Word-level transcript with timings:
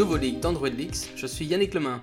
nouveau 0.00 0.16
leak 0.16 0.40
d'Android 0.40 0.70
Leaks, 0.70 1.10
je 1.14 1.26
suis 1.26 1.44
Yannick 1.44 1.74
Lemain. 1.74 2.02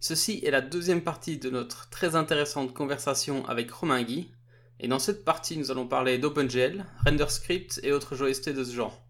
Ceci 0.00 0.42
est 0.44 0.50
la 0.50 0.60
deuxième 0.60 1.00
partie 1.00 1.38
de 1.38 1.48
notre 1.48 1.88
très 1.88 2.16
intéressante 2.16 2.74
conversation 2.74 3.46
avec 3.46 3.70
Romain 3.70 4.02
Guy, 4.02 4.32
et 4.80 4.88
dans 4.88 4.98
cette 4.98 5.24
partie 5.24 5.56
nous 5.56 5.70
allons 5.70 5.86
parler 5.86 6.18
d'OpenGL, 6.18 6.84
RenderScript 7.06 7.78
et 7.84 7.92
autres 7.92 8.16
joystick 8.16 8.56
de 8.56 8.64
ce 8.64 8.74
genre. 8.74 9.06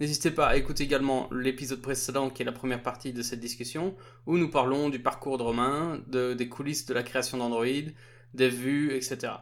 N'hésitez 0.00 0.32
pas 0.32 0.48
à 0.48 0.56
écouter 0.56 0.82
également 0.82 1.28
l'épisode 1.30 1.80
précédent 1.80 2.28
qui 2.28 2.42
est 2.42 2.44
la 2.44 2.50
première 2.50 2.82
partie 2.82 3.12
de 3.12 3.22
cette 3.22 3.38
discussion, 3.38 3.94
où 4.26 4.36
nous 4.36 4.50
parlons 4.50 4.88
du 4.88 4.98
parcours 4.98 5.38
de 5.38 5.44
Romain, 5.44 6.02
des 6.08 6.48
coulisses 6.48 6.86
de 6.86 6.94
la 6.94 7.04
création 7.04 7.38
d'Android, 7.38 7.92
des 8.34 8.48
vues, 8.48 8.96
etc. 8.96 9.32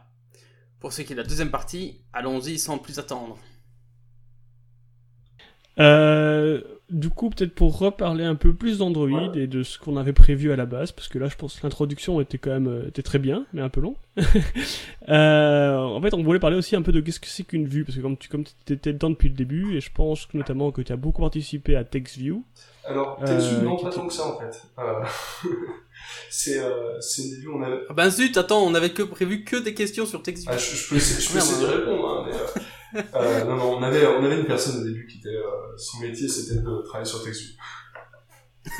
Pour 0.79 0.93
ce 0.93 1.01
qui 1.01 1.13
est 1.13 1.15
de 1.15 1.21
la 1.21 1.27
deuxième 1.27 1.49
partie, 1.49 2.03
allons-y 2.13 2.59
sans 2.59 2.77
plus 2.77 2.99
attendre. 2.99 3.39
Euh, 5.79 6.61
du 6.89 7.09
coup, 7.09 7.29
peut-être 7.29 7.53
pour 7.53 7.77
reparler 7.77 8.23
un 8.23 8.35
peu 8.35 8.53
plus 8.53 8.79
d'Android 8.79 9.31
et 9.35 9.47
de 9.47 9.63
ce 9.63 9.77
qu'on 9.77 9.97
avait 9.97 10.13
prévu 10.13 10.51
à 10.51 10.55
la 10.55 10.65
base, 10.65 10.91
parce 10.91 11.07
que 11.07 11.19
là, 11.19 11.27
je 11.27 11.35
pense 11.35 11.59
que 11.59 11.65
l'introduction 11.65 12.19
était 12.19 12.37
quand 12.37 12.51
même 12.51 12.67
euh, 12.67 12.87
était 12.87 13.03
très 13.03 13.19
bien, 13.19 13.45
mais 13.53 13.61
un 13.61 13.69
peu 13.69 13.81
long. 13.81 13.95
euh, 15.09 15.75
en 15.77 16.01
fait, 16.01 16.13
on 16.13 16.23
voulait 16.23 16.39
parler 16.39 16.57
aussi 16.57 16.75
un 16.75 16.81
peu 16.81 16.91
de 16.91 16.99
qu'est-ce 16.99 17.19
que 17.19 17.27
c'est 17.27 17.43
qu'une 17.43 17.67
vue, 17.67 17.85
parce 17.85 17.97
que 17.97 18.01
comme 18.01 18.17
tu 18.17 18.29
comme 18.29 18.43
étais 18.69 18.93
dedans 18.93 19.11
depuis 19.11 19.29
le 19.29 19.35
début, 19.35 19.75
et 19.75 19.81
je 19.81 19.91
pense 19.91 20.25
que 20.25 20.37
notamment 20.37 20.71
que 20.71 20.81
tu 20.81 20.91
as 20.91 20.97
beaucoup 20.97 21.21
participé 21.21 21.75
à 21.75 21.83
TextView. 21.83 22.43
Alors, 22.85 23.19
TextView, 23.23 23.59
euh, 23.59 23.63
non, 23.63 23.77
pas 23.77 23.91
tant 23.91 24.07
que 24.07 24.13
ça, 24.13 24.27
en 24.27 24.39
fait. 24.39 24.61
Euh, 24.79 25.03
c'est 26.29 26.59
euh, 26.59 26.99
c'est 27.01 27.23
une 27.23 27.35
vue, 27.35 27.49
on 27.49 27.61
avait... 27.61 27.81
Ah 27.89 27.93
ben 27.93 28.09
zut, 28.09 28.35
attends, 28.37 28.63
on 28.63 28.73
avait 28.73 28.91
que 28.91 29.03
prévu 29.03 29.43
que 29.43 29.57
des 29.57 29.73
questions 29.73 30.05
sur 30.05 30.23
TextView. 30.23 30.51
Ah, 30.53 30.57
je, 30.57 30.75
je 30.75 30.89
peux 30.89 30.99
je 30.99 31.31
peux 31.31 31.37
essayer 31.37 31.61
de 31.61 31.71
répondre, 31.71 32.07
hein, 32.07 32.25
mais... 32.27 32.61
Euh, 32.95 33.43
non, 33.45 33.55
non, 33.55 33.77
on 33.77 33.83
avait, 33.83 34.05
on 34.07 34.23
avait 34.23 34.39
une 34.39 34.45
personne 34.45 34.81
au 34.81 34.83
début 34.83 35.05
qui 35.05 35.19
était, 35.19 35.29
euh, 35.29 35.77
son 35.77 35.99
métier 35.99 36.27
c'était 36.27 36.61
de 36.61 36.81
travailler 36.83 37.05
sur 37.05 37.23
TextView. 37.23 37.55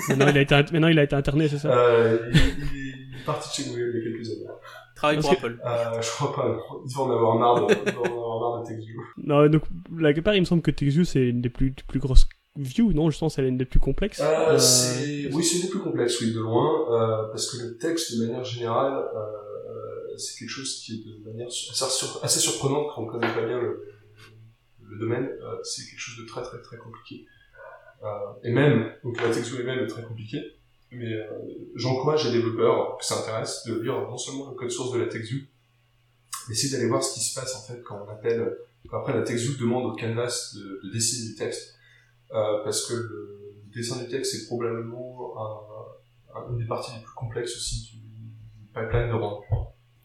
maintenant, 0.10 0.28
il 0.28 0.38
a 0.38 0.42
été, 0.42 0.56
maintenant 0.56 0.88
il 0.88 1.00
a 1.00 1.04
été 1.04 1.16
interné, 1.16 1.48
c'est 1.48 1.60
ça? 1.60 1.72
Euh, 1.72 2.32
il, 2.32 2.38
il, 2.38 3.16
est 3.22 3.26
parti 3.26 3.62
chez 3.62 3.70
Google 3.70 3.92
il 3.94 4.00
y 4.00 4.08
a 4.08 4.12
quelques 4.12 4.30
années. 4.30 4.50
Travaille 4.96 5.20
pour 5.20 5.32
Apple. 5.32 5.60
Euh, 5.64 6.02
je 6.02 6.10
crois 6.10 6.36
pas, 6.36 6.58
il 6.86 6.96
va 6.96 7.02
en 7.02 7.12
avoir 7.12 7.36
marre 7.36 7.68
de, 7.68 7.74
il 7.86 7.94
va 7.94 8.02
en 8.02 8.06
avoir 8.06 8.40
marre 8.40 8.64
de 8.64 8.70
TextView. 8.70 9.02
Non, 9.18 9.48
donc, 9.48 9.64
la 9.98 10.14
part, 10.22 10.36
il 10.36 10.42
me 10.42 10.46
semble 10.46 10.62
que 10.62 10.72
TextView 10.72 11.06
c'est 11.06 11.28
une 11.28 11.42
des 11.42 11.50
plus, 11.50 11.72
plus 11.88 12.00
grosses 12.00 12.28
views, 12.58 12.94
non? 12.94 13.10
Je 13.10 13.18
pense 13.18 13.36
c'est 13.36 13.48
une 13.48 13.58
des 13.58 13.66
plus 13.66 13.80
complexes. 13.80 14.22
Euh, 14.22 14.58
c'est... 14.58 15.30
Oui, 15.34 15.44
c'est 15.44 15.58
une 15.58 15.64
des 15.64 15.70
plus 15.70 15.80
complexes, 15.80 16.20
oui, 16.22 16.34
de 16.34 16.40
loin, 16.40 16.92
euh, 16.92 17.30
parce 17.30 17.52
que 17.52 17.64
le 17.64 17.78
texte, 17.78 18.18
de 18.18 18.26
manière 18.26 18.44
générale, 18.44 19.06
euh, 19.16 20.18
c'est 20.18 20.40
quelque 20.40 20.50
chose 20.50 20.82
qui 20.84 20.94
est 20.94 21.24
de 21.24 21.30
manière 21.30 21.48
assez, 21.48 22.06
assez 22.22 22.40
surprenante 22.40 22.88
quand 22.94 23.04
on 23.04 23.06
connaît 23.06 23.34
pas 23.34 23.46
bien 23.46 23.60
le, 23.60 23.86
le 24.90 24.98
domaine, 24.98 25.26
euh, 25.26 25.58
c'est 25.64 25.86
quelque 25.86 26.00
chose 26.00 26.18
de 26.18 26.28
très 26.28 26.42
très 26.42 26.62
très 26.62 26.78
compliqué. 26.78 27.26
Euh, 28.04 28.08
et 28.44 28.52
même, 28.52 28.92
donc 29.04 29.22
la 29.22 29.30
texture 29.30 29.60
elle-même 29.60 29.80
est 29.80 29.88
très 29.88 30.04
compliquée, 30.04 30.42
mais 30.92 31.14
euh, 31.14 31.28
j'encourage 31.76 32.26
les 32.26 32.32
développeurs 32.32 32.98
qui 32.98 33.08
s'intéressent 33.08 33.66
de 33.68 33.82
lire 33.82 33.94
non 34.02 34.18
seulement 34.18 34.50
le 34.50 34.56
code 34.56 34.72
source 34.72 34.92
de 34.94 35.00
la 35.00 35.08
TextView, 35.08 35.42
mais 36.48 36.54
aussi 36.54 36.72
d'aller 36.72 36.88
voir 36.88 37.04
ce 37.04 37.14
qui 37.14 37.20
se 37.20 37.40
passe 37.40 37.56
en 37.56 37.62
fait 37.62 37.82
quand 37.84 38.04
on 38.06 38.10
appelle, 38.10 38.58
après 38.92 39.14
la 39.14 39.22
TextView 39.22 39.60
demande 39.60 39.86
au 39.86 39.96
canvas 39.96 40.56
de, 40.56 40.82
de 40.84 40.92
dessiner 40.92 41.30
du 41.30 41.36
texte, 41.36 41.76
parce 42.30 42.88
que 42.88 42.94
le 42.94 43.54
dessin 43.74 44.02
du 44.02 44.10
texte 44.10 44.34
est 44.36 44.48
probablement 44.48 45.36
un, 45.38 46.40
un, 46.40 46.52
une 46.52 46.58
des 46.58 46.66
parties 46.66 46.92
les 46.96 47.04
plus 47.04 47.14
complexes 47.14 47.56
aussi 47.56 47.92
du 47.92 48.68
pipeline 48.74 49.10
de 49.10 49.14
rendu. 49.14 49.46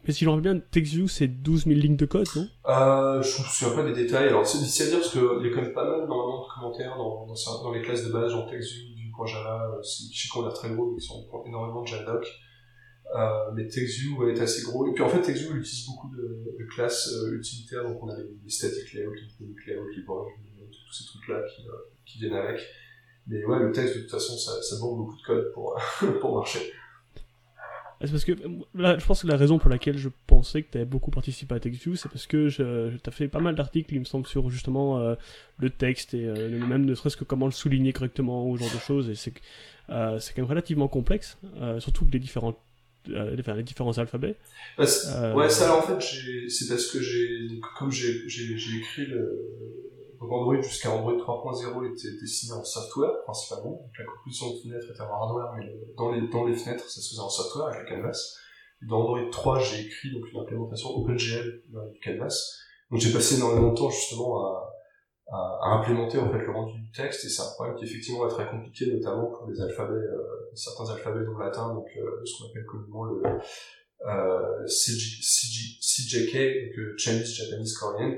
Mais 0.06 0.12
si 0.12 0.24
j'en 0.24 0.36
reviens, 0.36 0.58
TextView, 0.58 1.08
c'est 1.08 1.28
12 1.28 1.64
000 1.64 1.80
lignes 1.80 1.96
de 1.96 2.06
code, 2.06 2.26
non? 2.36 2.46
Euh, 2.66 3.22
Je 3.22 3.42
me 3.42 3.46
souviens 3.46 3.74
pas 3.74 3.84
des 3.84 4.04
détails. 4.04 4.28
Alors, 4.28 4.46
c'est 4.46 4.58
difficile 4.58 4.86
à 4.86 4.88
dire 4.90 4.98
parce 4.98 5.12
qu'il 5.12 5.22
y 5.22 5.50
a 5.50 5.54
quand 5.54 5.62
même 5.62 5.72
pas 5.72 5.84
mal 5.84 6.06
normalement 6.06 6.42
de 6.42 6.54
commentaires 6.54 6.96
dans, 6.96 7.26
dans, 7.26 7.72
les 7.72 7.82
classes 7.82 8.06
de 8.06 8.12
base, 8.12 8.30
genre 8.30 8.48
TextView, 8.48 8.94
du 8.94 9.10
point 9.10 9.26
Java. 9.26 9.78
Je 9.82 9.88
sais 9.88 10.28
qu'on 10.32 10.46
a 10.46 10.52
très 10.52 10.70
gros, 10.70 10.90
mais 10.90 10.98
ils 10.98 11.06
sont 11.06 11.26
énormément 11.46 11.82
de 11.82 11.86
Javadoc. 11.86 12.26
Euh, 13.14 13.52
mais 13.54 13.68
TextView 13.68 14.28
est 14.28 14.40
assez 14.40 14.62
gros. 14.62 14.88
Et 14.88 14.92
puis 14.92 15.02
en 15.02 15.08
fait, 15.08 15.20
TextView 15.20 15.56
utilise 15.56 15.86
beaucoup 15.86 16.08
de, 16.08 16.66
classes 16.74 17.12
euh, 17.12 17.36
utilitaires. 17.36 17.84
Donc 17.84 18.02
on 18.02 18.08
a 18.08 18.16
les, 18.16 18.50
static 18.50 18.92
layout, 18.92 19.12
les 19.14 19.26
dynamic 19.38 19.66
layout, 19.66 19.88
les 19.94 20.02
boards, 20.02 20.28
tous 20.58 20.92
ces 20.92 21.04
trucs-là 21.04 21.42
qui, 21.42 21.66
euh, 21.68 22.18
viennent 22.18 22.34
avec. 22.34 22.60
Mais 23.26 23.44
ouais, 23.44 23.58
le 23.58 23.72
texte, 23.72 23.96
de 23.96 24.00
toute 24.02 24.10
façon, 24.10 24.36
ça, 24.36 24.60
ça 24.62 24.76
demande 24.76 24.98
beaucoup 24.98 25.16
de 25.16 25.22
code 25.22 25.52
pour, 25.52 25.78
pour 26.20 26.34
marcher. 26.34 26.72
C'est 28.00 28.10
parce 28.10 28.24
que 28.24 28.32
là, 28.74 28.98
je 28.98 29.04
pense 29.04 29.22
que 29.22 29.26
la 29.26 29.36
raison 29.36 29.58
pour 29.58 29.70
laquelle 29.70 29.96
je 29.96 30.08
pensais 30.26 30.62
que 30.62 30.70
tu 30.72 30.78
avais 30.78 30.84
beaucoup 30.84 31.10
participé 31.10 31.54
à 31.54 31.60
TextView, 31.60 31.96
c'est 31.96 32.08
parce 32.08 32.26
que 32.26 32.48
je, 32.48 32.90
je 32.90 32.96
t'ai 32.96 33.10
fait 33.10 33.28
pas 33.28 33.40
mal 33.40 33.54
d'articles, 33.54 33.94
il 33.94 34.00
me 34.00 34.04
semble, 34.04 34.26
sur 34.26 34.50
justement 34.50 34.98
euh, 34.98 35.14
le 35.58 35.70
texte 35.70 36.14
et 36.14 36.26
euh, 36.26 36.58
même 36.66 36.84
ne 36.84 36.94
serait-ce 36.94 37.16
que 37.16 37.24
comment 37.24 37.46
le 37.46 37.52
souligner 37.52 37.92
correctement 37.92 38.48
ou 38.48 38.56
ce 38.56 38.64
genre 38.64 38.74
de 38.74 38.78
choses. 38.80 39.10
Et 39.10 39.14
c'est 39.14 39.32
euh, 39.90 40.18
c'est 40.18 40.34
quand 40.34 40.42
même 40.42 40.50
relativement 40.50 40.88
complexe, 40.88 41.38
surtout 41.78 42.06
que 42.06 42.12
les 42.12 42.18
différents 42.18 42.58
les, 43.06 43.62
différents 43.62 43.98
alphabets. 43.98 44.36
Bah, 44.78 44.84
ouais, 45.34 45.50
ça 45.50 45.76
en 45.76 45.82
fait, 45.82 46.00
c'est 46.48 46.68
parce 46.68 46.86
que 46.86 47.00
j'ai 47.00 47.48
comme 47.78 47.92
j'ai 47.92 48.76
écrit 48.78 49.06
le 49.06 49.92
donc 50.24 50.32
Android 50.32 50.60
jusqu'à 50.62 50.90
Android 50.90 51.12
3.0 51.12 51.92
était 51.92 52.18
dessiné 52.18 52.54
en 52.54 52.64
software 52.64 53.10
principalement. 53.24 53.72
Donc 53.72 53.90
la 53.98 54.04
composition 54.06 54.54
de 54.54 54.58
fenêtres 54.60 54.90
était 54.90 55.02
en 55.02 55.12
hardware, 55.12 55.52
mais 55.58 55.70
dans 56.30 56.46
les, 56.46 56.56
fenêtres, 56.56 56.88
ça 56.88 57.02
se 57.02 57.10
faisait 57.10 57.20
en 57.20 57.28
software 57.28 57.66
avec 57.66 57.90
le 57.90 57.96
canvas. 57.96 58.36
Dans 58.88 59.00
Android 59.00 59.30
3, 59.30 59.58
j'ai 59.58 59.86
écrit 59.86 60.12
donc 60.12 60.24
une 60.32 60.40
implémentation 60.40 60.88
OpenGL 60.96 61.62
du 61.92 62.00
canvas. 62.02 62.34
Donc 62.90 63.00
j'ai 63.00 63.12
passé 63.12 63.36
énormément 63.36 63.72
de 63.72 63.76
temps 63.76 63.90
justement 63.90 64.46
à, 64.46 64.70
implémenter 65.62 66.18
en 66.18 66.30
fait 66.30 66.38
le 66.38 66.52
rendu 66.52 66.78
du 66.78 66.90
texte 66.92 67.24
et 67.24 67.28
c'est 67.28 67.42
un 67.42 67.50
problème 67.54 67.74
qui 67.76 67.84
effectivement 67.84 68.26
est 68.26 68.30
très 68.30 68.48
compliqué, 68.48 68.86
notamment 68.86 69.26
pour 69.26 69.48
les 69.50 69.60
alphabets, 69.60 69.92
euh, 69.92 70.50
certains 70.54 70.88
alphabets 70.90 71.24
non 71.24 71.38
latins, 71.38 71.74
donc 71.74 71.88
euh, 71.96 72.22
ce 72.24 72.38
qu'on 72.38 72.50
appelle 72.50 72.66
communément 72.66 73.04
le 73.04 73.22
euh, 74.06 74.64
CJ, 74.66 75.20
CJ, 75.22 75.80
CJK, 75.80 76.76
donc 76.76 76.98
Chinese 76.98 77.34
Japanese 77.34 77.76
Korean 77.76 78.16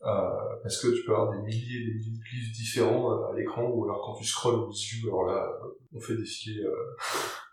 parce 0.00 0.80
que 0.82 0.88
tu 0.88 1.04
peux 1.04 1.12
avoir 1.12 1.32
des 1.32 1.42
milliers 1.42 1.80
et 1.80 1.86
des 1.86 1.94
milliers 1.94 2.18
de 2.18 2.22
glyphes 2.22 2.52
différents 2.52 3.12
euh, 3.12 3.32
à 3.32 3.36
l'écran, 3.36 3.68
ou 3.68 3.84
alors 3.84 4.02
quand 4.04 4.14
tu 4.14 4.24
scrolls 4.24 4.60
au 4.60 4.70
view, 4.70 5.08
alors 5.08 5.26
là, 5.26 5.58
on 5.92 6.00
fait 6.00 6.16
défiler. 6.16 6.62
Euh... 6.62 6.72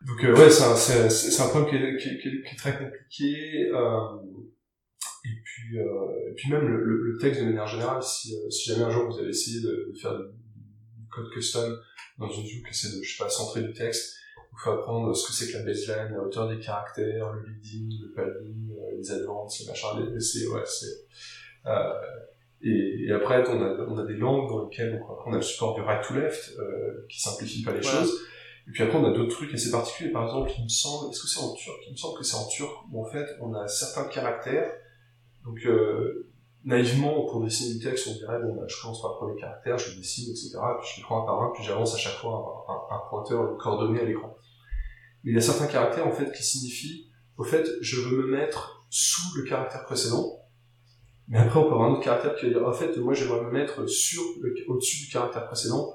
Donc 0.05 0.23
euh, 0.23 0.35
ouais, 0.35 0.49
c'est 0.49 0.63
un, 0.63 0.75
c'est, 1.09 1.41
un 1.41 1.47
problème 1.47 1.69
qui 1.69 1.75
est, 1.75 1.97
qui, 1.97 2.27
est, 2.27 2.41
qui 2.41 2.53
est, 2.53 2.57
très 2.57 2.77
compliqué. 2.77 3.69
Euh, 3.71 3.99
et 5.25 5.41
puis, 5.43 5.79
euh, 5.79 6.29
et 6.29 6.33
puis 6.35 6.51
même 6.51 6.67
le, 6.67 6.83
le, 6.83 7.11
le, 7.11 7.17
texte 7.17 7.41
de 7.41 7.45
manière 7.45 7.67
générale, 7.67 8.03
si, 8.03 8.35
si 8.51 8.69
jamais 8.69 8.83
un 8.83 8.91
jour 8.91 9.09
vous 9.09 9.19
avez 9.19 9.29
essayé 9.29 9.61
de, 9.61 9.91
de 9.91 9.97
faire 9.97 10.15
du, 10.17 10.25
du, 10.25 11.07
code 11.09 11.31
custom 11.31 11.75
dans 12.19 12.29
une 12.29 12.43
view 12.43 12.61
qui 12.63 12.69
essaie 12.69 12.95
de, 12.95 13.01
je 13.01 13.17
sais 13.17 13.23
pas, 13.23 13.29
centrer 13.29 13.63
du 13.63 13.73
texte, 13.73 14.17
il 14.37 14.57
faut 14.63 14.71
apprendre 14.71 15.15
ce 15.15 15.27
que 15.27 15.33
c'est 15.33 15.51
que 15.51 15.57
la 15.57 15.63
baseline, 15.63 16.13
la 16.13 16.21
hauteur 16.21 16.47
des 16.47 16.59
caractères, 16.59 17.33
le 17.33 17.43
leading, 17.49 17.89
le 18.03 18.11
padding, 18.13 18.75
les 18.97 19.11
advances, 19.11 19.59
les 19.61 19.67
machins, 19.67 20.13
les, 20.13 20.19
c'est, 20.19 20.47
ouais, 20.47 20.63
c'est, 20.65 21.07
euh, 21.65 21.93
et, 22.61 23.05
et, 23.07 23.11
après, 23.11 23.47
on 23.49 23.61
a, 23.61 23.85
on 23.87 23.97
a 23.97 24.05
des 24.05 24.15
langues 24.15 24.49
dans 24.49 24.63
lesquelles 24.65 25.01
on, 25.07 25.29
on 25.29 25.33
a 25.33 25.37
le 25.37 25.41
support 25.41 25.75
du 25.75 25.81
right 25.81 26.03
to 26.07 26.13
left, 26.13 26.53
euh, 26.57 27.05
qui 27.09 27.19
simplifie 27.19 27.63
pas 27.63 27.73
les 27.73 27.83
choses. 27.83 28.13
Et 28.67 28.71
puis 28.71 28.83
après, 28.83 28.97
on 28.97 29.05
a 29.05 29.11
d'autres 29.11 29.35
trucs 29.35 29.53
assez 29.53 29.69
particuliers. 29.69 30.11
Par 30.11 30.23
exemple, 30.23 30.51
il 30.57 30.63
me 30.63 30.69
semble, 30.69 31.11
est-ce 31.11 31.21
que 31.21 31.27
c'est 31.27 31.41
en 31.41 31.53
turc? 31.53 31.77
Il 31.87 31.91
me 31.91 31.97
semble 31.97 32.17
que 32.17 32.23
c'est 32.23 32.37
en 32.37 32.47
turc 32.47 32.71
où 32.91 33.05
en 33.05 33.09
fait, 33.09 33.27
on 33.41 33.53
a 33.53 33.67
certains 33.67 34.05
caractères. 34.05 34.71
Donc, 35.43 35.59
euh, 35.65 36.31
naïvement, 36.63 37.25
pour 37.25 37.43
dessiner 37.43 37.75
du 37.75 37.83
texte, 37.83 38.07
on 38.07 38.13
dirait, 38.13 38.39
bon, 38.41 38.55
bah, 38.55 38.63
je 38.67 38.81
commence 38.81 39.01
par 39.01 39.11
le 39.11 39.17
premier 39.17 39.39
caractère, 39.39 39.77
je 39.77 39.91
le 39.91 39.97
dessine, 39.97 40.31
etc. 40.31 40.57
Puis 40.79 40.89
je 40.93 40.97
les 40.97 41.03
prends 41.03 41.21
un 41.21 41.25
par 41.25 41.43
un, 41.43 41.51
puis 41.53 41.63
j'avance 41.63 41.93
à 41.93 41.97
chaque 41.97 42.15
fois 42.15 42.65
un, 42.67 42.73
un, 42.73 42.97
un 42.97 43.09
pointeur, 43.09 43.51
une 43.51 43.57
coordonnée 43.57 43.99
à 43.99 44.05
l'écran. 44.05 44.35
Mais 45.23 45.31
il 45.31 45.35
y 45.35 45.37
a 45.37 45.41
certains 45.41 45.67
caractères, 45.67 46.07
en 46.07 46.11
fait, 46.11 46.31
qui 46.31 46.43
signifient, 46.43 47.11
au 47.37 47.43
fait, 47.43 47.67
je 47.81 48.01
veux 48.01 48.23
me 48.23 48.37
mettre 48.37 48.87
sous 48.89 49.37
le 49.37 49.43
caractère 49.43 49.85
précédent, 49.85 50.39
mais 51.27 51.39
après, 51.39 51.59
on 51.59 51.63
peut 51.63 51.73
avoir 51.73 51.89
un 51.89 51.93
autre 51.93 52.03
caractère 52.03 52.35
qui 52.35 52.49
va 52.51 52.67
en 52.67 52.73
fait, 52.73 52.95
moi, 52.97 53.13
j'aimerais 53.13 53.41
me 53.41 53.51
mettre 53.51 53.87
sur 53.87 54.21
le, 54.41 54.53
au-dessus 54.67 55.05
du 55.05 55.11
caractère 55.11 55.47
précédent. 55.47 55.93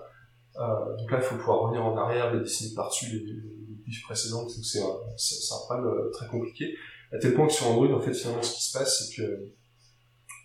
Euh, 0.56 0.97
donc 0.97 1.11
là, 1.11 1.19
il 1.19 1.25
faut 1.25 1.37
pouvoir 1.37 1.61
revenir 1.61 1.85
en 1.85 1.97
arrière, 1.97 2.35
et 2.35 2.41
dessiner 2.41 2.75
par-dessus 2.75 3.06
les, 3.06 3.19
les, 3.21 4.00
précédents. 4.05 4.43
Donc 4.43 4.50
c'est 4.50 4.81
un, 4.81 4.97
c'est, 5.17 5.55
un 5.55 5.59
problème 5.67 5.87
euh, 5.87 6.11
très 6.11 6.27
compliqué. 6.27 6.77
À 7.12 7.19
tel 7.19 7.35
point 7.35 7.47
que 7.47 7.53
sur 7.53 7.67
Android, 7.69 7.93
en 7.93 8.00
fait, 8.00 8.15
finalement, 8.15 8.43
ce 8.43 8.55
qui 8.55 8.65
se 8.65 8.77
passe, 8.77 9.09
c'est 9.09 9.17
que 9.17 9.53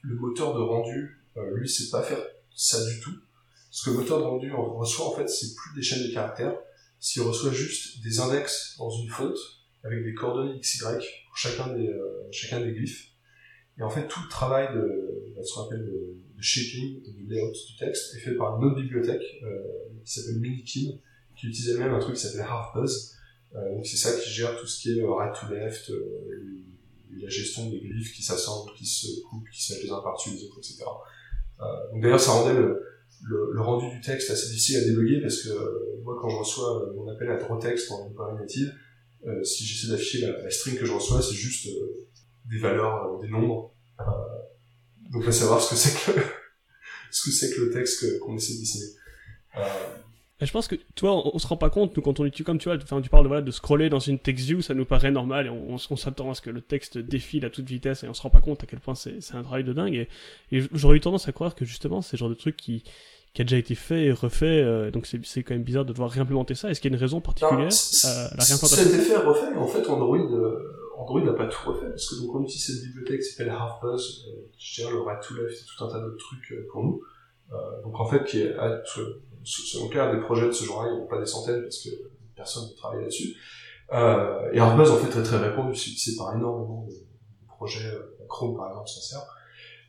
le 0.04 0.16
moteur 0.16 0.54
de 0.54 0.62
rendu, 0.62 1.24
euh, 1.38 1.52
lui, 1.56 1.68
sait 1.68 1.90
pas 1.90 2.02
faire 2.02 2.24
ça 2.56 2.84
du 2.86 3.00
tout. 3.00 3.14
Parce 3.70 3.84
que 3.84 3.90
le 3.90 3.98
moteur 3.98 4.20
de 4.20 4.24
rendu 4.24 4.52
reçoit, 4.54 5.08
en 5.08 5.16
fait, 5.16 5.28
c'est 5.28 5.54
plus 5.56 5.76
des 5.76 5.82
chaînes 5.82 6.08
de 6.08 6.14
caractères. 6.14 6.56
S'il 7.00 7.24
reçoit 7.24 7.52
juste 7.52 8.04
des 8.04 8.20
index 8.20 8.76
dans 8.78 8.90
une 8.90 9.10
fonte, 9.10 9.38
avec 9.84 10.04
des 10.04 10.14
coordonnées 10.14 10.60
XY 10.60 10.84
pour 11.28 11.38
chacun 11.38 11.68
des, 11.74 11.88
euh, 11.88 12.28
chacun 12.32 12.62
des 12.62 12.72
glyphes, 12.72 13.15
et 13.78 13.84
en 13.84 13.90
fait, 13.90 14.08
tout 14.08 14.22
le 14.24 14.30
travail 14.30 14.74
de, 14.74 15.34
de 15.36 15.44
ce 15.44 15.54
qu'on 15.54 15.66
appelle 15.66 15.86
de, 15.86 16.16
de 16.36 16.42
shaping, 16.42 17.02
du 17.04 17.26
layout 17.28 17.52
du 17.52 17.76
texte, 17.78 18.16
est 18.16 18.20
fait 18.20 18.36
par 18.36 18.58
une 18.58 18.66
autre 18.66 18.82
bibliothèque 18.82 19.24
euh, 19.44 19.62
qui 20.04 20.14
s'appelle 20.14 20.40
Minikin, 20.40 20.98
qui 21.36 21.48
utilisait 21.48 21.78
même 21.78 21.94
un 21.94 22.00
truc 22.00 22.16
qui 22.16 22.22
s'appelle 22.22 22.46
Halfbuzz. 22.50 23.16
Euh, 23.56 23.76
donc 23.76 23.86
c'est 23.86 23.98
ça 23.98 24.18
qui 24.18 24.30
gère 24.30 24.58
tout 24.58 24.68
ce 24.68 24.82
qui 24.82 24.98
est 24.98 25.02
euh, 25.02 25.12
right 25.12 25.34
to 25.40 25.54
left, 25.54 25.90
euh, 25.90 26.02
la 27.18 27.30
gestion 27.30 27.70
des 27.70 27.80
glyphes 27.80 28.14
qui 28.14 28.24
s'assemblent, 28.24 28.72
qui 28.78 28.86
se 28.86 29.22
coupent, 29.30 29.50
qui 29.50 29.64
se 29.64 29.74
mettent 29.74 29.84
les 29.84 29.92
uns 29.92 30.02
par-dessus 30.02 30.32
les 30.32 30.44
autres, 30.46 30.60
etc. 30.60 30.84
Euh, 31.62 31.64
donc 31.92 32.02
d'ailleurs, 32.02 32.20
ça 32.20 32.32
rendait 32.32 32.54
le, 32.54 32.82
le, 33.24 33.62
rendu 33.62 33.90
du 33.90 34.02
texte 34.02 34.30
assez 34.30 34.48
difficile 34.50 34.78
à 34.78 34.82
débugger 34.86 35.22
parce 35.22 35.42
que 35.42 35.50
moi 36.04 36.18
quand 36.22 36.30
je 36.30 36.36
reçois 36.36 36.94
mon 36.96 37.08
appel 37.08 37.30
à 37.32 37.38
draw 37.38 37.58
text 37.58 37.90
en 37.92 38.08
librairie 38.10 38.36
native, 38.36 38.74
si 39.44 39.66
j'essaie 39.66 39.92
d'afficher 39.92 40.28
la, 40.28 40.50
string 40.52 40.78
que 40.78 40.86
je 40.86 40.92
reçois, 40.92 41.22
c'est 41.22 41.34
juste 41.34 41.68
des 42.50 42.60
valeurs, 42.60 43.20
des 43.20 43.28
nombres. 43.28 43.74
donc 45.12 45.28
à 45.28 45.32
savoir 45.32 45.62
ce 45.62 45.72
que 45.72 45.76
c'est 45.76 46.14
que 46.14 46.20
ce 47.12 47.26
que 47.26 47.32
c'est 47.32 47.56
que 47.56 47.62
le 47.62 47.72
texte 47.72 48.20
qu'on 48.20 48.36
essaie 48.36 48.54
de 48.56 48.60
dessiner. 48.60 48.86
je 50.42 50.52
pense 50.52 50.68
que, 50.68 50.76
toi, 50.96 51.14
on, 51.14 51.32
on, 51.36 51.40
se 51.40 51.48
rend 51.48 51.58
pas 51.58 51.70
compte, 51.70 51.96
nous, 51.96 52.04
quand 52.04 52.20
on 52.20 52.26
utilise, 52.26 52.46
comme 52.46 52.58
tu 52.58 52.70
vois, 52.70 52.78
enfin, 52.82 53.02
tu 53.02 53.10
parles 53.10 53.24
de, 53.24 53.30
voilà, 53.30 53.42
de 53.42 53.52
scroller 53.52 53.90
dans 53.90 54.00
une 54.00 54.20
text 54.20 54.46
view, 54.46 54.62
ça 54.62 54.74
nous 54.74 54.86
paraît 54.86 55.12
normal, 55.12 55.48
et 55.48 55.50
on, 55.50 55.76
on, 55.76 55.96
s'attend 55.96 56.30
à 56.30 56.36
ce 56.36 56.42
que 56.42 56.50
le 56.50 56.62
texte 56.62 56.98
défile 56.98 57.46
à 57.46 57.50
toute 57.50 57.66
vitesse, 57.66 58.04
et 58.04 58.10
on 58.10 58.14
se 58.14 58.22
rend 58.22 58.30
pas 58.30 58.42
compte 58.42 58.64
à 58.64 58.68
quel 58.68 58.80
point 58.80 58.96
c'est, 58.96 59.20
un 59.34 59.44
travail 59.44 59.64
de 59.64 59.74
dingue, 59.74 59.96
et, 59.96 60.10
et 60.52 60.62
j'aurais 60.74 60.98
eu 60.98 61.02
tendance 61.02 61.28
à 61.30 61.32
croire 61.32 61.56
que, 61.56 61.64
justement, 61.64 62.02
c'est 62.02 62.18
le 62.18 62.20
genre 62.20 62.30
de 62.30 62.34
truc 62.34 62.58
qui, 62.58 62.84
qui 63.36 63.42
a 63.42 63.46
déjà 63.46 63.58
été 63.58 63.76
fait 63.76 64.06
et 64.06 64.12
refait, 64.14 64.62
euh, 64.62 64.92
donc 64.92 65.08
c'est, 65.08 65.44
quand 65.44 65.54
même 65.54 65.64
bizarre 65.64 65.84
de 65.84 65.92
devoir 65.92 66.10
réimplémenter 66.10 66.56
ça. 66.56 66.70
Est-ce 66.70 66.80
qu'il 66.80 66.90
y 66.90 66.94
a 66.94 66.96
une 66.96 67.02
raison 67.02 67.20
particulière 67.20 67.68
à 68.06 68.36
la 68.38 68.44
réimplantation? 68.44 68.68
Ça 68.68 68.82
a 68.82 68.86
été 68.86 68.98
fait 68.98 69.14
et 69.14 69.18
refait, 69.18 69.56
en 69.58 69.68
fait, 69.68 69.90
Android, 69.90 70.18
euh, 70.18 70.85
Android 70.98 71.22
n'a 71.22 71.34
pas 71.34 71.48
tout 71.48 71.70
refait, 71.70 71.90
parce 71.90 72.10
que 72.10 72.22
donc 72.22 72.36
on 72.36 72.44
utilise 72.44 72.66
cette 72.66 72.84
bibliothèque 72.86 73.22
qui 73.22 73.28
s'appelle 73.28 73.52
HalfBuzz, 73.52 74.28
euh, 74.30 74.48
qui 74.58 74.82
gère 74.82 74.92
le 74.92 75.02
right 75.02 75.22
to 75.22 75.36
left 75.36 75.54
et 75.54 75.66
tout 75.66 75.84
un 75.84 75.90
tas 75.90 76.00
d'autres 76.00 76.18
trucs 76.18 76.52
euh, 76.52 76.68
pour 76.72 76.84
nous. 76.84 77.02
Euh, 77.52 77.82
donc 77.84 78.00
en 78.00 78.06
fait, 78.06 78.24
qui 78.24 78.42
est, 78.42 78.56
selon 79.44 79.90
clair, 79.90 80.14
des 80.14 80.22
projets 80.22 80.48
de 80.48 80.52
ce 80.52 80.64
genre-là, 80.64 80.90
il 80.92 80.96
n'y 80.96 81.02
en 81.02 81.06
a 81.06 81.08
pas 81.08 81.20
des 81.20 81.26
centaines 81.26 81.62
parce 81.62 81.84
que 81.84 81.90
personne 82.36 82.70
ne 82.70 82.76
travaille 82.76 83.02
là-dessus. 83.02 83.36
Euh, 83.94 84.52
et 84.52 84.60
HalfBuzz 84.60 84.90
en 84.90 84.98
fait 84.98 85.20
est 85.20 85.24
très 85.24 85.38
répandu, 85.38 85.76
c'est 85.76 85.92
utilisé 85.92 86.18
par 86.18 86.36
énormément 86.36 86.88
de, 86.88 86.94
projets, 87.48 87.92
Chrome 88.28 88.58
par 88.58 88.70
exemple 88.70 88.90
s'en 88.90 89.02
sert. 89.02 89.28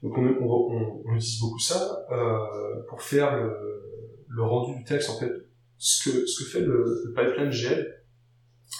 Donc 0.02 0.17
on, 0.19 1.02
utilise 1.14 1.41
beaucoup 1.41 1.59
ça 1.59 2.06
pour 2.88 3.02
faire 3.02 3.37
le, 3.37 4.43
rendu 4.43 4.76
du 4.76 4.85
texte. 4.85 5.11
En 5.11 5.19
fait, 5.19 5.32
ce 5.79 6.11
que, 6.11 6.44
fait 6.44 6.61
le 6.61 7.12
pipeline 7.17 7.50
GL, 7.50 8.05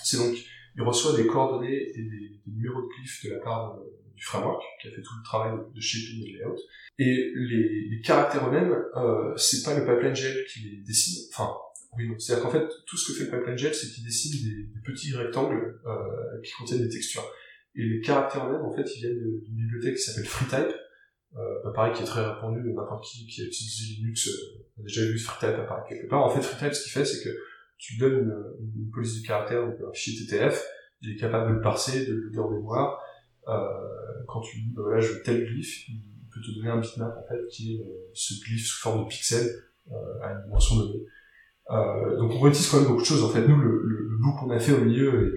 c'est 0.05 0.19
donc 0.19 0.37
il 0.77 0.83
reçoit 0.83 1.17
des 1.17 1.27
coordonnées 1.27 1.91
et 1.95 2.03
des, 2.03 2.41
numéros 2.47 2.83
de 2.83 2.87
glyphes 2.87 3.25
de 3.25 3.31
la 3.31 3.41
part 3.41 3.77
de, 3.77 3.83
du 4.15 4.23
framework 4.23 4.63
qui 4.81 4.89
a 4.89 4.91
fait 4.93 5.03
tout 5.03 5.15
le 5.19 5.25
travail 5.25 5.53
de, 5.75 5.81
shaping 5.81 6.23
et 6.23 6.33
layout. 6.33 6.57
Et 6.99 7.33
les, 7.35 7.89
les 7.91 8.01
caractères 8.01 8.49
eux-mêmes, 8.49 8.73
euh, 8.97 9.37
c'est 9.37 9.65
pas 9.65 9.79
le 9.79 9.85
pipeline 9.85 10.15
gel 10.15 10.45
qui 10.47 10.61
les 10.61 10.77
dessine. 10.83 11.29
Enfin, 11.33 11.51
oui, 11.97 12.09
non. 12.09 12.19
C'est-à-dire 12.19 12.45
qu'en 12.45 12.51
fait, 12.51 12.69
tout 12.87 12.97
ce 12.97 13.13
que 13.13 13.19
fait 13.19 13.31
le 13.31 13.39
pipeline 13.39 13.59
gel, 13.59 13.75
c'est 13.75 13.89
qu'il 13.89 14.05
dessine 14.05 14.33
des, 14.33 14.63
des, 14.65 14.81
petits 14.85 15.15
rectangles 15.15 15.81
euh, 15.87 16.41
qui 16.43 16.53
contiennent 16.53 16.83
des 16.83 16.89
textures. 16.89 17.29
Et 17.75 17.83
les 17.83 18.01
caractères 18.01 18.47
eux-mêmes, 18.49 18.65
en 18.65 18.75
fait, 18.75 18.85
ils 18.97 19.01
viennent 19.01 19.19
d'une 19.19 19.55
bibliothèque 19.55 19.97
qui 19.97 20.03
s'appelle 20.03 20.27
FreeType, 20.27 20.75
euh, 21.37 21.63
bah, 21.65 21.73
pareil, 21.75 21.93
qui 21.93 22.03
est 22.03 22.07
très 22.07 22.25
répandu, 22.25 22.61
n'importe 22.73 23.05
qui 23.05 23.27
qui 23.27 23.43
a 23.43 23.45
utilisé 23.45 23.97
Linux 23.97 24.29
euh, 24.29 24.81
a 24.81 24.83
déjà 24.83 25.03
vu 25.03 25.19
FreeType 25.19 25.59
apparaître 25.59 25.89
quelque 25.89 26.09
part. 26.09 26.25
En 26.25 26.31
fait, 26.31 26.41
FreeType, 26.41 26.73
ce 26.73 26.85
qu'il 26.85 26.93
fait, 26.93 27.05
c'est 27.05 27.23
que 27.23 27.37
tu 27.79 27.99
donnes 27.99 28.15
une, 28.15 28.81
une, 28.85 28.91
police 28.91 29.21
de 29.21 29.27
caractères, 29.27 29.67
donc 29.67 29.75
un 29.87 29.93
fichier 29.93 30.27
TTF, 30.27 30.65
il 31.03 31.13
est 31.13 31.17
capable 31.17 31.51
de 31.51 31.55
le 31.57 31.61
parser, 31.61 32.07
de 32.07 32.15
le 32.15 32.31
garder 32.31 32.55
en 32.55 32.59
mémoire, 32.59 33.01
euh, 33.49 33.63
quand 34.27 34.41
tu 34.41 34.61
dis, 34.61 34.73
bah, 34.75 34.83
voilà, 34.85 35.01
je 35.01 35.13
veux 35.13 35.23
tel 35.23 35.45
glyphe, 35.45 35.89
il 35.89 36.03
peut 36.33 36.41
te 36.41 36.55
donner 36.57 36.71
un 36.71 36.81
bitmap, 36.81 37.17
en 37.17 37.29
fait, 37.29 37.47
qui 37.49 37.77
est 37.77 37.81
euh, 37.81 38.11
ce 38.15 38.35
glyphe 38.45 38.67
sous 38.67 38.81
forme 38.81 39.05
de 39.05 39.09
pixel 39.09 39.47
euh, 39.93 40.23
à 40.23 40.33
une 40.33 40.45
dimension 40.45 40.77
donnée. 40.77 41.05
Euh, 41.71 42.17
donc 42.17 42.33
on 42.33 42.41
réutilise 42.41 42.69
quand 42.69 42.79
même 42.79 42.89
beaucoup 42.89 43.03
de 43.03 43.07
choses. 43.07 43.25
En 43.25 43.29
fait, 43.29 43.47
nous, 43.47 43.57
le, 43.57 43.83
le, 43.85 44.09
le 44.09 44.39
qu'on 44.39 44.51
a 44.51 44.59
fait 44.59 44.73
au 44.73 44.81
milieu 44.85 45.33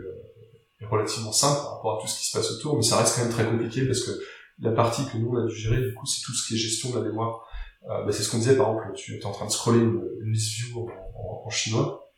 est, 0.81 0.83
est, 0.83 0.87
relativement 0.87 1.31
simple 1.31 1.61
par 1.61 1.75
rapport 1.75 1.97
à 1.97 2.01
tout 2.01 2.07
ce 2.07 2.19
qui 2.19 2.27
se 2.27 2.37
passe 2.37 2.51
autour, 2.51 2.75
mais 2.75 2.81
ça 2.81 2.97
reste 2.97 3.15
quand 3.15 3.23
même 3.23 3.31
très 3.31 3.45
compliqué 3.45 3.85
parce 3.85 4.03
que 4.03 4.11
la 4.59 4.71
partie 4.71 5.05
que 5.05 5.17
nous 5.17 5.29
on 5.29 5.37
a 5.37 5.47
dû 5.47 5.55
gérer, 5.55 5.81
du 5.81 5.93
coup, 5.93 6.05
c'est 6.05 6.23
tout 6.23 6.33
ce 6.33 6.47
qui 6.47 6.55
est 6.55 6.57
gestion 6.57 6.91
de 6.91 6.95
la 6.97 7.09
mémoire. 7.09 7.47
Euh, 7.89 8.03
bah, 8.03 8.11
c'est 8.11 8.23
ce 8.23 8.31
qu'on 8.31 8.37
disait, 8.37 8.57
par 8.57 8.69
exemple, 8.69 8.91
tu 8.95 9.17
es 9.17 9.25
en 9.25 9.31
train 9.31 9.45
de 9.45 9.51
scroller 9.51 9.79
une, 9.79 10.03
une 10.21 10.31
list 10.31 10.53
view 10.53 10.89
en, 11.15 11.43
en, 11.45 11.49
chinois, 11.49 12.08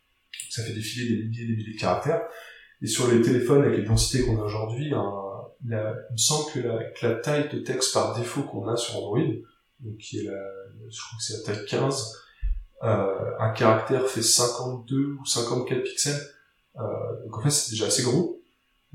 ça 0.50 0.62
fait 0.62 0.72
défiler 0.72 1.16
des 1.16 1.22
milliers 1.24 1.44
et 1.44 1.46
des 1.46 1.56
milliers 1.56 1.74
de 1.74 1.78
caractères, 1.78 2.22
et 2.80 2.86
sur 2.86 3.10
les 3.10 3.22
téléphones 3.22 3.62
avec 3.62 3.78
les 3.78 3.84
densités 3.84 4.24
qu'on 4.24 4.40
a 4.40 4.44
aujourd'hui, 4.44 4.90
la, 4.90 5.94
il 6.10 6.12
me 6.12 6.16
semble 6.16 6.52
que 6.52 7.06
la, 7.06 7.14
taille 7.16 7.48
de 7.48 7.58
texte 7.60 7.94
par 7.94 8.18
défaut 8.18 8.42
qu'on 8.42 8.66
a 8.68 8.76
sur 8.76 8.96
Android, 8.96 9.20
donc 9.80 9.96
qui 9.98 10.20
est 10.20 10.24
la, 10.24 10.42
je 10.90 11.00
crois 11.00 11.18
que 11.18 11.24
c'est 11.24 11.36
la 11.36 11.54
taille 11.54 11.66
15, 11.66 12.18
euh, 12.82 13.30
un 13.38 13.50
caractère 13.50 14.06
fait 14.08 14.22
52 14.22 15.16
ou 15.20 15.24
54 15.24 15.82
pixels, 15.82 16.20
euh, 16.76 16.82
donc 17.24 17.38
en 17.38 17.42
fait 17.42 17.50
c'est 17.50 17.70
déjà 17.70 17.86
assez 17.86 18.02
gros, 18.02 18.40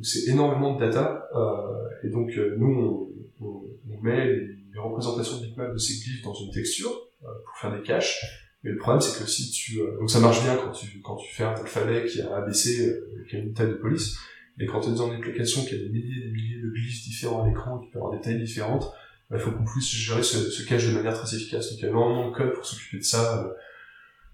c'est 0.01 0.27
énormément 0.27 0.75
de 0.75 0.85
data, 0.85 1.27
euh, 1.33 1.87
et 2.03 2.09
donc 2.09 2.31
nous 2.57 3.09
on, 3.39 3.45
on, 3.45 4.01
met 4.01 4.25
les, 4.25 4.57
représentations 4.77 5.37
de 5.39 5.47
bitmap 5.47 5.73
de 5.73 5.77
ces 5.77 6.03
glyphes 6.03 6.23
dans 6.23 6.35
une 6.35 6.51
texture 6.51 6.91
pour 7.19 7.57
faire 7.59 7.75
des 7.75 7.81
caches, 7.81 8.46
mais 8.67 8.73
le 8.73 8.79
problème 8.79 8.99
c'est 8.99 9.17
que 9.17 9.29
si 9.29 9.49
tu, 9.49 9.79
euh, 9.79 9.97
donc 9.97 10.09
ça 10.09 10.19
marche 10.19 10.43
bien 10.43 10.57
quand 10.57 10.71
tu 10.71 10.99
quand 11.01 11.15
tu 11.15 11.33
fais 11.33 11.45
un 11.45 11.53
alphabet 11.53 12.05
qui 12.05 12.21
a 12.21 12.35
ABC, 12.35 12.93
qui 13.29 13.37
a 13.37 13.39
une 13.39 13.53
taille 13.53 13.69
de 13.69 13.75
police, 13.75 14.17
et 14.59 14.65
quand 14.65 14.81
tu 14.81 14.89
es 14.89 14.93
dans 14.93 15.07
une 15.07 15.15
application 15.15 15.63
qui 15.63 15.75
a 15.75 15.77
des 15.77 15.87
milliers 15.87 16.21
et 16.21 16.25
des 16.25 16.31
milliers 16.31 16.61
de 16.61 16.69
glyphes 16.69 17.03
différents 17.03 17.43
à 17.43 17.47
l'écran, 17.47 17.79
qui 17.79 17.89
peut 17.89 17.99
avoir 17.99 18.13
des 18.13 18.19
tailles 18.19 18.43
différentes, 18.43 18.91
bah, 19.29 19.37
il 19.37 19.39
faut 19.39 19.51
qu'on 19.51 19.63
puisse 19.63 19.89
gérer 19.89 20.21
ce, 20.21 20.65
cache 20.65 20.85
de 20.85 20.91
manière 20.91 21.13
très 21.13 21.33
efficace. 21.33 21.69
Donc 21.69 21.79
il 21.79 21.83
y 21.83 21.85
a 21.85 21.89
énormément 21.89 22.29
de 22.29 22.35
code 22.35 22.53
pour 22.53 22.65
s'occuper 22.65 22.97
de 22.97 23.03
ça. 23.03 23.39
Euh, 23.39 23.53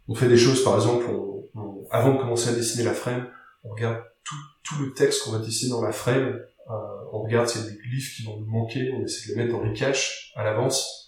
on 0.08 0.16
fait 0.16 0.28
des 0.28 0.38
choses, 0.38 0.64
par 0.64 0.76
exemple, 0.76 1.06
on, 1.06 1.88
avant 1.92 2.16
de 2.16 2.20
commencer 2.20 2.50
à 2.50 2.54
dessiner 2.54 2.86
la 2.86 2.94
frame, 2.94 3.28
on 3.64 3.70
regarde 3.70 4.02
tout, 4.24 4.36
tout 4.64 4.82
le 4.82 4.94
texte 4.94 5.24
qu'on 5.24 5.32
va 5.32 5.40
dessiner 5.40 5.72
dans 5.72 5.84
la 5.84 5.92
frame, 5.92 6.40
euh, 6.70 6.74
on 7.12 7.22
regarde 7.22 7.48
s'il 7.48 7.62
y 7.62 7.68
a 7.68 7.70
des 7.70 7.78
glyphes 7.78 8.16
qui 8.16 8.24
vont 8.24 8.40
nous 8.40 8.46
manquer, 8.46 8.92
on 8.94 9.04
essaie 9.04 9.30
de 9.30 9.36
les 9.36 9.44
mettre 9.44 9.56
dans 9.56 9.64
les 9.64 9.74
caches 9.74 10.32
à 10.36 10.44
l'avance. 10.44 11.03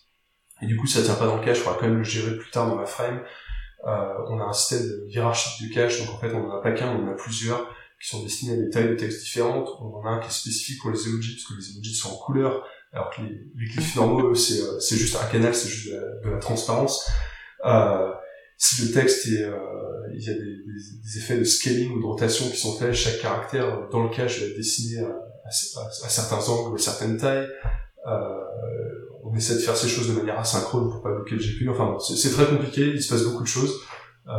Et 0.66 0.68
du 0.68 0.78
coup, 0.78 0.88
ça 0.88 1.04
tient 1.04 1.14
pas 1.14 1.28
dans 1.28 1.38
le 1.38 1.46
cache, 1.46 1.58
il 1.58 1.62
faudra 1.62 1.78
quand 1.80 1.88
même 1.88 2.00
le 2.00 2.04
gérer 2.04 2.36
plus 2.38 2.50
tard 2.50 2.68
dans 2.68 2.80
la 2.80 2.88
frame. 2.88 3.22
Euh, 3.86 4.14
on 4.30 4.40
a 4.40 4.46
un 4.46 4.54
système 4.54 4.88
de 4.88 5.06
hiérarchique 5.08 5.70
de 5.70 5.74
cache, 5.74 6.00
donc 6.00 6.16
en 6.16 6.18
fait, 6.18 6.34
on 6.34 6.50
en 6.50 6.58
a 6.58 6.62
pas 6.62 6.72
qu'un, 6.72 6.90
on 6.90 7.06
en 7.06 7.12
a 7.12 7.14
plusieurs 7.14 7.70
qui 8.02 8.10
sont 8.10 8.24
destinés 8.24 8.54
à 8.54 8.56
des 8.58 8.70
tailles 8.72 8.90
de 8.90 8.96
texte 8.96 9.22
différentes. 9.22 9.70
On 9.80 9.96
en 9.96 10.06
a 10.06 10.10
un 10.10 10.20
qui 10.20 10.28
est 10.28 10.32
spécifique 10.32 10.82
pour 10.82 10.90
les 10.90 11.08
emojis, 11.08 11.36
parce 11.36 11.48
que 11.48 11.54
les 11.54 11.76
emojis 11.76 11.94
sont 11.94 12.14
en 12.14 12.18
couleur, 12.18 12.66
alors 12.94 13.12
que 13.12 13.22
les, 13.22 13.30
les 13.30 13.96
normaux, 13.96 14.34
c'est, 14.34 14.62
euh, 14.62 14.80
c'est 14.80 14.96
juste 14.96 15.18
un 15.22 15.28
canal, 15.28 15.54
c'est 15.54 15.70
juste 15.70 15.94
de 15.94 16.30
la, 16.32 16.38
transparence. 16.38 17.08
Euh, 17.64 18.12
si 18.58 18.88
le 18.88 18.92
texte 18.92 19.28
est, 19.28 19.44
euh, 19.44 19.58
il 20.16 20.24
y 20.24 20.30
a 20.30 20.34
des, 20.34 21.18
effets 21.18 21.38
de 21.38 21.44
scaling 21.44 21.92
ou 21.92 22.00
de 22.00 22.06
rotation 22.06 22.50
qui 22.50 22.58
sont 22.58 22.76
faits, 22.78 22.94
chaque 22.94 23.22
caractère 23.22 23.88
dans 23.92 24.04
le 24.04 24.10
cache 24.10 24.40
va 24.40 24.48
être 24.48 24.56
dessiné 24.56 25.06
à 25.46 25.52
certains 26.10 26.50
angles, 26.50 26.76
à 26.76 26.82
certaines 26.82 27.18
tailles. 27.18 27.48
Euh, 28.08 28.46
on 29.26 29.36
essaie 29.36 29.56
de 29.56 29.60
faire 29.60 29.76
ces 29.76 29.88
choses 29.88 30.08
de 30.08 30.14
manière 30.14 30.40
asynchrone 30.40 30.90
pour 30.90 31.02
pas 31.02 31.12
bloquer 31.12 31.36
le 31.36 31.42
GPU. 31.42 31.70
Enfin, 31.70 31.98
c'est, 32.00 32.30
très 32.30 32.46
compliqué, 32.46 32.82
il 32.82 33.02
se 33.02 33.10
passe 33.12 33.24
beaucoup 33.24 33.44
de 33.44 33.48
choses. 33.48 33.82
Euh, 34.28 34.32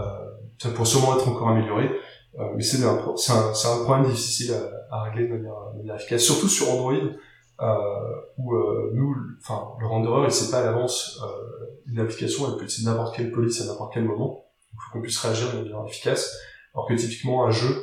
ça 0.59 0.71
pourrait 0.71 0.87
sûrement 0.87 1.16
être 1.16 1.28
encore 1.28 1.49
amélioré. 1.49 1.90
Euh, 2.38 2.45
mais 2.55 2.62
c'est 2.62 2.85
un, 2.85 2.90
un, 2.90 3.00
un, 3.00 3.85
problème 3.85 4.07
difficile 4.11 4.55
à, 4.55 4.97
à 4.97 5.02
régler 5.05 5.26
de 5.26 5.35
manière, 5.35 5.55
de 5.73 5.78
manière, 5.78 5.97
efficace, 5.97 6.23
surtout 6.23 6.49
sur 6.49 6.71
Android, 6.71 6.93
euh, 7.61 8.21
où 8.37 8.55
euh, 8.55 8.90
nous, 8.95 9.16
enfin, 9.40 9.69
le 9.81 9.87
renderer, 9.87 10.26
il 10.26 10.31
sait 10.31 10.50
pas 10.50 10.59
à 10.59 10.64
l'avance 10.64 11.19
euh, 11.25 11.66
une 11.87 11.99
application, 11.99 12.50
elle 12.50 12.59
peut 12.59 12.64
utiliser 12.64 12.90
n'importe 12.90 13.16
quelle 13.16 13.33
police 13.33 13.61
à 13.62 13.66
n'importe 13.66 13.95
quel 13.95 14.05
moment. 14.05 14.45
Il 14.73 14.76
faut 14.76 14.93
qu'on 14.93 15.00
puisse 15.00 15.19
réagir 15.19 15.52
de 15.52 15.62
manière 15.62 15.85
efficace. 15.87 16.37
Alors 16.75 16.87
que 16.87 16.95
typiquement 16.95 17.47
un 17.47 17.50
jeu, 17.50 17.75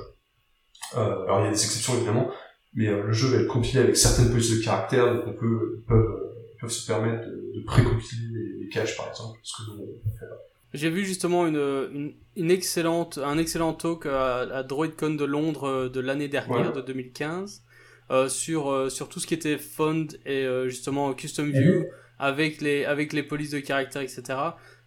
euh, 0.95 1.23
alors 1.23 1.39
il 1.39 1.45
y 1.45 1.47
a 1.47 1.51
des 1.51 1.63
exceptions 1.63 1.95
évidemment, 1.95 2.29
mais 2.75 2.85
le 2.85 3.11
jeu 3.11 3.29
va 3.29 3.41
être 3.41 3.47
compilé 3.47 3.79
avec 3.79 3.97
certaines 3.97 4.29
polices 4.29 4.59
de 4.59 4.63
caractères, 4.63 5.11
donc 5.11 5.23
on 5.27 5.33
peut, 5.33 5.83
ils 5.87 6.22
peuvent, 6.63 6.71
se 6.71 6.87
permettre 6.87 7.27
de, 7.27 7.51
de 7.55 7.63
pré-compiler 7.65 8.27
les, 8.31 8.63
les 8.63 8.69
caches 8.69 8.97
par 8.97 9.09
exemple, 9.09 9.39
ce 9.43 9.57
que 9.57 9.69
nous 9.69 9.83
on 10.05 10.09
fait 10.17 10.25
là. 10.25 10.37
J'ai 10.73 10.89
vu 10.89 11.05
justement 11.05 11.45
une, 11.45 11.55
une, 11.93 12.13
une, 12.35 12.49
excellente, 12.49 13.19
un 13.19 13.37
excellent 13.37 13.73
talk 13.73 14.07
à, 14.07 14.39
à 14.39 14.63
DroidCon 14.63 15.11
de 15.11 15.25
Londres 15.25 15.67
euh, 15.67 15.89
de 15.89 15.99
l'année 15.99 16.27
dernière, 16.27 16.73
de 16.73 16.81
2015, 16.81 17.61
euh, 18.09 18.27
sur, 18.27 18.71
euh, 18.71 18.89
sur 18.89 19.07
tout 19.07 19.19
ce 19.19 19.27
qui 19.27 19.35
était 19.35 19.59
fond 19.59 20.07
et 20.25 20.45
euh, 20.45 20.67
justement 20.69 21.13
custom 21.13 21.51
view 21.51 21.81
mmh. 21.81 21.85
avec 22.17 22.59
les, 22.61 22.85
avec 22.85 23.13
les 23.13 23.21
polices 23.21 23.51
de 23.51 23.59
caractères, 23.59 24.01
etc. 24.01 24.23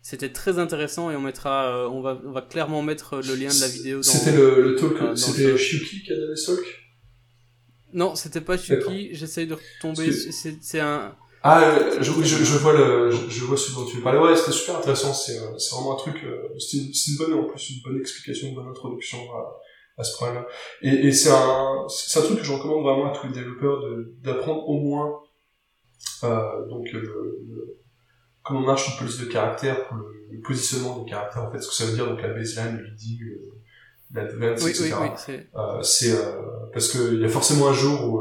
C'était 0.02 0.30
très 0.30 0.58
intéressant 0.58 1.10
et 1.10 1.16
on 1.16 1.20
mettra, 1.20 1.88
on 1.88 2.00
va, 2.00 2.20
on 2.24 2.32
va 2.32 2.42
clairement 2.42 2.82
mettre 2.82 3.16
le 3.16 3.34
lien 3.34 3.48
de 3.48 3.60
la 3.60 3.68
vidéo. 3.68 4.02
C'était 4.02 4.36
le, 4.36 4.62
le 4.62 4.76
talk, 4.76 5.16
c'était 5.16 5.56
Shuki 5.56 6.02
qui 6.02 6.12
a 6.12 6.16
donné 6.16 6.36
ce 6.36 6.52
talk? 6.52 6.64
Non, 7.92 8.14
c'était 8.16 8.40
pas 8.40 8.58
Shuki. 8.58 9.14
J'essaye 9.14 9.46
de 9.46 9.54
retomber. 9.54 10.12
C'est 10.12 10.80
un 10.80 11.16
ah, 11.48 12.00
je, 12.00 12.12
je, 12.22 12.44
je, 12.44 12.58
vois 12.58 12.72
le, 12.72 13.10
je, 13.10 13.28
je, 13.28 13.44
vois 13.44 13.56
ce 13.56 13.72
dont 13.72 13.84
tu 13.84 13.98
veux 13.98 14.02
parler. 14.02 14.18
Ouais, 14.18 14.34
c'était 14.34 14.52
super 14.52 14.78
intéressant. 14.78 15.14
C'est, 15.14 15.38
euh, 15.38 15.56
c'est 15.58 15.74
vraiment 15.76 15.94
un 15.94 15.96
truc. 15.96 16.16
Euh, 16.24 16.48
c'est 16.58 16.78
une, 16.78 16.86
une, 16.86 17.16
bonne, 17.18 17.34
en 17.34 17.44
plus, 17.44 17.70
une 17.70 17.82
bonne 17.84 18.00
explication, 18.00 18.48
une 18.48 18.54
bonne 18.56 18.68
introduction 18.68 19.18
à, 19.32 19.60
à 19.98 20.04
ce 20.04 20.16
problème-là. 20.16 20.46
Et, 20.82 21.06
et 21.06 21.12
c'est 21.12 21.30
un, 21.30 21.86
c'est 21.88 22.18
un 22.18 22.22
truc 22.22 22.38
que 22.38 22.44
je 22.44 22.52
recommande 22.52 22.82
vraiment 22.82 23.12
à 23.12 23.16
tous 23.16 23.28
les 23.28 23.32
développeurs 23.32 23.80
de, 23.80 24.14
d'apprendre 24.22 24.68
au 24.68 24.78
moins, 24.80 25.20
euh, 26.24 26.66
donc 26.68 26.90
le, 26.92 27.00
le, 27.00 27.78
comment 28.42 28.60
marche 28.60 28.88
une 28.88 28.98
police 28.98 29.18
de 29.18 29.26
caractère 29.26 29.86
pour 29.86 29.98
le, 29.98 30.26
le, 30.30 30.40
positionnement 30.40 30.98
des 30.98 31.08
caractères. 31.08 31.44
En 31.44 31.52
fait, 31.52 31.60
ce 31.60 31.68
que 31.68 31.74
ça 31.74 31.84
veut 31.84 31.94
dire 31.94 32.06
donc 32.06 32.20
la 32.22 32.28
baseline, 32.28 32.76
le 32.76 32.84
leading, 32.90 33.20
l'advance, 34.12 34.62
oui, 34.64 34.70
etc. 34.70 34.94
Oui, 35.00 35.08
oui, 35.08 35.14
c'est, 35.16 35.48
euh, 35.54 35.82
c'est 35.82 36.12
euh, 36.12 36.42
parce 36.72 36.90
qu'il 36.90 37.20
y 37.20 37.24
a 37.24 37.28
forcément 37.28 37.68
un 37.68 37.72
jour 37.72 38.04
où 38.04 38.20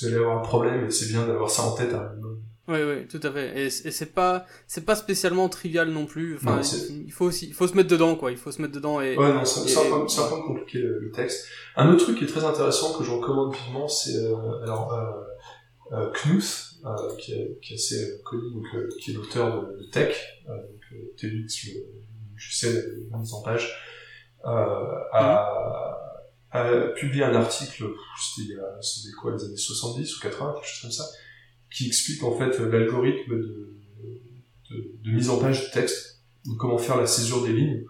vous 0.00 0.06
allez 0.06 0.16
avoir 0.16 0.38
un 0.38 0.42
problème 0.42 0.86
et 0.86 0.90
c'est 0.90 1.08
bien 1.08 1.26
d'avoir 1.26 1.50
ça 1.50 1.62
en 1.62 1.72
tête 1.72 1.92
à 1.92 2.00
un 2.00 2.08
minimum. 2.10 2.40
Oui, 2.66 2.78
oui, 2.82 3.06
tout 3.06 3.20
à 3.22 3.30
fait. 3.30 3.60
Et, 3.60 3.70
c'est 3.70 4.14
pas, 4.14 4.46
c'est 4.66 4.86
pas 4.86 4.94
spécialement 4.94 5.50
trivial 5.50 5.90
non 5.90 6.06
plus. 6.06 6.36
Enfin, 6.36 6.62
il, 6.88 7.12
faut 7.12 7.26
aussi, 7.26 7.46
il 7.46 7.52
faut 7.52 7.66
se 7.66 7.74
mettre 7.74 7.90
dedans, 7.90 8.14
quoi. 8.14 8.30
Il 8.30 8.38
faut 8.38 8.50
se 8.50 8.62
mettre 8.62 8.72
dedans 8.72 9.02
et. 9.02 9.18
Ouais, 9.18 9.34
non, 9.34 9.44
c'est 9.44 9.76
un, 9.76 9.82
peu, 9.82 9.96
un 9.96 10.28
peu 10.28 10.42
compliqué 10.46 10.78
le, 10.78 11.10
texte. 11.14 11.46
Un 11.76 11.92
autre 11.92 12.04
truc 12.04 12.16
qui 12.16 12.24
est 12.24 12.28
très 12.28 12.44
intéressant 12.44 12.96
que 12.96 13.04
je 13.04 13.10
recommande 13.10 13.54
vivement, 13.54 13.86
c'est 13.86 14.16
euh, 14.16 14.62
alors 14.62 14.94
euh, 14.94 15.10
euh, 15.92 16.10
Knuth, 16.12 16.74
euh, 16.86 17.16
qui, 17.18 17.32
est, 17.32 17.58
qui 17.60 17.72
est 17.72 17.76
assez 17.76 18.20
connu, 18.24 18.50
donc 18.52 18.64
euh, 18.74 18.88
qui 19.00 19.10
est 19.10 19.14
l'auteur 19.14 19.62
de, 19.62 19.78
de, 19.78 19.90
Tech, 19.90 20.16
euh, 20.48 20.56
donc 20.56 21.16
TX, 21.16 21.70
je 22.36 22.54
sais 22.54 22.84
la 23.10 23.18
mise 23.18 23.32
en 23.32 23.42
page, 23.42 23.74
a, 24.44 26.13
a 26.54 26.88
publié 26.94 27.24
un 27.24 27.34
article, 27.34 27.84
c'était 28.20 29.12
quoi, 29.20 29.32
les 29.32 29.44
années 29.44 29.56
70 29.56 30.16
ou 30.16 30.20
80, 30.20 30.52
quelque 30.54 30.66
chose 30.66 30.82
comme 30.82 30.90
ça 30.92 31.04
qui 31.74 31.88
explique 31.88 32.22
en 32.22 32.36
fait 32.38 32.58
l'algorithme 32.60 33.32
de, 33.32 33.74
de, 34.70 35.10
mise 35.10 35.28
en 35.28 35.38
page 35.38 35.64
du 35.64 35.70
texte, 35.72 36.22
de 36.46 36.54
comment 36.54 36.78
faire 36.78 36.96
la 36.96 37.06
césure 37.06 37.42
des 37.42 37.52
lignes 37.52 37.84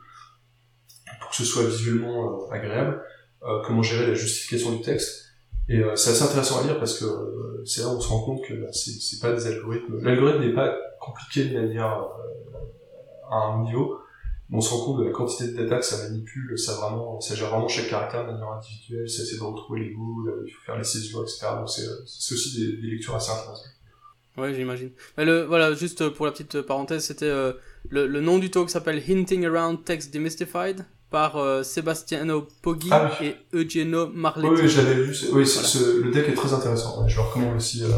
pour 1.21 1.30
que 1.30 1.37
ce 1.37 1.44
soit 1.44 1.64
visuellement 1.64 2.47
euh, 2.49 2.54
agréable, 2.54 3.02
euh, 3.42 3.62
comment 3.66 3.83
gérer 3.83 4.06
la 4.06 4.14
justification 4.14 4.73
du 4.73 4.80
texte. 4.80 5.26
Et 5.68 5.80
euh, 5.80 5.97
c'est 5.97 6.11
assez 6.11 6.23
intéressant 6.23 6.61
à 6.61 6.62
lire 6.64 6.78
parce 6.78 6.99
que 6.99 7.04
c'est 7.66 7.83
là 7.83 7.88
où 7.88 7.97
on 7.97 8.00
se 8.00 8.09
rend 8.09 8.23
compte 8.23 8.44
que 8.47 8.54
bah, 8.54 8.73
c'est 8.73 9.21
pas 9.21 9.33
des 9.33 9.47
algorithmes. 9.47 10.02
L'algorithme 10.02 10.40
n'est 10.40 10.54
pas 10.54 10.75
compliqué 11.00 11.44
de 11.44 11.61
manière 11.61 12.06
à 13.30 13.37
un 13.37 13.62
niveau, 13.64 13.99
on 14.52 14.60
se 14.60 14.70
rend 14.70 14.84
compte 14.84 15.00
de 15.00 15.04
la 15.04 15.10
quantité 15.10 15.48
de 15.48 15.56
data 15.56 15.78
que 15.78 15.84
ça 15.84 16.08
manipule, 16.08 16.58
ça 16.58 16.74
vraiment, 16.74 17.20
ça 17.20 17.34
gère 17.34 17.50
vraiment 17.50 17.68
chaque 17.68 17.88
caractère 17.88 18.26
de 18.26 18.32
manière 18.32 18.52
individuelle, 18.52 19.08
ça 19.08 19.22
essaie 19.22 19.36
de 19.36 19.42
retrouver 19.42 19.80
les 19.80 19.94
mots, 19.94 20.24
il 20.46 20.50
faut 20.52 20.62
faire 20.64 20.76
les 20.76 20.84
césures, 20.84 21.22
etc. 21.22 21.46
Donc 21.58 21.68
c'est 21.68 22.34
aussi 22.34 22.58
des, 22.58 22.76
des 22.76 22.88
lectures 22.88 23.14
assez 23.14 23.30
intéressantes. 23.30 23.70
Ouais, 24.36 24.52
j'imagine. 24.52 24.90
Mais 25.16 25.24
le, 25.24 25.44
voilà, 25.44 25.74
juste 25.74 26.08
pour 26.10 26.26
la 26.26 26.32
petite 26.32 26.60
parenthèse, 26.62 27.04
c'était 27.04 27.26
euh, 27.26 27.52
le, 27.88 28.06
le, 28.06 28.20
nom 28.20 28.38
du 28.38 28.50
talk 28.50 28.68
s'appelle 28.68 29.00
Hinting 29.08 29.46
Around 29.46 29.84
Text 29.84 30.12
Demystified 30.12 30.84
par 31.10 31.36
euh, 31.36 31.62
Sebastiano 31.62 32.48
Poggi 32.60 32.88
ah 32.90 33.12
et 33.22 33.36
Eugenio 33.54 34.08
Marletti. 34.08 34.62
Oui, 34.62 34.68
j'avais 34.68 34.94
vu. 34.94 35.16
Oui, 35.32 35.44
le 35.44 36.10
deck 36.10 36.28
est 36.28 36.34
très 36.34 36.52
intéressant. 36.52 37.06
je 37.06 37.16
le 37.16 37.22
recommande 37.22 37.56
aussi. 37.56 37.84
Euh... 37.84 37.88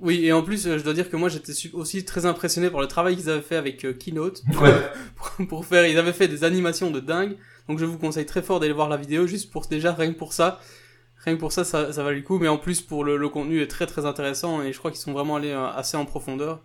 Oui, 0.00 0.24
et 0.24 0.32
en 0.32 0.42
plus, 0.42 0.64
je 0.64 0.82
dois 0.82 0.94
dire 0.94 1.10
que 1.10 1.16
moi, 1.16 1.28
j'étais 1.28 1.52
aussi 1.74 2.04
très 2.04 2.24
impressionné 2.24 2.70
par 2.70 2.80
le 2.80 2.86
travail 2.86 3.16
qu'ils 3.16 3.28
avaient 3.28 3.42
fait 3.42 3.56
avec 3.56 3.84
euh, 3.84 3.92
Keynote. 3.92 4.42
Ouais. 4.60 4.72
pour, 5.16 5.46
pour, 5.46 5.66
faire, 5.66 5.86
ils 5.86 5.98
avaient 5.98 6.12
fait 6.12 6.28
des 6.28 6.44
animations 6.44 6.90
de 6.90 7.00
dingue. 7.00 7.36
Donc, 7.68 7.78
je 7.78 7.84
vous 7.84 7.98
conseille 7.98 8.26
très 8.26 8.42
fort 8.42 8.60
d'aller 8.60 8.72
voir 8.72 8.88
la 8.88 8.96
vidéo, 8.96 9.26
juste 9.26 9.50
pour 9.50 9.66
déjà 9.66 9.92
rien 9.92 10.12
que 10.12 10.18
pour 10.18 10.32
ça 10.32 10.60
rien 11.24 11.34
que 11.34 11.40
pour 11.40 11.52
ça, 11.52 11.64
ça, 11.64 11.92
ça 11.92 12.02
valait 12.02 12.18
le 12.18 12.22
coup. 12.22 12.38
Mais 12.38 12.48
en 12.48 12.58
plus, 12.58 12.80
pour 12.80 13.04
le, 13.04 13.16
le, 13.16 13.28
contenu 13.28 13.60
est 13.60 13.66
très 13.66 13.86
très 13.86 14.06
intéressant 14.06 14.62
et 14.62 14.72
je 14.72 14.78
crois 14.78 14.90
qu'ils 14.90 15.00
sont 15.00 15.12
vraiment 15.12 15.36
allés 15.36 15.50
euh, 15.50 15.68
assez 15.68 15.96
en 15.96 16.04
profondeur. 16.04 16.62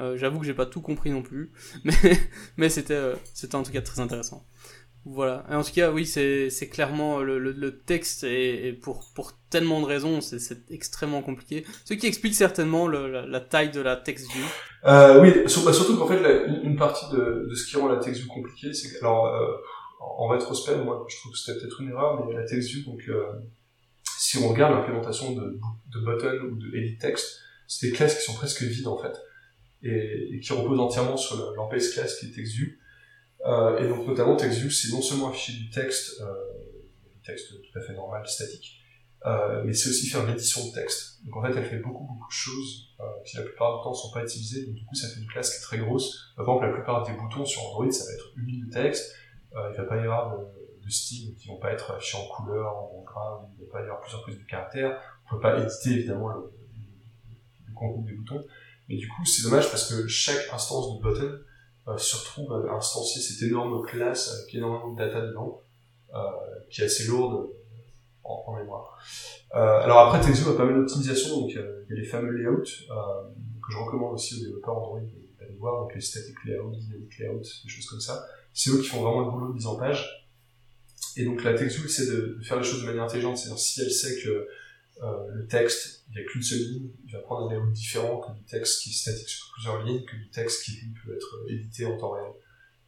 Euh, 0.00 0.16
J'avoue 0.16 0.40
que 0.40 0.46
j'ai 0.46 0.54
pas 0.54 0.66
tout 0.66 0.80
compris 0.80 1.10
non 1.10 1.22
plus, 1.22 1.52
mais 1.84 1.94
mais 2.56 2.68
c'était 2.70 2.94
euh, 2.94 3.14
c'était 3.34 3.56
en 3.56 3.62
tout 3.62 3.72
cas 3.72 3.82
très 3.82 4.00
intéressant. 4.00 4.46
Voilà. 5.04 5.44
Et 5.50 5.54
en 5.54 5.62
tout 5.64 5.72
cas, 5.72 5.90
oui, 5.90 6.06
c'est 6.06 6.68
clairement 6.70 7.20
le, 7.20 7.38
le, 7.38 7.52
le 7.52 7.78
texte 7.78 8.24
et, 8.24 8.72
pour 8.72 9.04
pour 9.14 9.32
tellement 9.50 9.80
de 9.80 9.86
raisons, 9.86 10.20
c'est 10.20 10.70
extrêmement 10.70 11.22
compliqué. 11.22 11.64
Ce 11.84 11.94
qui 11.94 12.06
explique 12.06 12.34
certainement 12.34 12.86
le, 12.86 13.26
la, 13.26 13.40
taille 13.40 13.70
de 13.70 13.80
la 13.80 13.96
text 13.96 14.30
view. 14.32 14.44
Euh, 14.84 15.20
oui, 15.20 15.32
bah, 15.64 15.72
surtout 15.72 15.96
qu'en 15.96 16.06
fait, 16.06 16.46
une 16.62 16.76
partie 16.76 17.04
de, 17.12 17.46
de 17.50 17.54
ce 17.54 17.66
qui 17.66 17.76
rend 17.76 17.88
la 17.88 17.96
text 17.98 18.20
view 18.20 18.28
compliquée, 18.28 18.72
c'est 18.72 18.90
que 18.90 18.98
alors 19.00 19.26
euh, 19.26 19.56
en 20.00 20.28
rétrospect, 20.28 20.76
moi, 20.76 21.04
je 21.08 21.16
trouve 21.16 21.32
que 21.32 21.38
c'était 21.38 21.58
peut-être 21.58 21.80
une 21.80 21.90
erreur, 21.90 22.24
mais 22.24 22.34
la 22.34 22.44
text 22.44 22.70
view, 22.70 22.84
donc 22.90 23.02
si 24.32 24.38
on 24.38 24.48
regarde 24.48 24.74
l'implémentation 24.74 25.32
de, 25.32 25.58
de 25.92 26.00
button 26.00 26.50
ou 26.50 26.56
de 26.56 26.74
edit 26.76 26.96
text, 26.96 27.40
c'est 27.66 27.88
des 27.88 27.92
classes 27.92 28.18
qui 28.18 28.24
sont 28.24 28.34
presque 28.34 28.62
vides 28.62 28.86
en 28.86 28.96
fait, 28.96 29.20
et, 29.82 30.40
qui 30.40 30.52
reposent 30.52 30.80
entièrement 30.80 31.16
sur 31.16 31.52
l'empêche 31.54 31.90
class 31.92 32.18
qui 32.18 32.26
est 32.26 32.30
TextView. 32.30 32.68
Euh, 32.68 32.76
et 33.44 33.88
donc 33.88 34.06
notamment 34.06 34.36
TextView, 34.36 34.70
c'est 34.70 34.92
non 34.92 35.02
seulement 35.02 35.30
afficher 35.30 35.58
du 35.58 35.70
texte, 35.70 36.20
euh, 36.20 36.32
du 37.14 37.20
texte 37.22 37.48
tout 37.50 37.78
à 37.78 37.82
fait 37.82 37.92
normal, 37.92 38.26
statique, 38.26 38.82
euh, 39.24 39.62
mais 39.64 39.72
c'est 39.72 39.90
aussi 39.90 40.08
faire 40.08 40.26
l'édition 40.26 40.66
de 40.66 40.72
texte. 40.72 41.24
Donc 41.24 41.36
en 41.36 41.42
fait, 41.42 41.56
elle 41.56 41.64
fait 41.64 41.78
beaucoup 41.78 42.04
beaucoup 42.04 42.26
de 42.26 42.32
choses 42.32 42.94
euh, 43.00 43.04
qui 43.24 43.36
la 43.36 43.44
plupart 43.44 43.78
du 43.78 43.84
temps 43.84 43.94
sont 43.94 44.12
pas 44.12 44.24
utilisées. 44.24 44.66
Donc 44.66 44.74
du 44.74 44.84
coup, 44.84 44.94
ça 44.94 45.08
fait 45.08 45.20
une 45.20 45.28
classe 45.28 45.50
qui 45.50 45.58
est 45.58 45.62
très 45.62 45.78
grosse. 45.78 46.32
Par 46.36 46.44
exemple, 46.44 46.66
la 46.66 46.72
plupart 46.72 47.06
des 47.06 47.12
boutons 47.12 47.44
sur 47.44 47.62
Android, 47.62 47.90
ça 47.90 48.04
va 48.04 48.12
être 48.12 48.32
une 48.36 48.46
ligne 48.46 48.66
de 48.66 48.70
texte. 48.70 49.14
Euh, 49.54 49.70
il 49.72 49.76
va 49.76 49.84
pas 49.84 49.96
y 49.96 50.00
avoir 50.00 50.38
de, 50.38 50.44
de 50.84 50.90
style 50.90 51.36
qui 51.36 51.48
vont 51.48 51.58
pas 51.58 51.72
être 51.72 51.92
affichés 51.92 52.18
en 52.18 52.26
couleur, 52.26 52.76
en 52.76 53.02
gras, 53.02 53.46
il 53.56 53.60
ne 53.60 53.66
va 53.66 53.72
pas 53.72 53.80
y 53.80 53.82
avoir 53.84 54.00
plusieurs 54.00 54.22
prises 54.22 54.38
de 54.38 54.44
caractères. 54.44 55.00
On 55.26 55.36
peut 55.36 55.40
pas 55.40 55.58
éditer 55.60 55.90
évidemment 55.90 56.28
le, 56.28 56.52
le, 57.68 57.74
contenu 57.74 58.04
des 58.10 58.16
boutons. 58.16 58.44
Mais 58.88 58.96
du 58.96 59.08
coup, 59.08 59.24
c'est 59.24 59.44
dommage 59.44 59.70
parce 59.70 59.88
que 59.88 60.08
chaque 60.08 60.52
instance 60.52 60.96
de 60.96 61.02
button 61.02 61.38
euh, 61.88 61.98
se 61.98 62.16
retrouve 62.16 62.52
à 62.52 62.74
instancier 62.74 63.20
cette 63.20 63.42
énorme 63.42 63.84
classe 63.84 64.32
avec 64.32 64.54
énormément 64.54 64.92
de 64.92 64.98
data 64.98 65.20
dedans, 65.20 65.60
euh, 66.14 66.18
qui 66.70 66.82
est 66.82 66.84
assez 66.84 67.04
lourde 67.04 67.50
en, 68.24 68.44
en 68.46 68.56
mémoire. 68.56 68.98
Euh, 69.54 69.80
alors 69.82 69.98
après, 69.98 70.20
TextView 70.20 70.52
a 70.52 70.56
pas 70.56 70.64
mal 70.64 70.76
d'optimisation, 70.76 71.40
donc 71.40 71.54
euh, 71.56 71.84
il 71.88 71.94
y 71.94 71.98
a 71.98 72.00
les 72.02 72.06
fameux 72.06 72.32
layouts 72.32 72.62
euh, 72.90 72.94
que 73.62 73.72
je 73.72 73.76
recommande 73.76 74.14
aussi 74.14 74.36
aux 74.36 74.44
développeurs 74.44 74.78
Android 74.78 75.00
d'aller 75.38 75.54
voir, 75.58 75.82
donc 75.82 75.94
les 75.94 76.00
static 76.00 76.34
layouts, 76.46 76.74
dynamic 76.74 77.18
layouts, 77.18 77.42
des 77.64 77.68
choses 77.68 77.86
comme 77.86 78.00
ça. 78.00 78.24
C'est 78.54 78.70
eux 78.70 78.78
qui 78.78 78.88
font 78.88 79.02
vraiment 79.02 79.20
le 79.20 79.30
boulot 79.30 79.48
de 79.48 79.54
mise 79.54 79.66
en 79.66 79.76
page. 79.76 80.28
Et 81.16 81.26
donc 81.26 81.44
la 81.44 81.52
TextView 81.52 81.84
essaie 81.84 82.06
de, 82.06 82.38
faire 82.42 82.58
les 82.58 82.64
choses 82.64 82.80
de 82.80 82.86
manière 82.86 83.04
intelligente, 83.04 83.36
c'est-à-dire 83.36 83.58
si 83.58 83.82
elle 83.82 83.90
sait 83.90 84.22
que 84.22 84.48
euh, 85.02 85.26
le 85.34 85.46
texte, 85.46 86.04
il 86.08 86.14
n'y 86.14 86.20
a 86.20 86.24
qu'une 86.30 86.42
seule 86.42 86.58
ligne, 86.58 86.90
il 87.06 87.12
va 87.12 87.18
prendre 87.20 87.48
un 87.48 87.50
layout 87.50 87.70
différent 87.72 88.20
que 88.20 88.38
du 88.38 88.44
texte 88.44 88.82
qui 88.82 88.90
est 88.90 88.92
statique 88.92 89.28
sur 89.28 89.50
plusieurs 89.52 89.82
lignes, 89.82 90.04
que 90.04 90.14
du 90.14 90.30
texte 90.30 90.64
qui 90.64 90.72
lui 90.72 90.94
peut 91.04 91.14
être 91.14 91.44
édité 91.48 91.86
en 91.86 91.96
temps 91.96 92.12
réel. 92.12 92.32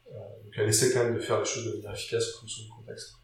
Euh, 0.08 0.18
donc 0.44 0.52
elle 0.56 0.68
essaie 0.68 0.92
quand 0.92 1.04
même 1.04 1.14
de 1.14 1.20
faire 1.20 1.40
les 1.40 1.44
choses 1.44 1.64
de 1.64 1.72
manière 1.76 1.92
efficace 1.92 2.24
en 2.36 2.40
fonction 2.40 2.62
du 2.62 2.70
contexte. 2.70 3.14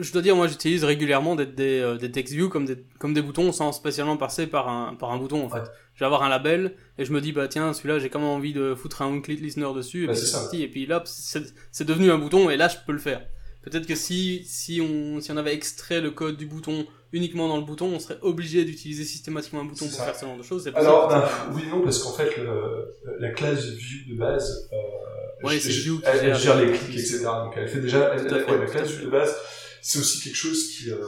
je 0.00 0.12
dois 0.12 0.22
dire, 0.22 0.34
moi 0.34 0.46
j'utilise 0.46 0.82
régulièrement 0.84 1.36
des, 1.36 1.44
des, 1.44 1.80
euh, 1.80 1.98
des 1.98 2.10
text 2.10 2.32
views 2.32 2.48
comme 2.48 2.64
des, 2.64 2.78
comme 2.98 3.12
des 3.12 3.20
boutons 3.20 3.52
sans 3.52 3.70
spécialement 3.72 4.16
passer 4.16 4.46
par 4.46 4.68
un, 4.68 4.94
par 4.94 5.10
un 5.10 5.18
bouton 5.18 5.44
en 5.44 5.50
fait. 5.50 5.70
Je 5.94 6.00
vais 6.00 6.06
avoir 6.06 6.22
un 6.22 6.30
label 6.30 6.74
et 6.96 7.04
je 7.04 7.12
me 7.12 7.20
dis 7.20 7.32
bah 7.32 7.48
tiens 7.48 7.74
celui-là 7.74 7.98
j'ai 7.98 8.08
quand 8.08 8.20
même 8.20 8.28
envie 8.28 8.54
de 8.54 8.74
foutre 8.74 9.02
un 9.02 9.20
click 9.20 9.40
listener 9.40 9.74
dessus 9.74 10.04
et 10.04 10.06
puis 10.06 10.16
c'est 10.16 10.32
parti 10.32 10.62
et 10.62 10.68
puis 10.68 10.86
là 10.86 11.02
c'est 11.04 11.84
devenu 11.84 12.10
un 12.10 12.18
bouton 12.18 12.48
et 12.48 12.56
là 12.56 12.68
je 12.68 12.76
peux 12.86 12.92
le 12.92 12.98
faire. 12.98 13.26
Peut-être 13.62 13.86
que 13.86 13.94
si, 13.94 14.42
si, 14.44 14.80
on, 14.80 15.20
si 15.20 15.30
on 15.30 15.36
avait 15.36 15.54
extrait 15.54 16.00
le 16.00 16.10
code 16.10 16.36
du 16.36 16.46
bouton 16.46 16.86
uniquement 17.12 17.48
dans 17.48 17.58
le 17.58 17.64
bouton, 17.64 17.86
on 17.86 17.98
serait 17.98 18.18
obligé 18.22 18.64
d'utiliser 18.64 19.04
systématiquement 19.04 19.60
un 19.60 19.64
bouton 19.64 19.86
pour 19.86 20.00
faire 20.00 20.16
ce 20.16 20.24
genre 20.24 20.36
de 20.36 20.42
choses. 20.42 20.70
Alors, 20.74 21.08
ben, 21.08 21.24
oui, 21.54 21.62
non, 21.70 21.82
parce 21.82 21.98
qu'en 21.98 22.12
fait, 22.12 22.36
le, 22.38 22.96
la 23.18 23.30
classe 23.30 23.66
view 23.66 24.14
de 24.14 24.18
base, 24.18 24.68
euh, 24.72 25.46
ouais, 25.46 25.56
elle, 25.56 26.34
gère 26.34 26.58
les 26.58 26.72
clics, 26.72 26.98
etc. 26.98 27.24
Donc, 27.24 27.54
elle 27.56 27.68
fait 27.68 27.80
déjà, 27.80 28.14
elle, 28.14 28.32
ouais, 28.32 28.58
la 28.58 28.66
classe 28.66 28.90
view 28.92 29.06
de 29.06 29.10
base, 29.10 29.36
c'est 29.82 29.98
aussi 29.98 30.22
quelque 30.22 30.36
chose 30.36 30.70
qui, 30.70 30.90
euh, 30.90 30.98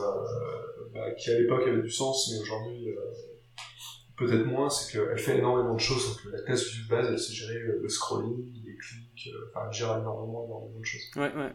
bah, 0.92 1.10
qui 1.12 1.30
à 1.30 1.38
l'époque 1.38 1.66
avait 1.66 1.82
du 1.82 1.90
sens, 1.90 2.30
mais 2.32 2.42
aujourd'hui, 2.42 2.90
euh, 2.90 2.94
peut-être 4.16 4.44
moins, 4.44 4.68
c'est 4.68 4.92
qu'elle 4.92 5.18
fait 5.18 5.38
énormément 5.38 5.74
de 5.74 5.80
choses. 5.80 6.06
Donc, 6.06 6.32
la 6.32 6.42
classe 6.42 6.64
view 6.66 6.84
de 6.84 6.88
base, 6.90 7.08
elle 7.10 7.18
sait 7.18 7.32
gérer 7.32 7.58
le 7.58 7.88
scrolling, 7.88 8.52
les 8.66 8.76
clics, 8.76 9.30
enfin, 9.50 9.66
elle 9.68 9.74
gère 9.74 9.96
énormément, 9.98 10.44
énormément 10.44 10.80
de 10.80 10.84
choses. 10.84 11.02
Ouais, 11.16 11.32
ouais. 11.34 11.52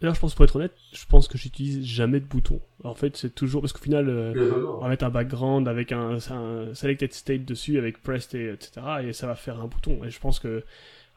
D'ailleurs, 0.00 0.14
je 0.14 0.20
pense, 0.20 0.34
pour 0.34 0.44
être 0.44 0.56
honnête, 0.56 0.74
je 0.92 1.04
pense 1.06 1.26
que 1.26 1.36
j'utilise 1.36 1.84
jamais 1.84 2.20
de 2.20 2.24
bouton. 2.24 2.60
En 2.84 2.94
fait, 2.94 3.16
c'est 3.16 3.34
toujours, 3.34 3.62
parce 3.62 3.72
qu'au 3.72 3.82
final, 3.82 4.08
euh, 4.08 4.64
on 4.76 4.80
va 4.80 4.88
mettre 4.88 5.04
un 5.04 5.10
background 5.10 5.66
avec 5.66 5.90
un, 5.90 6.18
un, 6.30 6.74
selected 6.74 7.12
state 7.12 7.44
dessus, 7.44 7.78
avec 7.78 8.02
pressed, 8.02 8.34
et, 8.34 8.52
etc., 8.52 8.80
et 9.02 9.12
ça 9.12 9.26
va 9.26 9.34
faire 9.34 9.60
un 9.60 9.66
bouton. 9.66 10.04
Et 10.04 10.10
je 10.10 10.20
pense 10.20 10.38
que, 10.38 10.62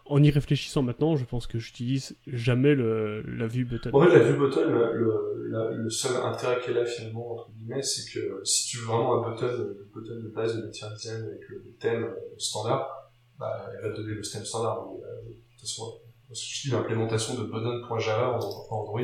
en 0.05 0.21
y 0.23 0.31
réfléchissant 0.31 0.81
maintenant, 0.81 1.15
je 1.15 1.25
pense 1.25 1.45
que 1.45 1.59
j'utilise 1.59 2.15
jamais 2.25 2.73
le, 2.73 3.21
la 3.21 3.45
vue 3.45 3.65
button. 3.65 3.91
En 3.93 4.01
fait, 4.01 4.17
la 4.17 4.31
vue 4.31 4.37
button, 4.37 4.67
le, 4.67 5.73
le, 5.73 5.89
seul 5.89 6.15
intérêt 6.23 6.59
qu'elle 6.59 6.77
a 6.77 6.85
finalement, 6.85 7.33
entre 7.33 7.51
guillemets, 7.51 7.83
c'est 7.83 8.11
que 8.11 8.41
si 8.43 8.67
tu 8.67 8.77
veux 8.77 8.85
vraiment 8.85 9.23
un 9.23 9.31
button, 9.31 9.57
le 9.57 9.87
button 9.93 10.15
de 10.23 10.29
base 10.29 10.57
de 10.57 10.65
Material 10.65 10.97
Design 10.97 11.23
avec 11.23 11.49
le 11.49 11.63
thème 11.79 12.09
standard, 12.37 13.11
bah, 13.37 13.69
elle 13.73 13.89
va 13.89 13.95
te 13.95 14.01
donner 14.01 14.15
le 14.15 14.21
thème 14.21 14.45
standard. 14.45 14.87
Euh, 15.03 15.29
de 15.29 15.33
toute 15.33 15.61
façon, 15.61 15.99
je 16.33 16.61
dis 16.61 16.71
l'implémentation 16.71 17.35
de 17.35 17.43
button.java 17.43 18.37
en, 18.37 18.39
en 18.39 18.79
Android 18.81 19.01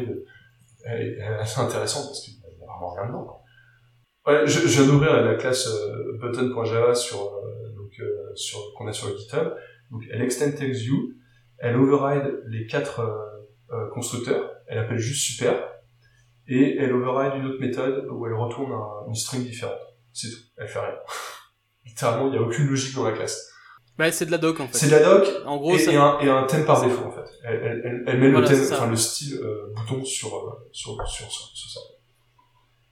est, 0.86 1.22
assez 1.22 1.60
intéressante 1.60 2.06
parce 2.06 2.22
qu'il 2.22 2.36
n'y 2.36 2.64
a 2.64 2.68
vraiment 2.68 2.94
rien 2.94 3.08
dedans. 3.08 3.42
Ouais, 4.26 4.46
je, 4.46 4.68
je 4.68 4.82
viens 4.82 4.92
d'ouvrir 4.92 5.24
la 5.24 5.36
classe 5.36 5.68
euh, 5.68 6.18
button.java 6.20 6.94
sur, 6.94 7.22
euh, 7.22 7.74
euh, 8.02 8.36
sur, 8.36 8.60
qu'on 8.76 8.88
a 8.88 8.92
sur 8.92 9.08
le 9.08 9.18
GitHub. 9.18 9.54
Donc, 9.90 10.04
elle 10.12 10.22
extend 10.22 10.52
TextView, 10.52 11.14
elle 11.60 11.78
override 11.78 12.44
les 12.48 12.68
quatre 12.68 13.02
constructeurs, 13.94 14.52
elle 14.68 14.80
appelle 14.80 14.98
juste 14.98 15.26
super, 15.26 15.56
et 16.46 16.78
elle 16.78 16.94
override 16.94 17.42
une 17.42 17.46
autre 17.46 17.60
méthode 17.60 18.06
où 18.10 18.26
elle 18.28 18.34
retourne 18.34 18.74
une 19.08 19.16
string 19.16 19.44
différente. 19.44 19.80
C'est 20.12 20.30
tout. 20.30 20.42
Elle 20.58 20.68
fait 20.68 20.80
rien. 20.80 20.96
Littéralement, 21.86 22.28
il 22.28 22.32
n'y 22.32 22.38
a 22.38 22.42
aucune 22.42 22.68
logique 22.68 22.96
dans 22.96 23.06
la 23.06 23.14
classe. 23.14 23.50
Bah, 23.98 24.12
c'est 24.12 24.28
de 24.28 24.32
la 24.32 24.38
doc 24.38 24.60
en 24.60 24.68
fait. 24.68 24.78
C'est 24.78 24.86
de 24.88 24.92
la 24.92 25.04
doc. 25.04 25.28
En 25.46 25.58
gros, 25.58 25.76
et, 25.76 25.96
un, 25.96 26.20
et 26.20 26.30
un 26.30 26.44
thème 26.44 26.66
par 26.66 26.84
défaut 26.86 27.06
en 27.06 27.12
fait. 27.12 27.30
Elle, 27.44 27.82
elle, 27.84 28.04
elle 28.06 28.20
met 28.20 28.30
le 28.30 28.44
thème, 28.46 28.62
enfin 28.72 28.88
le 28.88 28.96
style 28.96 29.40
euh, 29.42 29.74
bouton 29.76 30.04
sur, 30.06 30.36
euh, 30.36 30.70
sur, 30.72 30.96
sur, 31.08 31.32
sur, 31.32 31.70
ça. 31.72 31.80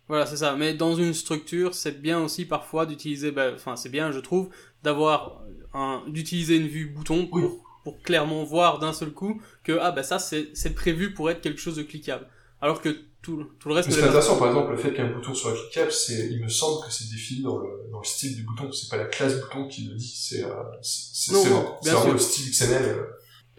Voilà, 0.08 0.26
c'est 0.26 0.38
ça. 0.38 0.56
Mais 0.56 0.74
dans 0.74 0.96
une 0.96 1.14
structure, 1.14 1.74
c'est 1.74 2.02
bien 2.02 2.20
aussi 2.24 2.46
parfois 2.46 2.86
d'utiliser, 2.86 3.32
bah, 3.32 3.52
enfin, 3.54 3.76
c'est 3.76 3.90
bien, 3.90 4.12
je 4.12 4.20
trouve, 4.20 4.50
d'avoir 4.84 5.42
un, 5.74 6.04
d'utiliser 6.08 6.58
une 6.58 6.68
vue 6.68 6.88
bouton 6.88 7.28
pour, 7.28 7.38
Oui. 7.38 7.50
pour 7.84 8.02
clairement 8.02 8.44
voir 8.44 8.80
d'un 8.80 8.94
seul 8.94 9.12
coup 9.12 9.42
que, 9.64 9.78
ah, 9.80 9.92
bah, 9.92 10.04
ça, 10.04 10.20
c'est, 10.20 10.50
c'est 10.54 10.74
prévu 10.74 11.14
pour 11.14 11.30
être 11.30 11.42
quelque 11.42 11.60
chose 11.60 11.76
de 11.76 11.84
cliquable. 11.84 12.28
Alors 12.62 12.82
que 12.82 12.98
tout, 13.26 13.38
le- 13.38 13.46
tout 13.60 13.70
le 13.70 13.76
reste 13.76 13.90
Mais 13.90 13.96
c'est 13.96 14.02
la- 14.02 14.08
intéressant, 14.08 14.38
par 14.38 14.48
exemple, 14.50 14.72
le 14.72 14.78
fait 14.78 14.94
qu'un 14.94 15.12
bouton 15.12 15.34
soit 15.34 15.54
cliquable, 15.54 15.92
c'est, 15.92 16.28
il 16.30 16.44
me 16.44 16.48
semble 16.50 16.86
que 16.86 16.92
c'est 16.94 17.10
défini 17.10 17.42
dans 17.44 17.58
le, 17.58 17.90
dans 17.92 18.00
le 18.00 18.06
style 18.06 18.36
du 18.36 18.44
bouton. 18.44 18.72
C'est 18.72 18.90
pas 18.90 18.98
la 18.98 19.06
classe 19.06 19.40
bouton 19.42 19.68
qui 19.68 19.86
le 19.88 19.96
dit, 19.96 20.08
c'est, 20.16 20.44
euh, 20.44 20.50
c'est, 20.82 21.32
c'est, 21.34 21.50
vraiment- 21.50 22.12
le 22.14 22.18
style 22.20 22.52
XML. 22.52 22.84
euh. 22.84 23.04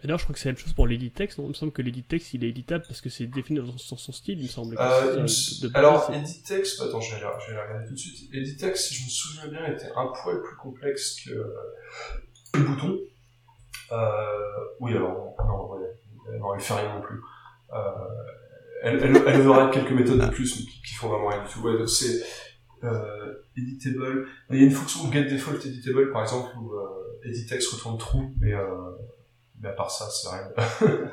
D'ailleurs, 0.03 0.19
je 0.19 0.25
crois 0.25 0.33
que 0.35 0.39
c'est 0.39 0.47
la 0.49 0.53
même 0.53 0.61
chose 0.61 0.73
pour 0.73 0.85
l'edit 0.85 1.09
text. 1.09 1.39
Il 1.39 1.47
me 1.47 1.53
semble 1.53 1.71
que 1.71 1.81
l'edit 1.81 2.03
text, 2.03 2.33
il 2.35 2.43
est 2.43 2.49
éditable 2.49 2.83
parce 2.87 3.01
que 3.01 3.09
c'est 3.09 3.25
défini 3.25 3.59
dans 3.59 3.77
son, 3.79 3.97
son 3.97 4.11
style, 4.11 4.37
il 4.39 4.43
me 4.43 4.47
semble. 4.47 4.75
Euh, 4.79 5.01
il 5.05 5.15
me 5.15 5.19
De- 5.21 5.23
s- 5.25 5.59
de 5.59 5.67
base, 5.69 5.75
alors, 5.75 6.11
Editex, 6.13 6.79
attends, 6.81 7.01
je 7.01 7.15
vais, 7.15 7.21
la- 7.21 7.37
je 7.39 7.47
vais 7.51 7.57
la 7.57 7.63
regarder 7.63 7.87
tout 7.87 7.93
de 7.93 7.97
suite. 7.99 8.29
Editex, 8.33 8.89
si 8.89 8.93
je 8.95 9.03
me 9.05 9.09
souviens 9.09 9.47
bien, 9.47 9.65
était 9.73 9.91
un 9.95 10.07
poil 10.21 10.39
plus 10.43 10.55
complexe 10.57 11.17
que, 11.25 11.31
le 12.53 12.63
bouton. 12.63 12.99
Euh, 13.91 13.95
oui, 14.81 14.91
alors, 14.95 15.35
non, 15.47 15.71
ouais, 15.71 16.37
non, 16.39 16.53
elle 16.53 16.61
fait 16.61 16.73
rien 16.75 16.93
non 16.95 17.01
plus. 17.01 17.19
Euh, 17.73 17.77
elle, 18.83 18.99
elle, 19.03 19.23
elle 19.27 19.47
aura 19.47 19.69
quelques 19.69 19.91
méthodes 19.91 20.19
de 20.19 20.27
plus, 20.27 20.55
mais 20.59 20.65
qui, 20.65 20.81
qui 20.81 20.93
font 20.95 21.09
vraiment 21.09 21.27
rien 21.29 21.43
du 21.43 21.49
tout. 21.51 21.61
Ouais, 21.61 21.77
donc 21.77 21.89
c'est, 21.89 22.23
euh, 22.83 23.33
editable. 23.57 24.27
Il 24.51 24.57
y 24.57 24.63
a 24.63 24.65
une 24.65 24.71
fonction 24.71 25.11
get 25.11 25.25
default 25.25 25.65
editable, 25.65 26.11
par 26.11 26.21
exemple, 26.23 26.49
où, 26.59 26.73
euh, 26.73 27.27
editex 27.29 27.67
retourne 27.69 27.97
true, 27.97 28.27
mais, 28.39 28.53
euh, 28.53 28.65
mais 29.61 29.69
à 29.69 29.73
part 29.73 29.89
ça, 29.91 30.07
c'est 30.09 30.29
rien, 30.29 30.51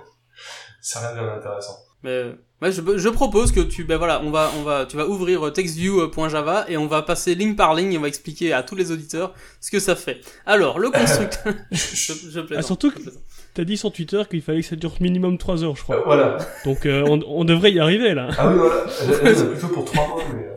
c'est 0.80 0.98
rien 0.98 1.10
de 1.14 1.20
bien 1.20 1.32
intéressant. 1.34 1.76
Mais 2.02 2.34
ouais, 2.60 2.70
je, 2.70 2.82
je 2.98 3.08
propose 3.08 3.50
que 3.50 3.60
tu 3.60 3.84
ben 3.84 3.96
voilà, 3.96 4.20
on 4.22 4.30
va 4.30 4.50
on 4.58 4.62
va 4.62 4.84
tu 4.84 4.94
vas 4.98 5.06
ouvrir 5.06 5.50
textview.java 5.50 6.66
et 6.68 6.76
on 6.76 6.86
va 6.86 7.00
passer 7.00 7.34
ligne 7.34 7.56
par 7.56 7.74
ligne 7.74 7.94
et 7.94 7.98
on 7.98 8.02
va 8.02 8.08
expliquer 8.08 8.52
à 8.52 8.62
tous 8.62 8.74
les 8.74 8.90
auditeurs 8.92 9.32
ce 9.60 9.70
que 9.70 9.80
ça 9.80 9.96
fait. 9.96 10.20
Alors, 10.44 10.78
le 10.78 10.90
constructeur 10.92 11.54
je, 11.72 12.12
je 12.12 12.40
plaisante, 12.40 12.52
Ah, 12.58 12.62
surtout 12.62 12.90
je 12.90 12.96
que- 12.96 13.00
plaisante. 13.02 13.22
T'as 13.54 13.64
dit 13.64 13.76
sur 13.76 13.92
Twitter 13.92 14.20
qu'il 14.28 14.42
fallait 14.42 14.60
que 14.62 14.66
ça 14.66 14.76
dure 14.76 14.92
minimum 15.00 15.38
3 15.38 15.62
heures, 15.64 15.76
je 15.76 15.80
Euh, 15.82 15.84
crois. 15.84 16.02
voilà. 16.04 16.38
Donc 16.64 16.86
euh, 16.86 17.04
on, 17.08 17.20
on 17.26 17.44
devrait 17.44 17.72
y 17.72 17.78
arriver 17.80 18.12
là. 18.14 18.28
Ah 18.36 18.48
oui, 18.50 18.58
voilà. 18.58 18.84
Elle, 19.24 19.50
plutôt 19.50 19.68
pour 19.68 19.84
trois 19.84 20.08
mois, 20.08 20.22
mais... 20.34 20.42
euh, 20.42 20.56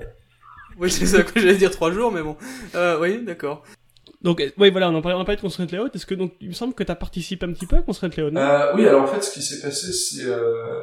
Oui, 0.79 0.89
c'est 0.89 1.05
ça 1.05 1.21
que 1.23 1.39
j'allais 1.39 1.55
dire 1.57 1.71
trois 1.71 1.91
jours 1.91 2.11
mais 2.11 2.23
bon. 2.23 2.35
Euh, 2.75 2.99
oui, 2.99 3.23
d'accord. 3.23 3.63
Donc 4.23 4.41
euh, 4.41 4.49
oui, 4.57 4.71
voilà, 4.71 4.89
on 4.89 4.95
en 4.95 5.01
parlait, 5.03 5.15
on 5.17 5.21
a 5.21 5.25
parlé 5.25 5.35
de 5.37 5.41
Constraint 5.41 5.67
Layout. 5.71 5.89
Est-ce 5.93 6.07
que 6.07 6.15
donc 6.15 6.33
il 6.41 6.47
me 6.49 6.53
semble 6.53 6.73
que 6.73 6.83
t'as 6.83 6.95
participé 6.95 7.45
un 7.45 7.53
petit 7.53 7.67
peu 7.67 7.75
à 7.75 7.81
Constraint 7.83 8.09
Layout, 8.17 8.35
Euh, 8.35 8.73
oui, 8.75 8.87
alors 8.87 9.03
en 9.03 9.07
fait, 9.07 9.21
ce 9.23 9.31
qui 9.31 9.41
s'est 9.43 9.61
passé, 9.61 9.93
c'est 9.93 10.25
euh, 10.25 10.81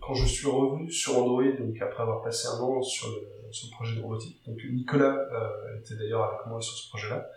quand 0.00 0.14
je 0.14 0.26
suis 0.26 0.48
revenu 0.48 0.90
sur 0.90 1.16
Android, 1.18 1.44
donc 1.44 1.80
après 1.80 2.02
avoir 2.02 2.22
passé 2.22 2.48
un 2.48 2.58
an 2.60 2.82
sur 2.82 3.06
le, 3.08 3.52
sur 3.52 3.68
le 3.70 3.76
projet 3.76 3.94
de 3.96 4.02
robotique. 4.02 4.40
Donc 4.46 4.56
Nicolas 4.72 5.14
euh, 5.32 5.78
était 5.78 5.94
d'ailleurs 5.94 6.24
avec 6.24 6.46
moi 6.48 6.60
sur 6.60 6.74
ce 6.76 6.88
projet-là. 6.88 7.28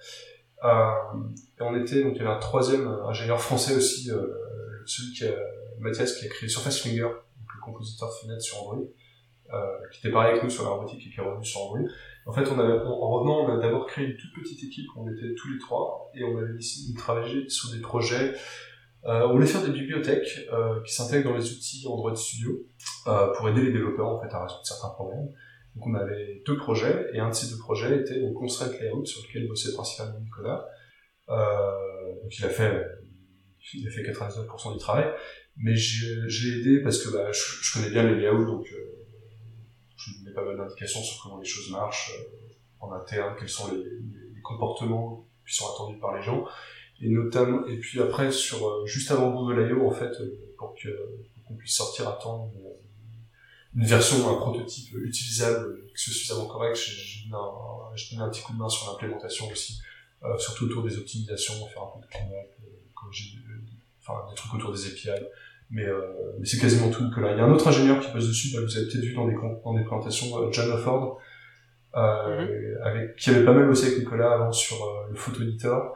Euh, 0.64 0.92
et 1.60 1.62
on 1.62 1.76
était, 1.76 2.04
donc 2.04 2.14
il 2.16 2.20
y 2.20 2.22
avait 2.22 2.36
un 2.36 2.40
troisième 2.40 2.88
ingénieur 3.08 3.42
français 3.42 3.76
aussi, 3.76 4.12
euh, 4.12 4.28
celui 4.86 5.14
qui 5.14 5.26
a, 5.26 5.32
Mathias, 5.80 6.14
qui 6.14 6.26
a 6.26 6.30
créé 6.30 6.48
Surface 6.48 6.82
Flinger, 6.82 7.02
donc 7.02 7.48
le 7.56 7.62
compositeur 7.64 8.10
de 8.10 8.14
fenêtres 8.14 8.44
sur 8.44 8.62
Android, 8.62 8.84
euh, 9.54 9.58
qui 9.92 10.00
était 10.00 10.12
pareil 10.12 10.32
avec 10.32 10.44
nous 10.44 10.50
sur 10.50 10.64
la 10.64 10.70
robotique 10.70 11.06
et 11.08 11.10
qui 11.10 11.20
est 11.20 11.24
revenu 11.24 11.44
sur 11.44 11.62
Android. 11.62 11.88
En 12.28 12.32
fait, 12.32 12.48
on 12.52 12.60
avait, 12.60 12.80
en 12.86 13.10
revenant, 13.10 13.46
on 13.46 13.58
a 13.58 13.60
d'abord 13.60 13.88
créé 13.88 14.06
une 14.06 14.16
toute 14.16 14.34
petite 14.34 14.64
équipe, 14.64 14.88
on 14.96 15.10
était 15.10 15.34
tous 15.36 15.52
les 15.52 15.58
trois, 15.58 16.12
et 16.14 16.24
on 16.24 16.38
avait 16.38 16.54
décidé 16.54 16.94
de 16.94 16.98
travailler 16.98 17.50
sur 17.50 17.72
des 17.72 17.80
projets 17.80 18.36
euh, 19.06 19.28
on 19.28 19.32
voulait 19.32 19.48
faire 19.48 19.64
des 19.64 19.72
bibliothèques 19.72 20.48
euh, 20.54 20.82
qui 20.84 20.94
s'intègrent 20.94 21.32
dans 21.32 21.38
les 21.38 21.52
outils 21.52 21.88
Android 21.88 22.16
Studio 22.16 22.52
euh, 23.08 23.34
pour 23.34 23.50
aider 23.50 23.64
les 23.64 23.72
développeurs 23.72 24.08
en 24.08 24.22
fait 24.22 24.34
à 24.34 24.44
résoudre 24.44 24.66
certains 24.66 24.90
problèmes. 24.90 25.30
Donc 25.76 25.88
on 25.88 25.94
avait 25.96 26.42
deux 26.46 26.58
projets 26.58 27.08
et 27.14 27.20
un 27.20 27.30
de 27.30 27.34
ces 27.34 27.50
deux 27.50 27.58
projets 27.60 28.02
était 28.02 28.20
donc 28.20 28.34
Constraint 28.34 28.72
Layout 28.80 29.06
sur 29.06 29.22
lequel 29.28 29.48
bossait 29.48 29.74
principalement 29.74 30.20
Nicolas. 30.20 30.66
Euh, 31.30 32.22
donc 32.22 32.38
il 32.38 32.46
a 32.46 32.50
fait 32.50 32.86
il 33.74 33.88
a 33.88 33.92
fait 33.92 34.02
99% 34.02 34.74
du 34.74 34.80
travail, 34.80 35.06
mais 35.56 35.76
je, 35.76 36.28
je 36.28 36.60
aidé 36.60 36.82
parce 36.82 36.98
que 37.04 37.14
bah, 37.14 37.32
je, 37.32 37.74
connais 37.74 37.90
bien 37.92 38.04
les 38.12 38.20
layouts 38.20 38.46
donc 38.46 38.66
euh, 38.74 39.06
je 39.96 40.12
lui 40.12 40.20
donnais 40.20 40.34
pas 40.34 40.44
mal 40.44 40.58
d'indications 40.58 41.02
sur 41.02 41.22
comment 41.24 41.40
les 41.40 41.46
choses 41.48 41.70
marchent 41.72 42.12
euh, 42.20 42.54
en 42.80 42.92
interne, 42.94 43.36
quels 43.40 43.50
sont 43.50 43.72
les, 43.72 43.78
les- 43.78 44.42
comportements 44.44 45.28
qui 45.48 45.56
sont 45.56 45.66
attendus 45.72 46.00
par 46.00 46.16
les 46.18 46.24
gens 46.24 46.44
et 47.00 47.10
notamment 47.10 47.66
et 47.68 47.78
puis 47.78 48.02
après 48.02 48.32
sur 48.32 48.68
euh, 48.68 48.86
juste 48.88 49.12
avant 49.12 49.32
Google 49.32 49.70
I.O. 49.70 49.88
en 49.88 49.92
fait 49.92 50.12
euh, 50.20 50.54
pour 50.58 50.74
que 50.76 50.90
pour 51.36 51.44
qu'on 51.46 51.56
puisse 51.56 51.76
sortir 51.76 52.10
à 52.10 52.14
temps 52.14 52.52
une, 52.56 52.66
une 53.76 53.86
version 53.86 54.30
un 54.30 54.36
prototype 54.36 54.94
utilisable 54.96 55.86
qui 55.96 56.04
soit 56.04 56.14
suffisamment 56.14 56.46
correct 56.46 56.76
j'ai 56.76 56.92
j'ai 56.92 57.30
donné 57.30 58.22
un, 58.22 58.26
un 58.26 58.30
petit 58.30 58.42
coup 58.42 58.54
de 58.54 58.58
main 58.58 58.70
sur 58.70 58.92
l'implémentation 58.92 59.48
aussi 59.50 59.80
euh, 60.24 60.38
surtout 60.38 60.66
autour 60.66 60.84
des 60.84 60.98
optimisations 60.98 61.54
faire 61.68 61.84
un 61.84 62.00
peu 62.00 62.06
de 62.06 62.12
cleanup 62.12 62.52
euh, 62.64 62.72
enfin 64.02 64.30
des 64.30 64.36
trucs 64.36 64.54
autour 64.54 64.74
des 64.74 64.88
API 64.88 65.24
mais, 65.72 65.86
euh, 65.86 66.02
mais 66.38 66.46
c'est 66.46 66.60
quasiment 66.60 66.90
tout 66.90 67.04
Nicolas. 67.04 67.32
Il 67.32 67.38
y 67.38 67.40
a 67.40 67.46
un 67.46 67.52
autre 67.52 67.68
ingénieur 67.68 68.00
qui 68.02 68.12
passe 68.12 68.28
dessus 68.28 68.54
bah, 68.54 68.62
vous 68.62 68.78
avez 68.78 68.88
peut-être 68.88 69.06
vu 69.06 69.14
dans 69.14 69.26
des 69.26 69.36
dans 69.64 69.74
des 69.74 69.84
présentations 69.84 70.38
euh, 70.38 70.52
John 70.52 70.70
Offord 70.72 71.18
euh, 71.96 72.76
avec 72.84 73.16
qui 73.16 73.30
avait 73.30 73.46
pas 73.46 73.54
mal 73.54 73.68
bossé 73.68 73.88
avec 73.88 74.00
Nicolas 74.00 74.34
avant 74.34 74.52
sur 74.52 74.78
euh, 74.84 75.08
le 75.10 75.16
photo 75.16 75.42
editor 75.44 75.96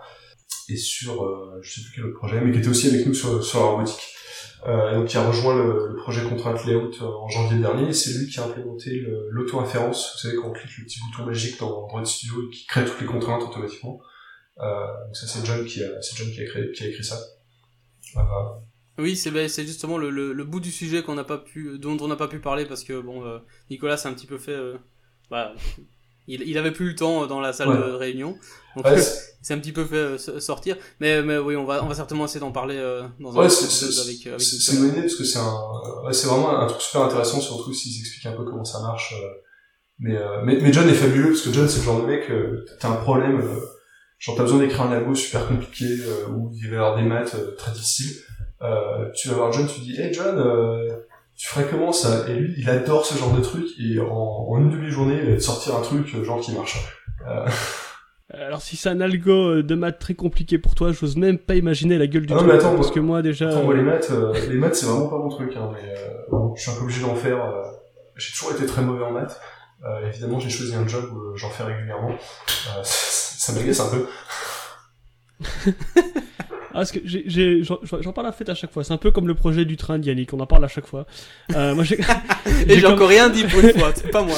et 0.70 0.78
sur 0.78 1.24
euh, 1.24 1.60
je 1.62 1.74
sais 1.74 1.82
plus 1.82 1.92
quel 1.96 2.06
autre 2.06 2.18
projet 2.18 2.42
mais 2.42 2.52
qui 2.52 2.60
était 2.60 2.68
aussi 2.68 2.88
avec 2.88 3.06
nous 3.06 3.14
sur, 3.14 3.44
sur 3.44 3.60
la 3.60 3.66
robotique 3.66 4.02
euh, 4.68 4.96
donc 4.96 5.08
qui 5.08 5.18
a 5.18 5.28
rejoint 5.28 5.56
le, 5.56 5.96
projet 5.96 6.28
Contraint 6.28 6.56
Layout 6.66 6.92
euh, 7.02 7.06
en 7.06 7.28
janvier 7.30 7.60
dernier. 7.60 7.94
C'est 7.94 8.18
lui 8.18 8.28
qui 8.28 8.40
a 8.40 8.46
implémenté 8.46 9.04
l'auto-inférence. 9.30 10.14
Vous 10.14 10.20
savez 10.20 10.36
quand 10.38 10.50
on 10.50 10.54
clique 10.54 10.78
le 10.78 10.86
petit 10.86 11.00
bouton 11.02 11.26
magique 11.26 11.60
dans 11.60 11.84
Android 11.84 12.06
Studio 12.06 12.36
et 12.44 12.50
qui 12.50 12.66
crée 12.66 12.86
toutes 12.86 13.00
les 13.02 13.08
contraintes 13.08 13.44
automatiquement. 13.44 14.00
Euh, 14.60 15.06
donc 15.06 15.16
ça 15.16 15.28
c'est 15.28 15.46
John 15.46 15.66
qui 15.66 15.84
a 15.84 16.88
écrit 16.88 17.04
ça. 17.04 17.20
Oui, 18.98 19.16
c'est 19.16 19.32
ben, 19.32 19.50
justement 19.50 19.98
le, 19.98 20.44
bout 20.44 20.60
du 20.60 20.72
sujet 20.72 21.04
dont 21.04 21.98
on 22.00 22.08
n'a 22.08 22.16
pas 22.16 22.28
pu 22.28 22.40
parler 22.40 22.66
parce 22.66 22.84
que 22.84 23.00
bon 23.00 23.42
Nicolas 23.70 23.98
s'est 23.98 24.08
un 24.08 24.14
petit 24.14 24.28
peu 24.28 24.38
fait 24.38 24.58
bah, 25.30 25.54
il, 26.28 26.42
il 26.44 26.58
avait 26.58 26.72
plus 26.72 26.90
le 26.90 26.96
temps 26.96 27.24
euh, 27.24 27.28
dans 27.28 27.40
la 27.40 27.54
salle 27.54 27.70
Ouais. 27.70 27.78
de 27.78 27.94
réunion. 27.94 28.38
Donc 28.76 28.86
ouais, 28.86 29.00
c'est- 29.00 29.36
c'est 29.42 29.54
un 29.54 29.60
petit 29.60 29.72
peu 29.72 29.86
fait 29.86 29.96
euh, 29.96 30.18
sortir 30.40 30.76
mais 31.00 31.22
mais 31.22 31.38
oui, 31.38 31.56
on 31.56 31.66
va 31.66 31.84
on 31.84 31.88
va 31.88 31.96
certainement 31.96 32.26
essayer 32.26 32.40
d'en 32.40 32.52
parler 32.52 32.76
euh, 32.78 33.04
dans 33.20 33.34
un 33.38 33.42
Ouais, 33.44 33.50
c'est 33.50 33.86
avec 34.02 34.28
avec 34.28 34.42
c'est- 34.42 34.74
une 34.74 34.80
bonne 34.82 34.90
idée 34.90 35.02
parce 35.02 35.16
que 35.16 35.24
c'est 35.24 35.40
un, 35.40 36.12
c'est 36.12 36.28
vraiment 36.28 36.60
un 36.60 36.68
truc 36.68 36.82
super 36.82 37.02
intéressant, 37.04 37.40
surtout 37.40 37.74
s'ils 37.74 38.00
expliquent 38.02 38.26
un 38.26 38.32
peu 38.36 38.44
comment 38.44 38.66
ça 38.66 38.80
marche. 38.82 39.14
euh, 39.14 39.28
Mais, 40.00 40.18
euh, 40.18 40.42
mais, 40.44 40.60
mais 40.62 40.74
John 40.74 40.90
est 40.90 40.94
fabuleux 40.94 41.30
parce 41.30 41.42
que 41.42 41.54
John 41.54 41.70
c'est 41.70 41.80
le 41.80 41.86
genre 41.86 42.02
de 42.02 42.08
mec, 42.08 42.30
euh, 42.30 42.66
t'as 42.82 42.90
un 42.90 42.96
problème, 42.98 43.40
euh, 43.40 43.60
genre 44.20 44.36
t'as 44.36 44.44
besoin 44.44 44.60
d'écrire 44.60 44.82
un 44.82 44.92
algo 44.92 45.16
super 45.16 45.48
compliqué 45.48 45.86
euh, 45.86 46.28
où 46.32 46.52
il 46.54 46.68
va 46.70 46.76
y 46.76 46.78
avoir 46.80 46.96
des 46.98 47.04
maths 47.04 47.36
euh, 47.36 47.56
très 47.56 47.72
difficiles. 47.72 48.14
Euh, 48.62 49.10
tu 49.16 49.30
vas 49.30 49.36
voir 49.36 49.54
John, 49.54 49.68
tu 49.68 49.80
dis, 49.82 49.96
hey 50.02 50.14
John, 50.14 50.38
tu 51.38 51.48
ferais 51.48 51.66
comment 51.70 51.92
ça? 51.92 52.26
Et 52.30 52.34
lui, 52.36 52.54
il 52.58 52.70
adore 52.70 53.06
ce 53.06 53.18
genre 53.18 53.32
de 53.34 53.42
truc 53.42 53.66
et 53.80 54.00
en, 54.00 54.06
en 54.50 54.58
une 54.60 54.70
demi-journée, 54.70 55.20
il 55.24 55.30
va 55.32 55.36
te 55.36 55.42
sortir 55.42 55.76
un 55.76 55.82
truc 55.82 56.08
euh, 56.16 56.24
genre 56.24 56.40
qui 56.40 56.54
marche. 56.54 56.78
Euh, 57.28 57.46
Alors 58.34 58.62
si 58.62 58.76
c'est 58.78 58.90
un 58.90 59.02
algo 59.02 59.32
euh, 59.58 59.64
de 59.64 59.76
maths 59.76 60.00
très 60.00 60.14
compliqué 60.16 60.58
pour 60.58 60.76
toi, 60.76 60.92
j'ose 60.92 61.16
même 61.18 61.38
pas 61.38 61.56
imaginer 61.56 61.98
la 61.98 62.08
gueule 62.08 62.26
du 62.26 62.34
Ah 62.34 62.38
non, 62.38 62.44
mais 62.44 62.54
attends, 62.54 62.76
parce 62.76 62.88
moi- 62.88 62.96
que 62.96 63.00
moi 63.00 63.22
déjà... 63.22 63.50
Attends, 63.50 63.64
moi, 63.64 63.76
les 63.76 63.82
maths, 63.84 64.10
euh, 64.12 64.34
les 64.50 64.56
maths, 64.56 64.76
c'est 64.76 64.86
vraiment 64.86 65.08
pas 65.08 65.18
mon 65.18 65.30
truc, 65.30 65.52
hein, 65.56 65.72
mais 65.74 65.94
euh, 65.98 66.38
je 66.56 66.62
suis 66.62 66.72
un 66.72 66.76
peu 66.76 66.82
obligé 66.84 67.02
d'en 67.02 67.16
faire. 67.16 67.38
j'ai 68.18 68.32
toujours 68.32 68.52
été 68.54 68.66
très 68.66 68.82
mauvais 68.82 69.04
en 69.04 69.12
maths. 69.12 69.40
Évidemment, 70.08 70.40
j'ai 70.40 70.50
choisi 70.50 70.74
un 70.74 70.88
job 70.88 71.06
où 71.14 71.36
j'en 71.38 71.50
fais 71.50 71.64
régulièrement. 71.64 72.10
Euh, 72.12 72.82
ça 72.84 73.54
m'agace 73.54 73.80
un 73.82 73.90
peu. 73.90 74.08
Ah, 76.76 76.80
parce 76.80 76.92
que 76.92 77.00
j'ai- 77.06 77.64
j'en 77.64 78.12
parle 78.12 78.28
à 78.28 78.30
la 78.30 78.34
fête 78.34 78.50
à 78.50 78.54
chaque 78.56 78.72
fois. 78.72 78.84
C'est 78.84 78.92
un 78.92 78.98
peu 78.98 79.10
comme 79.12 79.28
le 79.30 79.34
projet 79.34 79.64
du 79.64 79.78
train 79.78 79.98
d'Yannick, 79.98 80.34
on 80.34 80.40
en 80.42 80.46
parle 80.46 80.66
à 80.66 80.68
chaque 80.68 80.88
fois. 80.88 81.06
Euh, 81.56 81.74
moi, 81.74 81.86
j'ai... 81.86 81.96
Et 82.68 82.76
j'ai 82.76 82.82
comme- 82.82 82.94
encore 82.94 83.08
rien 83.10 83.30
dit 83.30 83.46
pour 83.46 83.62
une 83.62 83.72
fois, 83.72 83.92
c'est 83.96 84.12
pas 84.12 84.24
moi. 84.24 84.36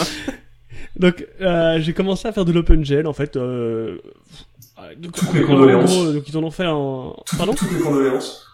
Donc, 0.95 1.25
euh, 1.41 1.79
j'ai 1.81 1.93
commencé 1.93 2.27
à 2.27 2.31
faire 2.31 2.45
de 2.45 2.51
l'OpenGL, 2.51 3.07
en 3.07 3.13
fait. 3.13 3.35
Euh... 3.35 3.97
euh, 4.79 4.95
donc, 4.97 5.13
Toutes 5.13 5.33
mes 5.33 5.43
en 5.43 5.47
condoléances. 5.47 5.91
gros, 5.91 6.11
donc 6.13 6.27
ils 6.29 6.37
en 6.37 6.43
ont 6.43 6.51
fait 6.51 6.65
en... 6.67 7.15
Toutes, 7.25 7.37
Pardon? 7.37 7.53
toutes 7.53 7.71
mes 7.71 7.79
condoléances. 7.79 8.47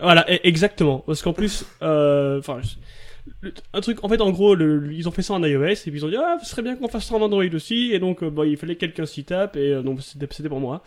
Voilà, 0.00 0.24
e- 0.30 0.38
exactement. 0.44 1.02
Parce 1.06 1.22
qu'en 1.22 1.32
plus, 1.32 1.64
euh, 1.82 2.38
enfin, 2.40 2.60
un 3.72 3.80
truc, 3.80 3.98
en 4.04 4.08
fait, 4.08 4.20
en 4.20 4.30
gros, 4.30 4.54
le- 4.54 4.92
ils 4.92 5.08
ont 5.08 5.10
fait 5.12 5.22
ça 5.22 5.34
en 5.34 5.42
iOS 5.44 5.64
et 5.64 5.74
puis 5.76 5.92
ils 5.94 6.04
ont 6.04 6.08
dit 6.08 6.16
ah, 6.16 6.36
ce 6.42 6.48
serait 6.50 6.62
bien 6.62 6.76
qu'on 6.76 6.88
fasse 6.88 7.06
ça 7.06 7.14
en 7.14 7.22
Android 7.22 7.44
aussi. 7.54 7.92
Et 7.92 7.98
donc, 7.98 8.22
euh, 8.22 8.30
bon, 8.30 8.42
il 8.44 8.56
fallait 8.56 8.74
que 8.74 8.80
quelqu'un 8.80 9.06
s'y 9.06 9.24
tape 9.24 9.56
et 9.56 9.72
euh, 9.74 9.82
donc 9.82 10.00
c'était 10.02 10.26
c'était 10.30 10.48
pour 10.48 10.60
moi. 10.60 10.82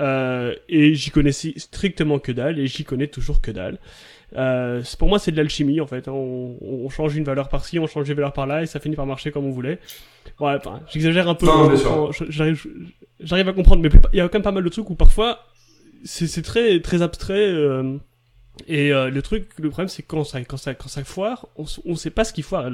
Euh, 0.00 0.54
et 0.68 0.94
j'y 0.94 1.10
connaissais 1.10 1.52
strictement 1.56 2.18
que 2.18 2.32
dalle 2.32 2.58
et 2.58 2.66
j'y 2.66 2.84
connais 2.84 3.06
toujours 3.06 3.40
que 3.40 3.50
dalle. 3.50 3.78
Euh, 4.36 4.82
pour 4.98 5.08
moi, 5.08 5.20
c'est 5.20 5.30
de 5.30 5.36
l'alchimie 5.36 5.80
en 5.80 5.86
fait. 5.86 6.08
hein. 6.08 6.12
On, 6.12 6.56
on 6.60 6.88
change 6.88 7.14
une 7.16 7.22
valeur 7.24 7.48
par-ci, 7.48 7.78
on 7.78 7.86
change 7.86 8.08
une 8.08 8.16
valeur 8.16 8.32
par-là 8.32 8.62
et 8.62 8.66
ça 8.66 8.80
finit 8.80 8.96
par 8.96 9.06
marcher 9.06 9.30
comme 9.30 9.44
on 9.46 9.50
voulait. 9.52 9.78
Ouais, 10.40 10.54
enfin, 10.56 10.80
j'exagère 10.90 11.28
un 11.28 11.34
peu. 11.36 11.46
Non, 11.46 12.10
je- 12.12 12.24
J'arrive, 12.28 12.66
j'arrive 13.20 13.48
à 13.48 13.52
comprendre, 13.52 13.82
mais 13.82 13.90
il 14.12 14.16
y 14.16 14.20
a 14.20 14.24
quand 14.28 14.34
même 14.38 14.42
pas 14.42 14.50
mal 14.52 14.64
de 14.64 14.68
trucs 14.68 14.90
où 14.90 14.96
parfois 14.96 15.40
c'est 16.04 16.42
très 16.42 16.80
très 16.80 17.00
abstrait. 17.02 17.46
euh, 17.48 17.96
Et 18.66 18.92
euh, 18.92 19.10
le 19.10 19.22
truc, 19.22 19.48
le 19.60 19.68
problème, 19.70 19.88
c'est 19.88 20.02
quand 20.02 20.24
ça, 20.24 20.40
quand 20.42 20.56
ça, 20.56 20.74
quand 20.74 20.88
ça 20.88 21.04
foire, 21.04 21.46
on, 21.56 21.64
on 21.86 21.94
sait 21.96 22.10
pas 22.10 22.24
ce 22.24 22.32
qu'il 22.32 22.44
foire. 22.44 22.68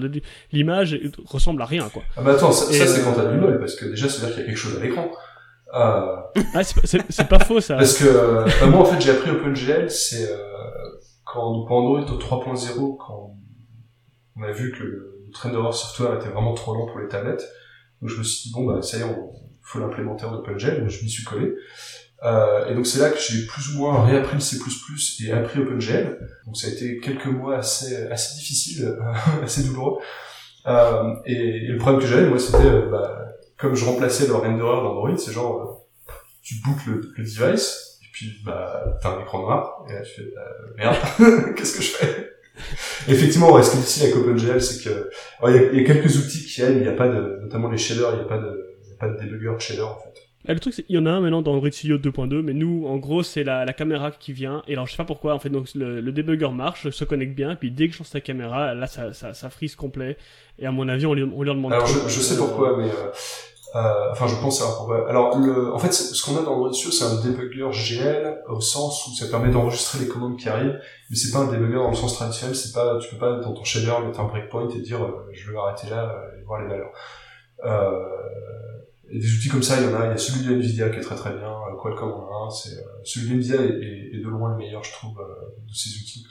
L'image 0.53 0.99
ressemble 1.27 1.61
à 1.63 1.67
rien, 1.67 1.89
quoi. 1.91 2.03
Ah 2.17 2.23
bah 2.23 2.33
attends, 2.33 2.53
ça, 2.53 2.73
c'est 2.73 3.01
euh, 3.01 3.05
quand 3.05 3.13
t'as 3.15 3.31
du 3.33 3.39
bol, 3.39 3.59
parce 3.59 3.77
que 3.77 3.87
déjà, 3.87 4.09
ça 4.09 4.21
veut 4.21 4.27
dire 4.29 4.35
qu'il 4.37 4.43
y 4.45 4.47
a 4.47 4.49
quelque 4.51 4.59
chose 4.59 4.77
à 4.79 4.83
l'écran. 4.83 5.11
Euh, 5.75 6.17
Ah, 6.55 6.63
c'est 6.65 7.29
pas- 7.29 7.39
faux, 7.41 7.61
ça. 7.61 7.77
parce 7.77 7.97
que 7.99 8.05
euh, 8.07 8.45
moi, 8.69 8.81
en 8.81 8.85
fait, 8.85 9.01
j'ai 9.01 9.11
appris 9.11 9.31
OpenGL, 9.31 9.91
c'est 9.91 10.31
euh, 10.31 10.37
quand, 11.25 11.65
pour 11.67 11.77
Android 11.77 12.01
au 12.01 12.19
3.0, 12.19 12.97
quand 12.99 13.37
on 14.37 14.43
a 14.43 14.51
vu 14.53 14.73
que 14.73 14.83
le, 14.83 15.27
le 15.27 15.33
Renderer 15.41 15.73
Software 15.73 16.15
était 16.17 16.29
vraiment 16.29 16.55
trop 16.55 16.75
lent 16.75 16.87
pour 16.87 16.99
les 16.99 17.09
tablettes, 17.09 17.45
donc 18.01 18.11
je 18.11 18.17
me 18.19 18.23
suis 18.23 18.49
dit, 18.49 18.55
bon, 18.55 18.65
bah 18.67 18.83
ça 18.83 18.97
y 18.97 19.01
est, 19.01 19.05
on 19.05 19.33
faut 19.63 19.79
l'implémenter 19.79 20.25
en 20.25 20.35
OpenGL, 20.35 20.89
je 20.89 21.05
m'y 21.05 21.11
suis 21.11 21.23
collé. 21.25 21.53
Euh, 22.25 22.67
et 22.67 22.75
donc 22.75 22.87
c'est 22.87 22.99
là 23.01 23.09
que 23.11 23.19
j'ai 23.19 23.47
plus 23.47 23.75
ou 23.75 23.79
moins 23.79 24.05
réappris 24.05 24.35
le 24.35 24.41
C++ 24.41 24.57
et 25.25 25.33
appris 25.33 25.61
OpenGL. 25.61 26.19
Donc 26.47 26.57
ça 26.57 26.67
a 26.67 26.71
été 26.71 26.99
quelques 26.99 27.27
mois 27.27 27.57
assez 27.59 28.07
assez 28.09 28.37
difficiles, 28.39 28.99
assez 29.43 29.63
douloureux. 29.63 29.99
Euh, 30.67 31.15
et, 31.27 31.35
et 31.35 31.69
le 31.69 31.79
problème 31.79 32.01
que 32.01 32.07
j'avais, 32.07 32.27
moi, 32.29 32.39
c'était 32.39 32.67
euh, 32.67 32.91
bah, 32.91 33.30
comme 33.61 33.75
je 33.75 33.85
remplaçais 33.85 34.27
le 34.27 34.33
renderer 34.33 34.57
d'Android, 34.59 35.16
c'est 35.16 35.33
genre 35.33 35.87
euh, 36.09 36.12
tu 36.42 36.55
bootes 36.64 36.87
le, 36.87 37.25
device 37.25 37.99
et 38.03 38.07
puis 38.12 38.40
bah 38.44 38.99
t'as 39.03 39.16
un 39.16 39.20
écran 39.20 39.42
noir 39.42 39.85
et 39.88 39.92
là 39.92 40.01
tu 40.01 40.23
fais 40.23 40.23
euh, 40.23 40.75
merde, 40.77 40.96
qu'est-ce 41.57 41.77
que 41.77 41.83
je 41.83 41.90
fais? 41.90 42.31
Effectivement, 43.09 43.53
ouais, 43.53 43.62
ce 43.62 43.70
qui 43.70 43.77
est 43.77 43.81
difficile 43.81 44.03
avec 44.05 44.16
OpenGL, 44.16 44.61
c'est 44.61 44.85
que 44.85 45.11
il 45.46 45.79
y, 45.79 45.81
a, 45.81 45.85
quelques 45.85 46.16
outils 46.18 46.44
qui 46.44 46.61
aident, 46.62 46.77
il 46.77 46.83
n'y 46.83 46.88
a 46.88 46.92
pas 46.92 47.09
de, 47.09 47.38
notamment 47.42 47.70
les 47.70 47.79
shaders, 47.79 48.12
il 48.12 48.18
n'y 48.18 48.25
a 48.25 48.29
pas 48.29 48.38
de, 48.38 48.77
a 48.92 48.99
pas 48.99 49.09
de 49.09 49.18
debugger 49.18 49.55
de 49.55 49.59
shader 49.61 49.83
en 49.83 49.99
fait. 49.99 50.30
Ah, 50.48 50.55
le 50.55 50.61
truc, 50.61 50.72
c'est 50.72 50.85
qu'il 50.85 50.96
y 50.96 50.98
en 50.98 51.07
a 51.07 51.11
un 51.11 51.20
maintenant 51.20 51.42
dans 51.42 51.53
Android 51.53 51.70
Studio 51.70 51.98
2.2, 51.98 52.40
mais 52.40 52.55
nous, 52.55 52.87
en 52.87 52.96
gros, 52.96 53.22
c'est 53.22 53.44
la, 53.44 53.64
la 53.64 53.72
caméra 53.74 54.11
qui 54.11 54.33
vient. 54.33 54.62
Et 54.66 54.72
alors, 54.72 54.87
je 54.87 54.92
sais 54.92 54.96
pas 54.96 55.05
pourquoi, 55.05 55.35
en 55.35 55.38
fait, 55.38 55.50
donc 55.50 55.68
le, 55.74 56.00
le 56.00 56.12
debugger 56.12 56.50
marche, 56.50 56.88
se 56.88 57.05
connecte 57.05 57.35
bien, 57.35 57.57
puis 57.57 57.70
dès 57.70 57.88
que 57.88 57.94
je 57.94 57.98
lance 57.98 58.14
la 58.14 58.22
caméra, 58.22 58.74
là, 58.74 58.87
ça, 58.87 59.12
ça, 59.12 59.35
ça 59.35 59.50
freeze 59.50 59.76
complet. 59.76 60.16
Et 60.59 60.66
à 60.66 60.72
mon 60.72 60.88
avis, 60.88 61.05
on 61.05 61.14
lui, 61.14 61.24
on 61.24 61.42
lui 61.42 61.50
en 61.50 61.55
demande 61.55 61.74
Alors 61.74 61.87
je, 61.87 62.09
je 62.09 62.20
sais 62.20 62.38
pourquoi, 62.38 62.76
mais 62.79 62.88
euh, 62.88 63.11
euh, 63.76 64.11
enfin 64.11 64.26
je 64.26 64.35
pense 64.37 64.59
savoir 64.59 64.79
pourquoi. 64.79 65.09
Alors 65.09 65.38
le, 65.38 65.72
en 65.72 65.79
fait, 65.79 65.92
ce 65.92 66.24
qu'on 66.24 66.37
a 66.37 66.42
dans 66.42 66.55
Android 66.55 66.72
Studio, 66.72 66.90
c'est 66.90 67.05
un 67.05 67.22
debugger 67.22 67.70
GL 67.70 68.42
au 68.48 68.61
sens 68.61 69.07
où 69.07 69.14
ça 69.14 69.29
permet 69.29 69.50
d'enregistrer 69.50 70.00
les 70.00 70.09
commandes 70.09 70.37
qui 70.37 70.48
arrivent, 70.48 70.81
mais 71.09 71.16
c'est 71.16 71.31
pas 71.31 71.38
un 71.38 71.53
debugger 71.53 71.76
dans 71.76 71.90
le 71.90 71.96
sens 71.96 72.14
traditionnel. 72.14 72.57
C'est 72.57 72.72
pas, 72.72 72.98
tu 72.98 73.09
peux 73.11 73.18
pas 73.18 73.37
dans 73.38 73.53
ton 73.53 73.62
shader 73.62 73.92
mettre 74.05 74.20
un 74.20 74.24
breakpoint 74.24 74.68
et 74.70 74.81
dire 74.81 75.05
euh, 75.05 75.29
je 75.33 75.50
veux 75.50 75.57
arrêter 75.57 75.88
là 75.88 76.11
euh, 76.11 76.40
et 76.40 76.42
voir 76.42 76.62
les 76.62 76.68
valeurs. 76.68 76.90
Euh, 77.64 78.09
des 79.18 79.37
outils 79.37 79.49
comme 79.49 79.62
ça, 79.62 79.81
il 79.81 79.87
y 79.87 79.92
en 79.92 79.94
a. 80.01 80.07
Il 80.07 80.11
y 80.11 80.14
a 80.14 80.18
celui 80.18 80.46
de 80.46 80.53
Nvidia 80.55 80.88
qui 80.90 80.99
est 80.99 81.03
très 81.03 81.16
très 81.16 81.35
bien. 81.35 81.49
euh, 81.51 81.77
Qualcomm 81.81 82.11
en 82.12 82.44
a 82.44 82.46
un. 82.46 82.51
C'est 82.51 82.77
euh, 82.79 82.83
celui 83.05 83.29
de 83.31 83.35
Nvidia 83.35 83.57
est, 83.57 84.18
de 84.23 84.29
loin 84.29 84.51
le 84.51 84.57
meilleur, 84.57 84.85
je 84.85 84.92
trouve, 84.92 85.18
euh, 85.20 85.25
de 85.68 85.75
ces 85.75 85.90
outils. 86.01 86.27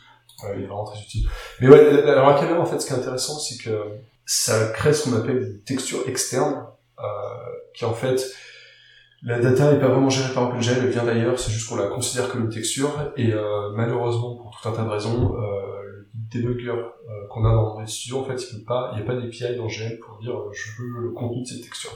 Il 0.55 0.63
est 0.63 0.67
vraiment 0.67 0.85
très 0.85 1.01
utile. 1.01 1.27
Mais 1.59 1.67
ouais, 1.67 1.91
la- 1.91 2.01
la- 2.01 2.11
alors 2.13 2.29
à 2.29 2.39
caméra, 2.39 2.59
en 2.61 2.65
fait, 2.65 2.79
ce 2.79 2.87
qui 2.87 2.93
est 2.93 2.95
intéressant, 2.95 3.37
c'est 3.39 3.61
que 3.61 3.77
ça 4.25 4.69
crée 4.69 4.93
ce 4.93 5.03
qu'on 5.09 5.15
appelle 5.17 5.37
une 5.41 5.61
texture 5.63 5.99
externe, 6.07 6.65
euh, 6.99 7.03
qui 7.75 7.83
en 7.83 7.93
fait, 7.93 8.23
la 9.21 9.39
data 9.39 9.73
est 9.73 9.79
pas 9.79 9.89
vraiment 9.89 10.09
gérée 10.09 10.33
par 10.33 10.43
OpenGL, 10.47 10.77
elle 10.77 10.89
vient 10.91 11.03
d'ailleurs, 11.03 11.37
c'est 11.37 11.51
juste 11.51 11.67
qu'on 11.67 11.75
la 11.75 11.87
considère 11.87 12.29
comme 12.31 12.43
une 12.45 12.49
texture, 12.49 13.11
et 13.17 13.33
euh, 13.33 13.71
malheureusement, 13.75 14.35
pour 14.37 14.57
tout 14.61 14.69
un 14.69 14.71
tas 14.71 14.83
de 14.85 14.89
raisons, 14.89 15.35
euh, 15.35 15.81
le 15.83 16.07
debugger 16.13 16.73
qu'on 17.29 17.43
a 17.43 17.51
dans 17.51 17.65
Android 17.71 17.85
Studio, 17.85 18.19
en 18.19 18.23
fait, 18.23 18.41
il 18.41 18.59
peut 18.59 18.65
pas, 18.65 18.91
il 18.93 18.95
n'y 18.97 19.01
a 19.01 19.05
pas 19.05 19.15
d'API 19.15 19.57
dans 19.57 19.67
GL 19.67 19.99
pour 19.99 20.19
dire 20.19 20.35
je 20.53 20.81
veux 20.81 21.01
le 21.01 21.11
contenu 21.11 21.41
de 21.41 21.47
cette 21.47 21.63
texture. 21.63 21.91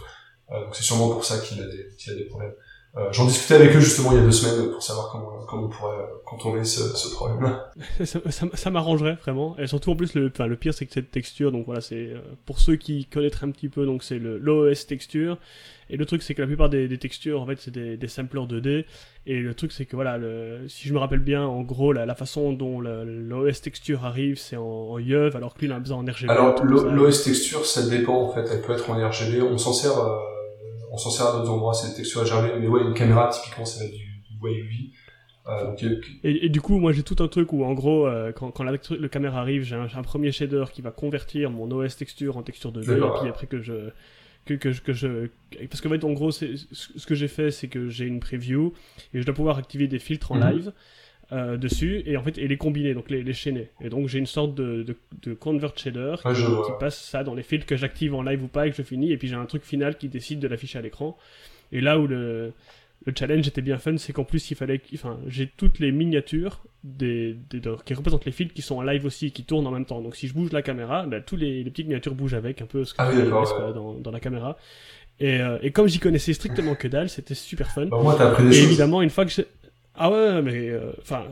Euh, 0.52 0.64
donc 0.66 0.76
c'est 0.76 0.84
sûrement 0.84 1.10
pour 1.10 1.24
ça 1.26 1.40
qu'il 1.40 1.62
a 1.62 1.66
des, 1.68 1.88
qu'il 1.98 2.14
a 2.14 2.16
des 2.16 2.26
problèmes. 2.26 2.54
Euh, 2.96 3.08
J'en 3.12 3.26
discutais 3.26 3.56
avec 3.56 3.76
eux 3.76 3.80
justement 3.80 4.12
il 4.12 4.20
y 4.20 4.22
a 4.22 4.24
deux 4.24 4.32
semaines 4.32 4.70
pour 4.70 4.84
savoir 4.84 5.10
comment, 5.12 5.44
comment 5.50 5.64
on 5.64 5.70
pourrait 5.70 5.96
euh, 5.98 6.06
contourner 6.26 6.64
ce, 6.64 6.96
ce 6.96 7.12
problème-là. 7.16 7.72
ça, 8.06 8.20
ça, 8.30 8.46
ça 8.54 8.70
m'arrangerait 8.70 9.16
vraiment. 9.16 9.58
Et 9.58 9.66
surtout 9.66 9.90
en 9.92 9.96
plus 9.96 10.14
le, 10.14 10.28
enfin, 10.28 10.46
le 10.46 10.56
pire 10.58 10.76
c'est 10.76 10.86
que 10.86 10.94
cette 10.94 11.10
texture, 11.10 11.52
donc 11.52 11.66
voilà, 11.66 11.82
c'est 11.82 11.96
euh, 12.12 12.20
pour 12.46 12.60
ceux 12.60 12.76
qui 12.76 13.06
connaîtraient 13.06 13.48
un 13.48 13.52
petit 13.52 13.68
peu, 13.68 13.88
donc 13.88 14.04
c'est 14.04 14.20
l'OS 14.20 14.86
texture. 14.86 15.40
Et 15.90 15.98
le 15.98 16.06
truc 16.06 16.22
c'est 16.22 16.36
que 16.36 16.42
la 16.42 16.48
plupart 16.48 16.70
des, 16.70 16.88
des 16.88 17.00
textures 17.00 17.42
en 17.42 17.48
fait 17.48 17.60
c'est 17.60 17.72
des, 17.72 17.98
des 17.98 18.08
samplers 18.08 18.46
2D. 18.46 18.86
Et 19.26 19.40
le 19.40 19.56
truc 19.56 19.72
c'est 19.72 19.86
que 19.88 19.96
voilà, 19.96 20.20
le, 20.20 20.60
si 20.68 20.88
je 20.88 20.94
me 20.94 21.00
rappelle 21.00 21.18
bien, 21.20 21.44
en 21.44 21.62
gros 21.62 21.94
la, 21.94 22.06
la 22.06 22.14
façon 22.14 22.54
dont 22.54 22.80
l'OS 22.80 23.60
texture 23.62 24.06
arrive 24.06 24.38
c'est 24.38 24.56
en, 24.58 24.62
en 24.92 25.00
YUV, 25.00 25.36
alors 25.36 25.56
que 25.56 25.62
lui 25.62 25.66
il 25.68 25.72
a 25.74 25.80
besoin 25.80 25.98
en 25.98 26.06
RGB. 26.06 26.30
Alors 26.30 26.64
l'OS 26.64 27.24
texture, 27.24 27.66
ça 27.66 27.90
dépend 27.90 28.22
en 28.22 28.30
fait. 28.32 28.46
Elle 28.52 28.62
peut 28.62 28.74
être 28.74 28.88
en 28.92 28.94
RGB. 29.10 29.42
On 29.42 29.58
s'en 29.58 29.74
sert, 29.74 29.98
euh, 29.98 30.16
on 30.94 30.98
s'en 30.98 31.10
sert 31.10 31.26
à 31.28 31.32
d'autres 31.34 31.50
endroits. 31.52 31.74
C'est 31.74 31.90
des 31.90 31.96
textures 31.96 32.22
RGB. 32.22 32.60
Mais 32.62 32.68
ouais, 32.68 32.82
une 32.84 32.94
caméra 32.94 33.28
typiquement, 33.30 33.66
ça 33.66 33.80
va 33.80 33.86
être 33.86 33.92
du, 33.96 34.06
du. 34.30 34.38
Euh, 35.50 35.76
Et, 36.24 36.46
et 36.46 36.50
du 36.50 36.62
coup, 36.62 36.80
moi 36.80 36.94
j'ai 36.94 37.04
tout 37.04 37.22
un 37.22 37.28
truc 37.28 37.52
où 37.52 37.66
en 37.66 37.74
gros, 37.74 38.08
euh, 38.08 38.32
quand, 38.32 38.52
quand 38.52 38.64
la, 38.64 38.72
le 38.72 39.08
caméra 39.10 39.42
arrive, 39.42 39.64
j'ai 39.64 39.76
un, 39.76 40.02
premier 40.04 40.32
shader 40.32 40.66
qui 40.72 40.82
va 40.82 40.92
convertir 40.92 41.52
mon 41.52 41.70
OS 41.70 41.98
texture 41.98 42.38
en 42.38 42.44
texture 42.44 42.72
2D, 42.72 42.84
et 42.84 42.86
D'accord. 42.86 43.20
puis 43.20 43.30
après 43.30 43.48
que 43.48 43.62
je. 43.62 43.90
Que, 44.46 44.56
que, 44.56 44.72
je- 44.74 44.82
que 44.82 44.92
je 44.92 45.30
parce 45.70 45.80
fait 45.80 46.04
en 46.04 46.12
gros 46.12 46.32
ce 46.34 47.06
que 47.08 47.16
j'ai 47.16 47.30
fait 47.30 47.50
c'est 47.50 47.70
que 47.70 47.88
j'ai 47.88 48.04
une 48.06 48.20
preview 48.20 48.74
et 49.14 49.22
je 49.22 49.26
dois 49.26 49.34
pouvoir 49.34 49.58
activer 49.58 49.88
des 49.88 50.00
filtres 50.00 50.34
en 50.34 50.36
Mhm. 50.36 50.50
live 50.52 50.74
euh, 51.34 51.58
dessus 51.58 52.04
et 52.06 52.16
en 52.16 52.24
fait 52.24 52.38
et 52.38 52.48
les 52.48 52.58
combiner 52.58 52.94
donc 52.94 53.10
les, 53.10 53.24
les 53.24 53.34
chaîner 53.34 53.70
et 53.82 53.90
donc 53.90 54.08
j'ai 54.08 54.20
une 54.20 54.26
sorte 54.28 54.54
de, 54.56 54.84
de, 54.84 54.96
de 55.24 55.34
convert 55.34 55.76
shader 55.76 56.16
qui, 56.24 56.72
passe 56.80 57.00
ça 57.04 57.24
dans 57.24 57.34
les 57.34 57.44
filtres 57.44 57.66
que 57.66 57.76
j'active 57.76 58.14
en 58.14 58.22
live 58.22 58.44
ou 58.44 58.48
pas 58.48 58.68
et 58.68 58.70
que 58.72 58.78
je 58.78 58.84
finis 58.84 59.12
et 59.12 59.18
puis 59.18 59.28
j'ai 59.28 59.36
un 59.36 59.46
truc 59.46 59.64
final 59.64 59.98
qui 59.98 60.08
décide 60.10 60.40
de 60.40 60.48
l'afficher 60.48 60.80
à 60.80 60.82
l'écran 60.82 61.18
et 61.72 61.82
là 61.82 62.00
où 62.00 62.08
le 62.08 62.54
le 63.06 63.12
challenge 63.20 63.46
était 63.50 63.62
bien 63.62 63.78
fun, 63.80 63.98
c'est 63.98 64.14
qu'en 64.14 64.24
plus 64.24 64.50
il 64.50 64.56
fallait, 64.56 64.80
enfin, 64.94 65.20
j'ai 65.28 65.48
toutes 65.58 65.80
les 65.80 65.92
miniatures 65.92 66.64
des, 66.86 67.36
des- 67.50 67.60
de- 67.60 67.76
qui 67.84 67.94
représentent 67.94 68.24
les 68.24 68.32
filtres 68.32 68.54
qui 68.54 68.62
sont 68.62 68.76
en 68.78 68.82
live 68.82 69.04
aussi, 69.06 69.32
qui 69.32 69.44
tournent 69.44 69.68
en 69.68 69.72
même 69.72 69.84
temps. 69.86 70.00
Donc 70.00 70.16
si 70.16 70.30
je 70.30 70.34
bouge 70.34 70.54
la 70.54 70.62
caméra, 70.62 71.06
bah, 71.06 71.20
tous 71.20 71.36
les, 71.36 71.66
les 71.66 71.70
petites 71.70 71.88
miniatures 71.88 72.16
bougent 72.16 72.34
avec, 72.36 72.62
un 72.62 72.66
peu 72.66 72.86
ce 72.86 72.94
que 72.94 73.02
Ah 73.02 73.10
oui, 73.12 73.18
ouais. 73.24 73.74
dans, 73.74 73.96
dans 73.96 74.12
la 74.12 74.22
caméra. 74.22 74.58
Et, 75.20 75.42
euh, 75.42 75.58
et 75.62 75.72
comme 75.72 75.90
j'y 75.90 76.00
connaissais 76.00 76.32
strictement 76.32 76.76
que 76.76 76.88
dalle, 76.88 77.10
c'était 77.10 77.36
super 77.36 77.72
fun. 77.72 77.88
bah, 77.88 78.00
moi, 78.02 78.16
t'as 78.18 78.30
appris 78.30 78.46
des 78.46 78.58
Et 78.58 78.64
évidemment, 78.64 79.02
une 79.02 79.10
fois 79.10 79.26
que 79.26 79.32
j'ai... 79.32 79.48
Ah 79.96 80.10
ouais, 80.12 80.42
mais... 80.42 80.70
euh, 80.70 80.92
Enfin, 81.02 81.26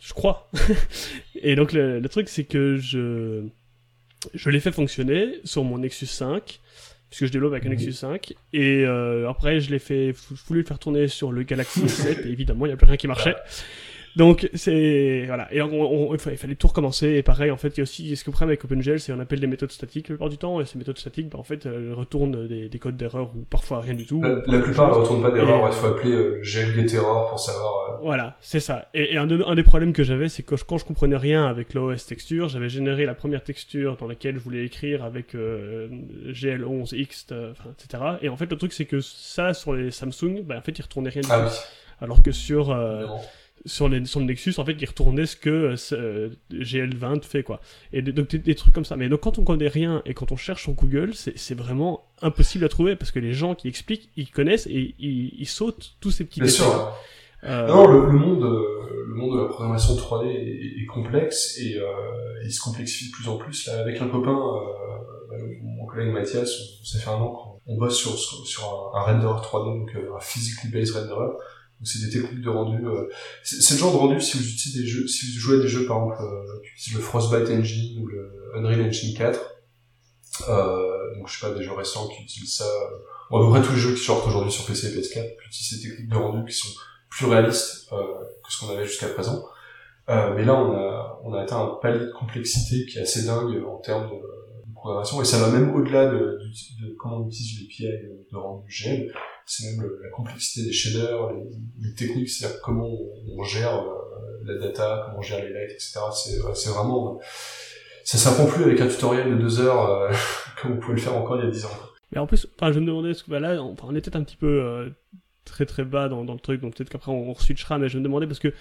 je 0.00 0.12
crois. 0.12 0.50
et 1.36 1.54
donc, 1.56 1.72
le, 1.72 2.00
le 2.00 2.08
truc, 2.08 2.28
c'est 2.28 2.44
que 2.44 2.76
je... 2.76 3.42
Je 4.32 4.48
l'ai 4.50 4.60
fait 4.60 4.72
fonctionner 4.72 5.40
sur 5.44 5.64
mon 5.64 5.78
Nexus 5.78 6.06
5, 6.06 6.60
puisque 7.10 7.26
je 7.26 7.32
développe 7.32 7.52
avec 7.52 7.64
un 7.66 7.68
Mhm. 7.70 7.74
Nexus 7.76 7.92
5. 7.92 8.32
Et 8.54 8.84
euh, 8.86 9.28
après, 9.28 9.60
je 9.60 9.70
l'ai 9.70 9.78
fait... 9.78 10.14
Je 10.14 10.42
voulais 10.46 10.60
le 10.60 10.66
faire 10.66 10.78
tourner 10.78 11.08
sur 11.08 11.30
le 11.32 11.42
Galaxy 11.42 11.80
S7, 11.84 12.26
et 12.26 12.30
évidemment, 12.30 12.64
il 12.66 12.70
n'y 12.70 12.72
a 12.74 12.76
plus 12.76 12.86
rien 12.86 12.96
qui 12.96 13.06
marchait. 13.08 13.34
Donc, 14.16 14.48
c'est... 14.54 15.24
Voilà. 15.26 15.52
Et 15.52 15.60
on, 15.60 15.72
on- 16.10 16.14
il 16.14 16.20
fa- 16.20 16.30
il 16.30 16.36
fallait 16.38 16.54
tout 16.54 16.68
recommencer. 16.68 17.08
Et 17.14 17.22
pareil, 17.24 17.50
en 17.50 17.56
fait, 17.56 17.68
il 17.70 17.78
y 17.78 17.80
a 17.80 17.82
aussi... 17.82 18.14
Ce 18.16 18.22
que 18.22 18.30
problème 18.30 18.50
avec 18.50 18.64
OpenGL, 18.64 19.00
c'est 19.00 19.12
qu'on 19.12 19.18
appelle 19.18 19.40
des 19.40 19.46
méthodes 19.48 19.72
statiques 19.72 20.08
la 20.08 20.14
plupart 20.14 20.28
du 20.28 20.38
temps. 20.38 20.60
Et 20.60 20.66
ces 20.66 20.78
méthodes 20.78 20.98
statiques, 20.98 21.28
bah, 21.30 21.38
en 21.38 21.42
fait, 21.42 21.66
elles 21.66 21.92
retournent 21.92 22.46
des, 22.46 22.68
des 22.68 22.78
codes 22.78 22.96
d'erreur 22.96 23.32
ou 23.34 23.40
parfois 23.50 23.80
rien 23.80 23.94
du 23.94 24.06
tout. 24.06 24.22
La, 24.22 24.60
plupart 24.60 24.88
ne 24.90 24.94
retournent 24.94 25.22
pas 25.22 25.30
d'erreur. 25.32 25.66
Il 25.66 25.72
faut 25.74 25.86
appeler 25.88 26.12
euh, 26.12 26.40
GLGT 26.42 26.94
error 26.96 27.28
pour 27.30 27.40
savoir. 27.40 27.90
euh, 27.94 27.96
Voilà, 28.04 28.36
c'est 28.40 28.60
ça. 28.60 28.88
Et, 28.94 29.14
et 29.14 29.16
un, 29.18 29.26
de- 29.26 29.42
un 29.44 29.54
des 29.56 29.64
problèmes 29.64 29.92
que 29.92 30.04
j'avais, 30.04 30.28
c'est 30.28 30.44
que 30.44 30.54
quand 30.54 30.78
je 30.78 30.84
comprenais 30.84 31.16
rien 31.16 31.46
avec 31.46 31.74
l'OS 31.74 32.06
texture, 32.06 32.48
j'avais 32.48 32.68
généré 32.68 33.06
la 33.06 33.14
première 33.14 33.42
texture 33.42 33.96
dans 33.96 34.06
laquelle 34.06 34.34
je 34.36 34.40
voulais 34.40 34.64
écrire 34.64 35.02
avec 35.02 35.34
euh, 35.34 35.88
GL11X, 36.28 37.26
euh, 37.32 37.50
enfin, 37.52 37.70
etc. 37.78 38.02
Et 38.22 38.28
en 38.28 38.36
fait, 38.36 38.50
le 38.50 38.56
truc, 38.56 38.72
c'est 38.72 38.84
que 38.84 39.00
ça, 39.00 39.54
sur 39.54 39.72
les 39.72 39.90
Samsung, 39.90 40.42
bah, 40.44 40.56
en 40.58 40.60
fait, 40.62 40.78
il 40.78 40.82
retournait 40.82 41.10
rien 41.10 41.22
du 41.22 41.28
Ah 41.30 41.40
tout. 41.40 41.46
oui. 41.46 41.58
Alors 42.00 42.22
que 42.22 42.32
sur, 42.32 42.70
euh. 42.70 43.06
Sur, 43.66 43.88
les, 43.88 44.04
sur 44.04 44.20
le 44.20 44.26
Nexus, 44.26 44.54
en 44.58 44.64
fait, 44.64 44.76
il 44.78 44.84
retournait 44.86 45.26
ce 45.26 45.36
que 45.36 45.50
euh, 45.50 45.76
euh, 45.92 46.30
GL20 46.52 47.22
fait, 47.22 47.42
quoi. 47.42 47.60
Et 47.92 48.02
des- 48.02 48.12
donc, 48.12 48.28
des, 48.30 48.38
des 48.38 48.54
trucs 48.54 48.74
comme 48.74 48.84
ça. 48.84 48.96
Mais 48.96 49.08
donc, 49.08 49.20
quand 49.20 49.38
on 49.38 49.44
connaît 49.44 49.68
rien 49.68 50.02
et 50.06 50.14
quand 50.14 50.32
on 50.32 50.36
cherche 50.36 50.62
sur 50.62 50.72
Google, 50.72 51.14
c'est 51.14 51.36
c'est 51.38 51.54
vraiment 51.54 52.04
impossible 52.22 52.64
à 52.64 52.68
trouver 52.68 52.96
parce 52.96 53.10
que 53.10 53.18
les 53.18 53.32
gens 53.32 53.54
qui 53.54 53.68
expliquent, 53.68 54.10
ils 54.16 54.30
connaissent 54.30 54.66
et 54.66 54.94
ils, 54.98 55.32
ils 55.38 55.48
sautent 55.48 55.96
tous 56.00 56.10
ces 56.10 56.24
petits 56.24 56.40
Bien 56.40 56.50
détails. 56.50 56.66
sûr. 56.66 56.92
Euh, 57.44 57.66
Non, 57.68 57.86
le, 57.86 58.06
le 58.06 58.12
monde, 58.18 58.42
euh, 58.42 59.04
le 59.08 59.14
monde 59.14 59.36
de 59.36 59.42
la 59.42 59.48
programmation 59.48 59.94
3D 59.94 60.26
est, 60.28 60.82
est 60.82 60.86
complexe 60.86 61.58
et 61.60 61.76
euh, 61.78 61.84
il 62.44 62.50
se 62.52 62.60
complexifie 62.62 63.10
de 63.10 63.12
plus 63.16 63.28
en 63.28 63.36
plus. 63.36 63.66
Là, 63.66 63.80
avec 63.80 64.00
un 64.00 64.08
copain, 64.08 64.30
euh, 64.30 64.96
bah, 65.30 65.36
mon 65.62 65.84
collègue 65.86 66.12
Mathias, 66.12 66.50
on- 66.80 66.84
ça 66.84 66.98
fait 66.98 67.10
un 67.10 67.14
an 67.14 67.28
qu'on 67.30 67.54
on 67.66 67.76
bosse 67.78 67.96
sur, 67.98 68.10
sur, 68.18 68.46
sur 68.46 68.62
un, 68.94 68.98
un 68.98 69.02
renderer 69.02 69.40
3D, 69.40 69.78
donc 69.78 69.90
un 69.94 70.20
physically 70.20 70.70
based 70.70 70.94
renderer. 70.94 71.34
C'est 71.84 72.06
des 72.06 72.10
techniques 72.10 72.40
de 72.42 72.48
rendu. 72.50 72.84
euh, 72.86 73.08
c'est 73.42 73.74
le 73.74 73.78
genre 73.78 73.92
de 73.92 73.98
rendu 73.98 74.20
si 74.20 74.36
vous 74.38 74.44
utilisez 74.44 74.80
des 74.82 74.86
jeux, 74.86 75.06
si 75.06 75.32
vous 75.32 75.38
jouez 75.40 75.56
à 75.58 75.60
des 75.60 75.68
jeux 75.68 75.86
par 75.86 75.98
exemple, 75.98 76.16
euh, 76.22 76.62
le 76.94 77.00
Frostbite 77.00 77.50
Engine 77.50 78.02
ou 78.02 78.06
le 78.06 78.32
Unreal 78.56 78.82
Engine 78.82 79.16
4. 79.16 79.40
Euh, 80.48 81.14
donc 81.16 81.28
je 81.28 81.38
sais 81.38 81.46
pas 81.46 81.54
des 81.56 81.62
jeux 81.64 81.72
récents 81.72 82.08
qui 82.08 82.22
utilisent 82.22 82.56
ça. 82.56 82.64
euh, 82.64 82.96
Bon, 83.30 83.52
à 83.52 83.60
peu 83.60 83.66
tous 83.66 83.72
les 83.72 83.78
jeux 83.78 83.94
qui 83.94 84.00
sortent 84.02 84.26
aujourd'hui 84.26 84.52
sur 84.52 84.66
PC 84.66 84.88
et 84.88 84.90
PS4 84.90 85.34
utilisent 85.46 85.80
ces 85.80 85.88
techniques 85.88 86.08
de 86.10 86.16
rendu 86.16 86.44
qui 86.50 86.56
sont 86.56 86.68
plus 87.08 87.26
réaliste 87.26 87.88
euh, 87.92 87.96
que 88.44 88.52
ce 88.52 88.60
qu'on 88.60 88.72
avait 88.74 88.84
jusqu'à 88.86 89.08
présent. 89.08 89.44
Euh, 90.10 90.34
mais 90.36 90.44
là, 90.44 90.54
on 90.54 90.72
a, 90.74 91.20
on 91.24 91.32
a 91.32 91.40
atteint 91.40 91.58
un 91.62 91.78
palier 91.80 92.04
de 92.06 92.10
complexité 92.12 92.84
qui 92.86 92.98
est 92.98 93.02
assez 93.02 93.24
dingue 93.24 93.64
en 93.64 93.78
termes 93.78 94.10
de, 94.10 94.16
de 94.16 94.72
programmation, 94.74 95.22
et 95.22 95.24
ça 95.24 95.38
va 95.38 95.48
même 95.50 95.74
au-delà 95.74 96.06
de, 96.06 96.18
de- 96.18 96.86
de 96.88 96.94
comment 96.98 97.16
on 97.18 97.26
utilise 97.28 97.60
les 97.60 97.64
API 97.64 98.02
de, 98.30 98.36
rendu 98.36 98.68
GM. 98.70 99.06
C'est 99.46 99.66
même 99.66 99.86
la 100.02 100.08
complexité 100.10 100.66
des 100.66 100.72
shaders, 100.72 101.32
les, 101.80 101.94
techniques, 101.94 102.30
c'est-à-dire 102.30 102.60
comment 102.62 102.88
on, 102.88 103.40
on 103.40 103.44
gère 103.44 103.78
euh, 103.78 104.42
la 104.44 104.58
data, 104.58 105.06
comment 105.06 105.22
gérer 105.22 105.48
les 105.48 105.52
lights, 105.52 105.72
etc. 105.72 106.00
C'est, 106.14 106.40
c'est 106.54 106.70
vraiment, 106.70 107.20
ça 108.04 108.18
s'apprend 108.18 108.46
plus 108.46 108.64
avec 108.64 108.80
un 108.80 108.88
tutoriel 108.88 109.30
de 109.30 109.36
deux 109.36 109.60
heures 109.60 110.10
comme 110.62 110.72
on 110.72 110.76
pouvait 110.78 110.94
le 110.94 111.00
faire 111.00 111.16
encore 111.16 111.36
il 111.36 111.44
y 111.44 111.48
a 111.48 111.50
dix 111.50 111.64
ans. 111.64 111.70
Mais 112.12 112.18
en 112.18 112.26
plus, 112.26 112.46
enfin, 112.56 112.72
je 112.72 112.80
me 112.80 112.86
demandais, 112.86 113.12
ce 113.12 113.24
que, 113.24 113.30
bah 113.30 113.40
là, 113.40 113.62
on, 113.62 113.76
on 113.82 113.94
était 113.94 114.16
un 114.16 114.22
petit 114.22 114.36
peu 114.36 114.92
très 115.44 115.66
très 115.66 115.84
bas 115.84 116.08
dans, 116.08 116.24
dans 116.24 116.32
le 116.32 116.40
truc, 116.40 116.60
donc 116.60 116.74
peut-être 116.74 116.90
qu'après 116.90 117.12
on, 117.12 117.30
on 117.30 117.34
switchera, 117.34 117.78
mais 117.78 117.88
je 117.88 117.98
me 117.98 118.02
demandais 118.02 118.26
parce 118.26 118.38
que 118.38 118.52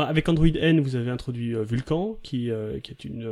avec 0.00 0.28
Android 0.28 0.46
N, 0.46 0.80
vous 0.80 0.96
avez 0.96 1.10
introduit 1.10 1.54
euh, 1.54 1.62
Vulkan, 1.62 2.18
qui, 2.22 2.50
euh, 2.50 2.80
qui 2.80 2.90
est 2.90 3.04
une, 3.04 3.22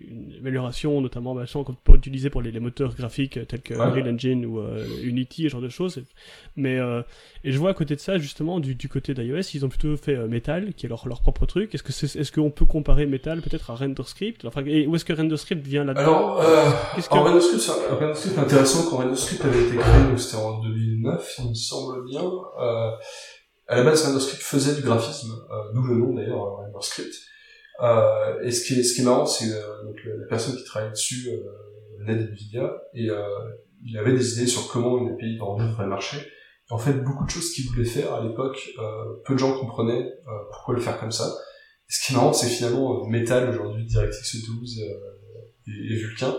une, 0.00 0.34
amélioration, 0.40 1.00
notamment 1.00 1.34
bah, 1.34 1.44
qu'on 1.52 1.74
peut 1.74 1.94
utiliser 1.94 2.30
pour 2.30 2.42
les, 2.42 2.50
les, 2.50 2.60
moteurs 2.60 2.94
graphiques 2.94 3.36
euh, 3.36 3.44
tels 3.44 3.62
que 3.62 3.74
Unreal 3.74 4.12
Engine 4.12 4.44
ou 4.46 4.60
Unity, 5.02 5.44
ce 5.44 5.48
genre 5.48 5.60
de 5.60 5.68
choses. 5.68 6.02
Mais 6.56 6.78
et 7.44 7.50
je 7.50 7.58
vois 7.58 7.70
à 7.70 7.74
côté 7.74 7.96
de 7.96 8.00
ça, 8.00 8.18
justement, 8.18 8.60
du, 8.60 8.74
du 8.74 8.88
côté 8.88 9.14
d'iOS, 9.14 9.40
ils 9.54 9.64
ont 9.64 9.68
plutôt 9.68 9.96
fait 9.96 10.16
Metal, 10.28 10.74
qui 10.74 10.86
est 10.86 10.88
leur, 10.88 11.08
leur 11.08 11.20
propre 11.20 11.46
truc. 11.46 11.74
Est-ce 11.74 11.82
que 11.82 11.92
c'est, 11.92 12.16
est-ce 12.18 12.30
qu'on 12.30 12.50
peut 12.50 12.66
comparer 12.66 13.06
Metal 13.06 13.40
peut-être 13.42 13.70
à 13.70 13.74
RenderScript 13.74 14.44
enfin, 14.44 14.62
et 14.66 14.86
Où 14.86 14.94
est-ce 14.94 15.04
que 15.04 15.12
RenderScript 15.12 15.66
vient 15.66 15.84
là-dedans? 15.84 16.02
Alors, 16.02 16.40
euh, 16.40 16.70
Qu'est-ce 16.94 17.08
que... 17.08 17.14
RenderScript, 17.14 17.60
c'est, 17.60 17.94
RenderScript 17.94 18.38
intéressant 18.38 18.90
quand 18.90 18.98
RenderScript 18.98 19.44
avait 19.44 19.62
été 19.66 19.76
créé, 19.76 20.16
c'était 20.16 20.36
en 20.36 20.60
2009, 20.60 21.34
il 21.38 21.48
me 21.50 21.54
semble 21.54 22.04
bien. 22.08 22.22
À 23.72 23.76
la 23.76 23.84
base, 23.84 24.04
RenderScript 24.04 24.42
faisait 24.42 24.74
du 24.74 24.82
graphisme, 24.82 25.32
euh, 25.50 25.72
d'où 25.72 25.82
le 25.84 25.94
nom 25.96 26.12
d'ailleurs, 26.12 26.44
euh, 26.44 26.66
RenderScript. 26.66 27.14
Euh, 27.80 28.42
et 28.42 28.50
ce 28.50 28.66
qui 28.66 28.78
est, 28.78 29.02
marrant, 29.02 29.24
c'est 29.24 29.48
donc 29.48 29.96
la 30.04 30.26
personne 30.26 30.54
qui 30.56 30.64
travaillait 30.64 30.92
dessus 30.92 31.30
euh, 31.30 31.40
venait 31.98 32.22
d'NVIDIA, 32.22 32.70
et 32.92 33.08
il 33.82 33.96
avait 33.96 34.12
des 34.12 34.34
idées 34.34 34.46
sur 34.46 34.68
comment 34.68 34.98
une 34.98 35.14
API 35.14 35.38
vendue 35.38 35.64
devrait 35.64 35.86
marcher. 35.86 36.18
En 36.68 36.76
fait, 36.76 36.92
beaucoup 36.92 37.24
de 37.24 37.30
choses 37.30 37.50
qu'il 37.54 37.64
voulait 37.70 37.86
faire 37.86 38.12
à 38.12 38.22
l'époque, 38.22 38.58
peu 39.24 39.32
de 39.32 39.38
gens 39.38 39.58
comprenaient 39.58 40.06
pourquoi 40.50 40.74
le 40.74 40.80
faire 40.82 41.00
comme 41.00 41.10
ça. 41.10 41.32
Et 41.88 41.94
ce 41.94 42.04
qui 42.04 42.12
est 42.12 42.16
marrant, 42.16 42.34
c'est 42.34 42.48
finalement 42.48 43.06
Metal 43.06 43.48
aujourd'hui, 43.48 43.86
DirectX 43.86 44.36
12 44.48 44.80
et, 45.66 45.70
et 45.70 45.96
Vulkan, 45.96 46.36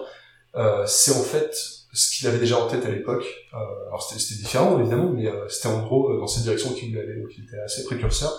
c'est 0.85 1.13
en 1.13 1.23
fait 1.23 1.55
ce 1.93 2.17
qu'il 2.17 2.27
avait 2.27 2.39
déjà 2.39 2.57
en 2.57 2.67
tête 2.67 2.85
à 2.85 2.89
l'époque. 2.89 3.25
Euh, 3.53 3.57
alors 3.87 4.01
c'était 4.03 4.41
différent 4.41 4.79
évidemment, 4.79 5.11
mais 5.11 5.27
euh, 5.27 5.47
c'était 5.47 5.67
en 5.67 5.83
gros 5.83 6.11
euh, 6.11 6.19
dans 6.19 6.27
cette 6.27 6.43
direction 6.43 6.73
qu'il 6.73 6.97
aller, 6.97 7.21
donc 7.21 7.29
il 7.37 7.43
était 7.43 7.59
assez 7.59 7.83
précurseur. 7.85 8.31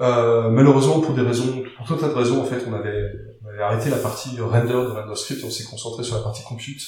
Euh, 0.00 0.48
malheureusement, 0.48 1.00
pour 1.00 1.14
des 1.14 1.20
raisons, 1.20 1.62
pour 1.76 1.86
tout 1.86 1.94
un 1.94 1.98
tas 1.98 2.08
de 2.08 2.14
raisons, 2.14 2.40
en 2.40 2.44
fait, 2.44 2.64
on 2.66 2.72
avait, 2.72 3.12
on 3.44 3.48
avait 3.48 3.62
arrêté 3.62 3.90
la 3.90 3.98
partie 3.98 4.40
render 4.40 4.72
de 4.72 4.90
RenderScript, 4.90 5.44
on 5.44 5.50
s'est 5.50 5.64
concentré 5.64 6.02
sur 6.02 6.16
la 6.16 6.22
partie 6.22 6.42
compute 6.42 6.82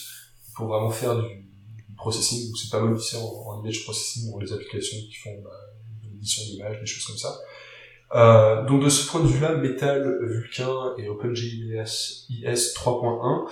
pour 0.56 0.68
vraiment 0.68 0.90
faire 0.90 1.16
du, 1.16 1.44
processing, 1.96 2.50
où 2.52 2.56
c'est 2.56 2.70
pas 2.70 2.80
mal 2.80 2.96
ici 2.96 3.16
en, 3.16 3.20
en, 3.22 3.62
image 3.62 3.84
processing, 3.84 4.32
ou 4.32 4.40
les 4.40 4.52
applications 4.52 4.96
qui 5.08 5.14
font 5.14 5.30
bah, 5.42 5.50
l'édition 6.02 6.42
d'images, 6.44 6.80
des 6.80 6.86
choses 6.86 7.06
comme 7.06 7.16
ça. 7.16 7.38
Euh, 8.14 8.64
donc 8.66 8.82
de 8.82 8.88
ce 8.88 9.08
point 9.08 9.20
de 9.20 9.26
vue-là, 9.26 9.56
Metal, 9.56 10.18
Vulkan 10.22 10.96
et 10.98 11.08
OpenGIS 11.08 12.26
IS 12.28 12.74
3.1 12.74 13.44
euh, 13.44 13.50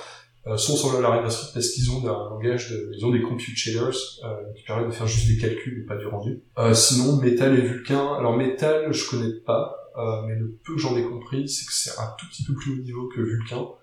sont 0.57 0.77
sur 0.77 0.99
le 0.99 1.07
RenderScript 1.07 1.55
parce 1.55 1.69
qu'ils 1.71 1.91
ont 1.91 2.01
un 2.01 2.31
langage 2.31 2.71
de, 2.71 2.91
ils 2.97 3.07
ont 3.07 3.11
des 3.11 3.23
compute 3.23 3.57
shaders 3.57 3.95
euh, 4.25 4.53
qui 4.57 4.65
permettent 4.65 4.89
de 4.89 4.93
faire 4.93 5.07
juste 5.07 5.29
des 5.29 5.39
calculs 5.39 5.83
et 5.83 5.87
pas 5.87 5.97
du 5.97 6.07
rendu. 6.07 6.43
Euh, 6.59 6.75
sinon, 6.75 7.17
Metal 7.17 7.57
et 7.57 7.61
Vulkan, 7.61 8.15
alors 8.15 8.37
Metal 8.37 8.93
je 8.93 9.09
connais 9.09 9.33
pas, 9.47 9.77
euh, 9.97 10.23
mais 10.27 10.35
le 10.35 10.59
peu 10.65 10.75
que 10.75 10.81
j'en 10.81 10.97
ai 10.97 11.05
compris, 11.05 11.49
c'est 11.49 11.67
que 11.67 11.73
c'est 11.73 11.99
un 12.01 12.15
tout 12.19 12.27
petit 12.27 12.45
peu 12.45 12.55
plus 12.55 12.73
haut 12.73 12.83
niveau 12.83 13.09
que 13.15 13.21
euh, 13.21 13.82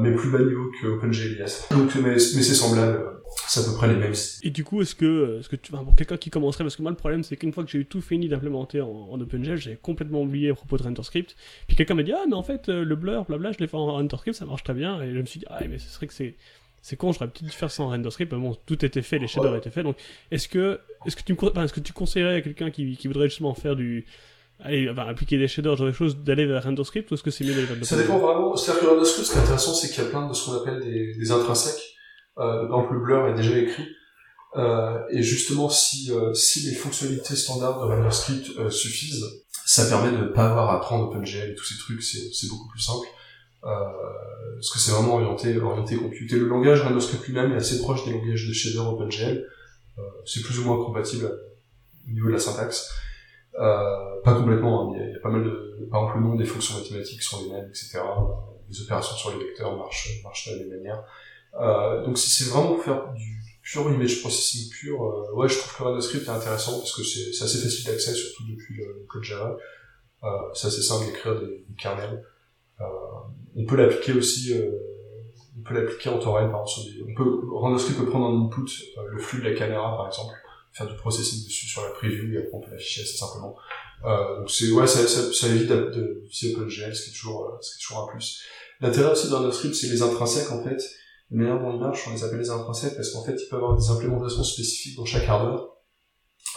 mais 0.00 0.14
plus 0.14 0.30
bas 0.30 0.38
niveau 0.38 0.70
que 0.80 0.86
OpenGLS. 0.86 1.68
Donc, 1.70 1.94
mais, 1.96 2.12
mais 2.12 2.18
c'est 2.18 2.54
semblable 2.54 3.18
c'est 3.46 3.60
à 3.60 3.64
peu 3.64 3.74
près 3.74 3.88
les 3.88 3.96
mêmes. 3.96 4.14
Et 4.42 4.50
du 4.50 4.64
coup, 4.64 4.82
est-ce 4.82 4.94
que, 4.94 5.38
est-ce 5.38 5.48
que 5.48 5.56
tu, 5.56 5.72
enfin, 5.74 5.84
pour 5.84 5.94
quelqu'un 5.94 6.16
qui 6.16 6.30
commencerait, 6.30 6.64
parce 6.64 6.76
que 6.76 6.82
moi 6.82 6.90
le 6.90 6.96
problème 6.96 7.22
c'est 7.22 7.36
qu'une 7.36 7.52
fois 7.52 7.64
que 7.64 7.70
j'ai 7.70 7.78
eu 7.78 7.86
tout 7.86 8.00
fini 8.00 8.28
d'implémenter 8.28 8.80
en, 8.80 8.88
en 8.88 9.20
OpenGL, 9.20 9.56
j'avais 9.56 9.76
complètement 9.76 10.22
oublié 10.22 10.50
à 10.50 10.54
propos 10.54 10.76
de 10.76 10.82
RenderScript. 10.82 11.36
Puis 11.66 11.76
quelqu'un 11.76 11.94
m'a 11.94 12.02
dit 12.02 12.12
ah 12.12 12.24
mais 12.28 12.34
en 12.34 12.42
fait 12.42 12.68
euh, 12.68 12.84
le 12.84 12.96
blur, 12.96 13.24
blabla, 13.24 13.52
je 13.52 13.58
l'ai 13.58 13.66
fait 13.66 13.76
en 13.76 13.94
RenderScript, 13.94 14.36
ça 14.36 14.46
marche 14.46 14.62
très 14.62 14.74
bien. 14.74 15.00
Et 15.02 15.12
je 15.12 15.18
me 15.18 15.26
suis 15.26 15.40
dit 15.40 15.46
ah 15.48 15.60
mais 15.68 15.78
ce 15.78 15.88
serait 15.88 16.06
que 16.06 16.14
c'est 16.14 16.36
c'est 16.80 16.96
con, 16.96 17.12
j'aurais 17.12 17.26
peut-être 17.26 17.44
dû 17.44 17.50
faire 17.50 17.70
ça 17.70 17.82
en 17.82 17.88
RenderScript, 17.88 18.32
mais 18.32 18.38
bon, 18.38 18.56
tout 18.64 18.84
était 18.84 19.02
fait, 19.02 19.18
les 19.18 19.26
shaders 19.26 19.56
étaient 19.56 19.70
faits. 19.70 19.82
Donc, 19.82 19.96
est-ce 20.30 20.48
que, 20.48 20.80
est-ce 21.04 21.16
que 21.16 21.22
tu 21.22 21.32
me, 21.32 21.44
enfin, 21.44 21.64
est-ce 21.64 21.72
que 21.72 21.80
tu 21.80 21.92
conseillerais 21.92 22.36
à 22.36 22.40
quelqu'un 22.40 22.70
qui, 22.70 22.96
qui 22.96 23.08
voudrait 23.08 23.28
justement 23.28 23.52
faire 23.52 23.74
du, 23.74 24.06
allez, 24.60 24.88
enfin, 24.90 25.06
appliquer 25.06 25.38
des 25.38 25.48
shaders, 25.48 25.76
genre 25.76 25.86
des 25.86 25.92
choses, 25.92 26.16
d'aller 26.18 26.46
vers 26.46 26.64
RenderScript, 26.64 27.10
ou 27.10 27.14
est-ce 27.14 27.22
que 27.22 27.30
c'est 27.30 27.44
mieux 27.44 27.54
d'aller 27.54 27.66
vers 27.66 27.84
Ça 27.84 27.96
dépend 27.96 28.18
vraiment. 28.18 28.56
C'est-à-dire 28.56 28.82
que 28.82 28.86
RenderScript, 28.86 29.26
ce 29.26 29.32
qui 29.32 29.38
est 29.38 29.42
intéressant, 29.42 29.74
c'est 29.74 29.88
qu'il 29.88 30.02
y 30.02 30.06
a 30.06 30.10
plein 30.10 30.28
de 30.28 30.34
ce 30.34 30.46
qu'on 30.46 30.56
appelle 30.56 30.80
des, 30.80 31.14
des 31.14 31.30
intrinsèques. 31.30 31.82
Euh, 32.38 32.68
donc 32.68 32.90
le 32.90 33.00
blur 33.00 33.26
est 33.28 33.34
déjà 33.34 33.56
écrit. 33.58 33.86
Euh, 34.56 34.98
et 35.10 35.22
justement, 35.22 35.68
si, 35.68 36.10
euh, 36.10 36.32
si 36.34 36.60
les 36.68 36.74
fonctionnalités 36.74 37.36
standards 37.36 37.80
de 37.80 37.92
RenderScript 37.92 38.58
euh, 38.58 38.70
suffisent, 38.70 39.24
ça 39.66 39.86
permet 39.86 40.10
de 40.10 40.22
ne 40.22 40.28
pas 40.28 40.48
avoir 40.48 40.70
à 40.70 40.80
prendre 40.80 41.08
OpenGL 41.08 41.50
et 41.50 41.54
tous 41.54 41.64
ces 41.64 41.78
trucs, 41.78 42.02
c'est 42.02 42.48
beaucoup 42.48 42.68
plus 42.68 42.80
simple. 42.80 43.06
Euh, 43.64 43.68
parce 44.54 44.70
que 44.70 44.78
c'est 44.78 44.92
vraiment 44.92 45.14
orienté, 45.16 45.58
orienté 45.58 45.96
compute. 45.96 46.32
Et 46.32 46.36
le 46.36 46.46
langage 46.46 46.82
RenderScript 46.82 47.26
lui-même 47.26 47.52
est 47.52 47.56
assez 47.56 47.78
proche 47.80 48.04
des 48.04 48.12
langages 48.12 48.46
de 48.46 48.52
shader 48.52 48.78
OpenGL. 48.78 49.46
Euh, 49.98 50.02
c'est 50.24 50.40
plus 50.40 50.58
ou 50.60 50.64
moins 50.64 50.82
compatible 50.84 51.26
au 51.26 52.10
niveau 52.10 52.28
de 52.28 52.32
la 52.32 52.38
syntaxe. 52.38 52.90
Euh, 53.58 54.20
pas 54.22 54.34
complètement, 54.34 54.92
hein, 54.92 54.96
il, 54.96 55.08
y 55.08 55.12
y, 55.12 55.16
a, 55.16 55.20
pas 55.20 55.30
mal 55.30 55.44
de... 55.44 55.88
Par 55.90 56.02
exemple, 56.02 56.18
le 56.18 56.24
nom 56.28 56.34
des 56.36 56.44
fonctions 56.44 56.78
mathématiques 56.78 57.22
sont 57.22 57.44
les 57.44 57.50
mêmes, 57.50 57.68
etc. 57.68 58.00
Les 58.68 58.82
opérations 58.82 59.16
sur 59.16 59.30
les 59.30 59.44
vecteurs 59.44 59.76
marchent, 59.76 60.22
marchent 60.22 60.48
de 60.48 60.58
la 60.58 60.64
même 60.64 60.76
manière. 60.78 61.04
Euh, 61.60 62.04
donc 62.04 62.18
si 62.18 62.30
c'est 62.30 62.50
vraiment 62.50 62.74
pour 62.74 62.84
faire 62.84 63.12
du 63.14 63.42
pure 63.62 63.90
image 63.90 64.20
processing 64.20 64.70
pur, 64.70 65.02
euh, 65.02 65.32
ouais, 65.34 65.48
je 65.48 65.58
trouve 65.58 65.76
que 65.76 65.82
RenderScript 65.82 66.26
est 66.26 66.30
intéressant 66.30 66.78
parce 66.78 66.94
que 66.94 67.02
c'est 67.02 67.42
assez 67.42 67.58
facile 67.58 67.86
d'accès, 67.86 68.14
surtout 68.14 68.44
depuis 68.48 68.76
le 68.76 69.06
code 69.08 69.24
Java. 69.24 69.56
Euh, 70.24 70.28
c'est 70.54 70.66
assez 70.68 70.82
simple 70.82 71.06
d'écrire 71.06 71.40
des, 71.40 71.64
des 71.68 71.74
kernels. 71.76 72.24
Euh, 72.80 72.84
on 73.56 73.64
peut 73.66 73.76
l'appliquer 73.76 74.12
aussi, 74.12 74.52
euh, 74.52 74.70
on 75.58 75.62
peut 75.62 75.74
l'appliquer 75.74 76.10
en 76.10 76.18
torrent, 76.18 76.48
par 76.48 76.62
exemple, 76.62 76.68
sur 76.68 76.82
des, 76.84 77.10
on 77.10 77.14
peut, 77.14 77.40
RenderScript 77.52 77.98
peut 77.98 78.06
prendre 78.06 78.26
en 78.26 78.46
input 78.46 78.70
le 79.10 79.18
flux 79.18 79.42
de 79.42 79.48
la 79.48 79.56
caméra, 79.56 79.96
par 79.96 80.06
exemple, 80.06 80.34
faire 80.78 80.86
du 80.86 80.96
processing 80.96 81.44
dessus 81.44 81.66
sur 81.66 81.82
la 81.82 81.90
preview 81.90 82.32
et 82.34 82.38
après 82.38 82.50
on 82.52 82.60
peut 82.60 82.70
l'afficher 82.70 83.02
assez 83.02 83.16
simplement. 83.16 83.56
donc 84.04 84.50
c'est, 84.50 84.70
ouais, 84.70 84.86
ça, 84.86 85.06
ça, 85.06 85.32
ça 85.32 85.48
évite 85.48 85.70
d'utiliser 85.70 86.56
OpenGL, 86.56 86.94
ce 86.94 87.04
qui 87.04 87.10
est 87.10 87.12
toujours, 87.12 87.58
ce 87.60 87.72
qui 87.72 87.76
est 87.76 87.82
toujours 87.82 88.04
un 88.04 88.12
plus. 88.12 88.42
L'intérêt 88.80 89.10
aussi 89.10 89.28
de 89.28 89.34
RenderScript, 89.34 89.74
c'est 89.74 89.88
les 89.88 90.02
intrinsèques, 90.02 90.52
en 90.52 90.62
fait, 90.62 90.80
la 91.30 91.36
manière 91.36 91.60
dont 91.60 91.92
ils 91.92 92.08
on 92.08 92.14
les 92.14 92.24
appelle 92.24 92.38
les 92.38 92.50
intrinsèques 92.50 92.94
parce 92.94 93.10
qu'en 93.10 93.24
fait, 93.24 93.36
il 93.38 93.48
peut 93.48 93.56
avoir 93.56 93.76
des 93.76 93.90
implémentations 93.90 94.44
spécifiques 94.44 94.96
dans 94.96 95.04
chaque 95.04 95.28
hardware. 95.28 95.66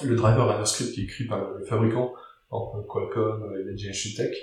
Le 0.04 0.16
driver 0.16 0.48
RenderScript 0.48 0.94
qui 0.94 1.02
est 1.02 1.04
écrit 1.04 1.26
par 1.26 1.52
le 1.52 1.66
fabricant, 1.66 2.14
exemple 2.52 2.88
Qualcomm 2.88 3.54
et 3.56 3.78
Generation 3.78 4.12
Tech, 4.16 4.36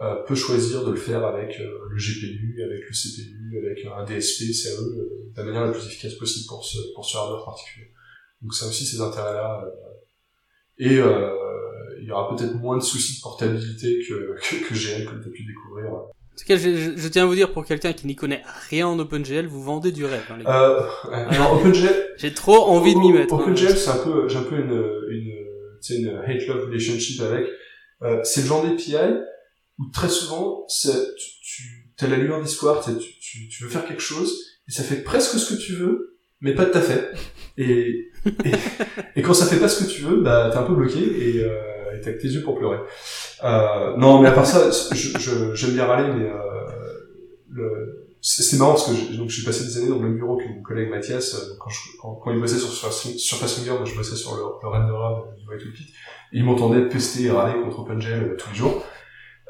euh, 0.00 0.16
peut 0.24 0.34
choisir 0.34 0.84
de 0.84 0.90
le 0.90 0.96
faire 0.96 1.24
avec 1.24 1.60
euh, 1.60 1.86
le 1.90 1.96
GPU, 1.96 2.62
avec 2.64 2.80
le 2.88 2.92
CPU, 2.92 3.58
avec 3.58 3.84
un 3.84 4.04
DSP, 4.04 4.50
CAE, 4.50 4.70
euh, 4.70 5.32
de 5.32 5.36
la 5.36 5.44
manière 5.44 5.66
la 5.66 5.72
plus 5.72 5.86
efficace 5.86 6.14
possible 6.14 6.46
pour 6.48 6.64
ce, 6.64 6.78
pour 6.94 7.04
ce 7.04 7.16
hardware 7.16 7.44
particulier. 7.44 7.88
Donc 8.42 8.54
ça 8.54 8.66
aussi 8.66 8.84
ces 8.84 9.00
intérêts-là. 9.00 9.64
Euh, 9.64 9.70
et 10.78 10.98
euh, 10.98 11.30
il 12.00 12.08
y 12.08 12.12
aura 12.12 12.34
peut-être 12.34 12.54
moins 12.54 12.76
de 12.76 12.82
soucis 12.82 13.18
de 13.18 13.22
portabilité 13.22 14.00
que, 14.08 14.36
que, 14.42 14.68
que 14.68 14.74
GL, 14.74 15.04
comme 15.06 15.22
tu 15.22 15.28
as 15.28 15.32
pu 15.32 15.44
découvrir 15.44 15.92
en 16.32 16.38
tout 16.38 16.44
cas, 16.46 16.56
je, 16.56 16.96
je, 16.96 17.08
tiens 17.08 17.24
à 17.24 17.26
vous 17.26 17.34
dire, 17.34 17.52
pour 17.52 17.66
quelqu'un 17.66 17.92
qui 17.92 18.06
n'y 18.06 18.16
connaît 18.16 18.42
rien 18.70 18.88
en 18.88 18.98
OpenGL, 18.98 19.46
vous 19.46 19.62
vendez 19.62 19.92
du 19.92 20.06
rêve. 20.06 20.24
Hein, 20.30 20.38
les 20.38 20.44
gars. 20.44 20.64
Euh, 20.64 20.80
alors, 21.28 21.60
OpenGL... 21.60 22.14
J'ai 22.16 22.32
trop 22.32 22.56
envie 22.56 22.94
de 22.94 23.00
m'y 23.00 23.12
mettre. 23.12 23.34
OpenGL, 23.34 23.66
hein. 23.66 23.74
c'est 23.76 23.90
un 23.90 23.98
peu, 23.98 24.28
j'ai 24.28 24.38
un 24.38 24.44
peu 24.44 24.56
une, 24.56 24.82
une, 25.10 25.98
une 25.98 26.22
hate-love 26.26 26.68
relationship 26.68 27.20
avec. 27.20 27.46
Euh, 28.00 28.20
c'est 28.24 28.40
le 28.40 28.46
genre 28.46 28.62
d'API 28.64 28.96
où 29.78 29.90
très 29.92 30.08
souvent, 30.08 30.66
tu, 30.70 31.92
tu 31.98 32.04
as 32.04 32.08
la 32.08 32.16
lueur 32.16 32.42
d'histoire, 32.42 32.82
tu, 32.82 32.92
tu, 33.20 33.48
tu 33.48 33.64
veux 33.64 33.70
faire 33.70 33.86
quelque 33.86 34.02
chose, 34.02 34.34
et 34.68 34.72
ça 34.72 34.82
fait 34.82 35.02
presque 35.02 35.38
ce 35.38 35.54
que 35.54 35.60
tu 35.60 35.74
veux, 35.74 36.11
mais 36.42 36.54
pas 36.54 36.66
tout 36.66 36.76
à 36.76 36.82
fait. 36.82 37.10
Et, 37.56 38.10
et, 38.24 38.52
et, 39.16 39.22
quand 39.22 39.34
ça 39.34 39.46
fait 39.46 39.58
pas 39.58 39.68
ce 39.68 39.84
que 39.84 39.90
tu 39.90 40.02
veux, 40.02 40.20
bah, 40.20 40.50
t'es 40.52 40.58
un 40.58 40.64
peu 40.64 40.74
bloqué, 40.74 41.00
et... 41.00 41.42
Euh, 41.42 41.72
t'as 42.02 42.12
que 42.12 42.20
tes 42.20 42.28
yeux 42.28 42.42
pour 42.42 42.58
pleurer. 42.58 42.78
Euh, 43.44 43.96
non, 43.96 44.20
mais 44.20 44.28
à 44.28 44.32
part 44.32 44.46
ça, 44.46 44.70
je, 44.70 45.18
je, 45.18 45.54
j'aime 45.54 45.72
bien 45.72 45.86
râler, 45.86 46.12
mais 46.12 46.24
euh, 46.24 46.36
le, 47.50 48.02
c'est, 48.20 48.56
marrant 48.56 48.72
parce 48.72 48.88
que 48.88 48.94
je, 48.94 49.16
donc 49.16 49.28
j'ai 49.30 49.44
passé 49.44 49.64
des 49.64 49.78
années 49.78 49.88
dans 49.88 49.96
le 49.96 50.02
même 50.02 50.16
bureau 50.16 50.36
que 50.36 50.44
mon 50.44 50.62
collègue 50.62 50.90
Mathias 50.90 51.34
euh, 51.34 51.56
quand, 51.58 51.70
je, 51.70 51.80
quand, 52.00 52.14
quand 52.14 52.30
il 52.30 52.40
bossait 52.40 52.58
sur 52.58 52.70
Surface 52.70 53.54
Finger, 53.58 53.72
moi 53.78 53.84
je 53.84 53.96
bossais 53.96 54.16
sur 54.16 54.34
le, 54.36 54.42
le 54.62 54.68
renderer 54.68 55.38
du 55.38 55.48
White 55.48 55.62
et 55.62 56.38
il 56.38 56.44
m'entendait 56.44 56.88
pester 56.88 57.24
et 57.24 57.30
râler 57.30 57.60
contre 57.60 57.80
OpenGL 57.80 58.24
euh, 58.24 58.36
tous 58.36 58.50
les 58.50 58.56
jours. 58.56 58.84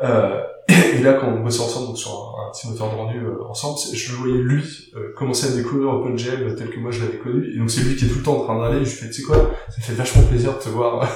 Euh, 0.02 0.42
et 0.68 0.98
là, 0.98 1.14
quand 1.14 1.28
on 1.28 1.40
bossait 1.40 1.60
ensemble 1.60 1.88
donc 1.88 1.98
sur 1.98 2.10
un, 2.10 2.48
un 2.48 2.50
petit 2.52 2.68
moteur 2.68 2.90
de 2.90 2.96
rendu 2.96 3.18
euh, 3.18 3.44
ensemble, 3.48 3.78
je 3.92 4.12
voyais 4.12 4.38
lui 4.38 4.92
euh, 4.96 5.12
commencer 5.16 5.46
à 5.46 5.56
découvrir 5.56 5.90
OpenGL 5.90 6.54
tel 6.56 6.70
que 6.70 6.78
moi 6.78 6.90
je 6.90 7.00
l'avais 7.00 7.18
connu. 7.18 7.52
Et 7.54 7.58
donc 7.58 7.70
c'est 7.70 7.82
lui 7.82 7.96
qui 7.96 8.06
est 8.06 8.08
tout 8.08 8.18
le 8.18 8.22
temps 8.22 8.40
en 8.40 8.44
train 8.44 8.54
de 8.56 8.60
râler. 8.60 8.84
je 8.84 8.90
lui 8.90 8.96
fais, 8.96 9.06
tu 9.06 9.14
sais 9.14 9.22
quoi, 9.22 9.50
ça 9.68 9.80
fait 9.80 9.94
vachement 9.94 10.22
plaisir 10.24 10.54
de 10.54 10.58
te 10.58 10.68
voir 10.68 11.08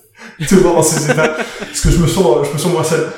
te 0.48 0.54
voir 0.56 0.74
dans 0.76 0.82
ces 0.82 1.10
états. 1.10 1.28
Parce 1.28 1.80
que 1.80 1.90
je 1.90 1.98
me 1.98 2.06
sens 2.06 2.46
je 2.46 2.52
me 2.52 2.58
sens 2.58 2.72
moins 2.72 2.84
seul. 2.84 3.08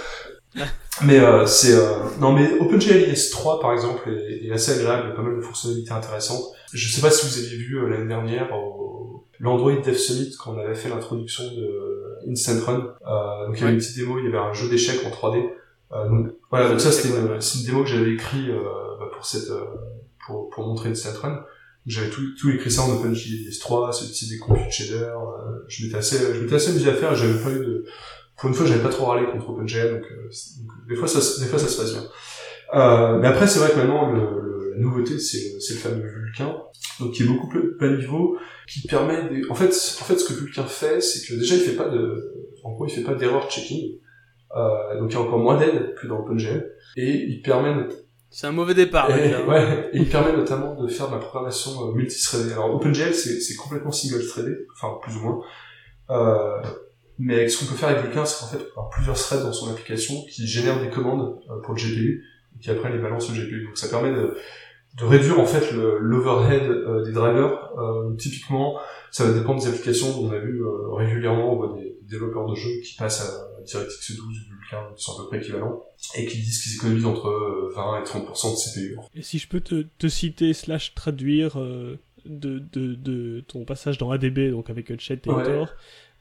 Mais 1.02 1.18
euh, 1.18 1.44
c'est 1.44 1.74
non 2.20 2.32
mais 2.32 2.52
OpenGL 2.60 3.12
IS3 3.12 3.60
par 3.60 3.72
exemple 3.72 4.08
est, 4.08 4.46
est, 4.46 4.52
assez 4.52 4.72
agréable. 4.72 5.02
Il 5.06 5.08
y 5.10 5.12
a 5.12 5.16
pas 5.16 5.22
mal 5.22 5.36
de 5.36 5.40
fonctionnalités 5.40 5.92
intéressantes. 5.92 6.44
Je 6.72 6.92
sais 6.92 7.00
pas 7.00 7.10
si 7.10 7.26
vous 7.26 7.38
aviez 7.38 7.56
vu 7.56 7.88
l'année 7.88 8.08
dernière 8.08 8.52
au... 8.52 8.83
l'Android 9.44 9.72
Dev 9.84 9.94
Summit 9.94 10.34
quand 10.38 10.54
on 10.54 10.58
avait 10.58 10.74
fait 10.74 10.88
l'introduction 10.88 11.44
de 11.44 12.30
Instant 12.30 12.58
Run. 12.66 12.94
Euh, 13.06 13.46
donc 13.46 13.56
il 13.56 13.60
y 13.60 13.64
avait 13.64 13.72
une 13.74 13.78
petite 13.78 13.96
démo, 13.96 14.18
il 14.18 14.24
y 14.24 14.28
avait 14.28 14.38
un 14.38 14.52
jeu 14.54 14.68
d'échecs 14.68 15.00
en 15.06 15.10
3D. 15.10 15.50
Euh, 15.92 16.08
donc 16.08 16.32
voilà, 16.50 16.68
donc 16.70 16.80
ça 16.80 16.90
c'était 16.90 17.10
une, 17.16 17.38
démo 17.66 17.82
que 17.84 17.88
j'avais 17.90 18.12
écrit 18.12 18.50
euh, 18.50 18.62
bah, 18.98 19.06
pour 19.14 19.24
cette 19.26 19.50
pour, 20.26 20.48
pour 20.50 20.66
montrer 20.66 20.88
Instant 20.90 21.10
Run. 21.22 21.44
J'avais 21.86 22.08
tout, 22.08 22.22
tout 22.40 22.48
écrit 22.50 22.70
ça 22.70 22.80
en 22.82 22.90
OpenJS 22.96 23.58
3, 23.60 23.92
ce 23.92 24.10
type 24.10 24.30
des 24.30 24.38
compute 24.38 24.70
shaders. 24.70 25.20
Euh, 25.20 25.64
je 25.68 25.84
m'étais 25.84 25.98
assez, 25.98 26.16
je 26.34 26.40
m'étais 26.40 26.54
assez 26.54 26.70
amusé 26.70 26.88
à 26.88 26.94
faire. 26.94 27.14
J'avais 27.14 27.38
pas 27.42 27.50
eu 27.50 27.58
de, 27.58 27.84
pour 28.38 28.48
une 28.48 28.54
fois, 28.54 28.64
j'avais 28.64 28.82
pas 28.82 28.88
trop 28.88 29.04
râlé 29.06 29.26
contre 29.30 29.50
OpenGL, 29.50 29.90
donc, 30.00 30.04
des 30.88 30.96
fois 30.96 31.06
ça, 31.06 31.20
se- 31.20 31.40
des 31.40 31.46
fois 31.46 31.58
ça 31.58 31.68
se 31.68 31.76
passe 31.76 31.92
bien. 31.92 32.04
Mais 33.20 33.28
après, 33.28 33.46
c'est 33.46 33.58
vrai 33.58 33.70
que 33.70 33.76
maintenant, 33.76 34.10
le, 34.10 34.20
le- 34.20 34.53
la 34.74 34.80
nouveauté, 34.80 35.18
c'est 35.18 35.54
le, 35.54 35.76
fameux 35.76 36.06
Vulkan, 36.06 36.70
donc 37.00 37.12
qui 37.12 37.22
est 37.22 37.26
beaucoup 37.26 37.48
plus 37.48 37.76
bas 37.78 37.88
niveau, 37.88 38.36
qui 38.68 38.86
permet 38.86 39.28
des... 39.28 39.42
en 39.50 39.54
fait, 39.54 39.68
en 39.68 40.04
fait, 40.04 40.18
ce 40.18 40.24
que 40.24 40.38
Vulkan 40.38 40.64
fait, 40.64 41.00
c'est 41.00 41.26
que 41.26 41.38
déjà, 41.38 41.54
il 41.54 41.60
fait 41.60 41.76
pas 41.76 41.88
de, 41.88 42.34
en 42.64 42.72
gros, 42.72 42.86
il 42.86 42.92
fait 42.92 43.02
pas 43.02 43.14
d'erreur 43.14 43.48
checking, 43.50 43.98
euh, 44.56 44.98
donc 44.98 45.10
il 45.10 45.14
y 45.14 45.16
a 45.16 45.20
encore 45.20 45.38
moins 45.38 45.58
d'aide 45.58 45.94
que 45.94 46.06
dans 46.06 46.20
OpenGL, 46.20 46.72
et 46.96 47.10
il 47.10 47.42
permet 47.42 47.74
C'est 48.30 48.46
un 48.46 48.52
mauvais 48.52 48.74
départ, 48.74 49.10
et, 49.16 49.22
déjà. 49.22 49.44
ouais, 49.46 49.90
et 49.92 49.98
il 49.98 50.08
permet 50.08 50.32
notamment 50.32 50.74
de 50.74 50.88
faire 50.88 51.08
de 51.08 51.14
la 51.14 51.18
programmation 51.18 51.88
euh, 51.88 51.92
multithreadée. 51.92 52.52
Alors 52.52 52.74
OpenGL, 52.74 53.14
c'est 53.14 53.56
complètement 53.56 53.92
single-threaded, 53.92 54.66
enfin 54.74 54.98
plus 55.02 55.16
ou 55.16 55.20
moins. 55.20 55.40
Euh, 56.10 56.62
mais 57.18 57.48
ce 57.48 57.60
qu'on 57.60 57.70
peut 57.70 57.76
faire 57.76 57.90
avec 57.90 58.02
Vulkan, 58.02 58.24
c'est 58.24 58.40
qu'en 58.40 58.50
fait, 58.50 58.64
on 58.64 58.80
avoir 58.80 58.90
plusieurs 58.90 59.16
threads 59.16 59.42
dans 59.42 59.52
son 59.52 59.70
application 59.70 60.14
qui 60.30 60.46
génèrent 60.46 60.80
des 60.80 60.90
commandes 60.90 61.38
pour 61.62 61.74
le 61.74 61.80
GPU 61.80 62.24
et 62.56 62.60
qui 62.60 62.70
après 62.70 62.90
les 62.90 62.98
balancent 62.98 63.30
au 63.30 63.34
GPU. 63.34 63.64
Donc 63.64 63.78
ça 63.78 63.88
permet 63.88 64.12
de, 64.12 64.36
de 64.98 65.04
réduire 65.04 65.40
en 65.40 65.46
fait 65.46 65.72
l'overhead 65.72 66.70
euh, 66.70 67.04
des 67.04 67.12
drivers. 67.12 67.70
Euh, 67.78 68.14
typiquement, 68.16 68.78
ça 69.10 69.24
va 69.24 69.32
dépendre 69.38 69.60
des 69.62 69.68
applications. 69.68 70.08
On 70.20 70.30
a 70.30 70.38
vu 70.38 70.62
euh, 70.62 70.92
régulièrement, 70.92 71.52
on 71.52 71.56
voit 71.56 71.76
des 71.76 71.96
développeurs 72.02 72.46
de 72.46 72.54
jeux 72.54 72.80
qui 72.84 72.96
passent 72.96 73.20
à 73.22 73.62
DirectX 73.64 74.16
12 74.16 74.18
Vulkan, 74.48 74.94
qui 74.94 75.02
sont 75.02 75.12
à 75.12 75.22
peu 75.22 75.28
près 75.28 75.38
équivalents, 75.38 75.82
et 76.16 76.26
qui 76.26 76.38
disent 76.38 76.62
qu'ils 76.62 76.76
économisent 76.76 77.06
entre 77.06 77.28
euh, 77.28 77.72
20 77.74 78.02
et 78.02 78.04
30% 78.04 78.52
de 78.52 78.56
CPU. 78.56 78.98
Et 79.14 79.22
si 79.22 79.38
je 79.38 79.48
peux 79.48 79.60
te, 79.60 79.86
te 79.98 80.06
citer 80.06 80.52
slash 80.52 80.94
traduire 80.94 81.58
euh, 81.58 81.98
de, 82.24 82.62
de, 82.72 82.94
de 82.94 83.40
ton 83.40 83.64
passage 83.64 83.98
dans 83.98 84.10
ADB, 84.10 84.50
donc 84.50 84.70
avec 84.70 84.90
euh, 84.90 84.96
Chet 84.98 85.20
et 85.26 85.30
Ouais. 85.30 85.64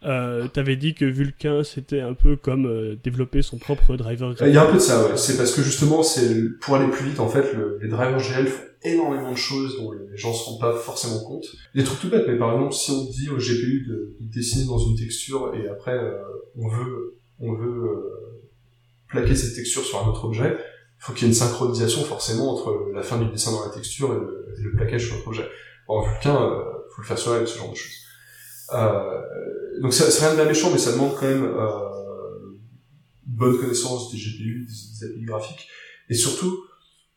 Euh, 0.06 0.48
t'avais 0.48 0.76
dit 0.76 0.94
que 0.94 1.06
Vulkan 1.06 1.64
c'était 1.64 2.02
un 2.02 2.14
peu 2.14 2.36
comme 2.36 2.66
euh, 2.66 2.96
développer 3.04 3.42
son 3.42 3.58
propre 3.58 3.96
driver 3.96 4.34
Il 4.42 4.54
y 4.54 4.58
a 4.58 4.64
un 4.64 4.68
peu 4.68 4.74
de 4.74 4.80
ça, 4.80 5.06
ouais. 5.06 5.18
C'est 5.18 5.38
parce 5.38 5.54
que 5.54 5.62
justement, 5.62 6.04
c'est 6.04 6.36
pour 6.62 6.76
aller 6.76 6.90
plus 6.92 7.06
vite, 7.06 7.20
en 7.20 7.30
fait, 7.30 7.54
le- 7.54 7.78
les 7.82 7.88
drivers 7.90 8.20
GL 8.20 8.48
font 8.48 8.64
énormément 8.86 9.32
de 9.32 9.38
choses 9.38 9.78
dont 9.78 9.92
les 9.94 10.18
gens 10.18 10.34
se 10.34 10.44
rendent 10.50 10.60
pas 10.60 10.74
forcément 10.76 11.20
compte. 11.24 11.46
Des 11.74 11.84
trucs 11.86 12.02
tout 12.02 12.10
bêtes, 12.10 12.26
mais 12.28 12.38
par 12.38 12.54
exemple, 12.54 12.74
si 12.74 12.92
on 12.92 13.06
dit 13.06 13.30
au 13.30 13.38
GPU 13.38 13.86
de, 13.88 14.18
de 14.20 14.32
dessiner 14.34 14.66
dans 14.66 14.78
une 14.78 14.98
texture 14.98 15.54
et 15.56 15.70
après 15.70 15.94
euh, 15.98 16.18
on 16.58 16.68
veut 16.68 17.16
on 17.40 17.54
veut 17.54 17.84
euh, 17.86 18.42
plaquer 19.08 19.36
cette 19.36 19.56
texture 19.56 19.84
sur 19.84 20.04
un 20.04 20.10
autre 20.10 20.26
objet, 20.26 20.56
il 20.58 21.06
faut 21.06 21.14
qu'il 21.14 21.24
y 21.24 21.26
ait 21.26 21.34
une 21.34 21.38
synchronisation 21.40 22.02
forcément 22.04 22.52
entre 22.54 22.90
la 22.94 23.02
fin 23.04 23.18
du 23.20 23.30
dessin 23.32 23.52
dans 23.52 23.66
la 23.66 23.72
texture 23.72 24.12
et 24.14 24.20
le, 24.20 24.56
et 24.60 24.64
le 24.64 24.72
plaquage 24.74 25.06
sur 25.08 25.16
l'autre 25.16 25.28
objet. 25.30 25.46
En 25.88 26.02
Vulkan, 26.02 26.44
euh, 26.44 26.62
faut 26.96 27.02
le 27.02 27.08
faire 27.08 27.18
soi-même, 27.18 27.46
ce 27.48 27.58
genre 27.58 27.72
de 27.72 27.76
choses. 27.76 28.03
Euh, 28.74 29.22
donc 29.82 29.94
c'est 29.94 30.06
rien 30.20 30.32
de 30.32 30.36
bien 30.36 30.46
méchant, 30.46 30.70
mais 30.72 30.78
ça 30.78 30.92
demande 30.92 31.16
quand 31.16 31.28
même 31.28 31.46
euh, 31.46 31.80
une 33.28 33.36
bonne 33.36 33.58
connaissance 33.58 34.12
des 34.12 34.18
GPU, 34.18 34.68
des, 34.68 35.06
API 35.06 35.24
graphiques, 35.26 35.68
et 36.10 36.14
surtout 36.14 36.64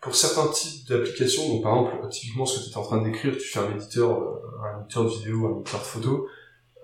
pour 0.01 0.15
certains 0.15 0.49
types 0.49 0.89
d'applications, 0.89 1.49
donc 1.49 1.63
par 1.63 1.77
exemple 1.77 2.09
typiquement 2.11 2.47
ce 2.47 2.59
que 2.59 2.65
tu 2.65 2.71
étais 2.71 2.79
en 2.79 2.83
train 2.83 3.03
décrire, 3.03 3.37
tu 3.37 3.49
fais 3.49 3.59
un 3.59 3.75
éditeur, 3.75 4.11
euh, 4.11 4.41
un 4.65 4.81
éditeur 4.81 5.05
de 5.05 5.11
vidéo, 5.11 5.47
un 5.47 5.61
éditeur 5.61 5.81
de 5.81 5.85
photo, 5.85 6.29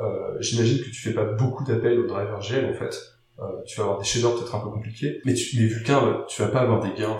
euh, 0.00 0.36
j'imagine 0.40 0.78
que 0.78 0.90
tu 0.90 1.00
fais 1.00 1.14
pas 1.14 1.24
beaucoup 1.24 1.64
d'appels 1.64 2.00
au 2.00 2.06
driver 2.06 2.40
GL 2.40 2.70
en 2.70 2.74
fait. 2.74 3.12
Euh, 3.38 3.62
tu 3.66 3.78
vas 3.78 3.84
avoir 3.84 3.98
des 3.98 4.04
shaders 4.04 4.34
peut-être 4.34 4.54
un 4.54 4.60
peu 4.60 4.70
compliqués, 4.70 5.20
mais, 5.24 5.34
tu, 5.34 5.58
mais 5.58 5.66
Vulkan, 5.66 6.06
euh, 6.06 6.24
tu 6.28 6.42
vas 6.42 6.48
pas 6.48 6.60
avoir 6.60 6.80
des 6.80 6.92
gains 6.92 7.18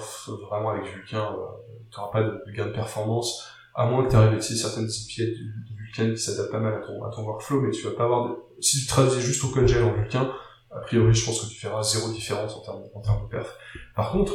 vraiment 0.49 0.71
avec 0.71 0.85
Vulkan, 0.85 1.33
euh, 1.33 1.75
tu 1.91 1.99
n'auras 1.99 2.13
pas 2.13 2.23
de, 2.23 2.43
de 2.47 2.53
gains 2.53 2.67
de 2.67 2.73
performance, 2.73 3.49
à 3.75 3.87
moins 3.87 4.05
que 4.05 4.11
tu 4.11 4.17
arrives 4.17 4.35
à 4.35 4.37
utiliser 4.37 4.63
certaines 4.63 4.85
API 4.85 5.39
de 5.71 5.72
Qui 5.95 6.17
s'adaptent 6.17 6.51
pas 6.51 6.61
mal 6.61 6.75
à 6.75 6.79
ton, 6.79 7.05
à 7.05 7.11
ton 7.11 7.23
workflow, 7.23 7.61
mais 7.61 7.71
tu 7.71 7.83
vas 7.83 7.93
pas 7.93 8.05
avoir 8.05 8.31
de... 8.31 8.37
Si 8.61 8.81
tu 8.81 8.87
traduisais 8.87 9.21
juste 9.21 9.45
OpenGL 9.45 9.83
en 9.83 9.93
Vulkan, 9.93 10.31
a 10.71 10.81
priori 10.81 11.13
je 11.15 11.25
pense 11.25 11.41
que 11.41 11.53
tu 11.53 11.61
feras 11.61 11.83
zéro 11.83 12.11
différence 12.11 12.57
en 12.57 12.61
termes, 13.01 13.25
de 13.25 13.29
perf. 13.29 13.55
Par 13.95 14.13
contre, 14.13 14.33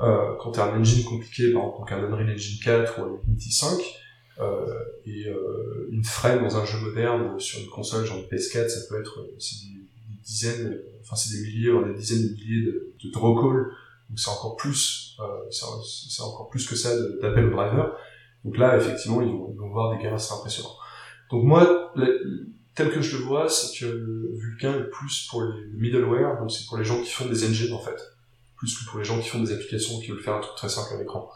euh, 0.00 0.34
quand 0.40 0.52
tu 0.52 0.60
as 0.60 0.64
un 0.64 0.80
engine 0.80 1.04
compliqué, 1.04 1.52
par 1.52 1.64
un 1.64 2.04
Unreal 2.04 2.30
Engine 2.30 2.58
4 2.62 2.98
ou 2.98 3.02
un 3.02 3.20
Unity 3.28 3.52
5, 3.52 3.78
euh, 4.38 4.66
et 5.04 5.26
euh, 5.28 5.88
une 5.90 6.04
frame 6.04 6.42
dans 6.42 6.56
un 6.56 6.64
jeu 6.64 6.78
moderne 6.78 7.38
sur 7.38 7.60
une 7.60 7.68
console 7.68 8.04
genre 8.04 8.18
une 8.18 8.24
PS4, 8.24 8.68
ça 8.68 8.80
peut 8.88 9.00
être 9.00 9.22
des, 9.22 10.18
dizaines, 10.22 10.80
enfin 11.02 11.14
c'est 11.14 11.36
des 11.36 11.42
milliers, 11.42 11.70
voire 11.70 11.86
des 11.86 11.94
dizaines 11.94 12.28
de 12.28 12.32
milliers 12.32 12.66
de, 12.66 12.94
de 13.02 13.10
draw 13.12 13.34
calls, 13.34 13.66
donc 14.08 14.18
c'est 14.18 14.30
encore 14.30 14.56
plus, 14.56 15.16
c'est 15.50 16.22
encore 16.22 16.48
plus 16.48 16.66
que 16.66 16.74
ça 16.74 16.90
d'appels 17.20 17.46
au 17.46 17.50
driver. 17.50 17.96
Donc 18.44 18.58
là, 18.58 18.76
effectivement, 18.76 19.22
ils 19.22 19.28
vont, 19.28 19.50
ils 19.52 19.58
vont 19.58 19.70
voir 19.70 19.96
des 19.96 20.02
gains 20.02 20.14
assez 20.14 20.32
impressionnants. 20.32 20.76
Donc 21.30 21.44
moi, 21.44 21.92
tel 22.74 22.90
que 22.90 23.00
je 23.00 23.16
le 23.18 23.24
vois, 23.24 23.48
c'est 23.48 23.78
que 23.78 24.30
Vulkan 24.36 24.74
est 24.74 24.90
plus 24.90 25.26
pour 25.30 25.42
les 25.42 25.66
middleware, 25.74 26.38
donc 26.38 26.50
c'est 26.50 26.66
pour 26.66 26.78
les 26.78 26.84
gens 26.84 27.00
qui 27.02 27.10
font 27.10 27.26
des 27.26 27.44
engines 27.44 27.72
en 27.72 27.80
fait, 27.80 28.00
plus 28.56 28.78
que 28.78 28.88
pour 28.90 28.98
les 28.98 29.04
gens 29.04 29.20
qui 29.20 29.28
font 29.28 29.40
des 29.40 29.52
applications 29.52 29.98
qui 30.00 30.10
veulent 30.10 30.22
faire 30.22 30.36
un 30.36 30.40
truc 30.40 30.56
très 30.56 30.68
simple 30.68 30.94
à 30.94 30.98
l'écran. 30.98 31.30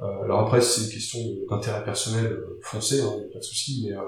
Euh, 0.00 0.24
alors 0.24 0.40
après, 0.40 0.60
c'est 0.60 0.82
une 0.82 0.90
question 0.90 1.18
d'intérêt 1.48 1.82
personnel, 1.82 2.26
euh, 2.26 2.60
foncez, 2.62 3.00
hein, 3.00 3.12
pas 3.32 3.38
de 3.38 3.44
souci, 3.44 3.86
mais 3.86 3.96
euh, 3.96 4.02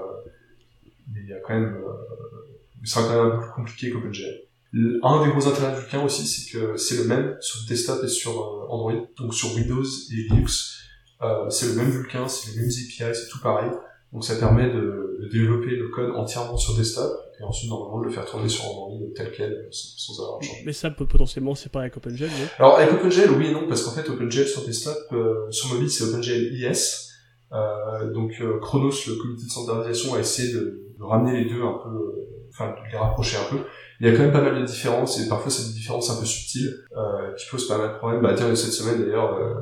il 1.15 1.27
y 1.27 1.33
a 1.33 1.39
quand 1.39 1.53
même, 1.53 1.75
euh, 1.75 2.85
sera 2.85 3.03
quand 3.03 3.23
même 3.23 3.33
un 3.33 3.35
peu 3.37 3.41
plus 3.41 3.51
compliqué 3.55 3.89
qu'OpenGL. 3.89 4.49
Un 4.71 5.25
des 5.25 5.31
gros 5.31 5.47
intérêts 5.47 5.71
de 5.71 5.79
Vulkan 5.79 6.05
aussi, 6.05 6.27
c'est 6.27 6.51
que 6.51 6.77
c'est 6.77 6.97
le 6.97 7.05
même 7.05 7.35
sur 7.41 7.67
desktop 7.67 8.03
et 8.03 8.07
sur 8.07 8.31
euh, 8.31 8.67
Android, 8.69 8.93
donc 9.17 9.33
sur 9.33 9.53
Windows 9.55 9.83
et 9.83 10.15
Linux. 10.15 10.77
Euh, 11.21 11.49
c'est 11.49 11.69
le 11.69 11.73
même 11.73 11.89
Vulkan, 11.89 12.27
c'est 12.27 12.51
les 12.51 12.61
mêmes 12.61 12.69
API, 12.69 13.15
c'est 13.15 13.29
tout 13.29 13.39
pareil. 13.41 13.71
Donc 14.11 14.23
ça 14.23 14.35
permet 14.37 14.69
de, 14.69 15.17
de 15.21 15.27
développer 15.31 15.71
le 15.75 15.89
code 15.89 16.11
entièrement 16.15 16.57
sur 16.57 16.75
desktop 16.75 17.11
et 17.39 17.43
ensuite 17.43 17.69
normalement 17.69 17.99
de 17.99 18.05
le 18.05 18.11
faire 18.11 18.25
tourner 18.25 18.49
sur 18.49 18.65
Android 18.65 18.91
tel 19.15 19.31
quel 19.35 19.67
sans, 19.71 20.13
sans 20.15 20.23
avoir 20.23 20.39
à 20.39 20.41
changer. 20.41 20.63
Mais 20.65 20.73
ça 20.73 20.89
peut 20.89 21.05
potentiellement 21.05 21.53
c'est 21.55 21.71
pareil 21.71 21.91
avec 21.93 21.97
OpenGL, 21.97 22.25
non? 22.25 22.47
Alors 22.57 22.77
avec 22.79 22.91
OpenGL, 22.93 23.29
oui 23.37 23.47
et 23.47 23.53
non, 23.53 23.67
parce 23.67 23.83
qu'en 23.83 23.91
fait 23.91 24.09
OpenGL 24.09 24.47
sur 24.47 24.65
desktop, 24.65 24.97
euh, 25.11 25.49
sur 25.51 25.73
mobile 25.73 25.89
c'est 25.89 26.05
OpenGL 26.05 26.53
IS. 26.53 27.07
Euh, 27.51 28.11
donc 28.11 28.31
euh, 28.41 28.59
Chronos, 28.59 28.91
le 29.07 29.15
comité 29.21 29.43
de 29.45 29.49
standardisation, 29.49 30.15
a 30.15 30.19
essayé 30.19 30.53
de, 30.53 30.59
de 30.97 31.03
ramener 31.03 31.43
les 31.43 31.49
deux 31.49 31.61
un 31.61 31.79
peu, 31.83 31.89
euh, 31.89 32.47
enfin 32.51 32.69
de 32.71 32.91
les 32.91 32.97
rapprocher 32.97 33.37
un 33.37 33.49
peu. 33.49 33.63
Il 34.01 34.07
y 34.07 34.09
a 34.09 34.13
quand 34.13 34.23
même 34.23 34.31
pas 34.31 34.41
mal 34.41 34.59
de 34.59 34.65
différences 34.65 35.19
et 35.19 35.27
parfois 35.27 35.51
c'est 35.51 35.67
des 35.67 35.73
différences 35.73 36.09
un 36.09 36.19
peu 36.19 36.25
subtiles 36.25 36.73
euh, 36.95 37.33
qui 37.35 37.45
posent 37.49 37.67
pas 37.67 37.77
mal 37.77 37.91
de 37.93 37.97
problèmes. 37.97 38.21
Bah 38.21 38.33
tiens, 38.35 38.53
cette 38.55 38.71
semaine 38.71 39.01
d'ailleurs, 39.03 39.33
euh, 39.35 39.53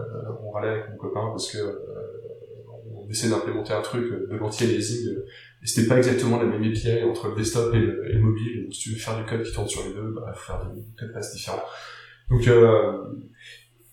on 0.43 0.51
râlait 0.51 0.69
avec 0.69 0.89
mon 0.91 0.97
copain 0.97 1.27
parce 1.31 1.51
que 1.51 1.57
on 3.07 3.11
essaie 3.11 3.29
d'implémenter 3.29 3.73
un 3.73 3.81
truc 3.81 4.03
euh, 4.11 4.27
de 4.29 4.37
l'anti-aliasing 4.37 5.07
euh, 5.09 5.25
et 5.63 5.67
c'était 5.67 5.87
pas 5.87 5.97
exactement 5.97 6.37
la 6.37 6.45
même 6.45 6.63
API 6.63 7.03
entre 7.03 7.29
le 7.29 7.35
desktop 7.35 7.73
et 7.73 7.79
le, 7.79 8.19
mobile. 8.19 8.63
Donc 8.63 8.73
si 8.73 8.81
tu 8.81 8.89
veux 8.91 8.97
faire 8.97 9.17
du 9.17 9.25
code 9.25 9.43
qui 9.43 9.53
tourne 9.53 9.67
sur 9.67 9.83
les 9.87 9.93
deux, 9.93 10.13
bah 10.13 10.33
faut 10.35 10.53
faire 10.53 10.65
des 10.65 10.81
code 10.97 11.13
passe 11.13 11.33
différents. 11.33 11.63
Donc 12.29 12.47
euh, 12.47 12.91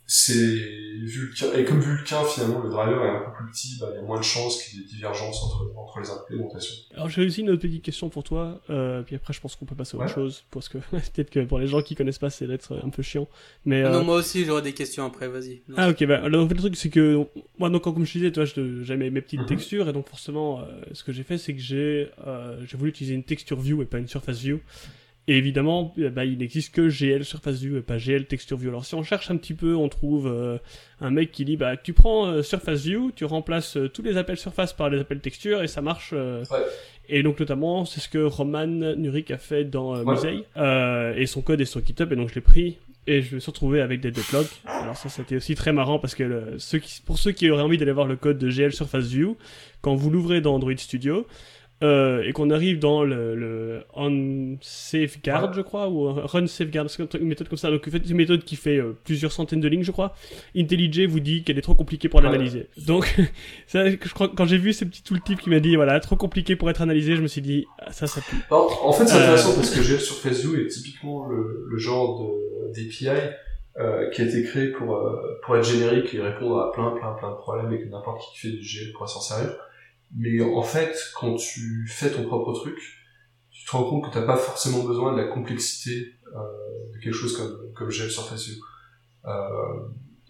c'est 0.06 0.60
Vulkan 1.02 1.46
et 1.54 1.64
comme 1.64 1.80
Vulkan 1.80 2.24
finalement 2.24 2.60
le 2.62 2.68
driver 2.70 3.04
est 3.04 3.08
un 3.08 3.20
peu 3.30 3.32
plus 3.36 3.50
petit, 3.52 3.78
bah, 3.80 3.88
il 3.92 3.96
y 3.96 3.98
a 3.98 4.02
moins 4.02 4.18
de 4.18 4.24
chances 4.24 4.62
qu'il 4.62 4.78
y 4.78 4.82
ait 4.82 4.84
des 4.84 4.90
divergences 4.96 5.42
entre 5.42 5.72
entre 5.76 6.00
les 6.00 6.10
implémentations. 6.10 6.76
Alors 6.94 7.08
j'ai 7.08 7.24
aussi 7.24 7.40
une 7.40 7.50
autre 7.50 7.62
petite 7.62 7.82
question 7.82 8.08
pour 8.10 8.22
toi, 8.22 8.60
euh, 8.70 9.02
puis 9.02 9.16
après 9.16 9.32
je 9.32 9.40
pense 9.40 9.56
qu'on 9.56 9.64
peut 9.64 9.74
passer 9.74 9.96
à 9.96 10.00
autre 10.00 10.06
Ouais. 10.08 10.12
chose, 10.12 10.44
parce 10.50 10.68
que 10.68 10.78
peut-être 10.90 11.30
que 11.30 11.40
pour 11.44 11.58
les 11.58 11.66
gens 11.66 11.80
qui 11.82 11.94
connaissent 11.94 12.18
pas 12.18 12.30
c'est 12.30 12.46
d'être 12.46 12.78
un 12.84 12.90
peu 12.90 13.02
chiant. 13.02 13.28
Mais 13.64 13.82
euh, 13.82 13.90
Non, 13.90 14.04
moi 14.04 14.16
aussi, 14.16 14.44
j'aurais 14.44 14.62
des 14.62 14.74
questions 14.74 15.04
après, 15.06 15.28
vas-y. 15.28 15.62
Ah 15.76 15.88
ok, 15.88 16.04
bah, 16.06 16.20
alors, 16.22 16.44
en 16.44 16.48
fait, 16.48 16.54
le 16.54 16.60
truc 16.60 16.76
c'est 16.76 16.90
que 16.90 17.24
moi 17.58 17.70
donc 17.70 17.82
comme 17.82 18.04
je 18.04 18.12
disais, 18.12 18.30
toi 18.32 18.44
je- 18.44 18.82
j'aimais 18.84 19.08
mes 19.10 19.22
petites 19.22 19.40
Mhm. 19.40 19.46
textures 19.46 19.88
et 19.88 19.92
donc 19.94 20.08
forcément 20.08 20.60
euh, 20.60 20.64
ce 20.92 21.02
que 21.02 21.12
j'ai 21.12 21.22
fait 21.22 21.38
c'est 21.38 21.54
que 21.54 21.60
j'ai 21.60 22.10
euh, 22.26 22.62
j'ai 22.66 22.76
voulu 22.76 22.90
utiliser 22.90 23.14
une 23.14 23.24
texture 23.24 23.58
view 23.58 23.80
et 23.82 23.86
pas 23.86 23.98
une 23.98 24.08
surface 24.08 24.38
view. 24.40 24.60
Et 25.26 25.38
évidemment, 25.38 25.94
bah, 26.12 26.26
il 26.26 26.36
n'existe 26.38 26.74
que 26.74 26.90
GL 26.90 27.24
Surface 27.24 27.58
View 27.60 27.78
et 27.78 27.80
pas 27.80 27.96
GL 27.96 28.26
Texture 28.26 28.58
View. 28.58 28.68
Alors 28.68 28.84
si 28.84 28.94
on 28.94 29.02
cherche 29.02 29.30
un 29.30 29.38
petit 29.38 29.54
peu, 29.54 29.74
on 29.74 29.88
trouve 29.88 30.26
euh, 30.26 30.58
un 31.00 31.10
mec 31.10 31.32
qui 31.32 31.46
dit 31.46 31.56
bah 31.56 31.78
tu 31.78 31.94
prends 31.94 32.26
euh, 32.26 32.42
Surface 32.42 32.82
View, 32.84 33.10
tu 33.16 33.24
remplaces 33.24 33.78
euh, 33.78 33.88
tous 33.88 34.02
les 34.02 34.18
appels 34.18 34.36
surface 34.36 34.74
par 34.74 34.90
les 34.90 35.00
appels 35.00 35.20
texture 35.20 35.62
et 35.62 35.66
ça 35.66 35.80
marche. 35.80 36.10
euh. 36.12 36.44
Ouais. 36.50 36.58
Et 37.08 37.22
donc 37.22 37.40
notamment 37.40 37.86
c'est 37.86 38.00
ce 38.00 38.08
que 38.10 38.18
Roman 38.18 38.66
Nurik 38.66 39.30
a 39.30 39.38
fait 39.38 39.64
dans 39.64 39.96
euh, 39.96 40.02
Ouais. 40.02 40.14
Musei. 40.14 40.44
Euh, 40.58 41.14
et 41.16 41.24
son 41.24 41.40
code 41.40 41.60
est 41.62 41.64
sur 41.64 41.82
GitHub 41.84 42.12
et 42.12 42.16
donc 42.16 42.28
je 42.28 42.34
l'ai 42.34 42.40
pris 42.42 42.76
et 43.06 43.22
je 43.22 43.34
me 43.36 43.40
suis 43.40 43.50
retrouvé 43.50 43.80
avec 43.80 44.00
des 44.02 44.10
deadlocks. 44.10 44.60
Alors 44.66 44.96
ça 44.98 45.08
c'était 45.08 45.36
aussi 45.36 45.54
très 45.54 45.72
marrant 45.72 45.98
parce 45.98 46.14
que 46.14 46.22
le- 46.24 46.58
ceux 46.58 46.78
qui, 46.80 47.00
pour 47.00 47.18
ceux 47.18 47.32
qui 47.32 47.48
auraient 47.50 47.62
envie 47.62 47.78
d'aller 47.78 47.92
voir 47.92 48.06
le 48.06 48.16
code 48.16 48.36
de 48.36 48.50
GL 48.50 48.74
Surface 48.74 49.06
View, 49.06 49.38
quand 49.80 49.94
vous 49.94 50.10
l'ouvrez 50.10 50.42
dans 50.42 50.54
Android 50.54 50.76
Studio, 50.76 51.26
euh, 51.82 52.22
et 52.22 52.32
qu'on 52.32 52.50
arrive 52.50 52.78
dans 52.78 53.02
le, 53.02 53.34
le 53.34 53.82
on 53.94 54.56
safeguard, 54.60 55.52
je 55.52 55.60
crois, 55.60 55.88
ou 55.88 56.12
run 56.12 56.46
safeguard, 56.46 56.88
c'est 56.88 57.14
une 57.14 57.28
méthode 57.28 57.48
comme 57.48 57.58
ça. 57.58 57.70
Donc, 57.70 57.86
en 57.86 57.90
fait, 57.90 57.98
une 57.98 58.16
méthode 58.16 58.44
qui 58.44 58.56
fait 58.56 58.80
plusieurs 59.04 59.32
centaines 59.32 59.60
de 59.60 59.68
lignes, 59.68 59.82
je 59.82 59.90
crois. 59.90 60.14
IntelliJ 60.56 61.06
vous 61.06 61.20
dit 61.20 61.42
qu'elle 61.42 61.58
est 61.58 61.62
trop 61.62 61.74
compliquée 61.74 62.08
pour 62.08 62.20
l'analyser. 62.20 62.68
Donc, 62.86 63.14
ça, 63.66 63.90
je 63.90 63.96
crois, 64.14 64.30
quand 64.34 64.46
j'ai 64.46 64.58
vu 64.58 64.72
ces 64.72 64.86
petits 64.86 65.02
tooltips 65.02 65.40
qui 65.40 65.50
m'a 65.50 65.60
dit, 65.60 65.76
voilà, 65.76 65.98
trop 66.00 66.16
compliqué 66.16 66.56
pour 66.56 66.70
être 66.70 66.82
analysé, 66.82 67.16
je 67.16 67.22
me 67.22 67.28
suis 67.28 67.42
dit, 67.42 67.66
ah, 67.80 67.92
ça, 67.92 68.06
ça 68.06 68.20
pue. 68.20 68.36
en 68.50 68.92
fait, 68.92 69.06
c'est 69.06 69.16
intéressant 69.16 69.54
parce 69.54 69.70
que 69.70 69.82
GL 69.82 70.00
sur 70.00 70.16
Facebook 70.16 70.56
est 70.58 70.68
typiquement 70.68 71.26
le, 71.26 71.66
le 71.68 71.78
genre 71.78 72.34
d'API 72.74 73.08
euh, 73.76 74.08
qui 74.10 74.22
a 74.22 74.26
été 74.26 74.44
créé 74.44 74.68
pour, 74.68 74.94
euh, 74.94 75.40
pour 75.42 75.56
être 75.56 75.64
générique 75.64 76.14
et 76.14 76.20
répondre 76.20 76.60
à 76.60 76.70
plein, 76.70 76.92
plein, 76.92 77.12
plein 77.14 77.30
de 77.32 77.36
problèmes 77.36 77.72
et 77.72 77.80
que 77.80 77.88
n'importe 77.88 78.22
qui 78.22 78.38
fait 78.38 78.56
du 78.56 78.62
GL 78.62 78.92
pourra 78.92 79.08
s'en 79.08 79.20
servir. 79.20 79.50
Mais 80.16 80.40
en 80.42 80.62
fait, 80.62 80.96
quand 81.18 81.34
tu 81.36 81.86
fais 81.88 82.10
ton 82.10 82.24
propre 82.24 82.52
truc, 82.52 82.78
tu 83.50 83.64
te 83.64 83.70
rends 83.72 83.84
compte 83.84 84.04
que 84.04 84.14
t'as 84.14 84.26
pas 84.26 84.36
forcément 84.36 84.84
besoin 84.84 85.12
de 85.12 85.18
la 85.18 85.28
complexité 85.28 86.14
euh, 86.26 86.92
de 86.92 86.98
quelque 86.98 87.14
chose 87.14 87.36
comme, 87.36 87.72
comme 87.74 87.90
GL 87.90 88.10
Surface 88.10 88.46
View. 88.46 88.56
Euh, 89.26 89.30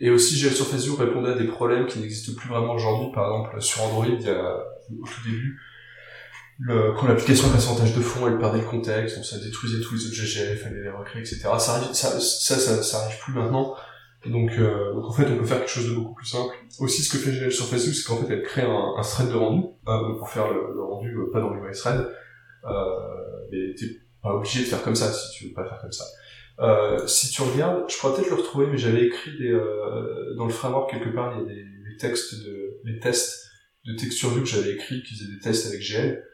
et 0.01 0.11
aussi, 0.11 0.37
GL 0.37 0.53
Surface 0.53 0.85
View 0.85 0.97
répondait 0.97 1.31
à 1.31 1.35
des 1.35 1.47
problèmes 1.47 1.87
qui 1.87 1.99
n'existent 1.99 2.33
plus 2.37 2.49
vraiment 2.49 2.75
aujourd'hui. 2.75 3.13
Par 3.13 3.27
exemple, 3.27 3.61
sur 3.61 3.83
Android, 3.83 4.07
il 4.07 4.21
y 4.21 4.29
a, 4.29 4.65
au 4.91 5.07
tout 5.07 5.23
début, 5.25 5.59
le, 6.59 6.93
quand 6.93 7.07
l'application 7.07 7.51
passait 7.51 7.69
en 7.69 7.77
tâche 7.77 7.95
de 7.95 8.01
fond, 8.01 8.29
elle 8.29 8.39
perdait 8.39 8.61
le 8.61 8.67
contexte, 8.67 9.17
donc 9.17 9.25
ça 9.25 9.39
détruisait 9.39 9.81
tous 9.83 9.95
les 9.95 10.07
objets 10.07 10.25
GL, 10.25 10.57
fallait 10.57 10.83
les 10.83 10.91
recréer, 10.91 11.23
etc. 11.23 11.49
Ça 11.59 11.75
arrive, 11.75 11.93
ça, 11.93 12.21
ça, 12.21 12.83
ça, 12.83 12.99
arrive 13.05 13.19
plus 13.19 13.33
maintenant. 13.33 13.75
Donc, 14.31 14.53
euh, 14.59 14.93
donc 14.95 15.05
en 15.05 15.13
fait, 15.13 15.27
on 15.31 15.37
peut 15.37 15.45
faire 15.45 15.59
quelque 15.59 15.71
chose 15.71 15.89
de 15.89 15.95
beaucoup 15.95 16.15
plus 16.15 16.27
simple. 16.27 16.55
Aussi, 16.81 17.03
ce 17.03 17.13
que 17.13 17.19
fait 17.19 17.33
GL 17.33 17.53
sur 17.53 17.67
Facebook, 17.67 17.95
c'est 17.95 18.05
qu'en 18.05 18.17
fait, 18.17 18.33
elle 18.33 18.43
crée 18.43 18.63
un, 18.63 18.95
un, 18.97 19.03
thread 19.03 19.29
de 19.29 19.35
rendu 19.35 19.65
euh, 19.87 20.15
pour 20.19 20.29
faire 20.31 20.53
le, 20.53 20.83
rendu 20.83 21.15
euh, 21.15 21.31
pas 21.33 21.41
dans 21.41 21.53
les 21.55 21.73
thread. 21.73 22.07
Euh, 22.65 23.47
mais 23.51 23.75
t'es 23.75 23.87
pas 24.23 24.35
obligé 24.35 24.61
de 24.61 24.67
faire 24.67 24.83
comme 24.83 24.95
ça 24.95 25.13
si 25.13 25.33
tu 25.37 25.49
veux 25.49 25.55
pas 25.55 25.69
faire 25.69 25.79
comme 25.81 25.93
ça. 25.93 26.05
Euh, 26.61 27.07
si 27.07 27.31
tu 27.31 27.43
regardes, 27.43 27.91
je 27.91 27.99
pourrais 27.99 28.15
peut-être 28.15 28.31
le 28.31 28.37
retrouver, 28.37 28.67
mais 28.67 28.79
j'avais 28.79 29.07
écrit 29.07 29.37
des, 29.39 29.51
euh, 29.51 30.35
dans 30.37 30.47
le 30.47 30.53
framework 30.53 30.91
quelque 30.91 31.15
part, 31.15 31.35
il 31.37 31.41
y 31.41 31.45
a 31.45 31.55
des, 31.55 31.63
des 31.63 31.97
textes 31.99 32.35
de, 32.35 32.81
des 32.85 32.99
tests 33.01 33.51
de 33.85 33.95
texture 33.97 34.31
view 34.31 34.41
que 34.41 34.49
j'avais 34.49 34.73
écrit 34.73 35.03
qui 35.03 35.15
faisaient 35.15 35.31
des 35.31 35.41
tests 35.41 35.67
avec 35.67 35.81
GL 35.81 36.25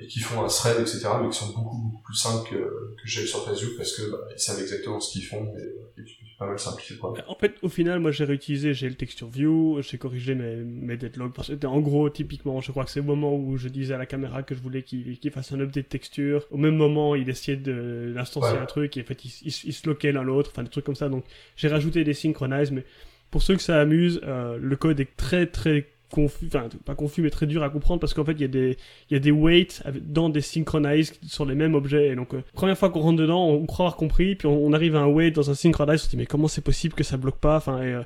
et 0.00 0.06
qui 0.08 0.18
font 0.18 0.42
un 0.42 0.48
thread, 0.48 0.80
etc., 0.80 1.06
mais 1.22 1.28
qui 1.28 1.38
sont 1.38 1.52
beaucoup, 1.52 1.78
beaucoup 1.78 2.02
plus 2.02 2.16
simples 2.16 2.50
que, 2.50 2.56
que 2.56 3.04
j'ai 3.04 3.24
sur 3.24 3.44
Facebook 3.44 3.74
parce 3.76 3.92
que 3.92 4.10
bah, 4.10 4.18
ils 4.34 4.40
savent 4.40 4.60
exactement 4.60 4.98
ce 4.98 5.12
qu'ils 5.12 5.24
font 5.24 5.44
et, 5.56 6.00
et 6.00 6.04
tu 6.04 6.16
peux 6.16 6.26
pas 6.40 6.46
mal 6.46 6.58
simplifier 6.58 6.96
le 6.96 6.98
problème. 6.98 7.24
En 7.28 7.34
fait, 7.34 7.56
au 7.60 7.68
final, 7.68 8.00
moi 8.00 8.12
j'ai 8.12 8.24
réutilisé 8.24 8.72
j'ai 8.72 8.88
le 8.88 8.94
texture 8.94 9.28
view, 9.28 9.78
j'ai 9.82 9.98
corrigé 9.98 10.34
mes, 10.34 10.56
mes 10.56 10.96
deadlocks 10.96 11.34
parce 11.34 11.54
que 11.54 11.66
en 11.66 11.80
gros, 11.80 12.08
typiquement, 12.08 12.62
je 12.62 12.70
crois 12.70 12.84
que 12.84 12.90
c'est 12.90 13.00
le 13.00 13.06
moment 13.06 13.36
où 13.36 13.58
je 13.58 13.68
disais 13.68 13.92
à 13.92 13.98
la 13.98 14.06
caméra 14.06 14.42
que 14.42 14.54
je 14.54 14.62
voulais 14.62 14.82
qu'il 14.82 15.30
fasse 15.30 15.52
un 15.52 15.60
update 15.60 15.90
texture. 15.90 16.46
Au 16.50 16.56
même 16.56 16.76
moment, 16.76 17.14
il 17.14 17.28
essayait 17.28 17.58
d'instancier 17.58 18.56
un 18.56 18.64
truc 18.64 18.96
et 18.96 19.02
en 19.02 19.04
fait, 19.04 19.22
il, 19.22 19.30
il, 19.44 19.72
se 19.72 19.86
loquait 19.86 20.12
l'un 20.12 20.22
l'autre, 20.22 20.50
enfin 20.50 20.62
des 20.62 20.70
trucs 20.70 20.86
comme 20.86 20.94
ça. 20.96 21.10
Donc 21.10 21.24
j'ai 21.56 21.68
rajouté 21.68 22.04
des 22.04 22.14
synchronize, 22.14 22.70
mais 22.70 22.86
pour 23.30 23.42
ceux 23.42 23.54
que 23.54 23.62
ça 23.62 23.78
amuse, 23.78 24.22
euh, 24.24 24.56
le 24.58 24.76
code 24.76 24.98
est 24.98 25.14
très 25.18 25.46
très 25.46 25.88
confus, 26.10 26.46
enfin 26.48 26.68
pas 26.84 26.94
confus 26.94 27.22
mais 27.22 27.30
très 27.30 27.46
dur 27.46 27.62
à 27.62 27.70
comprendre 27.70 28.00
parce 28.00 28.14
qu'en 28.14 28.24
fait 28.24 28.32
il 28.32 28.40
y 28.40 28.44
a 28.44 28.48
des 28.48 28.76
il 29.08 29.14
y 29.14 29.16
a 29.16 29.20
des 29.20 29.30
weights 29.30 29.82
dans 30.02 30.28
des 30.28 30.40
synchronize 30.40 31.12
sur 31.22 31.46
les 31.46 31.54
mêmes 31.54 31.74
objets. 31.74 32.08
Et 32.08 32.14
donc 32.14 32.34
euh, 32.34 32.42
première 32.52 32.76
fois 32.76 32.90
qu'on 32.90 33.00
rentre 33.00 33.20
dedans 33.20 33.46
on 33.48 33.64
croit 33.66 33.86
avoir 33.86 33.96
compris 33.96 34.34
puis 34.34 34.46
on, 34.46 34.72
arrive 34.72 34.96
à 34.96 35.00
un 35.00 35.06
weight 35.06 35.34
dans 35.34 35.50
un 35.50 35.54
synchronize 35.54 36.02
on 36.02 36.04
se 36.04 36.10
dit 36.10 36.16
mais 36.16 36.26
comment 36.26 36.48
c'est 36.48 36.60
possible 36.60 36.94
que 36.94 37.04
ça 37.04 37.16
bloque 37.16 37.38
pas? 37.38 37.56
Enfin 37.56 37.82
et, 37.82 37.92
euh, 37.92 38.02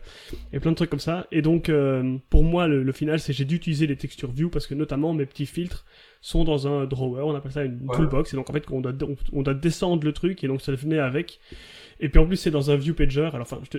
et, 0.52 0.61
plein 0.61 0.70
de 0.70 0.76
trucs 0.76 0.90
comme 0.90 1.00
ça. 1.00 1.26
Et 1.32 1.42
donc 1.42 1.68
euh, 1.68 2.16
pour 2.30 2.44
moi 2.44 2.68
le, 2.68 2.92
final 2.92 3.18
c'est 3.18 3.32
j'ai 3.32 3.44
dû 3.44 3.57
utiliser 3.57 3.86
les 3.86 3.96
textures 3.96 4.30
view 4.30 4.50
parce 4.50 4.66
que 4.66 4.74
notamment 4.74 5.12
mes 5.14 5.26
petits 5.26 5.46
filtres 5.46 5.84
sont 6.20 6.44
dans 6.44 6.66
un 6.66 6.86
drawer. 6.86 7.26
On 7.26 7.34
appelle 7.34 7.52
ça 7.52 7.64
une 7.64 7.86
toolbox. 7.92 8.32
Et 8.32 8.36
donc 8.36 8.48
en 8.50 8.52
fait 8.52 8.64
on 8.70 8.80
doit 8.80 8.92
on, 9.32 9.42
doit 9.42 9.55
descendre 9.55 10.05
le 10.05 10.12
truc 10.12 10.42
et 10.44 10.48
donc 10.48 10.62
ça 10.62 10.72
venait 10.72 10.98
avec. 10.98 11.40
Et 12.00 12.09
puis 12.09 12.20
en 12.20 12.26
plus 12.26 12.36
c'est 12.36 12.50
dans 12.50 12.70
un 12.70 12.76
view 12.76 12.94
pager. 12.94 13.30
Alors 13.32 13.42
enfin 13.42 13.61
je 13.64 13.78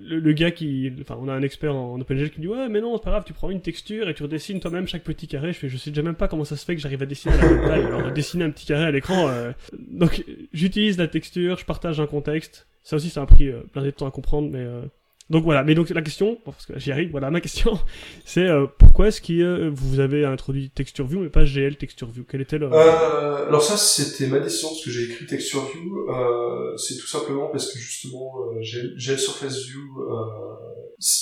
le, 0.00 0.32
gars 0.32 0.50
qui, 0.50 0.92
enfin, 1.00 1.16
on 1.20 1.28
a 1.28 1.32
un 1.32 1.42
expert 1.42 1.74
en 1.74 2.00
OpenGL 2.00 2.30
qui 2.30 2.40
dit 2.40 2.48
ouais, 2.48 2.68
mais 2.68 2.80
non, 2.80 2.96
c'est 2.96 3.04
pas 3.04 3.10
grave, 3.10 3.24
tu 3.24 3.32
prends 3.32 3.50
une 3.50 3.60
texture 3.60 4.08
et 4.08 4.14
tu 4.14 4.22
redessines 4.22 4.60
toi-même 4.60 4.86
chaque 4.88 5.02
petit 5.02 5.26
carré. 5.26 5.52
Je 5.52 5.58
fais, 5.58 5.68
je 5.68 5.76
sais 5.76 5.90
déjà 5.90 6.02
même 6.02 6.14
pas 6.14 6.28
comment 6.28 6.44
ça 6.44 6.56
se 6.56 6.64
fait 6.64 6.74
que 6.74 6.80
j'arrive 6.80 7.02
à 7.02 7.06
dessiner 7.06 7.36
la 7.36 7.48
même. 7.48 7.86
Alors, 7.86 8.12
dessiner 8.12 8.44
un 8.44 8.50
petit 8.50 8.66
carré 8.66 8.84
à 8.84 8.90
l'écran. 8.90 9.28
Euh, 9.28 9.52
donc, 9.78 10.24
j'utilise 10.52 10.98
la 10.98 11.08
texture, 11.08 11.58
je 11.58 11.64
partage 11.64 12.00
un 12.00 12.06
contexte. 12.06 12.66
Ça 12.82 12.96
aussi, 12.96 13.10
ça 13.10 13.22
a 13.22 13.26
pris 13.26 13.48
euh, 13.48 13.60
plein 13.72 13.82
de 13.82 13.90
temps 13.90 14.06
à 14.06 14.10
comprendre, 14.10 14.48
mais 14.50 14.60
euh, 14.60 14.82
donc 15.30 15.44
voilà, 15.44 15.62
mais 15.62 15.76
donc 15.76 15.88
la 15.90 16.02
question, 16.02 16.38
parce 16.44 16.66
que 16.66 16.76
j'y 16.76 16.90
arrive, 16.90 17.12
voilà, 17.12 17.30
ma 17.30 17.40
question, 17.40 17.78
c'est 18.24 18.46
euh, 18.46 18.66
pourquoi 18.78 19.08
est-ce 19.08 19.20
que 19.20 19.32
euh, 19.32 19.70
vous 19.72 20.00
avez 20.00 20.24
introduit 20.24 20.70
Texture 20.70 21.06
View 21.06 21.20
mais 21.20 21.28
pas 21.28 21.44
GL 21.44 21.76
Texture 21.76 22.10
View? 22.10 22.24
Quel 22.28 22.40
était 22.40 22.58
le... 22.58 22.66
Euh, 22.66 23.46
alors 23.46 23.62
ça, 23.62 23.76
c'était 23.76 24.26
ma 24.26 24.40
décision, 24.40 24.68
parce 24.68 24.84
que 24.84 24.90
j'ai 24.90 25.04
écrit 25.04 25.26
Texture 25.26 25.64
View, 25.72 26.10
euh, 26.10 26.76
c'est 26.76 26.96
tout 26.96 27.06
simplement 27.06 27.46
parce 27.46 27.72
que 27.72 27.78
justement, 27.78 28.50
euh, 28.56 28.60
GL, 28.60 29.18
Surface 29.20 29.66
View, 29.66 29.80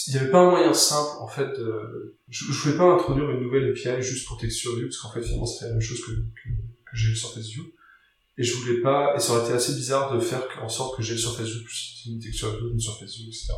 il 0.06 0.14
n'y 0.14 0.18
avait 0.18 0.30
pas 0.30 0.38
un 0.38 0.50
moyen 0.52 0.72
simple, 0.72 1.10
en 1.20 1.28
fait, 1.28 1.46
de... 1.58 2.16
je, 2.30 2.50
je 2.50 2.62
voulais 2.62 2.78
pas 2.78 2.90
introduire 2.90 3.28
une 3.30 3.42
nouvelle 3.42 3.68
API 3.70 4.00
juste 4.00 4.26
pour 4.26 4.38
Texture 4.38 4.74
View, 4.74 4.86
parce 4.86 4.96
qu'en 4.96 5.12
fait, 5.12 5.20
finalement, 5.20 5.44
c'était 5.44 5.66
la 5.66 5.72
même 5.72 5.82
chose 5.82 6.00
que, 6.00 6.12
que, 6.12 6.48
que 6.90 6.96
GL 6.96 7.14
Surface 7.14 7.48
View. 7.48 7.64
Et 8.38 8.42
je 8.44 8.54
voulais 8.54 8.80
pas, 8.80 9.14
et 9.16 9.18
ça 9.20 9.32
aurait 9.34 9.44
été 9.44 9.52
assez 9.52 9.74
bizarre 9.74 10.14
de 10.14 10.20
faire 10.20 10.46
en 10.62 10.68
sorte 10.68 10.96
que 10.96 11.02
GL 11.02 11.18
Surface 11.18 11.48
View 11.48 11.64
puisse 11.64 12.06
une 12.06 12.20
Texture 12.20 12.56
une 12.72 12.80
Surface 12.80 13.16
View, 13.16 13.26
etc. 13.28 13.52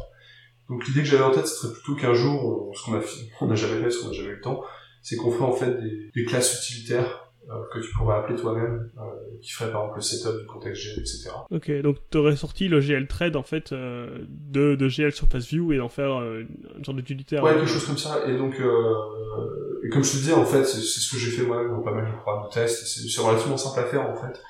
Donc 0.71 0.87
l'idée 0.87 1.01
que 1.01 1.07
j'avais 1.07 1.25
en 1.25 1.33
tête, 1.33 1.49
ce 1.49 1.57
serait 1.57 1.75
plutôt 1.75 1.97
qu'un 1.97 2.15
jour, 2.15 2.73
ce 2.75 2.85
qu'on 2.85 2.97
a 2.97 3.01
on 3.41 3.47
n'a 3.47 3.57
jamais 3.57 3.83
fait, 3.83 3.91
ce 3.91 4.01
qu'on 4.01 4.09
n'a 4.09 4.15
jamais 4.15 4.31
eu 4.31 4.37
le 4.37 4.41
temps, 4.41 4.63
c'est 5.03 5.17
qu'on 5.17 5.31
ferait 5.33 5.45
en 5.45 5.53
fait 5.53 5.77
des, 6.15 6.25
classes 6.25 6.63
utilitaires 6.63 7.27
euh, 7.51 7.55
que 7.73 7.81
tu 7.81 7.93
pourrais 7.95 8.17
appeler 8.17 8.39
toi-même, 8.39 8.89
euh, 8.99 9.03
qui 9.43 9.51
ferait 9.51 9.73
par 9.73 9.81
exemple 9.81 9.97
le 9.97 10.03
setup 10.03 10.39
du 10.39 10.47
contexte 10.47 10.83
GL, 10.83 11.01
etc. 11.01 11.31
Ok, 11.51 11.83
donc 11.83 11.97
tu 12.11 12.19
aurais 12.19 12.37
sorti 12.37 12.69
le 12.69 12.81
GL 12.81 13.09
thread 13.09 13.35
en 13.35 13.43
fait 13.43 13.73
euh, 13.73 14.19
de, 14.29 14.77
de 14.77 14.89
GL 14.89 15.11
Surface 15.11 15.49
View 15.49 15.73
et 15.73 15.79
d'en 15.79 15.89
faire 15.89 16.23
une 16.23 16.85
sorte 16.85 16.99
d'utilitaire. 16.99 17.43
Ouais, 17.43 17.55
quelque 17.55 17.67
chose 17.67 17.87
comme 17.87 17.99
ça. 17.99 18.23
Et 18.29 18.37
donc, 18.37 18.55
et 18.55 19.89
comme 19.89 20.05
je 20.05 20.13
te 20.13 20.17
disais, 20.19 20.35
en 20.35 20.45
fait, 20.45 20.65
c'est 20.65 20.81
ce 20.81 21.11
que 21.11 21.19
j'ai 21.19 21.33
fait 21.33 21.43
moi-même 21.43 21.71
dans 21.73 21.83
pas 21.83 21.93
mal 21.93 22.07
de 22.07 22.17
programmes 22.17 22.49
de 22.49 22.55
test. 22.55 22.87
C'est 22.87 23.21
relativement 23.21 23.57
simple 23.57 23.81
à 23.81 23.85
faire 23.85 24.09
en 24.09 24.15
fait. 24.15 24.41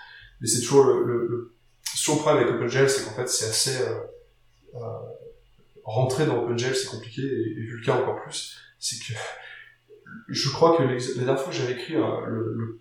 Mais 0.42 0.46
c'est 0.46 0.60
toujours 0.60 0.84
le, 0.84 1.04
le, 1.04 1.26
le, 1.28 1.54
le 2.08 2.16
problème 2.18 2.44
avec 2.44 2.54
OpenGL, 2.54 2.90
c'est 2.90 3.04
qu'en 3.04 3.14
fait, 3.14 3.28
c'est 3.28 3.46
assez 3.46 3.84
rentrer 5.84 6.26
dans 6.26 6.42
OpenGL 6.42 6.74
c'est 6.74 6.88
compliqué 6.88 7.22
et, 7.22 7.50
et 7.58 7.66
Vulkan 7.66 8.02
encore 8.02 8.22
plus. 8.22 8.56
C'est 8.78 8.98
que 8.98 9.18
je 10.28 10.50
crois 10.50 10.76
que 10.76 10.82
la 10.82 11.24
dernière 11.24 11.38
fois 11.38 11.52
que 11.52 11.58
j'avais 11.58 11.72
écrit 11.72 11.96
un, 11.96 12.26
le, 12.26 12.80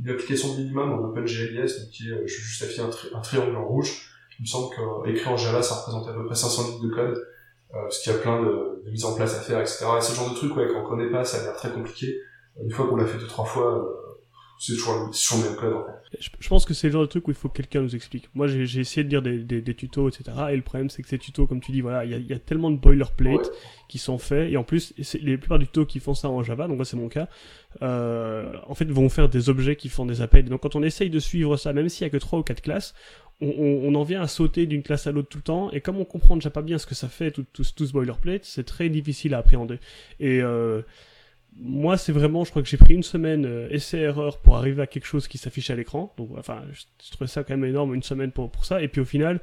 une 0.00 0.10
application 0.10 0.54
minimum 0.56 0.92
en 0.92 1.08
OpenGLES, 1.08 1.80
donc 1.80 1.90
qui 1.90 2.10
est, 2.10 2.14
je 2.14 2.20
vais 2.20 2.28
juste 2.28 2.68
tri 2.68 2.80
un, 3.14 3.20
triangle 3.20 3.56
en 3.56 3.66
rouge, 3.66 4.10
il 4.38 4.42
me 4.42 4.46
semble 4.46 4.74
qu'écrit 5.04 5.28
en 5.28 5.36
Java 5.36 5.62
ça 5.62 5.76
représente 5.76 6.08
à 6.08 6.12
peu 6.12 6.24
près 6.24 6.34
500 6.34 6.68
lignes 6.68 6.88
de 6.88 6.94
code, 6.94 7.18
euh, 7.74 7.82
parce 7.82 7.98
qu'il 7.98 8.12
y 8.12 8.14
a 8.14 8.18
plein 8.18 8.42
de, 8.42 8.82
de 8.84 8.90
mises 8.90 9.04
en 9.04 9.14
place 9.14 9.34
à 9.36 9.40
faire, 9.40 9.60
etc. 9.60 9.86
Et 9.98 10.00
ce 10.00 10.14
genre 10.14 10.30
de 10.30 10.36
truc, 10.36 10.56
ouais, 10.56 10.68
quand 10.68 10.80
on 10.80 10.88
connaît 10.88 11.10
pas, 11.10 11.24
ça 11.24 11.38
a 11.38 11.42
l'air 11.44 11.56
très 11.56 11.72
compliqué. 11.72 12.20
Une 12.62 12.70
fois 12.70 12.86
qu'on 12.86 12.96
l'a 12.96 13.06
fait 13.06 13.18
deux, 13.18 13.26
trois 13.26 13.44
fois, 13.44 13.78
euh, 13.78 13.97
c'est 14.58 14.72
toujours, 14.74 15.10
toujours 15.10 15.44
le 15.44 15.50
même 15.50 15.56
code 15.56 15.72
en 15.74 15.84
fait. 15.84 16.18
Je, 16.40 16.48
pense 16.48 16.64
que 16.64 16.74
c'est 16.74 16.88
le 16.88 16.92
genre 16.94 17.02
de 17.02 17.06
truc 17.06 17.28
où 17.28 17.30
il 17.30 17.36
faut 17.36 17.48
que 17.48 17.56
quelqu'un 17.56 17.80
nous 17.80 17.94
explique. 17.94 18.28
Moi 18.34 18.48
j'ai 18.48 18.80
essayé 18.80 19.04
de 19.04 19.08
lire 19.08 19.22
des, 19.22 19.38
des, 19.38 19.60
des, 19.60 19.74
tutos, 19.74 20.08
etc. 20.08 20.36
Et 20.50 20.56
le 20.56 20.62
problème 20.62 20.90
c'est 20.90 21.02
que 21.02 21.08
ces 21.08 21.18
tutos, 21.18 21.46
comme 21.46 21.60
tu 21.60 21.70
dis, 21.70 21.80
voilà, 21.80 22.04
il 22.04 22.10
y 22.10 22.14
a, 22.14 22.18
y 22.18 22.32
a, 22.32 22.38
tellement 22.38 22.70
de 22.70 22.76
boilerplate 22.76 23.50
qui 23.88 23.98
sont 23.98 24.18
faits. 24.18 24.52
Et 24.52 24.56
en 24.56 24.64
plus, 24.64 24.94
les 25.22 25.38
plupart 25.38 25.58
du 25.58 25.66
tutos 25.66 25.86
qui 25.86 26.00
font 26.00 26.14
ça 26.14 26.28
en 26.28 26.42
Java, 26.42 26.66
donc 26.66 26.78
là 26.78 26.84
c'est 26.84 26.96
mon 26.96 27.08
cas, 27.08 27.28
euh, 27.82 28.52
en 28.66 28.74
fait 28.74 28.90
vont 28.90 29.08
faire 29.08 29.28
des 29.28 29.48
objets 29.48 29.76
qui 29.76 29.88
font 29.88 30.06
des 30.06 30.20
appels. 30.22 30.46
Donc 30.46 30.62
quand 30.62 30.74
on 30.74 30.82
essaye 30.82 31.10
de 31.10 31.20
suivre 31.20 31.56
ça, 31.56 31.72
même 31.72 31.88
s'il 31.88 32.04
y 32.04 32.06
a 32.06 32.10
que 32.10 32.16
trois 32.16 32.38
ou 32.38 32.42
quatre 32.42 32.62
classes, 32.62 32.94
on, 33.40 33.48
on, 33.48 33.92
on, 33.92 33.94
en 33.94 34.02
vient 34.02 34.22
à 34.22 34.26
sauter 34.26 34.66
d'une 34.66 34.82
classe 34.82 35.06
à 35.06 35.12
l'autre 35.12 35.28
tout 35.28 35.38
le 35.38 35.42
temps. 35.42 35.70
Et 35.70 35.80
comme 35.80 35.98
on 35.98 36.04
comprend 36.04 36.34
déjà 36.34 36.50
pas 36.50 36.62
bien 36.62 36.78
ce 36.78 36.86
que 36.86 36.94
ça 36.94 37.08
fait, 37.08 37.30
tout, 37.30 37.44
tout, 37.52 37.62
tout 37.76 37.86
ce 37.86 37.92
boilerplate, 37.92 38.44
c'est 38.44 38.64
très 38.64 38.88
difficile 38.88 39.34
à 39.34 39.38
appréhender. 39.38 39.78
Et 40.18 40.42
euh, 40.42 40.82
moi, 41.56 41.96
c'est 41.96 42.12
vraiment, 42.12 42.44
je 42.44 42.50
crois 42.50 42.62
que 42.62 42.68
j'ai 42.68 42.76
pris 42.76 42.94
une 42.94 43.02
semaine 43.02 43.44
euh, 43.44 43.68
essai-erreur 43.70 44.38
pour 44.38 44.56
arriver 44.56 44.82
à 44.82 44.86
quelque 44.86 45.06
chose 45.06 45.26
qui 45.26 45.38
s'affiche 45.38 45.70
à 45.70 45.74
l'écran. 45.74 46.12
Donc, 46.16 46.30
enfin, 46.38 46.62
je, 46.72 46.82
je, 47.04 47.10
trouvais 47.10 47.26
ça 47.26 47.42
quand 47.42 47.56
même 47.56 47.64
énorme, 47.64 47.94
une 47.94 48.02
semaine 48.02 48.30
pour, 48.30 48.50
pour 48.50 48.64
ça. 48.64 48.80
Et 48.80 48.88
puis 48.88 49.00
au 49.00 49.04
final, 49.04 49.40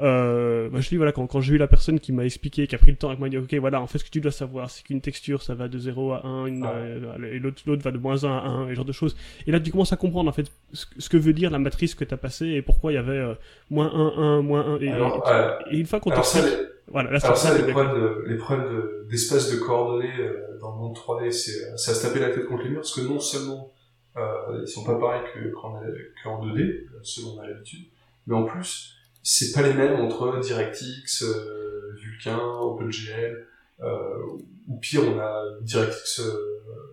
euh, 0.00 0.68
bah, 0.70 0.80
je 0.80 0.88
dis 0.88 0.96
voilà 0.96 1.12
quand, 1.12 1.24
quand 1.28 1.40
j'ai 1.40 1.54
eu 1.54 1.56
la 1.56 1.68
personne 1.68 2.00
qui 2.00 2.10
m'a 2.10 2.24
expliqué 2.24 2.66
qui 2.66 2.74
a 2.74 2.78
pris 2.78 2.90
le 2.90 2.96
temps 2.96 3.12
et 3.12 3.14
qui 3.14 3.22
m'a 3.22 3.28
dit 3.28 3.38
ok 3.38 3.54
voilà 3.54 3.80
en 3.80 3.86
fait 3.86 3.98
ce 3.98 4.04
que 4.04 4.10
tu 4.10 4.20
dois 4.20 4.32
savoir 4.32 4.68
c'est 4.68 4.82
qu'une 4.82 5.00
texture 5.00 5.40
ça 5.40 5.54
va 5.54 5.68
de 5.68 5.78
0 5.78 6.14
à 6.14 6.26
1 6.26 6.46
une, 6.46 6.66
euh, 6.66 7.32
et 7.32 7.38
l'autre 7.38 7.62
l'autre 7.64 7.84
va 7.84 7.92
de 7.92 7.98
moins 7.98 8.24
1 8.24 8.28
à 8.28 8.40
1 8.40 8.70
et 8.70 8.74
genre 8.74 8.84
de 8.84 8.90
choses 8.90 9.16
et 9.46 9.52
là 9.52 9.60
tu 9.60 9.70
commences 9.70 9.92
à 9.92 9.96
comprendre 9.96 10.28
en 10.28 10.32
fait 10.32 10.50
ce, 10.72 10.86
ce 10.98 11.08
que 11.08 11.16
veut 11.16 11.32
dire 11.32 11.48
la 11.52 11.60
matrice 11.60 11.94
que 11.94 12.02
tu 12.02 12.12
as 12.12 12.16
passée 12.16 12.48
et 12.48 12.62
pourquoi 12.62 12.90
il 12.90 12.96
y 12.96 12.98
avait 12.98 13.12
euh, 13.12 13.34
moins 13.70 13.86
1 13.94 14.38
1 14.38 14.42
moins 14.42 14.66
1 14.66 14.80
et, 14.80 14.88
alors, 14.88 15.24
et, 15.70 15.76
et, 15.76 15.78
une 15.78 15.86
fois 15.86 16.00
qu'on 16.00 16.10
t'explique 16.10 16.44
voilà 16.88 17.10
là 17.10 17.18
alors 17.22 17.36
ça 17.36 17.56
les 17.56 17.72
problèmes 17.72 17.94
de, 17.94 18.24
les 18.26 18.36
problèmes 18.36 19.06
d'espace 19.08 19.50
de, 19.50 19.56
de, 19.56 19.60
coordonnées 19.60 20.20
euh, 20.20 20.58
dans 20.60 20.72
le 20.72 20.78
monde 20.78 20.96
3D 20.96 21.30
c'est 21.30 21.76
ça 21.76 21.94
se 21.94 22.06
taper 22.06 22.20
la 22.20 22.30
tête 22.30 22.46
contre 22.46 22.64
les 22.64 22.70
murs 22.70 22.80
parce 22.80 22.94
que 22.94 23.00
non 23.00 23.20
seulement 23.20 23.72
euh, 24.16 24.60
ils 24.62 24.68
sont 24.68 24.84
pas 24.84 24.98
pareils 24.98 25.22
qu'en 25.54 25.80
qu 25.80 26.46
2D 26.48 26.86
selon 27.02 27.40
l'habitude 27.42 27.86
mais 28.26 28.34
en 28.34 28.44
plus 28.44 28.94
c'est 29.26 29.52
pas 29.52 29.62
les 29.62 29.72
mêmes 29.72 29.98
entre 30.00 30.38
DirectX, 30.38 31.22
euh, 31.22 31.96
Vulkan, 31.96 32.60
OpenGL. 32.60 33.46
Ou 33.80 34.78
pire, 34.80 35.02
on 35.02 35.18
a 35.18 35.42
DirectX, 35.62 36.22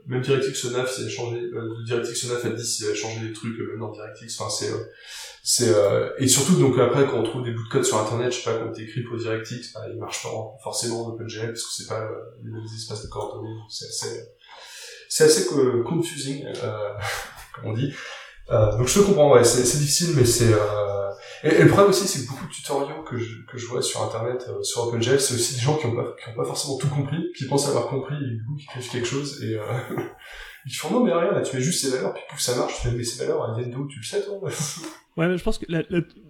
même 0.08 0.22
DirectX 0.22 0.66
9, 0.72 0.92
s'il 0.92 1.06
a 1.06 1.10
changé, 1.10 1.42
de 1.42 1.86
DirectX 1.86 2.28
9 2.28 2.46
à 2.46 2.50
10, 2.50 2.80
il 2.80 2.90
a 2.90 2.96
changé 2.96 3.28
des 3.28 3.34
trucs, 3.34 3.58
même 3.60 3.80
dans 3.80 3.92
DirectX, 3.92 4.40
enfin 4.40 4.50
c'est 4.50 4.72
c'est 5.44 5.74
et 6.20 6.28
surtout 6.28 6.56
donc 6.56 6.78
après 6.78 7.08
quand 7.08 7.18
on 7.18 7.24
trouve 7.24 7.44
des 7.44 7.52
bouts 7.52 7.64
de 7.64 7.70
code 7.70 7.84
sur 7.84 7.98
internet 7.98 8.32
je 8.32 8.38
sais 8.38 8.44
pas 8.44 8.60
quand 8.60 8.72
t'écris 8.72 9.02
pour 9.02 9.18
DirectX 9.18 9.74
bah, 9.74 9.88
il 9.92 9.98
marche 9.98 10.22
pas 10.22 10.30
forcément 10.62 11.08
en 11.08 11.10
OpenGL 11.14 11.48
parce 11.48 11.64
que 11.64 11.74
c'est 11.74 11.88
pas 11.88 12.08
les 12.44 12.52
mêmes 12.52 12.64
espaces 12.76 13.02
de 13.02 13.08
coordonnées 13.08 13.56
c'est 13.68 13.88
assez 13.88 14.28
c'est 15.12 15.26
assez 15.26 15.46
confusing 15.86 16.46
euh, 16.64 16.94
comme 17.56 17.72
on 17.72 17.74
dit. 17.74 17.94
Euh, 18.50 18.78
donc 18.78 18.88
je 18.88 19.00
peux 19.00 19.06
comprendre 19.06 19.36
ouais 19.36 19.44
c'est 19.44 19.78
difficile 19.78 20.16
mais 20.16 20.26
c'est 20.26 20.54
euh... 20.54 21.11
et, 21.44 21.64
le 21.64 21.68
problème 21.68 21.90
aussi 21.90 22.08
c'est 22.08 22.26
que 22.26 22.30
beaucoup 22.30 22.46
de 22.46 22.52
tutoriaux 22.52 23.04
que 23.04 23.18
je 23.18 23.46
que 23.46 23.58
je 23.58 23.66
vois 23.68 23.82
sur 23.82 24.02
internet 24.04 24.46
euh, 24.50 24.62
sur 24.64 24.88
OpenGL 24.88 25.20
c'est 25.20 25.34
aussi 25.34 25.56
des 25.56 25.62
gens 25.62 25.76
qui 25.78 25.86
ont 25.86 25.96
pas 25.96 26.16
qui 26.22 26.30
ont 26.30 26.36
pas 26.36 26.46
forcément 26.46 26.78
tout 26.78 26.90
compris 26.90 27.32
qui 27.36 27.48
pensent 27.48 27.68
avoir 27.68 27.88
compris 27.88 28.16
et 28.16 28.36
du 28.36 28.44
coup 28.46 28.56
qui 28.56 28.66
écrivent 28.66 28.92
quelque 28.92 29.08
chose 29.08 29.44
et 29.44 29.56
euh, 29.56 29.64
ils 30.66 30.74
font 30.74 30.92
non 30.92 31.04
mais 31.04 31.14
rien 31.14 31.32
là 31.32 31.42
tu 31.42 31.56
mets 31.56 31.62
juste 31.62 31.82
ces 31.82 31.96
valeurs 31.96 32.14
puis 32.14 32.24
pouf 32.30 32.40
ça 32.40 32.56
marche 32.56 32.76
tu 32.76 32.88
fais 32.88 32.94
mais 32.94 33.04
ces 33.04 33.24
valeurs 33.24 33.50
elles 33.50 33.64
viennent 33.64 33.74
d'où? 33.74 33.88
Tu 33.88 34.00
le 34.00 34.06
sais 34.06 34.24
toi? 34.24 34.40
Ouais, 35.18 35.28
mais 35.28 35.38
je 35.38 35.44
pense 35.44 35.58
que 35.58 35.66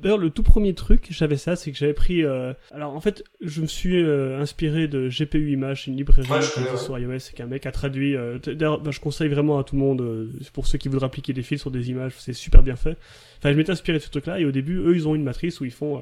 d'ailleurs 0.02 0.18
le 0.18 0.32
tout 0.32 0.42
premier 0.42 0.74
truc, 0.74 1.06
j'avais 1.12 1.38
ça, 1.38 1.56
c'est 1.56 1.72
que 1.72 1.78
j'avais 1.78 1.94
pris. 1.94 2.24
Euh... 2.26 2.52
Alors 2.72 2.96
en 2.96 3.00
fait, 3.00 3.24
je 3.40 3.62
me 3.62 3.68
suis 3.68 4.02
euh, 4.02 4.40
inspiré 4.40 4.88
de 4.88 5.08
GPU 5.08 5.52
Image, 5.52 5.88
une 5.88 5.98
librairie 5.98 6.28
ouais, 6.28 6.42
sur 6.78 6.98
iOS, 6.98 7.20
c'est 7.20 7.36
qu'un 7.36 7.46
mec 7.46 7.68
a 7.68 7.72
traduit. 7.72 8.16
Euh... 8.16 8.40
D'ailleurs, 8.40 8.82
bah, 8.82 8.90
je 8.90 9.00
conseille 9.00 9.30
vraiment 9.30 9.60
à 9.60 9.64
tout 9.64 9.76
le 9.76 9.82
monde, 9.82 10.32
pour 10.52 10.66
ceux 10.66 10.80
qui 10.80 10.90
voudraient 10.90 11.06
appliquer 11.06 11.32
des 11.32 11.44
fils 11.44 11.62
sur 11.62 11.70
des 11.70 11.92
images, 11.92 12.14
c'est 12.18 12.34
super 12.34 12.64
bien 12.64 12.76
fait. 12.76 12.98
Enfin, 13.38 13.52
je 13.52 13.58
m'étais 13.58 13.72
inspiré 13.72 14.00
de 14.00 14.04
ce 14.04 14.10
truc-là, 14.10 14.40
et 14.40 14.46
au 14.46 14.52
début, 14.52 14.80
eux, 14.80 14.96
ils 14.96 15.08
ont 15.08 15.14
une 15.14 15.24
matrice 15.24 15.60
où 15.60 15.66
ils 15.66 15.72
font 15.72 16.02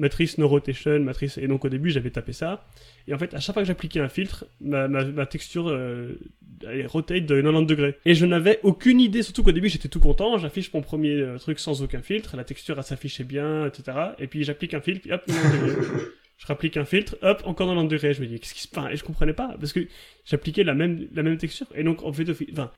matrice 0.00 0.38
no 0.38 0.48
rotation, 0.48 0.98
matrice. 1.00 1.38
Et 1.38 1.46
donc 1.46 1.64
au 1.64 1.68
début, 1.68 1.90
j'avais 1.90 2.10
tapé 2.10 2.32
ça. 2.32 2.66
Et 3.06 3.14
en 3.14 3.18
fait, 3.18 3.32
à 3.34 3.38
chaque 3.38 3.54
fois 3.54 3.62
que 3.62 3.68
j'appliquais 3.68 4.00
un 4.00 4.08
filtre, 4.08 4.46
ma, 4.60 4.88
ma, 4.88 5.04
ma 5.04 5.26
texture 5.26 5.68
euh, 5.68 6.18
elle 6.62 6.86
rotate 6.86 7.26
de 7.26 7.40
90 7.40 7.66
degrés. 7.66 7.96
Et 8.04 8.14
je 8.14 8.26
n'avais 8.26 8.60
aucune 8.62 9.00
idée, 9.00 9.22
surtout 9.22 9.42
qu'au 9.42 9.52
début 9.52 9.68
j'étais 9.68 9.88
tout 9.88 10.00
content, 10.00 10.38
j'affiche 10.38 10.72
mon 10.72 10.82
premier 10.82 11.20
euh, 11.20 11.38
truc 11.38 11.58
sans 11.58 11.82
aucun 11.82 12.02
filtre, 12.02 12.36
la 12.36 12.44
texture 12.44 12.76
elle 12.78 12.84
s'affichait 12.84 13.24
bien, 13.24 13.66
etc. 13.66 13.96
Et 14.18 14.26
puis 14.26 14.44
j'applique 14.44 14.74
un 14.74 14.80
filtre, 14.80 15.08
hop, 15.10 15.22
90 15.26 15.58
degrés. 15.58 16.04
je 16.40 16.46
rapplique 16.46 16.78
un 16.78 16.86
filtre, 16.86 17.18
hop, 17.20 17.42
encore 17.44 17.66
90 17.68 17.88
degrés. 17.88 18.14
Je 18.14 18.22
me 18.22 18.26
dis, 18.26 18.40
qu'est-ce 18.40 18.54
qui 18.54 18.62
se 18.62 18.68
passe? 18.68 18.92
Et 18.92 18.96
je 18.96 19.04
comprenais 19.04 19.34
pas, 19.34 19.56
parce 19.60 19.74
que 19.74 19.80
j'appliquais 20.24 20.64
la 20.64 20.72
même, 20.72 21.06
la 21.14 21.22
même 21.22 21.36
texture. 21.36 21.66
Et 21.74 21.84
donc, 21.84 22.02
en 22.02 22.12
fait, 22.14 22.24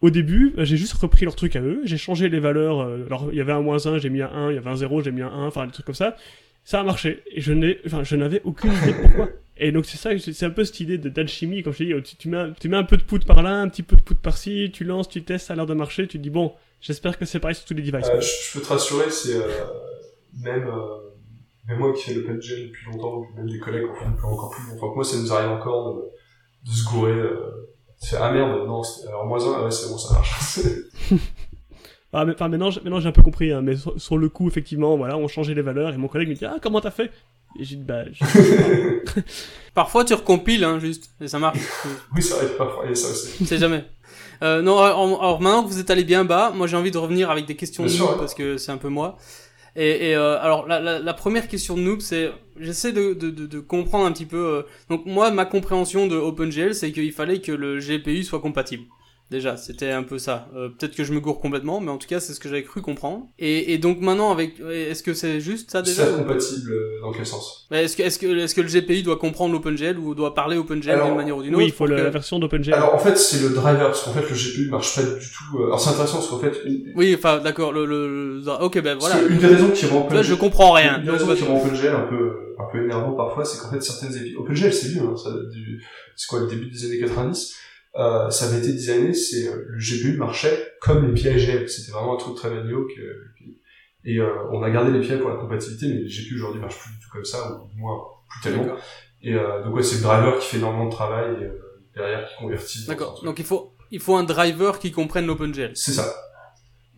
au 0.00 0.10
début, 0.10 0.52
j'ai 0.58 0.76
juste 0.76 0.94
repris 0.94 1.24
leur 1.24 1.36
truc 1.36 1.54
à 1.54 1.60
eux, 1.60 1.80
j'ai 1.84 1.96
changé 1.96 2.28
les 2.28 2.40
valeurs. 2.40 2.80
Euh, 2.80 3.06
alors, 3.06 3.28
il 3.30 3.38
y 3.38 3.40
avait 3.40 3.52
un 3.52 3.60
moins 3.60 3.86
1, 3.86 3.98
j'ai 3.98 4.10
mis 4.10 4.20
un 4.20 4.30
1, 4.32 4.50
il 4.50 4.54
y 4.56 4.58
avait 4.58 4.70
un 4.70 4.76
0, 4.76 5.02
j'ai 5.02 5.12
mis 5.12 5.22
un 5.22 5.28
1, 5.28 5.46
enfin, 5.46 5.66
des 5.66 5.72
trucs 5.72 5.86
comme 5.86 5.94
ça. 5.94 6.16
Ça 6.64 6.80
a 6.80 6.82
marché. 6.82 7.22
Et 7.30 7.40
je 7.40 7.52
n'ai, 7.52 7.78
enfin, 7.86 8.02
je 8.02 8.16
n'avais 8.16 8.40
aucune 8.44 8.72
idée 8.72 8.94
pourquoi. 9.00 9.28
Et 9.56 9.70
donc 9.70 9.84
c'est 9.84 9.98
ça, 9.98 10.10
c'est 10.18 10.46
un 10.46 10.50
peu 10.50 10.64
cette 10.64 10.80
idée 10.80 10.98
d'alchimie, 10.98 11.62
comme 11.62 11.72
je 11.72 11.78
te 11.78 11.84
dis, 11.84 12.02
tu, 12.02 12.16
tu, 12.16 12.28
mets, 12.28 12.52
tu 12.58 12.68
mets 12.68 12.76
un 12.76 12.84
peu 12.84 12.96
de 12.96 13.02
poudre 13.02 13.26
par 13.26 13.42
là, 13.42 13.60
un 13.60 13.68
petit 13.68 13.82
peu 13.82 13.96
de 13.96 14.02
poudre 14.02 14.20
par-ci, 14.20 14.70
tu 14.72 14.84
lances, 14.84 15.08
tu 15.08 15.22
testes, 15.22 15.48
ça 15.48 15.52
a 15.52 15.56
l'air 15.56 15.66
de 15.66 15.74
marcher, 15.74 16.08
tu 16.08 16.18
te 16.18 16.22
dis 16.22 16.30
bon, 16.30 16.54
j'espère 16.80 17.18
que 17.18 17.26
c'est 17.26 17.38
pareil 17.38 17.54
sur 17.54 17.66
tous 17.66 17.74
les 17.74 17.82
devices. 17.82 18.08
Euh, 18.08 18.20
je, 18.20 18.58
peux 18.58 18.64
te 18.64 18.68
rassurer, 18.68 19.10
c'est 19.10 19.36
euh, 19.36 19.46
même, 20.40 20.66
euh, 20.66 21.10
même 21.68 21.78
moi 21.78 21.92
qui 21.92 22.04
fais 22.04 22.14
le 22.14 22.24
PNG 22.24 22.68
depuis 22.68 22.86
longtemps, 22.90 23.26
même 23.36 23.48
des 23.48 23.58
collègues 23.58 23.84
qui 23.86 24.20
font 24.20 24.28
encore 24.28 24.50
plus 24.50 24.72
longtemps 24.72 24.90
que 24.90 24.94
moi, 24.94 25.04
ça 25.04 25.18
nous 25.18 25.32
arrive 25.32 25.50
encore 25.50 25.96
de, 25.96 26.70
de 26.70 26.74
se 26.74 26.84
gourer. 26.88 27.12
Euh, 27.12 27.68
c'est 27.98 28.16
ah 28.16 28.32
merde, 28.32 28.66
non, 28.66 28.82
alors 29.06 29.26
moins 29.26 29.46
un, 29.46 29.64
ouais 29.64 29.70
c'est 29.70 29.88
bon, 29.88 29.98
ça 29.98 30.14
marche. 30.14 30.60
Ah, 32.14 32.26
mais, 32.26 32.34
enfin, 32.34 32.48
maintenant, 32.48 32.68
maintenant 32.68 33.00
j'ai 33.00 33.08
un 33.08 33.12
peu 33.12 33.22
compris, 33.22 33.52
hein, 33.52 33.62
mais 33.62 33.74
sur, 33.74 33.98
sur, 33.98 34.18
le 34.18 34.28
coup, 34.28 34.46
effectivement, 34.46 34.98
voilà, 34.98 35.16
on 35.16 35.28
changeait 35.28 35.54
les 35.54 35.62
valeurs 35.62 35.94
et 35.94 35.96
mon 35.96 36.08
collègue 36.08 36.28
me 36.28 36.34
dit, 36.34 36.44
ah, 36.44 36.56
comment 36.60 36.82
t'as 36.82 36.90
fait? 36.90 37.10
Et 37.58 37.64
j'ai 37.64 37.76
dit, 37.76 37.84
bah, 37.84 38.04
Parfois, 39.74 40.04
tu 40.04 40.14
recompiles, 40.14 40.64
hein, 40.64 40.78
juste, 40.78 41.10
et 41.20 41.28
ça 41.28 41.38
marche. 41.38 41.58
oui, 42.14 42.22
ça 42.22 42.36
arrive 42.36 42.56
parfois, 42.56 42.88
et 42.90 42.94
ça 42.94 43.10
aussi. 43.10 43.44
C'est 43.46 43.58
jamais. 43.58 43.84
Euh, 44.42 44.60
non, 44.60 44.78
alors, 44.78 45.40
maintenant 45.40 45.62
que 45.62 45.68
vous 45.68 45.78
êtes 45.78 45.90
allé 45.90 46.04
bien 46.04 46.24
bas, 46.24 46.52
moi 46.54 46.66
j'ai 46.66 46.76
envie 46.76 46.90
de 46.90 46.98
revenir 46.98 47.30
avec 47.30 47.46
des 47.46 47.54
questions 47.54 47.84
de 47.84 47.92
noob, 47.96 48.18
parce 48.18 48.34
que 48.34 48.56
c'est 48.56 48.72
un 48.72 48.76
peu 48.76 48.88
moi. 48.88 49.16
Et, 49.76 50.10
et 50.10 50.16
euh, 50.16 50.38
alors 50.42 50.66
la, 50.66 50.80
la, 50.80 50.98
la, 50.98 51.14
première 51.14 51.48
question 51.48 51.76
de 51.76 51.80
noob, 51.80 52.00
c'est 52.00 52.30
j'essaie 52.60 52.92
de, 52.92 53.14
de, 53.14 53.30
de, 53.30 53.46
de, 53.46 53.60
comprendre 53.60 54.04
un 54.04 54.12
petit 54.12 54.26
peu. 54.26 54.36
Euh, 54.36 54.62
donc 54.90 55.06
moi, 55.06 55.30
ma 55.30 55.46
compréhension 55.46 56.06
de 56.06 56.16
OpenGL, 56.16 56.74
c'est 56.74 56.92
qu'il 56.92 57.12
fallait 57.12 57.40
que 57.40 57.52
le 57.52 57.78
GPU 57.78 58.24
soit 58.24 58.40
compatible. 58.40 58.84
Déjà, 59.32 59.56
c'était 59.56 59.90
un 59.90 60.02
peu 60.02 60.18
ça. 60.18 60.46
Euh, 60.54 60.68
Peut-être 60.68 60.94
que 60.94 61.04
je 61.04 61.12
me 61.14 61.18
gourre 61.18 61.40
complètement, 61.40 61.80
mais 61.80 61.90
en 61.90 61.96
tout 61.96 62.06
cas, 62.06 62.20
c'est 62.20 62.34
ce 62.34 62.38
que 62.38 62.50
j'avais 62.50 62.64
cru 62.64 62.82
comprendre. 62.82 63.28
Et, 63.38 63.72
et, 63.72 63.78
donc 63.78 64.02
maintenant, 64.02 64.30
avec, 64.30 64.60
est-ce 64.60 65.02
que 65.02 65.14
c'est 65.14 65.40
juste 65.40 65.70
ça 65.70 65.80
déjà 65.80 66.04
C'est 66.04 66.16
compatible 66.16 66.70
euh, 66.70 67.00
dans 67.00 67.12
quel 67.12 67.24
sens? 67.24 67.66
Est-ce 67.70 67.96
que, 67.96 68.02
est-ce 68.02 68.18
que, 68.18 68.26
est-ce 68.26 68.54
que 68.54 68.60
le 68.60 68.68
GPU 68.68 69.02
doit 69.02 69.16
comprendre 69.16 69.54
l'OpenGL 69.54 69.98
ou 69.98 70.14
doit 70.14 70.34
parler 70.34 70.58
OpenGL 70.58 71.02
d'une 71.02 71.16
manière 71.16 71.38
ou 71.38 71.42
d'une 71.42 71.54
autre 71.54 71.62
Oui, 71.62 71.70
il 71.70 71.72
faut 71.72 71.86
la, 71.86 72.10
version 72.10 72.38
d'OpenGL. 72.40 72.74
Alors 72.74 72.94
en 72.94 72.98
fait, 72.98 73.16
c'est 73.16 73.40
le 73.42 73.54
driver 73.54 73.86
parce 73.86 74.02
qu'en 74.02 74.12
fait, 74.12 74.20
le 74.20 74.36
GPU 74.36 74.68
marche 74.68 74.96
pas 74.96 75.02
du 75.02 75.08
tout. 75.08 75.58
Euh, 75.62 75.64
alors 75.64 75.80
c'est 75.80 75.90
intéressant 75.90 76.18
parce 76.18 76.28
qu'en 76.28 76.38
fait. 76.38 76.52
Une... 76.66 76.92
Oui, 76.94 77.14
enfin, 77.16 77.38
d'accord. 77.38 77.72
Le, 77.72 77.86
le, 77.86 78.42
ok, 78.60 78.82
ben 78.82 78.98
voilà. 79.00 79.22
Une 79.22 79.38
des 79.38 79.46
raisons 79.46 79.70
qui 79.70 79.86
rend 79.86 80.00
OpenGL. 80.00 80.16
Là, 80.16 80.22
je 80.22 80.34
comprends 80.34 80.72
rien. 80.72 80.98
Une 80.98 81.04
des 81.04 81.10
raisons 81.10 81.34
qui 81.34 81.44
rend 81.44 81.56
OpenGL 81.56 81.88
un 81.88 82.06
peu, 82.06 82.54
un 82.58 82.70
peu 82.70 82.84
énervant 82.84 83.12
parfois, 83.12 83.46
c'est 83.46 83.62
qu'en 83.62 83.70
fait, 83.70 83.80
certaines 83.80 84.14
API. 84.14 84.36
OpenGL, 84.36 84.74
c'est 84.74 84.88
vieux. 84.88 85.00
Hein, 85.00 85.16
ça, 85.16 85.30
du... 85.50 85.82
c'est 86.16 86.26
quoi, 86.26 86.40
le 86.40 86.48
début 86.48 86.66
des 86.66 86.84
années 86.84 86.98
90 86.98 87.56
euh, 87.96 88.30
ça 88.30 88.46
avait 88.46 88.58
été 88.58 88.72
designé, 88.72 89.12
c'est 89.12 89.48
euh, 89.48 89.66
le 89.68 89.78
GPU 89.78 90.16
marchait 90.16 90.72
comme 90.80 91.06
les 91.06 91.12
PIGL. 91.12 91.68
C'était 91.68 91.92
vraiment 91.92 92.14
un 92.14 92.18
truc 92.18 92.36
très 92.36 92.48
que, 92.48 93.32
et 94.04 94.18
euh, 94.18 94.48
on 94.50 94.62
a 94.62 94.70
gardé 94.70 94.90
les 94.90 95.06
PI 95.06 95.18
pour 95.18 95.30
la 95.30 95.36
compatibilité, 95.36 95.88
mais 95.88 96.00
les 96.00 96.08
GPU 96.08 96.36
aujourd'hui 96.36 96.60
marchent 96.60 96.78
plus 96.78 96.90
du 96.90 96.98
tout 96.98 97.10
comme 97.12 97.24
ça, 97.24 97.52
ou 97.52 97.78
moins 97.78 98.00
plus 98.28 98.40
tellement. 98.42 98.74
Et 99.22 99.34
euh, 99.34 99.62
donc 99.62 99.76
ouais, 99.76 99.82
c'est 99.82 99.96
le 99.96 100.02
driver 100.02 100.38
qui 100.38 100.48
fait 100.48 100.56
énormément 100.56 100.86
de 100.86 100.92
travail 100.92 101.36
et, 101.40 101.44
euh, 101.44 101.80
derrière 101.94 102.28
qui 102.28 102.36
convertit. 102.36 102.86
D'accord. 102.86 103.22
Donc 103.22 103.38
il 103.38 103.44
faut 103.44 103.74
il 103.90 104.00
faut 104.00 104.16
un 104.16 104.24
driver 104.24 104.78
qui 104.78 104.90
comprenne 104.90 105.26
l'OpenGL. 105.26 105.72
C'est 105.74 105.92
ça. 105.92 106.12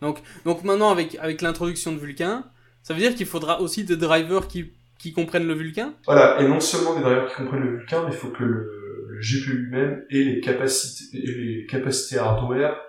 Donc 0.01 0.21
donc 0.45 0.63
maintenant 0.63 0.91
avec 0.91 1.15
avec 1.19 1.41
l'introduction 1.41 1.91
de 1.91 1.99
Vulkan, 1.99 2.43
ça 2.81 2.93
veut 2.93 2.99
dire 2.99 3.13
qu'il 3.13 3.27
faudra 3.27 3.61
aussi 3.61 3.83
des 3.83 3.97
drivers 3.97 4.47
qui 4.47 4.71
qui 4.97 5.13
comprennent 5.13 5.45
le 5.45 5.53
Vulkan? 5.53 5.93
Voilà. 6.05 6.41
Et 6.41 6.47
non 6.47 6.59
seulement 6.59 6.95
des 6.95 7.01
drivers 7.01 7.29
qui 7.29 7.35
comprennent 7.35 7.63
le 7.63 7.77
Vulkan, 7.77 8.05
mais 8.05 8.13
il 8.13 8.17
faut 8.17 8.29
que 8.29 8.43
le 8.43 8.84
GPU 9.19 9.57
lui-même 9.57 10.05
et 10.09 10.23
les 10.23 10.39
capacités, 10.41 11.17
et 11.17 11.27
les 11.27 11.65
capacités 11.65 12.19
hardware 12.19 12.79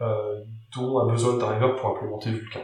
euh, 0.00 0.40
dont 0.74 0.98
a 0.98 1.10
besoin 1.10 1.34
le 1.34 1.76
pour 1.76 1.96
implémenter 1.96 2.30
Vulkan. 2.30 2.60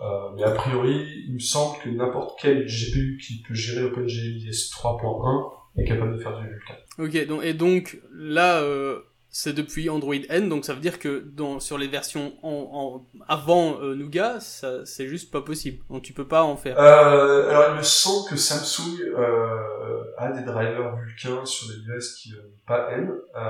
Euh, 0.00 0.30
mais 0.36 0.42
a 0.42 0.50
priori, 0.50 1.06
il 1.28 1.34
me 1.34 1.38
semble 1.38 1.78
que 1.80 1.88
n'importe 1.88 2.38
quel 2.40 2.66
GPU 2.66 3.18
qui 3.22 3.42
peut 3.42 3.54
gérer 3.54 3.84
OpenGLES 3.84 4.50
3.1 4.50 5.52
est 5.76 5.84
capable 5.84 6.16
de 6.16 6.22
faire 6.22 6.38
du 6.38 6.48
Vulkan. 6.48 6.74
Ok, 6.98 7.26
donc, 7.26 7.44
et 7.44 7.54
donc 7.54 7.98
là, 8.12 8.60
euh, 8.60 9.00
c'est 9.36 9.52
depuis 9.52 9.90
Android 9.90 10.14
N, 10.28 10.48
donc 10.48 10.64
ça 10.64 10.74
veut 10.74 10.80
dire 10.80 11.00
que 11.00 11.24
dans, 11.32 11.58
sur 11.58 11.76
les 11.76 11.88
versions 11.88 12.34
en, 12.44 13.04
en 13.12 13.20
avant 13.26 13.80
euh, 13.80 13.96
Nougat, 13.96 14.38
ça, 14.38 14.86
c'est 14.86 15.08
juste 15.08 15.32
pas 15.32 15.42
possible. 15.42 15.82
Donc 15.90 16.02
tu 16.02 16.12
peux 16.12 16.28
pas 16.28 16.44
en 16.44 16.56
faire. 16.56 16.78
Euh, 16.78 17.50
alors 17.50 17.72
il 17.72 17.78
me 17.78 17.82
semble 17.82 18.30
que 18.30 18.36
Samsung 18.36 19.00
euh, 19.00 20.04
a 20.18 20.30
des 20.30 20.44
drivers 20.44 20.96
Vulkan 20.96 21.44
sur 21.44 21.66
des 21.66 21.82
devices 21.82 22.14
qui 22.14 22.30
n'ont 22.30 22.36
pas 22.64 22.92
N, 22.92 23.10
euh, 23.10 23.40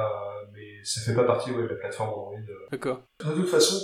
mais 0.55 0.82
ça 0.85 1.03
fait 1.03 1.14
pas 1.14 1.24
partie 1.24 1.51
ouais, 1.51 1.64
de 1.64 1.68
la 1.68 1.74
plateforme 1.74 2.09
Android. 2.09 2.39
D'accord. 2.70 3.03
De 3.22 3.35
toute 3.35 3.51
façon, 3.51 3.76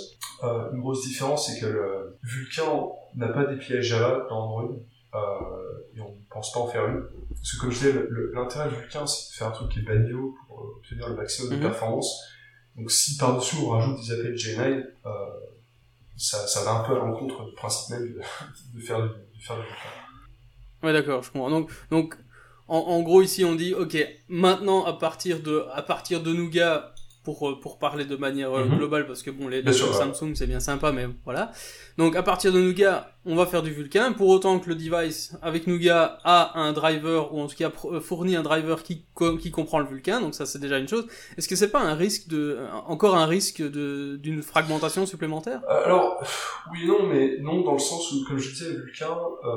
euh, 0.43 0.71
une 0.73 0.81
grosse 0.81 1.07
différence, 1.07 1.47
c'est 1.47 1.61
que 1.61 1.67
le 1.67 2.17
Vulkan 2.23 2.97
n'a 3.15 3.27
pas 3.27 3.43
d'API 3.43 3.83
Java 3.83 4.25
dans 4.27 4.47
Android, 4.47 4.75
et 5.95 6.01
on 6.01 6.09
ne 6.09 6.21
pense 6.29 6.51
pas 6.53 6.59
en 6.61 6.67
faire 6.67 6.85
une. 6.87 7.03
Parce 7.35 7.51
que 7.53 7.59
comme 7.61 7.71
je 7.71 7.77
disais, 7.79 7.93
l'intérêt 8.33 8.69
de 8.69 8.75
Vulkan, 8.75 9.05
c'est 9.07 9.31
de 9.31 9.35
faire 9.37 9.47
un 9.47 9.51
truc 9.51 9.71
qui 9.71 9.79
est 9.79 9.83
banio 9.83 10.35
pour 10.47 10.59
obtenir 10.77 11.09
le 11.09 11.15
maximum 11.15 11.51
de 11.51 11.55
Mhm. 11.57 11.61
performance. 11.61 12.23
Donc 12.77 12.89
si 12.91 13.17
par-dessus 13.17 13.57
on 13.63 13.69
rajoute 13.69 13.97
des 13.99 14.11
appels 14.13 14.33
J9, 14.35 14.83
euh, 15.05 15.09
ça, 16.17 16.45
ça 16.47 16.63
va 16.63 16.71
un 16.79 16.83
peu 16.83 16.93
à 16.95 16.99
l'encontre 16.99 17.45
du 17.45 17.53
principe 17.53 17.97
même 17.97 18.13
de, 18.13 18.19
de 18.75 18.79
faire 18.81 19.01
du, 19.01 19.09
de 19.09 19.41
faire 19.43 19.55
du 19.57 19.63
Vulkan. 19.63 19.89
Ouais, 20.83 20.93
d'accord, 20.93 21.21
je 21.23 21.31
comprends. 21.31 21.49
Donc, 21.49 21.69
donc 21.89 22.15
en, 22.67 22.77
en 22.77 23.01
gros 23.01 23.21
ici 23.21 23.43
on 23.43 23.55
dit, 23.55 23.73
ok, 23.73 23.97
maintenant 24.29 24.85
à 24.85 24.93
partir 24.93 25.41
de 25.41 25.65
à 25.73 25.81
partir 25.81 26.23
de 26.23 26.31
Nougat 26.31 26.90
pour 27.23 27.47
euh, 27.49 27.59
pour 27.59 27.77
parler 27.79 28.05
de 28.05 28.15
manière 28.15 28.51
euh, 28.57 28.65
Mhm. 28.65 28.77
globale 28.77 29.05
parce 29.07 29.21
que 29.23 29.29
bon 29.31 29.47
les 29.47 29.61
deux 29.61 29.73
sûr. 29.73 29.93
Samsung 29.93 30.33
c'est 30.35 30.47
bien 30.47 30.59
sympa 30.59 30.91
mais 30.91 31.07
voilà. 31.25 31.51
Donc 31.97 32.15
à 32.15 32.23
partir 32.23 32.51
de 32.51 32.59
Nougat 32.59 33.11
on 33.25 33.35
va 33.35 33.45
faire 33.45 33.61
du 33.61 33.71
Vulkan 33.71 34.13
pour 34.13 34.29
autant 34.29 34.59
que 34.59 34.67
le 34.69 34.75
device 34.75 35.37
avec 35.43 35.67
Nougat 35.67 36.17
a 36.23 36.59
un 36.59 36.73
driver 36.73 37.33
ou 37.33 37.39
en 37.41 37.47
tout 37.47 37.55
cas 37.55 37.71
euh, 37.85 37.99
fournit 37.99 38.35
un 38.35 38.41
driver 38.43 38.81
qui 38.83 39.05
qui 39.39 39.51
comprend 39.51 39.79
le 39.79 39.85
Vulkan 39.85 40.21
donc 40.21 40.33
ça 40.33 40.45
c'est 40.47 40.57
déjà 40.59 40.77
une 40.79 40.87
chose. 40.87 41.05
Est-ce 41.37 41.47
que 41.47 41.55
c'est 41.55 41.69
pas 41.71 41.81
un 41.81 41.93
risque 41.95 42.27
de 42.29 42.57
encore 42.87 43.15
un 43.15 43.27
risque 43.27 43.61
de 43.61 44.15
d'une 44.17 44.41
fragmentation 44.41 45.05
supplémentaire? 45.05 45.61
Alors, 45.69 46.23
oui 46.71 46.79
et 46.83 46.87
non, 46.87 47.03
mais 47.07 47.37
non 47.41 47.61
dans 47.61 47.73
le 47.73 47.79
sens 47.79 48.11
où, 48.11 48.25
comme 48.27 48.39
je 48.39 48.49
disais, 48.51 48.73
Vulkan, 48.73 49.15
euh, 49.45 49.49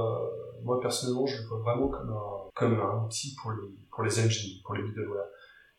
moi 0.64 0.78
personnellement, 0.80 1.26
je 1.26 1.36
le 1.40 1.48
vois 1.48 1.60
vraiment 1.60 1.88
comme 1.88 2.10
un, 2.10 2.50
comme 2.54 2.74
un 2.80 3.04
outil 3.06 3.34
pour 3.40 3.52
les, 3.52 3.68
pour 3.90 4.04
les 4.04 4.18
engines, 4.20 4.60
pour 4.64 4.74
les 4.74 4.82
middleware. 4.82 5.24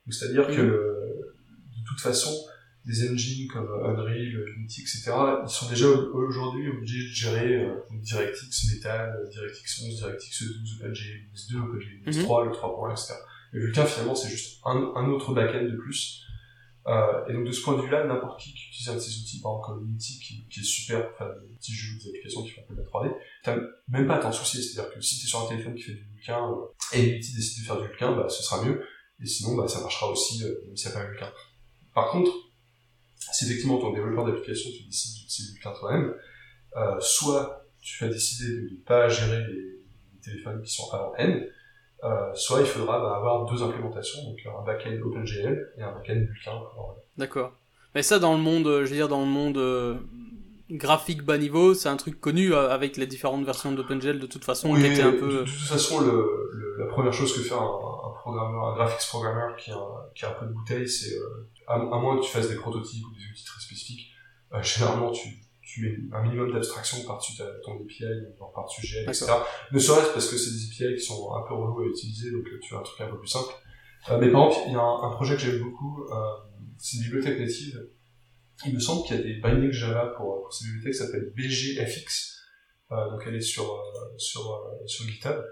C'est-à-dire 0.10 0.48
que, 0.48 0.62
Mhm. 0.62 1.35
De 1.86 1.90
toute 1.90 2.02
façon, 2.02 2.32
des 2.86 3.10
engines 3.10 3.48
comme 3.52 3.68
Unreal, 3.84 4.36
Unity, 4.58 4.82
etc., 4.82 5.12
ils 5.44 5.50
sont 5.50 5.70
déjà 5.70 5.88
au- 5.88 6.28
aujourd'hui 6.28 6.68
obligés 6.70 7.04
de 7.10 7.14
gérer 7.14 7.54
euh, 7.64 7.76
DirectX 7.92 8.74
Metal, 8.74 9.12
DirectX 9.32 9.82
11, 9.84 9.98
DirectX 9.98 10.44
12, 10.44 10.82
OpenGL 10.82 11.30
2, 11.52 11.58
OpenGL 11.60 12.02
Mhm. 12.18 12.24
3, 12.24 12.46
le 12.46 12.52
3.1, 12.52 12.92
etc. 12.92 13.14
Et 13.54 13.58
Vulkan, 13.60 13.86
finalement, 13.86 14.16
c'est 14.16 14.30
juste 14.30 14.60
un, 14.66 14.92
un 14.96 15.10
autre 15.10 15.34
backend 15.34 15.64
de 15.72 15.78
plus. 15.78 16.22
Euh, 16.88 17.26
et 17.28 17.34
donc 17.34 17.46
de 17.48 17.52
ce 17.52 17.62
point 17.64 17.76
de 17.78 17.82
vue-là, 17.82 18.06
n'importe 18.06 18.40
qui 18.40 18.54
qui 18.54 18.68
utilise 18.70 18.90
un 18.90 18.94
de 18.96 19.00
ces 19.00 19.18
outils, 19.20 19.42
par 19.42 19.54
exemple 19.54 19.66
comme 19.80 19.90
Unity, 19.90 20.20
qui, 20.20 20.48
qui 20.48 20.60
est 20.60 20.64
super 20.64 21.10
pour 21.10 21.18
faire 21.18 21.30
des 21.42 21.56
petits 21.56 21.74
jeux, 21.74 21.98
des 21.98 22.10
applications 22.10 22.44
qui 22.44 22.50
font 22.52 22.62
un 22.62 22.66
peu 22.68 22.76
de 22.76 22.82
la 22.82 22.86
3D, 22.86 23.12
t'as 23.44 23.58
même 23.88 24.06
pas 24.06 24.18
à 24.18 24.20
t'en 24.20 24.32
soucier. 24.32 24.62
C'est-à-dire 24.62 24.94
que 24.94 25.02
si 25.02 25.20
t'es 25.20 25.26
sur 25.28 25.40
un 25.44 25.48
téléphone 25.50 25.74
qui 25.74 25.82
fait 25.82 25.94
du 25.94 26.04
Vulkan 26.14 26.52
euh, 26.52 26.66
et 26.98 27.02
Unity 27.10 27.34
décide 27.36 27.64
de 27.64 27.66
faire 27.66 27.82
du 27.82 27.88
Vulkan, 27.88 28.16
bah, 28.16 28.30
ce 28.30 28.44
sera 28.44 28.64
mieux. 28.64 28.84
Et 29.20 29.26
sinon, 29.26 29.56
bah, 29.56 29.68
ça 29.68 29.82
marchera 29.82 30.12
aussi, 30.12 30.44
euh, 30.44 30.54
même 30.68 30.78
s'il 30.78 30.92
n'y 30.92 30.96
a 30.96 31.00
pas 31.00 31.08
Vulkan. 31.10 31.30
Par 31.96 32.10
contre, 32.12 32.32
si 33.32 33.46
effectivement 33.46 33.78
ton 33.80 33.92
développeur 33.94 34.26
d'application 34.26 34.70
tu 34.78 34.84
décides 34.84 35.16
d'utiliser 35.22 35.54
Vulkan 35.54 35.74
toi-même, 35.80 36.14
euh, 36.78 37.00
soit 37.00 37.66
tu 37.82 38.04
vas 38.04 38.12
décider 38.12 38.50
de 38.54 38.62
ne 38.72 38.78
pas 38.86 39.08
gérer 39.10 39.40
les, 39.48 39.54
les 39.54 40.20
téléphones 40.24 40.62
qui 40.62 40.72
sont 40.74 40.92
avant 40.94 41.14
N, 41.16 41.48
euh, 42.04 42.34
soit 42.36 42.60
il 42.60 42.66
faudra 42.68 43.00
bah, 43.00 43.16
avoir 43.16 43.46
deux 43.46 43.64
implémentations, 43.64 44.22
donc 44.24 44.38
un 44.46 44.64
backend 44.66 45.02
OpenGL 45.02 45.74
et 45.78 45.82
un 45.82 45.92
backend 45.94 46.28
Vulkan. 46.28 46.62
D'accord. 47.18 47.54
Mais 47.96 48.04
ça, 48.04 48.20
dans 48.20 48.36
le 48.36 48.42
monde, 48.44 48.68
euh, 48.68 48.84
je 48.86 48.90
veux 48.90 48.96
dire, 48.98 49.08
dans 49.08 49.22
le 49.22 49.28
monde 49.32 49.58
euh, 49.58 49.96
graphique 50.70 51.22
bas 51.24 51.38
niveau, 51.38 51.74
c'est 51.74 51.88
un 51.90 51.96
truc 51.96 52.20
connu 52.20 52.54
avec 52.54 52.98
les 52.98 53.08
différentes 53.08 53.46
versions 53.46 53.72
d'OpenGL 53.72 54.20
de 54.20 54.28
toute 54.28 54.44
façon, 54.44 54.72
Oui, 54.74 54.82
qui 54.82 54.88
était 54.88 55.02
un 55.02 55.14
de, 55.14 55.18
peu. 55.18 55.30
de 55.32 55.44
toute 55.44 55.50
façon, 55.50 56.02
le, 56.02 56.12
le- 56.54 56.76
la 56.80 56.88
première 56.88 57.14
chose 57.14 57.34
que 57.34 57.40
fait 57.40 57.54
un 57.54 57.58
programmeur, 58.26 58.66
un 58.66 58.76
graphics 58.76 59.08
programmer 59.08 59.54
qui 59.58 59.72
a, 59.72 59.78
qui 60.16 60.26
a 60.26 60.30
un 60.32 60.34
peu 60.34 60.46
de 60.48 60.52
bouteille, 60.52 60.90
c'est 60.90 61.16
euh, 61.16 61.48
à, 61.68 61.76
à 61.76 61.98
moins 62.00 62.18
que 62.18 62.24
tu 62.26 62.32
fasses 62.32 62.50
des 62.50 62.56
prototypes 62.56 63.06
ou 63.06 63.14
des 63.14 63.24
outils 63.32 63.46
très 63.46 63.62
spécifiques, 63.62 64.12
euh, 64.54 64.64
généralement 64.64 65.12
tu, 65.12 65.30
tu 65.62 65.82
mets 65.82 66.18
un 66.18 66.24
minimum 66.24 66.52
d'abstraction 66.52 67.06
par-dessus 67.06 67.42
ton 67.64 67.76
API, 67.76 68.04
par-dessus 68.54 68.86
GL, 68.86 69.04
etc. 69.04 69.28
Ne 69.72 69.80
serait-ce 69.80 70.12
parce 70.14 70.28
que 70.30 70.38
c'est 70.38 70.52
des 70.52 70.86
API 70.86 70.96
qui 70.96 71.06
sont 71.06 71.36
un 71.36 71.48
peu 71.48 71.54
relous 71.54 71.82
à 71.82 71.86
utiliser, 71.86 72.32
donc 72.32 72.48
euh, 72.48 72.60
tu 72.62 72.74
as 72.76 72.80
un 72.80 72.82
truc 72.82 73.00
un 73.02 73.08
peu 73.08 73.20
plus 73.20 73.28
simple. 73.28 73.54
Euh, 74.10 74.18
mais 74.20 74.32
par 74.32 74.48
exemple, 74.48 74.68
il 74.70 74.74
y 74.74 74.76
a 74.76 74.82
un, 74.82 75.04
un 75.04 75.12
projet 75.12 75.36
que 75.36 75.42
j'aime 75.42 75.60
beaucoup, 75.60 76.06
euh, 76.12 76.16
c'est 76.80 76.98
une 76.98 77.04
bibliothèque 77.04 77.40
native. 77.40 77.90
Il 78.66 78.74
me 78.74 78.80
semble 78.80 79.06
qu'il 79.06 79.18
y 79.18 79.20
a 79.20 79.24
des 79.24 79.36
bindings 79.40 79.72
Java 79.72 80.14
pour, 80.18 80.42
pour 80.42 80.54
cette 80.54 80.68
bibliothèque 80.68 80.94
qui 80.94 81.00
s'appelle 81.00 81.34
BGFX. 81.36 82.42
Euh, 82.92 83.10
donc 83.10 83.24
elle 83.28 83.36
est 83.36 83.42
sur, 83.42 83.84
sur, 84.18 84.64
sur 84.86 85.06
GitHub. 85.06 85.44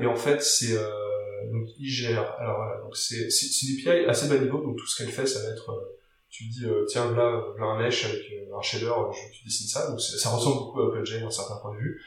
Et 0.00 0.06
en 0.06 0.14
fait, 0.14 0.40
c'est 0.40 0.78
euh, 1.44 1.52
donc 1.52 1.68
IGR. 1.78 2.18
Alors 2.38 2.56
voilà, 2.56 2.80
donc 2.82 2.96
c'est 2.96 3.28
une 3.28 3.90
API 3.90 4.06
assez 4.06 4.28
bas 4.28 4.38
niveau, 4.38 4.62
donc 4.62 4.76
tout 4.76 4.86
ce 4.86 5.02
qu'elle 5.02 5.12
fait, 5.12 5.26
ça 5.26 5.42
va 5.42 5.50
être 5.50 5.70
euh, 5.70 5.94
tu 6.34 6.48
dis 6.48 6.66
euh, 6.66 6.84
tiens 6.88 7.12
là, 7.14 7.44
là 7.56 7.64
un 7.64 7.78
mesh 7.78 8.06
avec 8.06 8.22
euh, 8.32 8.56
un 8.58 8.60
shader, 8.60 8.90
je, 9.12 9.38
tu 9.38 9.44
dessines 9.44 9.68
ça. 9.68 9.88
Donc 9.88 10.00
ça 10.00 10.30
ressemble 10.30 10.64
beaucoup 10.64 10.80
à 10.80 10.86
OpenGL 10.86 11.20
d'un 11.20 11.30
certain 11.30 11.56
point 11.62 11.72
de 11.74 11.78
vue. 11.78 12.02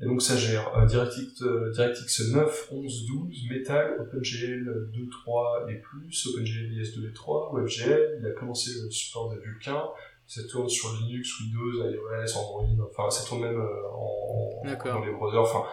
Et 0.00 0.04
donc 0.04 0.22
ça 0.22 0.36
gère 0.36 0.72
euh, 0.78 0.86
DirectX, 0.86 1.42
DirectX 1.72 2.32
9, 2.32 2.68
11, 2.70 3.06
12, 3.06 3.48
Metal, 3.50 3.96
OpenGL 4.00 4.90
2, 4.94 5.08
3 5.10 5.66
et 5.70 5.74
plus, 5.80 6.26
OpenGL 6.28 6.70
IS2 6.70 7.10
et 7.10 7.12
3, 7.12 7.52
WebGL, 7.52 8.18
il 8.20 8.26
a 8.26 8.30
commencé 8.30 8.70
le 8.80 8.88
support 8.92 9.34
de 9.34 9.40
Vulkan, 9.40 9.92
ça 10.28 10.42
tourne 10.44 10.68
sur 10.68 10.92
Linux, 11.00 11.40
Windows, 11.40 11.90
iOS, 11.90 12.38
Android, 12.38 12.88
enfin 12.88 13.10
ça 13.10 13.26
tourne 13.26 13.40
même 13.40 13.60
en, 13.60 14.62
dans 14.64 15.04
les 15.04 15.10
browsers, 15.10 15.40
enfin 15.40 15.64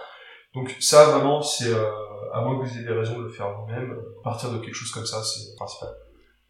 donc 0.55 0.75
ça 0.79 1.05
vraiment 1.09 1.41
c'est 1.41 1.71
euh, 1.71 1.91
à 2.33 2.41
moins 2.41 2.57
que 2.57 2.65
vous 2.65 2.75
ayez 2.75 2.85
des 2.85 2.93
raisons 2.93 3.19
de 3.19 3.23
le 3.25 3.29
faire 3.29 3.51
vous-même, 3.59 3.95
partir 4.23 4.51
de 4.51 4.57
quelque 4.57 4.73
chose 4.73 4.91
comme 4.91 5.05
ça 5.05 5.21
c'est 5.23 5.51
le 5.51 5.55
principal. 5.55 5.89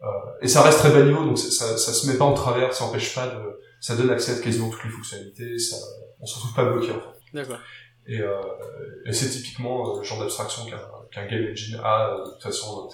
Euh, 0.01 0.07
et 0.41 0.47
ça 0.47 0.61
reste 0.61 0.79
très 0.79 0.91
bas 0.91 1.01
niveau, 1.03 1.23
donc 1.23 1.37
ça, 1.37 1.77
ça 1.77 1.93
se 1.93 2.07
met 2.07 2.17
pas 2.17 2.25
en 2.25 2.33
travers, 2.33 2.73
ça 2.73 2.85
empêche 2.85 3.13
pas 3.15 3.27
de, 3.27 3.59
ça 3.79 3.95
donne 3.95 4.09
accès 4.11 4.37
à 4.37 4.41
quasiment 4.41 4.69
toutes 4.69 4.83
les 4.83 4.89
fonctionnalités, 4.91 5.57
ça, 5.57 5.77
on 6.19 6.25
se 6.25 6.35
retrouve 6.35 6.53
pas 6.53 6.65
bloqué 6.65 6.91
en 6.91 6.99
fait. 6.99 7.19
D'accord. 7.33 7.59
Et, 8.07 8.19
euh, 8.19 8.41
et 9.05 9.13
c'est 9.13 9.29
typiquement 9.29 9.95
euh, 9.95 9.99
le 9.99 10.03
genre 10.03 10.19
d'abstraction 10.19 10.65
qu'un 10.65 10.79
qu'un 11.11 11.25
game 11.25 11.51
engine 11.51 11.79
a 11.83 12.09
euh, 12.09 12.25
de 12.25 12.31
toute 12.31 12.43
façon. 12.43 12.87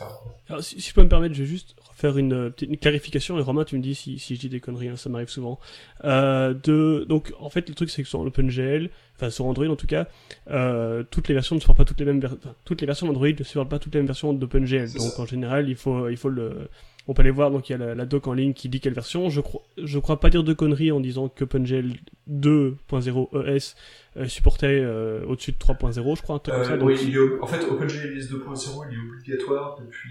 Alors, 0.47 0.63
si, 0.63 0.79
si 0.79 0.89
je 0.89 0.93
peux 0.93 1.03
me 1.03 1.09
permettre, 1.09 1.35
je 1.35 1.43
vais 1.43 1.49
juste 1.49 1.75
faire 2.01 2.17
une 2.17 2.33
euh, 2.33 2.49
petite 2.49 2.69
une 2.69 2.77
clarification 2.77 3.37
et 3.37 3.41
Romain, 3.41 3.63
tu 3.63 3.77
me 3.77 3.81
dis 3.81 3.93
si, 3.95 4.17
si 4.19 4.35
je 4.35 4.39
dis 4.41 4.49
des 4.49 4.59
conneries, 4.59 4.89
hein, 4.89 4.95
ça 4.97 5.09
m'arrive 5.09 5.29
souvent. 5.29 5.59
Euh, 6.03 6.53
de, 6.63 7.05
donc, 7.07 7.31
en 7.39 7.49
fait, 7.49 7.69
le 7.69 7.75
truc, 7.75 7.89
c'est 7.91 8.01
que 8.03 8.09
sur 8.09 8.19
OpenGL, 8.19 8.89
enfin 9.15 9.29
sur 9.29 9.45
Android 9.45 9.67
en 9.67 9.75
tout 9.75 9.87
cas, 9.87 10.07
euh, 10.49 11.03
toutes 11.11 11.27
les 11.27 11.33
versions 11.35 11.55
ne 11.55 11.59
supportent 11.61 11.77
pas 11.77 11.85
toutes 11.85 11.99
les 11.99 12.05
mêmes, 12.05 12.19
ver- 12.19 12.35
enfin, 12.37 12.55
toutes 12.65 12.81
les 12.81 12.87
versions 12.87 13.05
d'Android 13.07 13.27
ne 13.29 13.43
supportent 13.43 13.69
pas 13.69 13.79
toutes 13.79 13.93
les 13.93 13.99
mêmes 13.99 14.07
versions 14.07 14.33
d'OpenGL. 14.33 14.91
Donc, 14.93 15.11
ça. 15.11 15.21
en 15.21 15.25
général, 15.25 15.69
il 15.69 15.75
faut, 15.75 16.09
il 16.09 16.17
faut 16.17 16.29
le, 16.29 16.67
on 17.11 17.13
peut 17.13 17.21
aller 17.21 17.29
voir. 17.31 17.51
Donc, 17.51 17.69
il 17.69 17.73
y 17.73 17.75
a 17.75 17.77
la, 17.77 17.93
la 17.93 18.05
doc 18.05 18.27
en 18.27 18.33
ligne 18.33 18.53
qui 18.53 18.69
dit 18.69 18.79
quelle 18.79 18.93
version. 18.93 19.29
Je 19.29 19.41
crois, 19.41 19.61
je 19.77 19.99
crois 19.99 20.19
pas 20.19 20.29
dire 20.29 20.43
de 20.43 20.53
conneries 20.53 20.91
en 20.91 20.99
disant 21.01 21.27
qu'OpenGL 21.29 21.93
2.0 22.29 23.47
ES 23.55 23.75
euh, 24.17 24.27
supportait 24.27 24.67
euh, 24.81 25.23
au-dessus 25.27 25.51
de 25.51 25.57
3.0, 25.57 26.17
je 26.17 26.21
crois, 26.21 26.35
un 26.35 26.39
truc 26.39 26.55
comme 26.55 26.63
ça. 26.65 26.71
Euh, 26.73 26.77
Donc, 26.77 26.89
oui, 26.89 26.97
il 27.03 27.15
est 27.15 27.17
ob- 27.19 27.39
en 27.41 27.47
fait, 27.47 27.63
OpenGL 27.65 28.17
IS 28.17 28.25
2.0, 28.31 28.85
il 28.89 28.95
est 28.95 28.99
obligatoire 28.99 29.77
depuis, 29.81 30.09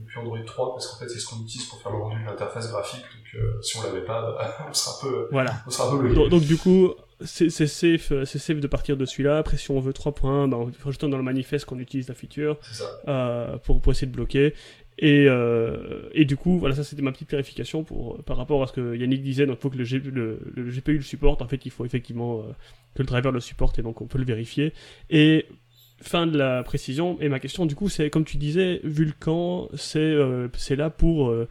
depuis 0.00 0.18
Android 0.18 0.38
3 0.44 0.72
parce 0.74 0.86
qu'en 0.88 0.98
fait, 0.98 1.08
c'est 1.08 1.18
ce 1.18 1.26
qu'on 1.26 1.42
utilise 1.42 1.66
pour 1.66 1.80
faire 1.82 1.92
le 1.92 1.98
rendu 1.98 2.20
de 2.22 2.26
l'interface 2.26 2.70
graphique. 2.70 3.02
Donc, 3.02 3.42
si 3.62 3.76
on 3.78 3.82
l'avait 3.82 4.04
pas, 4.04 4.36
on 4.70 4.72
serait 4.72 5.08
un 5.08 5.10
peu, 5.10 5.28
voilà. 5.30 5.52
on 5.66 5.70
serait 5.70 5.88
un 5.88 5.98
peu. 5.98 6.14
Donc, 6.14 6.28
donc, 6.30 6.42
du 6.42 6.56
coup, 6.56 6.92
c'est 7.24 7.48
safe, 7.50 8.12
safe 8.24 8.60
de 8.60 8.66
partir 8.66 8.96
de 8.96 9.04
celui-là. 9.04 9.38
Après, 9.38 9.56
si 9.56 9.70
on 9.70 9.80
veut 9.80 9.92
3 9.92 10.12
points, 10.12 10.48
ben, 10.48 10.66
il 10.68 10.74
faut 10.74 10.90
juste 10.90 11.04
dans 11.04 11.16
le 11.16 11.22
manifeste 11.22 11.64
qu'on 11.64 11.78
utilise 11.78 12.08
la 12.08 12.14
feature 12.14 12.58
euh, 13.08 13.56
pour 13.58 13.80
essayer 13.92 14.06
de 14.08 14.12
bloquer. 14.14 14.54
Et, 14.98 15.26
euh, 15.28 16.08
et 16.12 16.24
du 16.24 16.36
coup, 16.36 16.58
voilà, 16.58 16.74
ça 16.74 16.84
c'était 16.84 17.02
ma 17.02 17.12
petite 17.12 17.28
clarification 17.28 17.82
pour, 17.82 18.22
par 18.22 18.36
rapport 18.36 18.62
à 18.62 18.66
ce 18.66 18.72
que 18.72 18.96
Yannick 18.96 19.22
disait. 19.22 19.46
Donc, 19.46 19.58
il 19.58 19.62
faut 19.62 19.70
que 19.70 19.76
le, 19.76 19.84
GPU 20.70 20.96
le 20.96 21.02
supporte. 21.02 21.42
En 21.42 21.48
fait, 21.48 21.66
il 21.66 21.70
faut 21.70 21.84
effectivement 21.84 22.40
euh, 22.40 22.52
que 22.94 23.02
le 23.02 23.06
driver 23.06 23.32
le 23.32 23.40
supporte 23.40 23.78
et 23.78 23.82
donc 23.82 24.00
on 24.00 24.06
peut 24.06 24.18
le 24.18 24.24
vérifier. 24.24 24.72
Et 25.10 25.46
fin 26.04 26.26
de 26.26 26.36
la 26.36 26.62
précision. 26.62 27.18
Et 27.20 27.28
ma 27.28 27.40
question, 27.40 27.66
du 27.66 27.74
coup, 27.74 27.88
c'est 27.88 28.10
comme 28.10 28.24
tu 28.24 28.36
disais, 28.36 28.80
Vulkan, 28.84 29.68
c'est 29.74 29.98
euh, 29.98 30.48
là 30.70 30.90
pour, 30.90 31.28
euh, 31.28 31.48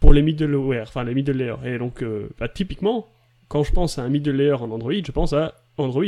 pour 0.00 0.12
les 0.12 0.22
middleware, 0.22 0.82
enfin 0.88 1.04
les 1.04 1.14
middle 1.14 1.36
layers. 1.36 1.56
Et 1.64 1.78
donc, 1.78 2.02
euh, 2.02 2.28
bah, 2.38 2.48
typiquement, 2.48 3.08
quand 3.48 3.62
je 3.62 3.72
pense 3.72 3.98
à 3.98 4.02
un 4.02 4.08
middle 4.08 4.36
layer 4.36 4.52
en 4.52 4.70
Android, 4.70 4.92
je 4.92 5.12
pense 5.12 5.32
à 5.32 5.54
Android. 5.78 6.04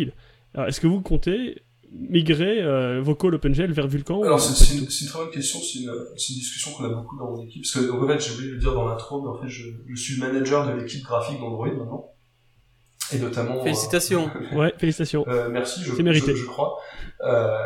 Alors, 0.54 0.68
est-ce 0.68 0.80
que 0.80 0.86
vous 0.86 1.00
comptez 1.00 1.62
migrer 1.92 2.62
euh, 2.62 3.00
vos 3.02 3.14
calls 3.14 3.34
OpenGL 3.34 3.72
vers 3.72 3.86
Vulkan 3.88 4.22
Alors, 4.22 4.36
ou 4.36 4.40
c'est 4.40 4.74
une, 4.74 4.80
une 4.82 4.86
très 5.08 5.18
bonne 5.18 5.30
question, 5.30 5.58
c'est 5.60 5.80
une, 5.80 5.90
discussion 6.36 6.72
qu'on 6.72 6.84
a 6.84 6.88
beaucoup 6.88 7.16
dans 7.18 7.30
mon 7.30 7.42
équipe. 7.42 7.62
Parce 7.62 7.84
que, 7.84 7.90
donc, 7.90 8.02
en 8.02 8.06
fait, 8.08 8.20
j'ai 8.20 8.32
oublié 8.34 8.48
de 8.50 8.54
le 8.54 8.60
dire 8.60 8.74
dans 8.74 8.86
l'intro, 8.86 9.22
mais 9.22 9.28
en 9.28 9.40
fait, 9.40 9.48
je, 9.48 9.64
je 9.88 10.00
suis 10.00 10.20
le 10.20 10.26
manager 10.26 10.66
de 10.66 10.72
l'équipe 10.80 11.02
graphique 11.04 11.38
d'Android 11.40 11.68
maintenant. 11.68 12.12
Et 13.12 13.18
notamment. 13.18 13.60
euh, 13.60 13.64
Félicitations. 13.64 14.30
Ouais, 14.52 14.72
félicitations. 14.78 15.24
Euh, 15.28 15.48
merci, 15.50 15.80
je, 15.82 15.94
C'est 15.94 16.02
mérité. 16.02 16.32
je, 16.32 16.42
je 16.42 16.44
crois. 16.46 16.76
Euh, 17.24 17.56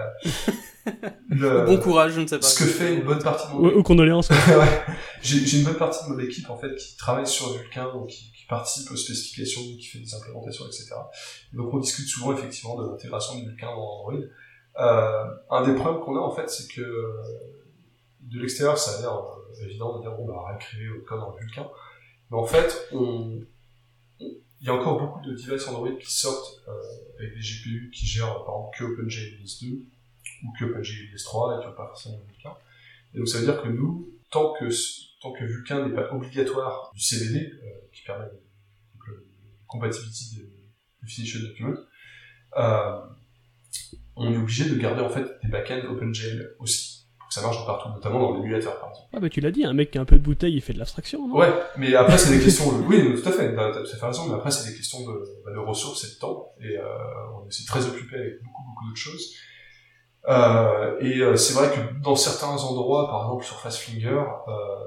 le- 1.30 1.64
Bon 1.66 1.78
courage, 1.78 2.12
je 2.12 2.20
ne 2.20 2.26
sais 2.26 2.38
pas. 2.38 2.46
Ce 2.46 2.58
que 2.58 2.64
fait 2.68 2.94
une 2.94 3.02
bonne 3.02 3.22
partie 3.22 3.46
de 3.48 3.52
mon 3.52 3.68
Ou, 3.68 3.78
ou 3.78 3.82
condoléances. 3.82 4.30
ouais. 4.30 4.82
J'ai 5.22 5.58
une 5.58 5.64
bonne 5.64 5.76
partie 5.76 6.04
de 6.08 6.12
mon 6.14 6.18
équipe 6.20 6.48
en 6.50 6.56
fait 6.56 6.74
qui 6.76 6.96
travaille 6.96 7.26
sur 7.26 7.52
Vulkan, 7.52 7.92
donc 7.92 8.08
qui 8.08 8.31
participe 8.52 8.90
aux 8.90 8.96
spécifications, 8.96 9.62
qui 9.62 9.86
fait 9.86 9.98
des 9.98 10.14
implémentations, 10.14 10.66
etc. 10.66 10.94
Et 11.52 11.56
donc 11.56 11.72
on 11.72 11.78
discute 11.78 12.06
souvent 12.06 12.34
effectivement 12.34 12.76
de 12.76 12.86
l'intégration 12.86 13.40
de 13.40 13.48
Vulkan 13.48 13.74
dans 13.74 13.82
Android. 13.82 14.20
Euh, 14.78 15.24
un 15.50 15.66
des 15.66 15.74
problèmes 15.74 16.02
qu'on 16.02 16.16
a 16.16 16.20
en 16.20 16.30
fait, 16.30 16.50
c'est 16.50 16.70
que 16.70 17.16
de 18.20 18.40
l'extérieur, 18.40 18.76
ça 18.76 18.98
a 18.98 19.00
l'air 19.00 19.14
euh, 19.14 19.64
évident 19.64 19.96
de 19.96 20.02
dire 20.02 20.12
bon 20.12 20.26
bah 20.26 20.44
réécrivez 20.48 20.88
votre 20.88 21.06
code 21.06 21.20
en 21.20 21.30
Vulkan, 21.30 21.72
mais 22.30 22.36
en 22.36 22.44
fait, 22.44 22.88
il 22.92 23.46
y 24.60 24.68
a 24.68 24.74
encore 24.74 25.00
beaucoup 25.00 25.24
de 25.24 25.32
devices 25.32 25.66
Android 25.68 25.96
qui 25.98 26.12
sortent 26.12 26.60
euh, 26.68 26.72
avec 27.18 27.34
des 27.34 27.40
GPU 27.40 27.90
qui 27.94 28.04
gèrent 28.04 28.44
par 28.44 28.56
exemple 28.56 28.76
que 28.76 28.84
OpenGL 28.84 29.42
ES2 29.42 29.80
ou 30.44 30.52
que 30.58 30.64
OpenGL 30.66 31.08
ES3 31.14 31.56
et 31.56 31.60
qui 31.62 31.68
n'ont 31.68 31.74
pas 31.74 31.86
forcément 31.86 32.20
Vulkan. 32.28 32.58
Et 33.14 33.18
donc 33.18 33.28
ça 33.28 33.38
veut 33.38 33.46
dire 33.46 33.62
que 33.62 33.68
nous, 33.68 34.10
tant 34.30 34.52
que 34.52 34.68
tant 35.22 35.32
que 35.32 35.44
Vulkan 35.44 35.88
n'est 35.88 35.94
pas 35.94 36.12
obligatoire 36.12 36.90
du 36.94 37.00
CDD, 37.00 37.50
qui 37.92 38.02
permet 38.02 38.26
compatibility 39.72 40.36
de, 40.36 40.42
de 41.02 41.46
Document, 41.48 41.74
euh, 42.58 43.00
on 44.16 44.32
est 44.32 44.36
obligé 44.36 44.68
de 44.68 44.76
garder 44.76 45.02
en 45.02 45.08
fait 45.08 45.26
des 45.42 45.48
backends 45.48 45.84
OpenGL 45.90 46.54
aussi, 46.60 47.08
pour 47.18 47.28
que 47.28 47.34
ça 47.34 47.42
marche 47.42 47.60
de 47.60 47.66
partout, 47.66 47.88
notamment 47.88 48.20
dans 48.20 48.36
l'émulateur 48.36 48.78
par 48.78 48.90
exemple. 48.90 49.08
Ah 49.14 49.20
bah 49.20 49.28
tu 49.28 49.40
l'as 49.40 49.50
dit, 49.50 49.64
un 49.64 49.72
mec 49.72 49.90
qui 49.90 49.98
a 49.98 50.02
un 50.02 50.04
peu 50.04 50.16
de 50.16 50.22
bouteille, 50.22 50.54
il 50.54 50.60
fait 50.60 50.74
de 50.74 50.78
l'abstraction, 50.78 51.26
non? 51.26 51.36
Ouais, 51.36 51.52
mais 51.78 51.94
après 51.94 52.18
c'est 52.18 52.36
des 52.36 52.44
questions, 52.44 52.66
oui, 52.86 53.20
tout 53.20 53.28
à 53.28 53.32
fait, 53.32 53.54
t'as 53.54 53.72
t'as 53.72 53.82
tout 53.82 53.90
à 53.90 53.96
fait 53.96 54.06
raison, 54.06 54.28
mais 54.28 54.34
après 54.34 54.50
c'est 54.50 54.70
des 54.70 54.76
questions 54.76 55.00
de, 55.00 55.24
bah, 55.44 55.52
de 55.52 55.58
ressources 55.58 56.04
et 56.04 56.14
de 56.14 56.18
temps, 56.20 56.52
et 56.60 56.76
euh, 56.76 56.84
on 57.34 57.44
est 57.44 57.48
aussi 57.48 57.64
très 57.64 57.84
occupé 57.86 58.16
avec 58.16 58.42
beaucoup 58.44 58.62
beaucoup 58.68 58.86
d'autres 58.86 58.98
choses. 59.00 59.34
Euh, 60.28 60.98
et 61.00 61.18
euh, 61.18 61.36
c'est 61.36 61.54
vrai 61.54 61.70
que 61.74 62.00
dans 62.00 62.14
certains 62.14 62.56
endroits, 62.62 63.08
par 63.08 63.24
exemple 63.24 63.44
sur 63.44 63.58
Fastfinger, 63.60 64.22
euh, 64.48 64.82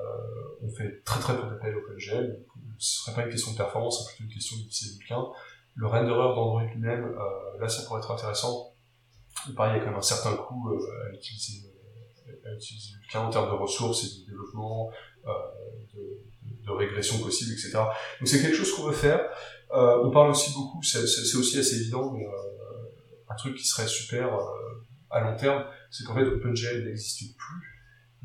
on 0.62 0.70
fait 0.70 1.04
très 1.04 1.20
très 1.20 1.36
peu 1.36 1.48
d'appels 1.48 1.76
OpenGL, 1.76 2.28
donc 2.56 2.56
ce 2.78 3.04
serait 3.04 3.16
pas 3.16 3.24
une 3.24 3.32
question 3.32 3.52
de 3.52 3.58
performance, 3.58 4.00
c'est 4.00 4.16
plutôt 4.16 4.30
une 4.30 4.34
question 4.34 4.58
d'utiliser 4.58 4.98
Vulkan. 4.98 5.34
Le 5.76 5.88
renderer 5.88 6.16
d'Android 6.16 6.64
lui-même, 6.64 7.04
euh, 7.04 7.60
là 7.60 7.68
ça 7.68 7.84
pourrait 7.86 8.00
être 8.00 8.12
intéressant. 8.12 8.74
Mais 9.48 9.54
pareil, 9.54 9.74
il 9.74 9.78
y 9.78 9.82
a 9.82 9.84
quand 9.84 9.92
même 9.92 10.00
un 10.00 10.02
certain 10.02 10.36
coût 10.36 10.72
euh, 10.72 11.10
à 11.10 11.14
utiliser 11.14 11.70
à 12.46 12.54
utiliser 12.54 12.94
Vulkan 13.02 13.28
en 13.28 13.30
termes 13.30 13.50
de 13.50 13.56
ressources 13.56 14.04
et 14.04 14.20
de 14.22 14.26
développement, 14.32 14.90
euh, 15.28 15.32
de, 15.94 16.66
de 16.66 16.72
régression 16.72 17.20
possible, 17.20 17.52
etc. 17.52 17.74
Donc 17.74 18.28
c'est 18.28 18.42
quelque 18.42 18.56
chose 18.56 18.74
qu'on 18.74 18.84
veut 18.84 18.94
faire. 18.94 19.20
On 19.72 20.10
parle 20.12 20.30
aussi 20.30 20.54
beaucoup, 20.54 20.82
c'est 20.82 21.02
aussi 21.02 21.60
assez 21.60 21.82
évident, 21.82 22.12
mais 22.12 22.26
un 23.28 23.36
truc 23.36 23.58
qui 23.58 23.66
serait 23.66 23.88
super 23.88 24.38
à 25.16 25.22
long 25.22 25.36
terme, 25.38 25.64
c'est 25.90 26.04
qu'en 26.06 26.14
fait 26.14 26.26
OpenGL 26.26 26.86
n'existe 26.86 27.36
plus, 27.38 27.64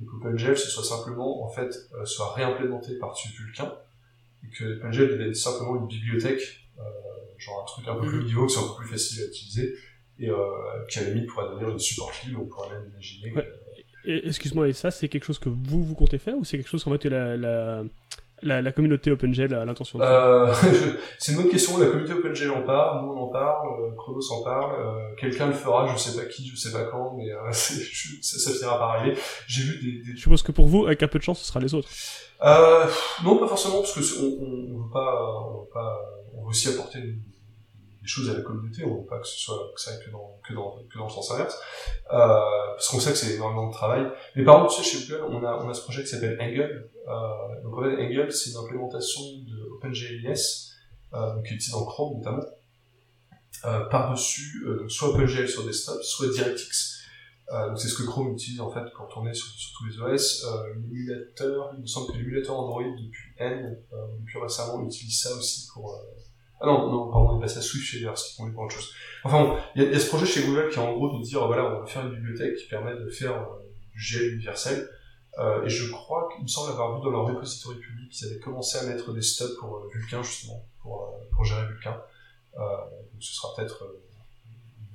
et 0.03 0.05
qu'OpenGL 0.07 0.57
ce 0.59 0.68
soit 0.68 0.84
simplement 0.84 1.45
en 1.45 1.49
fait 1.49 1.72
euh, 1.95 2.05
soit 2.05 2.34
réimplémenté 2.34 2.99
par-dessus 2.99 3.28
Vulkan, 3.38 3.72
et 4.45 4.49
que 4.57 4.76
OpenGL 4.78 5.09
devienne 5.11 5.34
simplement 5.34 5.76
une 5.76 5.86
bibliothèque, 5.86 6.43
euh, 6.78 6.82
genre 7.38 7.62
un 7.62 7.66
truc 7.66 7.88
un 7.88 7.95
peu 7.95 8.09
plus 8.09 8.18
Mhm. 8.18 8.24
niveau, 8.26 8.47
qui 8.47 8.55
soit 8.55 8.64
un 8.64 8.68
peu 8.68 8.82
plus 8.82 8.88
facile 8.88 9.22
à 9.22 9.26
utiliser, 9.26 9.74
et 10.18 10.28
euh, 10.28 10.36
qui 10.91 10.99
à 10.99 11.03
la 11.05 11.11
limite 11.11 11.28
pourrait 11.30 11.49
devenir 11.51 11.70
une 11.70 11.78
support 11.78 12.12
libre, 12.26 12.41
on 12.43 12.47
pourrait 12.47 12.70
même 12.70 12.91
imaginer. 12.91 13.32
Ouais. 13.32 13.49
Excuse-moi, 14.05 14.68
et 14.68 14.72
ça, 14.72 14.91
c'est 14.91 15.09
quelque 15.09 15.24
chose 15.24 15.38
que 15.38 15.51
vous, 15.51 15.82
vous 15.84 15.95
comptez 15.95 16.18
faire 16.18 16.36
ou 16.36 16.43
c'est 16.45 16.57
quelque 16.57 16.70
chose 16.70 16.82
qu'en 16.82 16.93
fait 16.93 17.05
la, 17.05 17.36
la, 17.36 17.84
la, 18.43 18.62
la 18.62 18.72
communauté 18.72 19.11
OpenGL 19.11 19.53
a 19.55 19.64
l'intention 19.64 19.99
de 19.99 20.05
Euh, 20.05 20.53
c'est 21.18 21.32
une 21.32 21.38
bonne 21.38 21.49
question. 21.51 21.78
La 21.78 21.86
communauté 21.86 22.12
OpenGL 22.14 22.51
en 22.51 22.62
parle, 22.62 23.05
nous 23.05 23.12
on 23.12 23.22
en 23.24 23.28
parle, 23.28 23.68
euh, 23.80 23.91
Chronos 23.97 24.32
en 24.32 24.43
parle. 24.43 24.72
euh, 24.80 25.14
Quelqu'un 25.18 25.47
le 25.49 25.53
fera, 25.53 25.86
je 25.93 25.99
sais 25.99 26.18
pas 26.18 26.26
qui, 26.26 26.47
je 26.49 26.57
sais 26.57 26.72
pas 26.72 26.84
quand, 26.84 27.14
mais 27.16 27.30
euh, 27.30 27.38
je- 27.53 28.20
ça, 28.22 28.38
ça 28.38 28.51
finira 28.53 28.78
par 28.78 28.91
arriver. 28.91 29.16
J'ai 29.47 29.62
vu 29.62 29.78
des, 29.82 30.05
des... 30.12 30.16
Je 30.16 30.20
suppose 30.22 30.43
que 30.43 30.53
pour 30.53 30.66
vous, 30.66 30.86
avec 30.86 31.03
un 31.03 31.09
peu 31.09 31.18
de 31.18 31.24
chance, 31.24 31.41
ce 31.41 31.47
sera 31.47 31.61
les 31.61 31.74
autres. 31.74 31.88
Euh, 32.43 32.86
non, 33.24 33.36
pas 33.38 33.47
forcément, 33.49 33.80
parce 33.82 33.93
que 33.93 34.01
on, 34.22 34.43
on, 34.43 34.74
on 34.76 34.82
veut 34.84 34.91
pas, 34.93 35.45
on 35.47 35.61
veut 35.61 35.68
pas, 35.72 35.99
on 36.34 36.43
veut 36.45 36.49
aussi 36.49 36.68
apporter 36.68 37.01
des, 37.01 37.14
des 38.01 38.09
choses 38.09 38.31
à 38.31 38.35
la 38.35 38.41
communauté. 38.43 38.85
On 38.85 39.01
veut 39.01 39.07
pas 39.07 39.19
que 39.19 39.27
ce 39.27 39.39
soit 39.39 39.71
que 39.75 39.81
ça 39.81 39.93
aille 39.93 40.05
que 40.05 40.11
dans 40.11 40.41
que 40.47 40.55
dans 40.55 40.79
que 40.91 40.99
dans 40.99 41.05
le 41.05 41.11
sens 41.11 41.31
inverse, 41.33 41.57
euh, 42.13 42.17
parce 42.75 42.89
qu'on 42.89 43.01
sait 43.01 43.11
que 43.13 43.19
c'est 43.19 43.35
énormément 43.35 43.69
de 43.69 43.73
travail. 43.73 44.07
Mais 44.37 44.45
par 44.45 44.61
contre, 44.61 44.75
tu 44.75 44.83
sais, 44.83 44.99
chez 44.99 45.07
Google, 45.07 45.25
on 45.29 45.45
a 45.45 45.63
on 45.63 45.69
a 45.69 45.75
ce 45.75 45.83
projet 45.83 46.03
qui 46.03 46.09
s'appelle 46.09 46.39
Angle. 46.41 46.91
Euh, 47.09 47.63
donc 47.63 47.75
en 47.75 47.85
Angle, 47.85 48.33
c'est 48.33 48.51
une 48.51 48.57
implémentation 48.57 49.21
de 49.47 49.69
OpenGLES, 49.77 50.75
euh, 51.15 51.43
qui 51.43 51.53
est 51.53 51.57
utilisée 51.57 51.73
dans 51.73 51.85
Chrome 51.85 52.19
notamment, 52.19 52.45
euh, 53.65 53.81
par-dessus 53.87 54.65
euh, 54.67 54.79
donc 54.79 54.91
soit 54.91 55.09
OpenGL 55.09 55.49
sur 55.49 55.65
desktop, 55.65 56.03
soit 56.03 56.29
DirectX. 56.29 57.01
Euh, 57.53 57.75
c'est 57.75 57.89
ce 57.89 57.97
que 57.97 58.05
Chrome 58.05 58.33
utilise 58.33 58.61
en 58.61 58.71
fait 58.71 58.85
pour 58.95 59.09
tourner 59.09 59.35
sur, 59.35 59.49
sur 59.49 59.77
tous 59.77 59.87
les 59.87 60.01
OS. 60.01 60.45
Euh, 60.45 60.75
l'émulateur, 60.75 61.73
il 61.77 61.81
me 61.81 61.87
semble 61.87 62.13
que 62.13 62.17
l'émulateur 62.17 62.57
Android 62.57 62.85
depuis 62.85 63.33
N, 63.39 63.77
euh, 63.93 63.97
depuis 64.21 64.39
récemment, 64.39 64.85
utilise 64.85 65.21
ça 65.21 65.35
aussi 65.35 65.69
pour. 65.73 66.01
Ah 66.61 66.67
non, 66.67 66.91
non, 66.91 67.11
pardon, 67.11 67.35
il 67.35 67.39
est 67.39 67.41
passé 67.41 67.59
à 67.59 67.63
Swift 67.63 67.85
Shader, 67.87 68.13
ce 68.17 68.37
qui 68.37 68.43
est 68.43 68.51
pour 68.53 68.65
autre 68.65 68.75
chose. 68.75 68.93
Enfin 69.25 69.43
bon, 69.45 69.57
il 69.75 69.83
y, 69.83 69.87
a- 69.95 69.99
ce 69.99 70.09
projet 70.09 70.27
chez 70.27 70.45
Google 70.47 70.69
qui 70.71 70.79
est 70.79 70.83
en 70.83 70.93
gros 70.95 71.17
de 71.19 71.23
dire 71.23 71.47
voilà, 71.47 71.65
on 71.65 71.81
va 71.81 71.87
faire 71.87 72.07
une 72.07 72.15
bibliothèque 72.15 72.57
qui 72.57 72.69
permet 72.69 72.95
de 72.95 73.09
faire 73.09 73.33
euh, 73.33 73.63
du 73.95 73.99
GL 74.01 74.35
universel. 74.35 74.89
Euh, 75.39 75.65
et 75.65 75.69
je 75.71 75.91
crois 75.91 76.29
qu'il 76.35 76.43
me 76.43 76.49
semble 76.49 76.73
avoir 76.73 76.97
vu 76.97 77.05
dans 77.05 77.11
leur 77.11 77.25
repository 77.25 77.77
public 77.79 78.11
qu'ils 78.11 78.27
avaient 78.29 78.41
commencé 78.41 78.77
à 78.79 78.83
mettre 78.85 79.13
des 79.13 79.23
stubs 79.23 79.57
pour 79.59 79.77
euh, 79.77 79.89
justement, 80.23 80.63
pour, 80.83 81.03
euh, 81.05 81.25
pour 81.35 81.45
gérer 81.45 81.67
Vulkan. 81.67 81.97
Euh, 82.59 82.61
donc 82.61 83.23
ce 83.23 83.33
sera 83.35 83.55
peut-être 83.57 83.85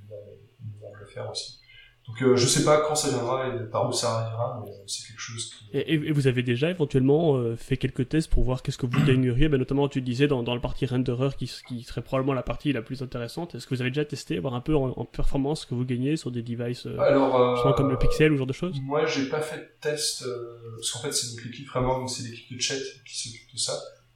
une 0.10 0.72
manière 0.80 0.92
de 0.94 1.00
le 1.00 1.06
faire 1.08 1.30
aussi. 1.32 1.60
Donc 2.08 2.22
euh, 2.22 2.36
je 2.36 2.46
sais 2.46 2.64
pas 2.64 2.82
quand 2.82 2.94
ça 2.94 3.10
viendra 3.10 3.48
et 3.48 3.70
par 3.72 3.90
où 3.90 3.92
ça 3.92 4.20
arrivera, 4.20 4.62
mais 4.64 4.72
c'est 4.86 5.08
quelque 5.08 5.20
chose 5.20 5.52
qui... 5.52 5.66
Et, 5.76 6.12
vous 6.12 6.28
avez 6.28 6.44
déjà 6.44 6.70
éventuellement 6.70 7.36
euh, 7.38 7.56
fait 7.56 7.78
quelques 7.78 8.08
tests 8.10 8.30
pour 8.30 8.44
voir 8.44 8.62
qu'est-ce 8.62 8.78
que 8.78 8.86
vous 8.86 9.04
gagneriez? 9.06 9.50
Ben, 9.50 9.58
Notamment, 9.58 9.90
tu 9.90 10.02
disais 10.02 10.28
dans, 10.28 10.44
dans 10.44 10.54
la 10.54 10.62
partie 10.62 10.86
renderer 10.86 11.30
qui, 11.38 11.52
qui 11.68 11.84
serait 11.84 12.04
probablement 12.04 12.34
la 12.34 12.44
partie 12.44 12.72
la 12.74 12.84
plus 12.84 13.02
intéressante. 13.02 13.56
Est-ce 13.56 13.66
que 13.66 13.74
vous 13.74 13.82
avez 13.82 13.90
déjà 13.90 14.06
testé, 14.06 14.38
voir 14.38 14.54
un 14.54 14.62
peu 14.62 14.76
en, 14.76 14.90
en 14.90 15.06
performance 15.06 15.62
ce 15.62 15.66
que 15.66 15.74
vous 15.74 15.84
gagnez 15.84 16.16
sur 16.16 16.30
des 16.30 16.44
devices 16.44 16.86
euh, 16.86 17.00
Alors, 17.00 17.66
euh, 17.66 17.74
comme 17.74 17.90
le 17.90 17.98
Pixel 17.98 18.32
ou 18.32 18.36
ce 18.36 18.38
genre 18.38 18.48
de 18.48 18.54
choses? 18.54 18.80
Moi, 18.84 19.06
j'ai 19.08 19.28
pas 19.28 19.42
fait 19.42 19.58
de 19.58 19.70
test, 19.82 20.24
euh, 20.24 20.76
parce 20.76 20.92
qu'en 20.92 21.00
fait, 21.00 21.12
c'est 21.12 21.36
donc 21.36 21.44
l'équipe 21.44 21.68
vraiment, 21.68 22.06
c'est 22.08 22.24
l'équipe 22.30 22.56
de 22.56 22.62
chat 22.62 22.76
qui 23.08 23.18
s'occupe 23.18 23.52
de 23.52 23.58
ça, 23.60 23.74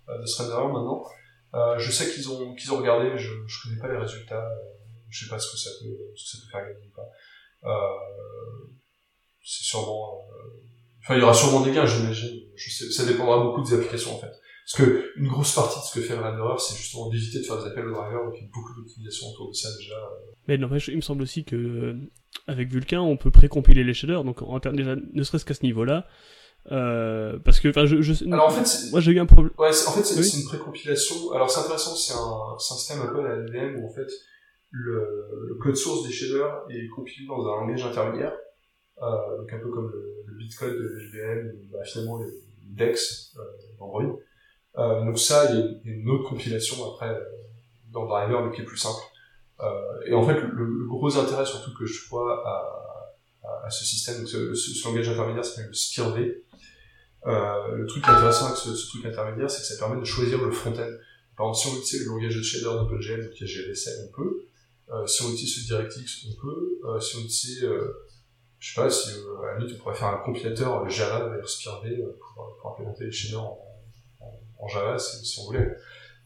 euh, 0.09 0.21
de 0.21 0.25
ce 0.27 0.43
renderer 0.43 0.73
maintenant. 0.73 1.03
Euh, 1.55 1.79
je 1.79 1.91
sais 1.91 2.11
qu'ils 2.11 2.29
ont, 2.29 2.53
qu'ils 2.53 2.71
ont 2.71 2.77
regardé, 2.77 3.09
mais 3.09 3.17
je, 3.17 3.31
je 3.47 3.63
connais 3.63 3.81
pas 3.81 3.87
les 3.87 3.97
résultats, 3.97 4.47
je 5.09 5.25
sais 5.25 5.29
pas 5.29 5.39
ce 5.39 5.51
que 5.51 5.57
ça 5.57 5.71
peut, 5.81 5.97
ce 6.15 6.23
que 6.23 6.37
ça 6.37 6.45
peut 6.45 6.51
faire 6.51 6.67
gagner 6.67 6.87
ou 6.87 6.95
pas. 6.95 7.09
Euh, 7.63 7.69
c'est 9.43 9.63
sûrement, 9.63 10.21
euh, 10.31 10.49
enfin, 11.03 11.15
il 11.15 11.19
y 11.19 11.23
aura 11.23 11.33
sûrement 11.33 11.61
des 11.61 11.71
gains, 11.71 11.85
j'imagine. 11.85 12.39
Je 12.55 12.69
sais, 12.69 12.91
ça 12.91 13.05
dépendra 13.05 13.39
beaucoup 13.43 13.61
des 13.61 13.73
applications, 13.73 14.15
en 14.15 14.19
fait. 14.19 14.31
Parce 14.71 14.85
que 14.87 15.11
une 15.15 15.27
grosse 15.27 15.55
partie 15.55 15.79
de 15.79 15.83
ce 15.85 15.99
que 15.99 16.01
fait 16.05 16.13
renderer, 16.15 16.53
c'est 16.59 16.75
justement 16.75 17.09
d'éviter 17.09 17.39
de 17.39 17.43
faire 17.43 17.57
des 17.57 17.65
appels 17.69 17.87
au 17.87 17.91
driver, 17.93 18.23
donc 18.23 18.33
il 18.37 18.43
y 18.43 18.45
a 18.45 18.49
beaucoup 18.53 18.73
d'optimisation 18.79 19.27
autour 19.29 19.49
de 19.49 19.53
ça 19.55 19.69
déjà. 19.77 19.95
Mais 20.47 20.57
n'empêche, 20.59 20.89
il 20.89 20.95
me 20.95 21.01
semble 21.01 21.23
aussi 21.23 21.43
que 21.43 21.55
euh, 21.55 21.95
avec 22.45 22.69
Vulkan, 22.69 23.03
on 23.03 23.17
peut 23.17 23.31
précompiler 23.31 23.83
les 23.83 23.95
shaders, 23.95 24.23
donc 24.23 24.43
en 24.43 24.59
termes 24.59 24.75
déjà, 24.75 24.95
ne 24.95 25.23
serait-ce 25.23 25.45
qu'à 25.45 25.55
ce 25.55 25.63
niveau-là. 25.63 26.05
Euh, 26.71 27.39
parce 27.43 27.59
que, 27.59 27.69
enfin, 27.69 27.87
je, 27.87 28.01
je, 28.01 28.25
Alors 28.31 28.47
en 28.47 28.51
fait, 28.51 28.91
moi 28.91 28.99
j'ai 28.99 29.11
eu 29.13 29.19
un 29.19 29.25
problème. 29.25 29.53
Ouais, 29.57 29.69
en 29.69 29.91
fait, 29.91 30.03
c'est 30.03 30.19
Oui. 30.19 30.41
une 30.43 30.47
précompilation. 30.47 31.31
Alors, 31.31 31.49
c'est 31.49 31.61
intéressant, 31.61 31.95
c'est 31.95 32.13
un, 32.13 32.59
système 32.59 33.01
un 33.01 33.07
peu 33.07 33.19
à 33.21 33.29
la 33.29 33.35
LVM 33.37 33.79
où, 33.81 33.87
en 33.89 33.93
fait, 33.93 34.07
le, 34.71 35.47
le 35.47 35.55
code 35.55 35.75
source 35.75 36.05
des 36.07 36.13
shaders 36.13 36.63
est 36.69 36.87
compilé 36.89 37.25
dans 37.27 37.41
un 37.47 37.61
langage 37.61 37.83
intermédiaire, 37.83 38.33
euh, 39.01 39.37
donc 39.37 39.51
un 39.51 39.59
peu 39.59 39.69
comme 39.69 39.89
le, 39.91 40.23
le 40.27 40.37
bitcode 40.37 40.73
de 40.73 41.53
ou 41.55 41.67
bah, 41.71 41.83
finalement 41.85 42.17
le 42.19 42.27
DEX 42.63 43.35
euh, 43.37 43.41
d'Android. 43.79 44.19
Euh, 44.77 45.03
donc 45.05 45.17
ça, 45.17 45.51
il 45.51 45.55
y 45.59 45.61
a 45.61 45.65
une- 45.65 45.81
il 45.85 46.05
y 46.05 46.09
a 46.09 46.13
autre 46.13 46.29
compilation 46.29 46.75
après 46.93 47.09
euh, 47.09 47.19
dans 47.91 48.05
driver, 48.05 48.45
mais 48.45 48.55
qui 48.55 48.61
est 48.61 48.65
plus 48.65 48.77
simple. 48.77 49.01
Euh, 49.61 50.01
et 50.05 50.13
en 50.13 50.23
fait, 50.25 50.39
le, 50.39 50.65
le 50.65 50.87
gros 50.87 51.17
intérêt 51.17 51.45
surtout 51.45 51.71
que 51.77 51.85
je 51.85 52.07
vois 52.09 52.41
à, 52.47 53.43
à, 53.43 53.65
à 53.65 53.69
ce 53.69 53.83
système, 53.83 54.19
donc 54.19 54.27
ce, 54.29 54.53
ce, 54.53 54.87
langage 54.87 55.09
intermédiaire 55.09 55.43
s'appelle 55.43 55.67
le 55.67 55.73
SPIRV. 55.73 56.35
Euh, 57.25 57.75
le 57.75 57.85
truc 57.85 58.07
intéressant 58.07 58.45
avec 58.45 58.57
ce, 58.57 58.73
ce 58.75 58.87
truc 58.89 59.05
intermédiaire, 59.05 59.49
c'est 59.51 59.61
que 59.61 59.67
ça 59.67 59.77
permet 59.77 59.99
de 59.99 60.05
choisir 60.05 60.41
le 60.43 60.51
front-end. 60.51 60.89
Par 61.35 61.49
exemple, 61.49 61.57
si 61.57 61.67
on 61.67 61.79
utilise 61.81 62.05
le 62.05 62.11
langage 62.13 62.35
de 62.37 62.41
shader 62.41 62.63
d'OpenGL, 62.65 63.23
donc 63.25 63.31
qui 63.33 63.43
est 63.43 63.47
GLSL, 63.47 64.07
on 64.07 64.11
peut. 64.15 64.45
Euh, 64.91 65.05
si 65.05 65.23
on 65.23 65.31
utilise 65.31 65.55
ce 65.55 65.67
DirectX, 65.67 66.25
on 66.29 66.41
peut. 66.41 66.79
Euh, 66.85 66.99
si 66.99 67.17
on 67.17 67.19
utilise, 67.21 67.63
euh, 67.63 68.07
je 68.57 68.73
sais 68.73 68.81
pas, 68.81 68.89
si 68.89 69.11
euh, 69.11 69.41
à 69.43 69.53
la 69.53 69.59
limite, 69.59 69.75
on 69.75 69.83
pourrait 69.83 69.95
faire 69.95 70.07
un 70.07 70.17
compilateur 70.17 70.83
euh, 70.83 70.89
Java 70.89 71.27
vers 71.27 71.47
SPIRV 71.47 71.85
euh, 71.85 72.17
pour, 72.19 72.57
pour 72.59 72.71
implémenter 72.71 73.05
les 73.05 73.11
shaders 73.11 73.43
en, 73.43 73.59
en, 74.59 74.67
Java, 74.67 74.97
si, 74.97 75.25
si 75.25 75.39
on 75.39 75.45
voulait. 75.45 75.75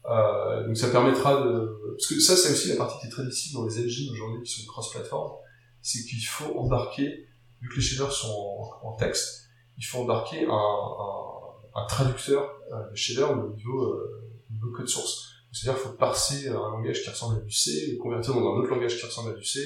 Euh, 0.06 0.66
donc 0.66 0.76
ça 0.76 0.88
permettra 0.88 1.42
de... 1.44 1.94
Parce 1.96 2.06
que 2.06 2.20
ça, 2.20 2.36
c'est 2.36 2.52
aussi 2.52 2.68
la 2.68 2.76
partie 2.76 2.98
qui 3.00 3.06
est 3.06 3.10
très 3.10 3.24
difficile 3.24 3.54
dans 3.54 3.66
les 3.66 3.84
engines 3.84 4.12
aujourd'hui 4.12 4.42
qui 4.42 4.60
sont 4.60 4.66
cross-platform, 4.66 5.32
c'est 5.80 6.04
qu'il 6.04 6.24
faut 6.24 6.58
embarquer, 6.58 7.26
vu 7.60 7.68
que 7.68 7.76
les 7.76 7.82
shaders 7.82 8.12
sont 8.12 8.70
en, 8.82 8.96
texte, 8.96 9.48
il 9.76 9.84
faut 9.84 9.98
embarquer 10.00 10.46
un, 10.46 10.52
un, 10.52 11.82
un 11.82 11.86
traducteur 11.86 12.50
euh, 12.72 12.90
de 12.90 12.94
shader 12.94 13.24
au 13.24 13.54
niveau, 13.54 13.82
euh, 13.82 14.30
au 14.48 14.52
niveau 14.52 14.70
code 14.72 14.88
source. 14.88 15.33
C'est-à-dire 15.54 15.80
qu'il 15.80 15.90
faut 15.90 15.96
parser 15.96 16.48
un 16.48 16.54
langage 16.54 17.02
qui 17.02 17.10
ressemble 17.10 17.38
à 17.38 17.40
du 17.40 17.52
C, 17.52 17.92
le 17.92 17.98
convertir 17.98 18.34
dans 18.34 18.40
un 18.40 18.58
autre 18.58 18.70
langage 18.70 18.98
qui 18.98 19.06
ressemble 19.06 19.30
à 19.30 19.34
du 19.34 19.44
C. 19.44 19.60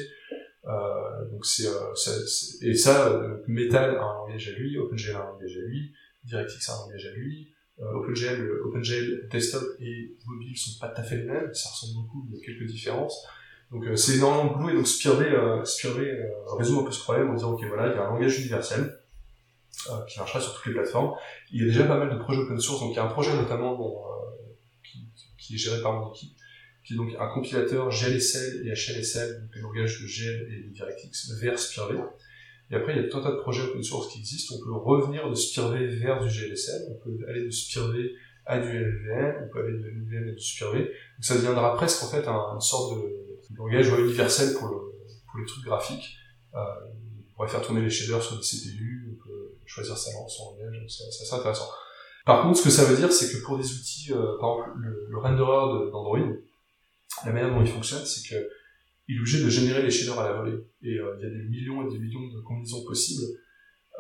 Euh, 0.67 1.31
donc 1.31 1.47
c'est, 1.47 1.67
euh, 1.67 1.95
ça- 1.95 2.13
et 2.63 2.75
ça, 2.75 3.09
euh, 3.09 3.39
Metal 3.47 3.97
a 3.97 4.03
un 4.03 4.15
langage 4.19 4.49
à 4.49 4.53
lui, 4.53 4.77
OpenGL 4.77 5.15
a 5.17 5.23
un 5.23 5.33
langage 5.33 5.57
à 5.57 5.61
lui, 5.61 5.93
DirectX 6.25 6.69
a 6.69 6.75
un 6.75 6.81
langage 6.87 7.07
à 7.07 7.11
lui, 7.13 7.49
OpenGL, 7.79 9.29
desktop 9.31 9.63
et 9.81 10.17
mobile 10.27 10.57
sont 10.59 10.79
pas 10.79 10.89
tout 10.89 11.01
à 11.01 11.05
fait 11.05 11.17
les 11.17 11.25
mêmes, 11.25 11.55
ça 11.55 11.71
ressemble 11.71 11.95
beaucoup, 12.03 12.27
il 12.29 12.37
y 12.37 12.43
a 12.43 12.45
quelques 12.45 12.69
différences. 12.71 13.25
Donc 13.71 13.85
c'est 13.97 14.17
énormément 14.17 14.53
boulot 14.59 14.71
et 14.71 14.75
donc 14.75 14.87
euh, 15.31 15.63
résout 16.59 16.81
un 16.81 16.85
peu 16.85 16.91
ce 16.91 17.01
problème 17.03 17.31
en 17.31 17.35
disant 17.35 17.53
ok 17.53 17.65
voilà 17.69 17.89
il 17.89 17.95
y 17.95 17.99
a 17.99 18.07
un 18.07 18.11
langage 18.11 18.39
universel 18.41 18.99
qui 20.09 20.19
marchera 20.19 20.41
sur 20.41 20.55
toutes 20.55 20.67
les 20.67 20.73
plateformes. 20.73 21.15
Il 21.53 21.61
y 21.61 21.65
a 21.65 21.67
déjà 21.67 21.85
pas 21.85 21.99
mal 21.99 22.11
de 22.11 22.19
projets 22.19 22.41
open 22.41 22.59
source, 22.59 22.81
donc 22.81 22.91
il 22.93 22.97
y 22.97 22.99
a 22.99 23.05
un 23.05 23.09
projet 23.09 23.35
notamment 23.35 23.77
dont, 23.77 24.03
qui, 25.49 25.55
est 25.55 25.59
géré 25.59 25.81
par 25.83 25.93
mon 25.93 26.13
équipe, 26.13 26.37
qui 26.85 26.95
est 26.95 26.97
donc 26.97 27.11
un 27.19 27.29
compilateur 27.29 27.89
GLSL 27.91 28.67
et 28.67 28.71
HLSL, 28.71 29.43
donc 29.43 29.55
les 29.55 29.63
langages 29.63 30.01
de 30.01 30.07
GL 30.07 30.49
et 30.53 30.69
de 30.69 30.73
DirectX 30.73 31.33
vers 31.41 31.59
Spirve. 31.59 32.09
Et 32.71 32.75
après, 32.75 32.95
il 32.95 33.03
y 33.03 33.05
a 33.05 33.09
tout 33.09 33.17
un 33.17 33.23
tas 33.23 33.33
de 33.33 33.41
projets 33.41 33.63
open 33.63 33.83
source 33.83 34.13
qui 34.13 34.19
existent. 34.19 34.55
On 34.57 34.65
peut 34.65 34.73
revenir 34.73 35.29
de 35.29 35.35
Spirve 35.35 35.75
vers 35.75 36.23
du 36.23 36.29
GLSL, 36.29 36.83
on 36.91 36.95
peut 36.95 37.19
aller 37.29 37.45
de 37.45 37.51
Spirve 37.51 37.95
à 38.45 38.59
du 38.59 38.69
LLVM, 38.69 39.45
on 39.45 39.53
peut 39.53 39.65
aller 39.65 39.79
de 39.79 39.85
LLVM 39.85 40.29
à 40.29 40.33
du 40.33 40.41
Spirve. 40.41 40.75
Donc 40.75 40.89
ça 41.21 41.35
deviendra 41.35 41.77
presque 41.77 42.03
en 42.03 42.09
fait 42.09 42.27
un, 42.29 42.55
une 42.55 42.61
sorte 42.61 42.99
de, 42.99 43.19
langage 43.57 43.89
universel 43.89 44.55
pour, 44.55 44.69
le, 44.69 44.77
pour 44.77 45.41
les 45.41 45.47
trucs 45.47 45.65
graphiques. 45.65 46.17
Euh, 46.55 46.59
on 47.31 47.35
pourrait 47.35 47.49
faire 47.49 47.63
tourner 47.63 47.81
les 47.81 47.91
shaders 47.91 48.23
sur 48.23 48.37
des 48.37 48.43
CPU, 48.43 49.09
on 49.13 49.25
peut 49.25 49.55
choisir 49.65 49.97
sa 49.97 50.11
son 50.29 50.53
langage, 50.53 50.81
donc 50.81 50.91
c'est 50.91 51.05
c'est 51.11 51.25
assez 51.25 51.35
intéressant. 51.35 51.69
Par 52.29 52.43
contre, 52.43 52.59
ce 52.59 52.65
que 52.65 52.69
ça 52.69 52.85
veut 52.85 52.95
dire, 52.95 53.11
c'est 53.11 53.33
que 53.33 53.43
pour 53.43 53.57
des 53.57 53.65
outils, 53.65 54.13
euh, 54.13 54.37
par 54.39 54.59
exemple 54.59 54.81
le, 54.81 55.07
le 55.09 55.17
renderer 55.17 55.87
de- 55.87 55.91
d'Android, 55.91 56.19
la 57.25 57.33
manière 57.33 57.55
dont 57.55 57.63
il 57.63 57.67
fonctionne, 57.69 58.05
c'est 58.05 58.29
que 58.29 58.51
il 59.09 59.17
est 59.17 59.21
obligé 59.21 59.43
de 59.43 59.49
générer 59.49 59.81
les 59.81 59.91
shaders 59.91 60.21
à 60.21 60.29
la 60.29 60.35
volée. 60.37 60.59
Et 60.83 60.99
euh, 60.99 61.17
il 61.19 61.23
y 61.23 61.27
a 61.27 61.31
des 61.31 61.49
millions 61.49 61.89
et 61.89 61.91
des 61.91 61.99
millions 61.99 62.29
de 62.29 62.39
combinaisons 62.43 62.85
possibles. 62.85 63.25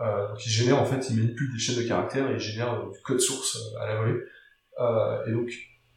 Euh, 0.00 0.28
donc 0.28 0.44
il 0.44 0.50
génère, 0.50 0.78
en 0.78 0.84
fait, 0.84 1.08
il 1.08 1.16
manipule 1.16 1.50
des 1.50 1.58
chaînes 1.58 1.82
de 1.82 1.88
caractères 1.88 2.30
et 2.30 2.34
il 2.34 2.38
génère 2.38 2.90
du 2.90 3.00
code 3.00 3.18
source 3.18 3.56
à 3.80 3.86
la 3.86 3.96
volée. 3.96 4.20
Et 5.26 5.32
donc, 5.32 5.50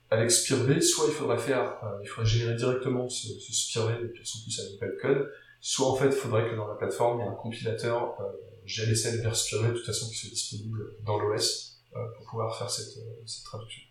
avec 0.09 0.31
Spirv, 0.31 0.79
soit 0.79 1.07
il 1.09 1.13
faudrait 1.13 1.37
faire, 1.37 1.75
il 2.01 2.07
faudrait 2.07 2.29
générer 2.29 2.55
directement 2.55 3.09
ce, 3.09 3.27
ce 3.27 3.79
et 3.79 4.07
puis 4.07 4.23
en 4.23 4.43
plus 4.45 4.59
avec 4.61 4.79
de 4.79 5.01
code, 5.01 5.29
soit 5.59 5.87
en 5.87 5.95
fait, 5.95 6.05
il 6.07 6.13
faudrait 6.13 6.49
que 6.49 6.55
dans 6.55 6.67
la 6.67 6.75
plateforme, 6.75 7.19
il 7.19 7.23
y 7.23 7.27
ait 7.27 7.29
un 7.29 7.35
compilateur 7.35 8.15
GLSL 8.65 9.21
vers 9.21 9.35
Spirv, 9.35 9.67
de 9.67 9.73
toute 9.73 9.85
façon, 9.85 10.09
qui 10.09 10.15
soit 10.15 10.29
disponible 10.29 10.95
dans 11.05 11.19
l'OS, 11.19 11.70
pour 12.17 12.25
pouvoir 12.29 12.57
faire 12.57 12.69
cette, 12.69 12.97
euh, 12.97 13.21
cette 13.25 13.43
traduction. 13.45 13.81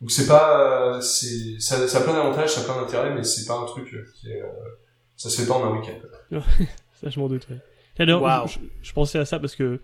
Donc 0.00 0.10
c'est 0.10 0.26
pas, 0.26 0.96
euh, 0.96 1.00
c'est, 1.00 1.60
ça, 1.60 1.86
ça 1.86 1.98
a 1.98 2.00
plein 2.02 2.14
d'avantages, 2.14 2.50
ça 2.54 2.62
a 2.62 2.64
plein 2.64 2.80
d'intérêts, 2.80 3.14
mais 3.14 3.22
c'est 3.22 3.46
pas 3.46 3.54
un 3.58 3.64
truc 3.66 3.92
euh, 3.94 4.04
qui 4.16 4.30
est, 4.32 4.42
euh, 4.42 4.48
ça 5.16 5.30
se 5.30 5.40
fait 5.40 5.46
pas 5.46 5.54
en 5.54 5.64
un 5.72 5.78
week-end. 5.78 5.98
Ça, 7.00 7.10
je 7.10 7.18
m'en 7.18 7.28
doute, 7.28 7.48
ouais. 7.50 7.58
D'ailleurs, 7.96 8.22
Waouh. 8.22 8.46
je, 8.46 8.58
je 8.80 8.92
pensais 8.92 9.18
à 9.18 9.24
ça 9.24 9.40
parce 9.40 9.56
que 9.56 9.80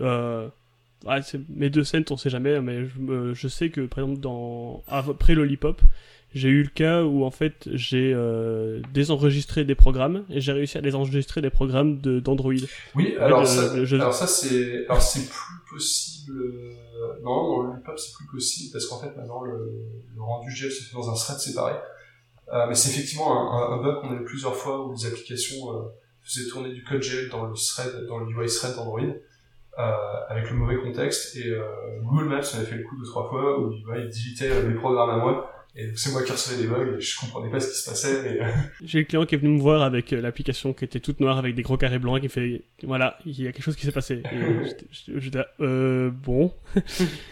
euh, 0.00 0.48
ouais, 1.04 1.18
mes 1.48 1.70
deux 1.70 1.82
scènes, 1.84 2.04
on 2.10 2.16
sait 2.16 2.30
jamais, 2.30 2.60
mais 2.60 2.86
je, 2.86 2.98
me- 3.00 3.34
je 3.34 3.48
sais 3.48 3.70
que 3.70 3.80
par 3.82 3.98
exemple 4.04 4.20
dans 4.20 4.82
après 4.86 5.34
Lollipop, 5.34 5.80
j'ai 6.34 6.48
eu 6.48 6.62
le 6.62 6.68
cas 6.70 7.02
où 7.04 7.24
en 7.24 7.30
fait 7.30 7.68
j'ai 7.72 8.12
euh, 8.14 8.80
désenregistré 8.94 9.64
des 9.64 9.74
programmes 9.74 10.24
et 10.30 10.40
j'ai 10.40 10.52
réussi 10.52 10.78
à 10.78 10.80
désenregistrer 10.80 11.40
des 11.42 11.50
programmes 11.50 12.00
de 12.00 12.20
d'Android. 12.20 12.52
Oui, 12.94 13.14
alors 13.18 13.44
je- 13.44 13.50
ça, 13.50 13.84
je- 13.84 13.96
alors 13.96 14.14
ça 14.14 14.26
c'est, 14.26 14.84
alors 14.86 15.02
c'est 15.02 15.28
plus 15.28 15.74
possible. 15.74 16.38
euh, 16.40 16.72
Non, 17.22 17.48
dans 17.48 17.62
le 17.62 17.74
LUPAP 17.76 17.98
c'est 17.98 18.12
plus 18.14 18.26
possible 18.26 18.70
parce 18.72 18.86
qu'en 18.86 18.98
fait 19.00 19.14
maintenant 19.16 19.42
le, 19.42 19.52
le 20.14 20.22
rendu 20.22 20.50
gel 20.50 20.70
se 20.70 20.82
fait 20.84 20.94
dans 20.94 21.10
un 21.10 21.14
thread 21.14 21.38
séparé. 21.38 21.74
Euh, 22.52 22.66
mais 22.68 22.74
c'est 22.74 22.90
effectivement 22.90 23.30
un, 23.32 23.72
un- 23.74 23.78
un 23.78 23.82
bug 23.82 24.00
qu'on 24.00 24.12
a 24.12 24.20
eu 24.20 24.24
plusieurs 24.24 24.54
fois 24.54 24.86
où 24.86 24.92
les 24.92 25.06
applications 25.06 25.72
euh, 25.72 25.82
faisaient 26.22 26.48
tourner 26.50 26.72
du 26.72 26.84
code 26.84 27.02
gel 27.02 27.28
dans 27.30 27.46
le 27.46 27.54
thread, 27.54 28.06
dans 28.08 28.18
le 28.18 28.26
UI 28.30 28.46
thread 28.46 28.74
d'Android. 28.76 29.00
Euh, 29.78 29.82
avec 30.28 30.50
le 30.50 30.56
mauvais 30.56 30.76
contexte 30.76 31.34
et 31.36 31.48
euh, 31.48 31.62
Google 32.02 32.26
Maps 32.28 32.42
m'avait 32.52 32.66
fait 32.66 32.76
le 32.76 32.82
coup 32.82 32.94
deux 32.98 33.06
trois 33.06 33.26
fois 33.30 33.58
où 33.58 33.72
il, 33.72 33.82
il 34.02 34.08
digitait 34.10 34.50
euh, 34.50 34.68
mes 34.68 34.74
programmes 34.74 35.08
à 35.08 35.16
moi 35.16 35.50
et 35.74 35.86
donc 35.86 35.98
c'est 35.98 36.10
moi 36.12 36.22
qui 36.22 36.32
recevais 36.32 36.60
des 36.62 36.68
bugs 36.68 36.96
et 36.98 37.00
je 37.00 37.18
comprenais 37.18 37.50
pas 37.50 37.58
ce 37.60 37.70
qui 37.70 37.78
se 37.78 37.88
passait 37.88 38.34
et 38.36 38.42
euh, 38.42 38.48
J'ai 38.84 38.98
le 38.98 39.04
client 39.04 39.24
qui 39.24 39.34
est 39.34 39.38
venu 39.38 39.54
me 39.56 39.60
voir 39.60 39.82
avec 39.82 40.12
euh, 40.12 40.20
l'application 40.20 40.74
qui 40.74 40.84
était 40.84 41.00
toute 41.00 41.20
noire 41.20 41.38
avec 41.38 41.54
des 41.54 41.62
gros 41.62 41.76
carrés 41.78 41.98
blancs 41.98 42.18
et 42.18 42.20
qui 42.20 42.28
fait 42.28 42.62
voilà 42.82 43.16
il 43.24 43.40
y 43.40 43.46
a 43.48 43.52
quelque 43.52 43.64
chose 43.64 43.76
qui 43.76 43.86
s'est 43.86 43.92
passé. 43.92 44.22
Et 44.32 44.68
j'étais- 45.18 45.44
euh 45.60 46.10
bon. 46.10 46.52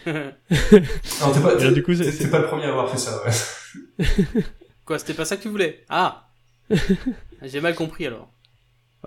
non 0.05 1.33
t'es 1.33 1.41
pas, 1.41 1.71
du 1.71 1.83
coup, 1.83 1.93
c'est- 1.93 2.03
t'es- 2.05 2.11
c'est- 2.11 2.23
t'es 2.25 2.29
pas 2.31 2.39
le 2.39 2.47
premier 2.47 2.65
à 2.65 2.69
avoir 2.69 2.89
fait 2.89 2.97
ça 2.97 3.21
ouais. 3.23 4.43
Quoi, 4.85 4.97
c'était 4.97 5.13
pas 5.13 5.25
ça 5.25 5.37
que 5.37 5.43
tu 5.43 5.49
voulais? 5.49 5.83
Ah 5.89 6.27
J'ai 7.43 7.61
mal 7.61 7.75
compris 7.75 8.07
alors. 8.07 8.30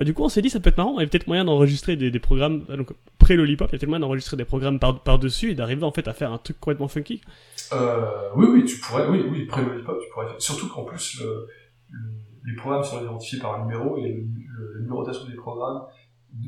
Ah, 0.01 0.05
du 0.05 0.12
coup, 0.12 0.24
on 0.24 0.28
s'est 0.28 0.42
dit, 0.42 0.51
ça 0.51 0.59
peut 0.61 0.70
être 0.70 0.76
marrant, 0.78 0.99
il 0.99 1.03
y 1.03 1.07
a 1.07 1.09
peut-être 1.09 1.26
moyen 1.28 1.45
d'enregistrer 1.45 1.95
des, 1.97 2.11
des 2.11 2.18
programmes, 2.18 2.64
euh, 2.70 2.76
donc, 2.76 2.92
pré-Lollipop, 3.18 3.68
il 3.68 3.72
y 3.72 3.76
a 3.76 3.78
peut-être 3.78 3.88
moyen 3.88 4.01
d'enregistrer 4.01 4.36
des 4.36 4.45
programmes 4.45 4.80
par, 4.80 5.01
par-dessus 5.03 5.53
et 5.53 5.55
d'arriver 5.55 5.84
en 5.84 5.92
fait 5.92 6.09
à 6.09 6.12
faire 6.12 6.32
un 6.32 6.38
truc 6.38 6.59
complètement 6.59 6.88
funky. 6.88 7.20
Euh, 7.72 8.28
oui, 8.34 8.47
oui, 8.51 8.64
tu 8.64 8.78
pourrais, 8.78 9.07
oui, 9.09 9.24
oui, 9.30 9.47
pré 9.47 9.62
Lollipop, 9.64 9.99
tu 10.01 10.09
pourrais 10.12 10.26
faire. 10.26 10.40
Surtout 10.42 10.68
qu'en 10.68 10.84
plus, 10.84 11.20
le, 11.20 11.47
le- 11.90 12.11
les 12.47 12.57
programmes 12.57 12.82
sont 12.84 13.01
identifiés 13.03 13.38
par 13.38 13.55
un 13.55 13.64
numéro 13.66 13.97
et 13.99 14.03
le, 14.09 14.20
le- 14.20 14.74
la 14.74 14.80
numérotation 14.82 15.26
des 15.26 15.34
programmes 15.36 15.82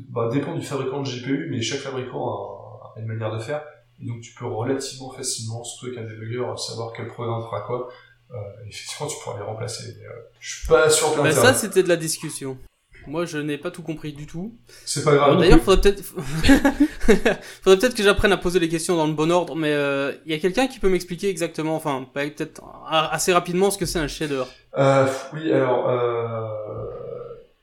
bah, 0.09 0.29
dépend 0.31 0.53
du 0.55 0.65
fabricant 0.65 1.01
de 1.01 1.07
GPU, 1.09 1.47
mais 1.49 1.61
chaque 1.61 1.79
fabricant 1.79 2.27
a, 2.27 2.93
a 2.97 2.99
une 3.01 3.07
manière 3.07 3.33
de 3.33 3.39
faire. 3.39 3.63
Et 4.01 4.05
donc, 4.05 4.19
tu 4.21 4.33
peux 4.35 4.45
relativement 4.45 5.09
facilement, 5.11 5.63
surtout 5.63 5.87
avec 5.87 5.99
un 5.99 6.03
debugger, 6.03 6.43
savoir 6.57 6.91
quel 6.95 7.07
programme 7.07 7.41
fera 7.43 7.61
quoi. 7.61 7.87
Euh, 8.31 8.35
effectivement, 8.67 9.07
tu 9.07 9.15
pourras 9.23 9.37
les 9.37 9.43
remplacer. 9.45 9.95
Mais, 9.97 10.05
euh, 10.05 10.11
je 10.39 10.57
suis 10.57 10.67
pas 10.67 10.89
sûr 10.89 11.15
que 11.15 11.21
Bah, 11.21 11.31
ça, 11.31 11.53
c'était 11.53 11.81
de 11.81 11.87
la 11.87 11.95
discussion. 11.95 12.57
Moi, 13.05 13.25
je 13.25 13.37
n'ai 13.37 13.57
pas 13.57 13.71
tout 13.71 13.83
compris 13.83 14.11
du 14.13 14.25
tout. 14.27 14.53
C'est 14.85 15.03
pas 15.03 15.13
grave. 15.15 15.29
Alors, 15.29 15.39
D'ailleurs, 15.41 15.59
faudrait 15.61 15.79
peut-être, 15.81 16.03
faudrait 17.61 17.77
peut-être 17.79 17.95
que 17.95 18.03
j'apprenne 18.03 18.31
à 18.33 18.37
poser 18.37 18.59
les 18.59 18.69
questions 18.69 18.95
dans 18.97 19.07
le 19.07 19.13
bon 19.13 19.31
ordre, 19.31 19.55
mais 19.55 19.71
euh, 19.73 20.13
il 20.25 20.31
y 20.31 20.35
a 20.35 20.39
quelqu'un 20.39 20.67
qui 20.67 20.79
peut 20.79 20.89
m'expliquer 20.89 21.29
exactement, 21.29 21.75
enfin, 21.75 22.05
pas- 22.13 22.25
peut-être 22.29 22.61
assez 22.89 23.31
rapidement 23.33 23.71
ce 23.71 23.77
que 23.77 23.85
c'est 23.85 23.99
un 23.99 24.07
shader. 24.07 24.43
Euh, 24.77 25.07
oui, 25.33 25.51
alors, 25.53 25.89
euh, 25.89 26.47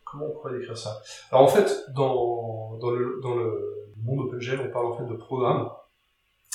comment 0.05 0.27
on 0.27 0.31
pourrait 0.41 0.59
décrire 0.59 0.77
ça? 0.79 1.01
Alors 1.31 1.45
en 1.45 1.49
fait, 1.49 1.85
dans, 1.95 2.79
dans, 2.81 2.91
le, 2.91 3.21
dans 3.23 3.35
le 3.35 3.53
monde 4.03 4.21
OpenGL, 4.27 4.61
on 4.61 4.71
parle 4.73 4.87
en 4.87 4.97
fait 4.97 5.07
de 5.07 5.15
programme. 5.17 5.69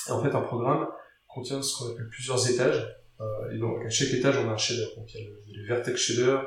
Et 0.08 0.12
en 0.12 0.22
fait, 0.24 0.34
un 0.36 0.42
programme 0.42 0.88
contient 1.28 1.62
ce 1.62 1.78
qu'on 1.78 1.92
appelle 1.92 2.08
plusieurs 2.10 2.50
étages. 2.50 2.88
Euh, 3.22 3.52
et 3.54 3.58
donc, 3.60 3.86
à 3.86 3.90
chaque 3.90 4.14
étage, 4.14 4.38
on 4.44 4.50
a 4.50 4.54
un 4.54 4.58
shader. 4.58 4.88
Donc, 4.98 5.14
il 5.14 5.22
y 5.22 5.24
a 5.24 5.28
le- 5.28 5.68
vertex 5.68 6.00
shader, 6.02 6.38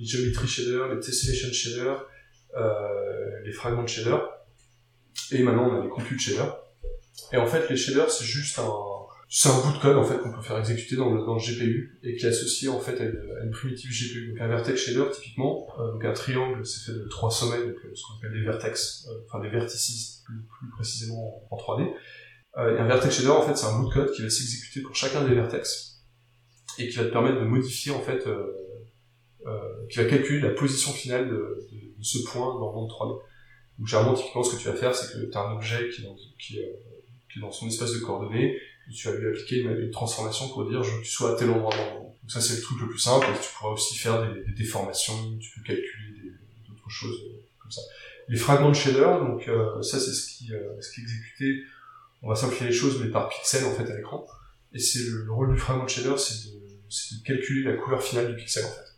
les 0.00 0.06
geometry 0.06 0.48
shader, 0.48 0.94
les 0.94 1.00
tessellation 1.00 1.52
shader, 1.52 1.94
euh, 2.56 3.40
les 3.44 3.52
fragments 3.52 3.86
shader. 3.86 4.16
Et 5.32 5.42
maintenant, 5.42 5.70
on 5.70 5.80
a 5.80 5.84
les 5.84 5.90
compute 5.90 6.18
shader. 6.18 6.50
Et 7.32 7.36
en 7.36 7.46
fait, 7.46 7.68
les 7.68 7.76
shaders, 7.76 8.10
c'est 8.10 8.24
juste 8.24 8.58
un, 8.58 8.72
c'est 9.28 9.50
un 9.50 9.60
bout 9.60 9.76
de 9.76 9.80
code 9.80 9.96
en 9.96 10.04
fait 10.04 10.18
qu'on 10.18 10.32
peut 10.32 10.42
faire 10.42 10.58
exécuter 10.58 10.96
dans 10.96 11.14
le, 11.14 11.20
dans 11.20 11.34
le 11.34 11.40
GPU 11.40 12.00
et 12.02 12.16
qui 12.16 12.24
est 12.24 12.30
associé 12.30 12.68
en 12.68 12.80
fait 12.80 12.98
à 13.00 13.04
une, 13.44 13.50
primitive 13.52 13.90
GPU. 13.90 14.30
Donc 14.30 14.40
un 14.40 14.48
vertex 14.48 14.80
shader 14.80 15.04
typiquement, 15.12 15.68
euh, 15.78 15.92
donc 15.92 16.04
un 16.04 16.12
triangle 16.12 16.64
c'est 16.66 16.90
fait 16.90 16.98
de 16.98 17.06
trois 17.08 17.30
sommets, 17.30 17.58
donc 17.58 17.76
euh, 17.84 17.94
ce 17.94 18.02
qu'on 18.02 18.18
appelle 18.18 18.32
des 18.32 18.44
vertex, 18.44 19.06
euh, 19.08 19.20
enfin 19.26 19.40
des 19.40 19.50
vertices 19.50 20.24
plus, 20.24 20.70
précisément 20.72 21.46
en 21.50 21.56
3D. 21.56 21.92
Euh, 22.56 22.76
et 22.76 22.80
un 22.80 22.86
vertex 22.86 23.18
shader 23.18 23.28
en 23.28 23.42
fait 23.42 23.56
c'est 23.56 23.66
un 23.66 23.78
bout 23.78 23.88
de 23.88 23.94
code 23.94 24.10
qui 24.12 24.22
va 24.22 24.30
s'exécuter 24.30 24.80
pour 24.80 24.96
chacun 24.96 25.22
des 25.22 25.34
vertex 25.34 25.90
et 26.78 26.88
qui 26.88 26.96
va 26.96 27.04
te 27.04 27.10
permettre 27.10 27.40
de 27.40 27.44
modifier 27.44 27.92
en 27.92 28.00
fait, 28.00 28.26
euh, 28.26 28.30
euh, 28.30 28.69
qui 29.88 29.98
va 29.98 30.04
calculer 30.04 30.40
la 30.40 30.50
position 30.50 30.92
finale 30.92 31.28
de, 31.28 31.68
de- 31.72 31.98
de 31.98 32.04
ce 32.04 32.18
point 32.30 32.58
dans 32.58 32.70
le 32.70 32.74
monde 32.76 32.90
3D. 32.90 33.18
Donc 33.78 33.86
généralement 33.88 34.14
typiquement 34.14 34.42
ce 34.42 34.54
que 34.56 34.60
tu 34.60 34.68
vas 34.68 34.74
faire 34.74 34.94
c'est 34.94 35.12
que 35.12 35.24
tu 35.30 35.36
as 35.36 35.40
un 35.40 35.54
objet 35.54 35.88
qui 35.88 36.02
est 36.02 36.04
dans, 36.04 36.16
qui, 36.38 36.58
euh, 36.58 36.66
qui 37.32 37.38
est 37.38 37.42
dans 37.42 37.50
son 37.52 37.66
espace 37.66 37.92
de 37.92 37.98
coordonnées 38.00 38.56
et 38.56 38.92
tu 38.92 39.08
vas 39.08 39.14
lui 39.16 39.28
appliquer 39.28 39.60
une, 39.60 39.90
transformation 39.90 40.48
pour 40.48 40.68
dire 40.68 40.82
je 40.82 40.90
veux 40.92 40.98
que 40.98 41.04
tu 41.04 41.10
sois 41.10 41.32
à 41.32 41.36
tel 41.36 41.50
endroit 41.50 41.74
dans 41.74 41.84
le 41.86 41.92
monde. 42.00 42.12
Donc 42.22 42.30
ça 42.30 42.40
c'est 42.40 42.56
le 42.56 42.62
truc 42.62 42.80
le 42.80 42.88
plus 42.88 42.98
simple, 42.98 43.26
et 43.26 43.38
tu 43.40 43.48
pourras 43.56 43.72
aussi 43.72 43.96
faire 43.96 44.16
des, 44.34 44.44
des 44.44 44.52
déformations, 44.52 45.14
tu 45.38 45.50
peux 45.58 45.64
calculer 45.66 46.32
d'autres 46.68 46.90
choses 46.90 47.20
euh, 47.28 47.40
comme 47.58 47.70
ça. 47.70 47.80
Les 48.28 48.38
fragments 48.38 48.68
de 48.70 48.74
shader, 48.74 49.18
donc 49.20 49.48
euh, 49.48 49.80
ça 49.82 49.98
c'est 49.98 50.12
ce 50.12 50.26
qui, 50.26 50.52
euh, 50.52 50.80
ce 50.80 50.92
qui 50.92 51.00
est 51.00 51.04
exécuté, 51.04 51.62
on 52.22 52.28
va 52.28 52.34
simplifier 52.34 52.66
les 52.66 52.72
choses, 52.72 53.00
mais 53.02 53.10
par 53.10 53.28
pixel 53.28 53.64
en 53.64 53.72
fait 53.74 53.90
à 53.90 53.96
l'écran. 53.96 54.26
Et 54.72 54.78
c'est 54.78 55.00
le, 55.04 55.24
le 55.24 55.32
rôle 55.32 55.52
du 55.54 55.58
fragment 55.58 55.84
de 55.84 55.90
shader, 55.90 56.16
c'est 56.18 56.48
de, 56.50 56.54
de 56.58 57.24
calculer 57.24 57.64
la 57.70 57.76
couleur 57.76 58.02
finale 58.02 58.28
du 58.34 58.36
pixel 58.36 58.64
en 58.64 58.68
fait. 58.68 58.89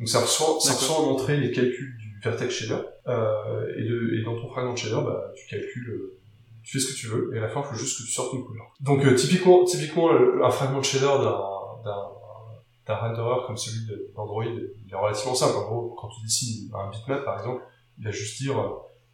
Donc 0.00 0.08
ça 0.08 0.20
reçoit, 0.20 0.58
ça 0.60 0.72
reçoit 0.72 0.96
en 0.96 1.10
entrée 1.10 1.36
les 1.36 1.52
calculs 1.52 1.96
du 1.98 2.20
vertex 2.20 2.52
shader, 2.52 2.82
euh, 3.06 3.76
et, 3.76 3.84
de, 3.84 4.18
et 4.18 4.24
dans 4.24 4.34
ton 4.34 4.48
fragment 4.48 4.72
de 4.72 4.78
shader, 4.78 5.04
bah, 5.04 5.32
tu 5.36 5.46
calcules 5.46 5.90
euh, 5.90 6.16
tu 6.62 6.78
fais 6.78 6.84
ce 6.86 6.92
que 6.92 6.98
tu 6.98 7.06
veux, 7.06 7.34
et 7.34 7.38
à 7.38 7.42
la 7.42 7.48
fin, 7.48 7.62
il 7.64 7.68
faut 7.68 7.74
juste 7.74 7.98
que 7.98 8.04
tu 8.04 8.12
sortes 8.12 8.32
une 8.34 8.44
couleur. 8.44 8.66
Donc, 8.80 9.04
euh, 9.04 9.14
typiquement, 9.14 9.64
typiquement, 9.64 10.10
un 10.10 10.50
fragment 10.50 10.80
de 10.80 10.84
shader 10.84 11.04
d'un, 11.04 11.40
d'un, 11.84 12.94
renderer 12.94 13.46
comme 13.46 13.56
celui 13.56 13.86
d'Android, 14.14 14.44
il 14.44 14.72
est 14.90 14.96
relativement 14.96 15.34
simple. 15.34 15.56
En 15.56 15.62
gros, 15.68 15.96
quand 16.00 16.08
tu 16.08 16.22
dessines 16.22 16.70
un 16.74 16.90
bitmap, 16.90 17.24
par 17.24 17.38
exemple, 17.38 17.62
il 17.98 18.04
va 18.04 18.10
juste 18.10 18.42
dire, 18.42 18.58
euh, 18.58 18.68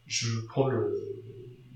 je 0.07 0.41
prends 0.49 0.69
le, 0.69 1.23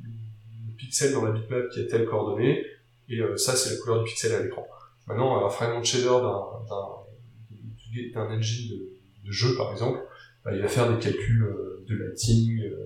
le 0.03 0.77
pixel 0.77 1.13
dans 1.13 1.25
la 1.25 1.33
bitmap 1.33 1.69
qui 1.71 1.81
a 1.81 1.85
telle 1.85 2.07
coordonnée, 2.07 2.65
et 3.09 3.21
euh, 3.21 3.37
ça, 3.37 3.57
c'est 3.57 3.71
la 3.71 3.77
couleur 3.81 4.03
du 4.03 4.11
pixel 4.11 4.33
à 4.33 4.43
l'écran. 4.43 4.67
Maintenant, 5.07 5.45
un 5.45 5.51
fragment 5.51 5.81
de 5.81 5.85
shader 5.85 6.05
d'un, 6.05 6.45
d'un, 6.69 6.89
d'un 8.15 8.37
engine 8.37 8.71
de, 8.71 9.00
de 9.25 9.31
jeu, 9.33 9.57
par 9.57 9.73
exemple, 9.73 10.01
bah, 10.45 10.53
il 10.55 10.63
va 10.63 10.69
faire 10.69 10.91
des 10.93 10.99
calculs 10.99 11.43
euh, 11.45 11.85
de 11.89 11.95
lighting, 11.97 12.61
euh, 12.63 12.77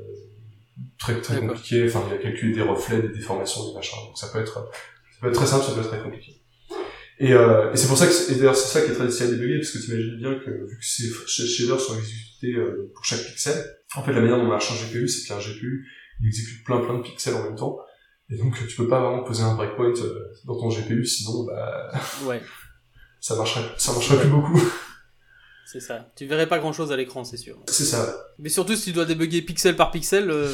très 0.99 1.21
très 1.21 1.35
D'accord. 1.35 1.51
compliqué. 1.51 1.87
Enfin, 1.87 2.03
il 2.07 2.17
va 2.17 2.23
calculer 2.23 2.53
des 2.55 2.63
reflets, 2.63 3.03
des 3.03 3.09
déformations, 3.09 3.69
des 3.69 3.75
machins. 3.75 3.99
Donc 4.07 4.19
ça 4.19 4.29
peut 4.33 4.41
être, 4.41 4.55
ça 4.55 5.19
peut 5.21 5.29
être 5.29 5.35
très 5.35 5.47
simple, 5.47 5.65
ça 5.65 5.73
peut 5.73 5.81
être 5.81 5.89
très 5.89 6.03
compliqué. 6.03 6.41
Et, 7.21 7.33
euh, 7.33 7.73
et 7.73 7.77
c'est 7.77 7.87
pour 7.87 7.97
ça 7.97 8.07
que, 8.09 8.13
c'est- 8.13 8.33
et 8.33 8.37
d'ailleurs 8.37 8.57
c'est 8.57 8.77
ça 8.77 8.85
qui 8.85 8.91
est 8.91 8.95
très 8.95 9.07
difficile 9.07 9.27
à 9.29 9.31
débugger, 9.31 9.59
parce 9.59 9.71
que 9.71 9.79
tu 9.79 9.91
imagines 9.93 10.17
bien 10.17 10.35
que 10.35 10.51
vu 10.51 10.79
que 10.79 10.85
ces 10.85 11.05
sh- 11.05 11.47
shaders 11.47 11.79
sont 11.81 11.97
exécutés 11.97 12.55
euh, 12.57 12.91
pour 12.93 13.05
chaque 13.05 13.25
pixel, 13.25 13.55
en 13.95 14.03
fait 14.03 14.13
la 14.13 14.21
manière 14.21 14.37
dont 14.37 14.49
marche 14.49 14.73
un 14.73 14.75
GPU, 14.75 15.07
c'est 15.07 15.29
qu'un 15.29 15.39
GPU 15.39 15.87
il 16.21 16.27
exécute 16.27 16.65
plein 16.65 16.81
plein 16.81 16.99
de 16.99 17.03
pixels 17.03 17.35
en 17.35 17.45
même 17.45 17.55
temps, 17.55 17.79
et 18.31 18.37
donc 18.37 18.57
tu 18.67 18.75
peux 18.77 18.89
pas 18.89 19.01
vraiment 19.01 19.23
poser 19.23 19.45
un 19.45 19.55
breakpoint 19.55 19.93
dans 20.45 20.59
ton 20.59 20.69
GPU, 20.71 21.05
sinon 21.07 21.45
bah 21.45 21.93
Ouais, 22.25 22.43
ça 23.21 23.37
marcherait, 23.37 23.63
ça 23.79 23.93
marcherait 23.93 24.19
plus 24.21 24.31
beaucoup. 24.31 24.61
C'est 25.75 25.81
ça. 25.81 26.07
Tu 26.15 26.27
verrais 26.27 26.47
pas 26.47 26.61
grand 26.61 26.73
chose 26.73 26.93
à 26.93 26.97
l'écran, 26.97 27.25
c'est 27.25 27.37
sûr. 27.37 27.57
c'est 27.67 27.83
ça. 27.83 28.29
Mais 28.39 28.49
surtout, 28.49 28.77
si 28.77 28.85
tu 28.85 28.93
dois 28.93 29.07
débugger 29.07 29.43
pixel 29.43 29.75
par 29.75 29.91
pixel, 29.91 30.31
euh, 30.31 30.49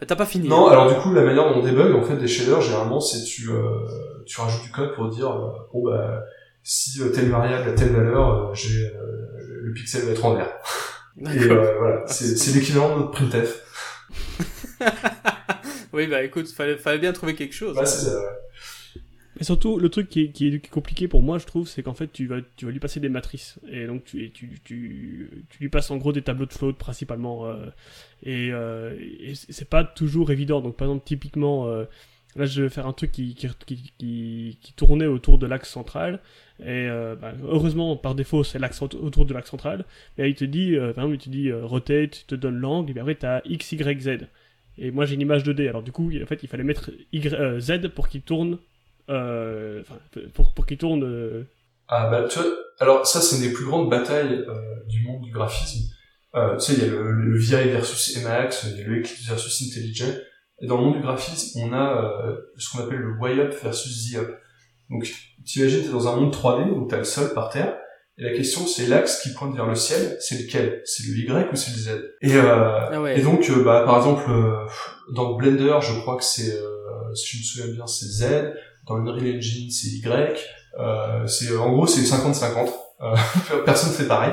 bah, 0.00 0.06
t'as 0.06 0.14
pas 0.14 0.24
fini. 0.24 0.46
Non, 0.48 0.68
alors 0.68 0.88
du 0.88 0.94
coup, 1.00 1.12
la 1.12 1.22
manière 1.22 1.52
dont 1.52 1.58
on 1.58 1.64
débug, 1.64 1.92
en 1.96 2.04
fait, 2.04 2.14
des 2.14 2.28
shaders, 2.28 2.60
généralement, 2.60 3.00
c'est 3.00 3.24
tu, 3.24 3.50
euh, 3.50 3.64
tu 4.24 4.40
rajoutes 4.40 4.62
du 4.62 4.70
code 4.70 4.94
pour 4.94 5.08
dire, 5.08 5.32
euh, 5.32 5.50
bon 5.72 5.82
bah, 5.84 6.22
si 6.62 7.00
telle 7.12 7.28
variable 7.28 7.70
a 7.70 7.72
telle 7.72 7.90
valeur, 7.90 8.54
j'ai, 8.54 8.88
le 9.48 9.72
pixel 9.72 10.02
va 10.02 10.12
être 10.12 10.24
en 10.24 10.34
vert. 10.36 10.52
Et 11.26 11.38
voilà, 11.48 12.04
c'est, 12.06 12.36
c'est 12.36 12.52
l'équivalent 12.52 12.94
de 12.94 13.00
notre 13.02 13.10
printf. 13.10 13.64
Oui, 15.92 16.06
bah 16.06 16.22
écoute, 16.22 16.48
fallait, 16.48 16.78
fallait 16.78 16.98
bien 16.98 17.12
trouver 17.12 17.34
quelque 17.34 17.52
chose. 17.52 17.76
Bah, 17.76 17.84
c'est 17.84 18.06
ça, 18.06 18.16
ouais. 18.18 18.30
Et 19.42 19.44
surtout, 19.44 19.80
le 19.80 19.88
truc 19.88 20.08
qui 20.08 20.20
est, 20.20 20.68
compliqué 20.70 21.08
pour 21.08 21.20
moi, 21.20 21.36
je 21.38 21.46
trouve, 21.46 21.66
c'est 21.66 21.82
qu'en 21.82 21.94
fait, 21.94 22.12
tu 22.12 22.28
vas, 22.28 22.36
lui 22.62 22.78
passer 22.78 23.00
des 23.00 23.08
matrices. 23.08 23.58
Et 23.68 23.88
donc, 23.88 24.04
tu, 24.04 24.30
lui 25.58 25.68
passes 25.68 25.90
en 25.90 25.96
gros 25.96 26.12
des 26.12 26.22
tableaux 26.22 26.46
de 26.46 26.52
float 26.52 26.74
principalement. 26.74 27.46
euh, 27.46 27.66
et 28.22 28.50
euh, 28.52 28.96
et 29.00 29.34
c'est 29.34 29.68
pas 29.68 29.82
toujours 29.82 30.30
évident. 30.30 30.60
Donc, 30.60 30.76
par 30.76 30.86
exemple, 30.86 31.04
typiquement, 31.04 31.66
euh, 31.66 31.86
là, 32.36 32.44
je 32.44 32.62
vais 32.62 32.68
faire 32.68 32.86
un 32.86 32.92
truc 32.92 33.10
qui, 33.10 33.36
tournait 34.76 35.06
autour 35.06 35.38
de 35.38 35.46
l'axe 35.48 35.70
central. 35.70 36.20
Et 36.60 36.86
euh, 36.88 37.16
bah, 37.16 37.32
heureusement, 37.42 37.96
par 37.96 38.14
défaut, 38.14 38.44
c'est 38.44 38.60
l'axe 38.60 38.80
aut- 38.80 38.94
autour 38.94 39.26
de 39.26 39.34
l'axe 39.34 39.50
central. 39.50 39.86
Mais 40.18 40.30
il 40.30 40.36
te 40.36 40.44
dit, 40.44 40.76
par 40.76 41.04
exemple, 41.04 41.14
il 41.14 41.18
te 41.18 41.30
dit 41.30 41.52
rotate, 41.52 42.20
il 42.20 42.26
te 42.26 42.36
donne 42.36 42.58
l'angle, 42.58 42.90
et 42.90 42.92
puis 42.92 43.00
après, 43.00 43.16
tu 43.16 43.26
as 43.26 43.42
X, 43.44 43.72
Y, 43.72 44.00
Z. 44.02 44.28
Et 44.78 44.92
moi, 44.92 45.04
j'ai 45.04 45.16
une 45.16 45.20
image 45.22 45.42
2D. 45.42 45.68
Alors, 45.68 45.82
du 45.82 45.90
coup, 45.90 46.12
en 46.22 46.26
fait, 46.26 46.44
il 46.44 46.48
fallait 46.48 46.62
mettre 46.62 46.92
Z 47.58 47.88
pour 47.88 48.06
qu'il 48.06 48.22
tourne 48.22 48.58
euh, 49.12 49.82
pour, 50.34 50.52
pour 50.54 50.66
qu'il 50.66 50.78
tourne. 50.78 51.04
euh, 51.04 51.44
Ah 51.88 52.08
bah, 52.10 52.24
tu 52.28 52.38
vois, 52.38 52.48
alors 52.80 53.06
ça, 53.06 53.20
c'est 53.20 53.36
une 53.36 53.42
des 53.42 53.52
plus 53.52 53.64
grandes 53.66 53.90
batailles 53.90 54.44
euh, 54.48 54.84
du 54.88 55.02
monde 55.06 55.22
du 55.22 55.30
graphisme. 55.30 55.88
Euh, 56.34 56.56
tu 56.56 56.64
sais, 56.66 56.72
il 56.74 56.78
y 56.80 56.88
a 56.88 56.90
le, 56.90 57.12
le 57.12 57.38
VI 57.38 57.68
versus 57.70 58.16
Emacs, 58.16 58.54
il 58.64 58.78
y 58.78 58.82
a 58.82 58.86
le 58.86 58.98
Eclipse 59.00 59.26
versus 59.28 59.62
IntelliJ. 59.62 60.04
Et 60.62 60.66
dans 60.66 60.78
le 60.78 60.84
monde 60.84 60.96
du 60.96 61.02
graphisme, 61.02 61.58
on 61.60 61.72
a 61.72 62.24
euh, 62.26 62.36
ce 62.56 62.70
qu'on 62.70 62.84
appelle 62.84 62.98
le 63.00 63.14
Y-up 63.20 63.54
versus 63.62 64.10
Z-up. 64.12 64.38
Donc, 64.90 65.06
t'imagines, 65.44 65.82
t'es 65.82 65.88
dans 65.90 66.08
un 66.08 66.16
monde 66.16 66.32
3D, 66.34 66.68
donc 66.70 66.88
t'as 66.90 66.98
le 66.98 67.04
sol 67.04 67.32
par 67.34 67.48
terre, 67.50 67.76
et 68.18 68.22
la 68.24 68.32
question, 68.32 68.66
c'est 68.66 68.86
l'axe 68.86 69.20
qui 69.22 69.32
pointe 69.32 69.54
vers 69.56 69.66
le 69.66 69.74
ciel, 69.74 70.16
c'est 70.20 70.42
lequel? 70.42 70.82
C'est 70.84 71.02
le 71.04 71.16
Y 71.16 71.50
ou 71.52 71.56
c'est 71.56 71.70
le 71.72 71.76
Z? 71.78 72.02
Et, 72.20 72.34
euh, 72.36 72.88
Ah 72.92 73.00
ouais. 73.00 73.18
et 73.18 73.22
donc, 73.22 73.48
euh, 73.50 73.64
bah, 73.64 73.82
par 73.86 73.96
exemple, 73.96 74.30
euh, 74.30 74.66
dans 75.14 75.34
Blender, 75.34 75.78
je 75.80 75.98
crois 76.00 76.16
que 76.16 76.24
c'est, 76.24 76.54
euh, 76.54 77.14
si 77.14 77.36
je 77.36 77.38
me 77.38 77.44
souviens 77.44 77.74
bien, 77.74 77.86
c'est 77.86 78.06
Z. 78.06 78.52
Dans 78.86 78.96
Unreal 78.96 79.36
Engine, 79.36 79.70
c'est 79.70 79.88
Y. 79.88 80.38
Euh, 80.78 81.26
c'est, 81.26 81.54
en 81.56 81.72
gros, 81.72 81.86
c'est 81.86 82.00
50-50. 82.02 82.68
Euh, 83.02 83.14
personne 83.64 83.92
fait 83.92 84.06
pareil. 84.08 84.32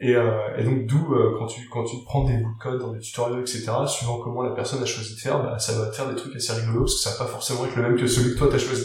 Et, 0.00 0.16
euh, 0.16 0.30
et 0.58 0.64
donc, 0.64 0.86
d'où, 0.86 1.14
euh, 1.14 1.36
quand 1.38 1.46
tu 1.46 1.68
quand 1.68 1.84
tu 1.84 1.96
prends 2.04 2.24
des 2.24 2.36
bouts 2.38 2.54
de 2.54 2.62
code 2.62 2.80
dans 2.80 2.92
des 2.92 2.98
tutoriels, 2.98 3.40
etc., 3.40 3.70
suivant 3.86 4.18
comment 4.18 4.42
la 4.42 4.50
personne 4.50 4.82
a 4.82 4.86
choisi 4.86 5.14
de 5.14 5.20
faire, 5.20 5.42
bah, 5.42 5.58
ça 5.58 5.72
va 5.78 5.86
te 5.86 5.94
faire 5.94 6.08
des 6.08 6.16
trucs 6.16 6.34
assez 6.34 6.52
rigolos, 6.52 6.80
parce 6.80 6.94
que 6.96 7.00
ça 7.00 7.10
va 7.10 7.24
pas 7.24 7.30
forcément 7.30 7.64
être 7.66 7.76
le 7.76 7.82
même 7.82 7.96
que 7.96 8.06
celui 8.06 8.32
que 8.34 8.38
toi 8.38 8.48
t'as 8.50 8.58
choisi. 8.58 8.84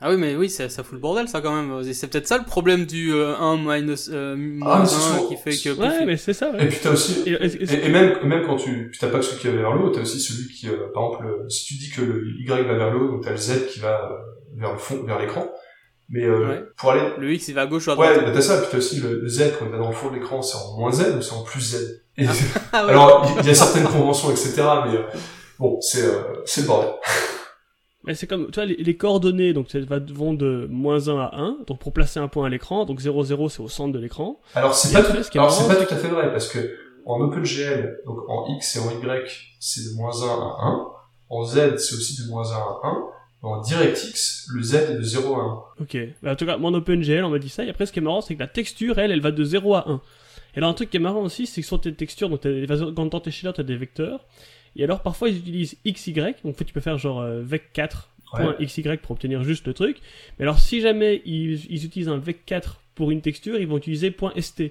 Ah 0.00 0.10
oui, 0.10 0.16
mais 0.16 0.36
oui, 0.36 0.48
ça, 0.48 0.68
ça 0.68 0.82
fout 0.84 0.92
le 0.94 0.98
bordel, 1.00 1.28
ça, 1.28 1.40
quand 1.40 1.52
même. 1.54 1.82
C'est 1.92 2.06
peut-être 2.08 2.26
ça 2.28 2.38
le 2.38 2.44
problème 2.44 2.86
du 2.86 3.12
euh, 3.12 3.36
1 3.36 3.56
minus, 3.56 4.10
euh, 4.12 4.34
Ah, 4.34 4.36
moins 4.38 4.80
mais 4.80 4.86
c'est 4.86 4.94
1 4.94 4.98
souvent- 5.00 5.26
qui 5.28 5.36
fait 5.36 5.56
que... 5.56 5.76
Ouais, 5.80 6.06
mais 6.06 6.16
c'est 6.16 6.32
ça, 6.32 6.50
ouais. 6.52 6.64
Et 6.64 6.68
puis 6.68 6.78
t'as 6.82 6.90
aussi, 6.92 7.22
Et- 7.26 7.88
même, 7.88 8.14
même 8.24 8.46
quand 8.46 8.56
tu, 8.56 8.88
puis 8.90 8.98
t'as 9.00 9.08
pas 9.08 9.18
que 9.18 9.24
celui 9.24 9.40
qui 9.40 9.48
va 9.48 9.54
vers 9.54 9.74
le 9.74 9.80
haut, 9.84 9.90
t'as 9.90 10.02
aussi 10.02 10.20
celui 10.20 10.48
qui, 10.54 10.68
euh, 10.68 10.86
par 10.94 11.04
exemple, 11.04 11.44
si 11.48 11.64
tu 11.66 11.74
dis 11.74 11.90
que 11.90 12.00
le 12.02 12.24
Y 12.40 12.46
va 12.48 12.74
vers 12.74 12.90
le 12.92 13.00
haut, 13.00 13.08
donc 13.12 13.24
t'as 13.24 13.30
le 13.32 13.36
Z 13.36 13.66
qui 13.72 13.80
va 13.80 14.08
euh, 14.12 14.16
vers 14.56 14.72
le 14.72 14.78
fond, 14.78 15.02
vers 15.04 15.18
l'écran. 15.18 15.46
Mais 16.10 16.24
euh, 16.24 16.48
Ouais. 16.48 16.62
pour 16.78 16.92
aller, 16.92 17.02
Le 17.18 17.32
X, 17.32 17.48
il 17.48 17.54
va 17.54 17.62
à 17.62 17.66
gauche 17.66 17.86
ou 17.86 17.90
à 17.90 17.94
droite. 17.94 18.16
ouais, 18.16 18.24
bah, 18.24 18.30
t'as 18.32 18.40
ça, 18.40 18.58
puis 18.58 18.68
t'as 18.70 18.78
aussi 18.78 19.00
le, 19.00 19.28
Z 19.28 19.52
quand 19.58 19.66
il 19.66 19.72
va 19.72 19.78
dans 19.78 19.88
le 19.88 19.94
fond 19.94 20.08
de 20.10 20.14
l'écran, 20.14 20.40
c'est 20.40 20.56
en 20.56 20.78
moins 20.78 20.90
Z 20.90 21.16
ou 21.18 21.22
c'est 21.22 21.34
en 21.34 21.42
plus 21.42 21.60
Z? 21.60 22.02
Et, 22.16 22.24
Ah 22.72 22.84
ouais. 22.84 22.90
alors, 22.92 23.30
il 23.40 23.46
y, 23.46 23.50
a 23.50 23.54
certaines 23.54 23.84
conventions, 23.86 24.30
etc. 24.30 24.54
Mais 24.86 24.96
euh, 24.96 25.02
bon, 25.58 25.78
c'est, 25.80 26.04
euh, 26.04 26.22
le 26.56 26.66
bordel. 26.66 26.90
Mais 28.04 28.14
c'est 28.14 28.26
comme, 28.26 28.46
tu 28.46 28.54
vois, 28.54 28.64
les, 28.64 28.76
les 28.76 28.96
coordonnées, 28.96 29.52
donc 29.52 29.70
ça 29.70 29.78
va, 29.80 29.98
vont 29.98 30.32
de 30.32 30.66
moins 30.70 31.08
1 31.08 31.18
à 31.18 31.30
1, 31.36 31.58
donc 31.66 31.78
pour 31.78 31.92
placer 31.92 32.18
un 32.18 32.28
point 32.28 32.46
à 32.46 32.48
l'écran, 32.48 32.86
donc 32.86 33.00
0, 33.00 33.24
0 33.24 33.48
c'est 33.50 33.60
au 33.60 33.68
centre 33.68 33.92
de 33.92 33.98
l'écran. 33.98 34.40
Alors 34.54 34.74
c'est 34.74 34.94
pas, 34.94 35.02
tout, 35.02 35.22
ce 35.22 35.28
alors 35.36 35.50
marrant, 35.50 35.68
pas 35.68 35.76
tout 35.76 35.92
à 35.92 35.96
fait 35.96 36.08
vrai 36.08 36.30
parce 36.30 36.48
que 36.48 36.74
en 37.04 37.20
OpenGL, 37.20 38.00
donc 38.06 38.18
en 38.28 38.46
X 38.56 38.76
et 38.76 38.78
en 38.78 38.90
Y, 38.90 39.28
c'est 39.60 39.90
de 39.90 39.96
moins 39.96 40.12
1 40.22 40.26
à 40.26 40.66
1. 40.68 40.88
En 41.28 41.44
Z, 41.44 41.76
c'est 41.76 41.96
aussi 41.96 42.22
de 42.22 42.30
moins 42.30 42.50
1 42.50 42.54
à 42.56 42.80
1. 42.84 43.04
En 43.42 43.60
DirectX, 43.60 44.48
le 44.52 44.62
Z 44.62 44.74
est 44.74 44.94
de 44.96 45.02
0 45.02 45.34
à 45.34 45.44
1. 45.78 45.82
Ok. 45.82 45.96
Bah, 46.22 46.32
en 46.32 46.36
tout 46.36 46.46
cas, 46.46 46.56
mon 46.56 46.74
OpenGL, 46.74 47.22
on 47.24 47.30
m'a 47.30 47.38
dit 47.38 47.48
ça, 47.48 47.64
et 47.64 47.70
après, 47.70 47.86
ce 47.86 47.92
qui 47.92 48.00
est 48.00 48.02
marrant, 48.02 48.20
c'est 48.20 48.34
que 48.34 48.40
la 48.40 48.48
texture, 48.48 48.98
elle, 48.98 49.12
elle 49.12 49.20
va 49.20 49.30
de 49.30 49.44
0 49.44 49.74
à 49.74 49.88
1. 49.88 50.00
Et 50.54 50.58
alors, 50.58 50.70
un 50.70 50.74
truc 50.74 50.90
qui 50.90 50.96
est 50.96 51.00
marrant 51.00 51.22
aussi, 51.22 51.46
c'est 51.46 51.60
que 51.60 51.66
sur 51.66 51.80
tes 51.80 51.92
textures, 51.94 52.28
donc 52.28 52.40
quand 52.40 53.20
tes 53.20 53.30
shaders, 53.30 53.54
t'as 53.54 53.62
des 53.62 53.76
vecteurs, 53.76 54.24
et 54.76 54.84
alors, 54.84 55.02
parfois, 55.02 55.28
ils 55.28 55.38
utilisent 55.38 55.76
XY, 55.86 56.12
donc 56.12 56.34
en 56.44 56.52
fait, 56.52 56.64
tu 56.64 56.72
peux 56.72 56.80
faire 56.80 56.98
genre 56.98 57.20
euh, 57.20 57.42
vec4 57.42 58.08
Ouais. 58.34 58.66
.xy 58.66 58.82
pour 59.00 59.12
obtenir 59.12 59.42
juste 59.42 59.66
le 59.66 59.72
truc. 59.72 59.98
Mais 60.38 60.44
alors, 60.44 60.58
si 60.58 60.82
jamais 60.82 61.22
ils, 61.24 61.64
ils 61.70 61.86
utilisent 61.86 62.10
un 62.10 62.18
vec4 62.18 62.74
pour 62.94 63.10
une 63.10 63.22
texture, 63.22 63.58
ils 63.58 63.66
vont 63.66 63.78
utiliser 63.78 64.14
.st. 64.38 64.64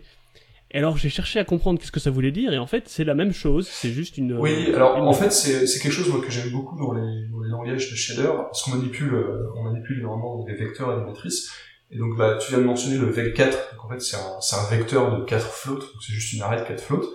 Et 0.71 0.79
alors, 0.79 0.97
j'ai 0.97 1.09
cherché 1.09 1.39
à 1.39 1.45
comprendre 1.45 1.79
qu'est-ce 1.79 1.93
que 1.93 1.99
ça 1.99 2.11
voulait 2.11 2.31
dire, 2.31 2.51
et 2.51 2.57
en 2.57 2.67
fait, 2.67 2.89
c'est 2.89 3.05
la 3.05 3.15
même 3.15 3.31
chose, 3.31 3.67
c'est 3.71 3.91
juste 3.91 4.17
une... 4.17 4.33
Oui, 4.37 4.65
euh, 4.69 4.75
alors 4.75 4.97
une- 4.97 5.03
en 5.05 5.13
fait 5.13 5.31
c'est 5.31 5.65
c'est 5.65 5.79
quelque 5.79 5.93
chose 5.93 6.09
moi 6.09 6.19
que 6.21 6.29
j'aime 6.29 6.49
beaucoup 6.51 6.77
dans 6.77 6.91
les, 6.93 7.27
dans 7.29 7.39
les 7.41 7.49
langages 7.49 7.89
de 7.89 7.95
shader 7.95 8.29
parce 8.35 8.63
qu'on 8.63 8.71
manipule 8.71 9.13
euh, 9.13 9.47
on 9.55 9.63
manipule 9.63 9.99
énormément 9.99 10.43
des 10.43 10.53
vecteurs 10.55 10.91
et 10.93 10.99
des 10.99 11.05
matrices 11.05 11.49
et 11.89 11.97
donc 11.97 12.17
bah 12.17 12.37
tu 12.41 12.49
viens 12.49 12.59
de 12.59 12.65
mentionner 12.65 12.97
le 12.97 13.09
vec4 13.09 13.45
donc 13.45 13.85
en 13.85 13.89
fait 13.89 14.01
c'est 14.01 14.17
un 14.17 14.41
c'est 14.41 14.57
un 14.57 14.67
vecteur 14.77 15.17
de 15.17 15.23
4 15.23 15.45
floats 15.47 15.75
donc 15.75 16.01
c'est 16.05 16.11
juste 16.13 16.33
une 16.33 16.41
arrêt 16.41 16.59
de 16.61 16.67
4 16.67 16.81
floats 16.81 17.05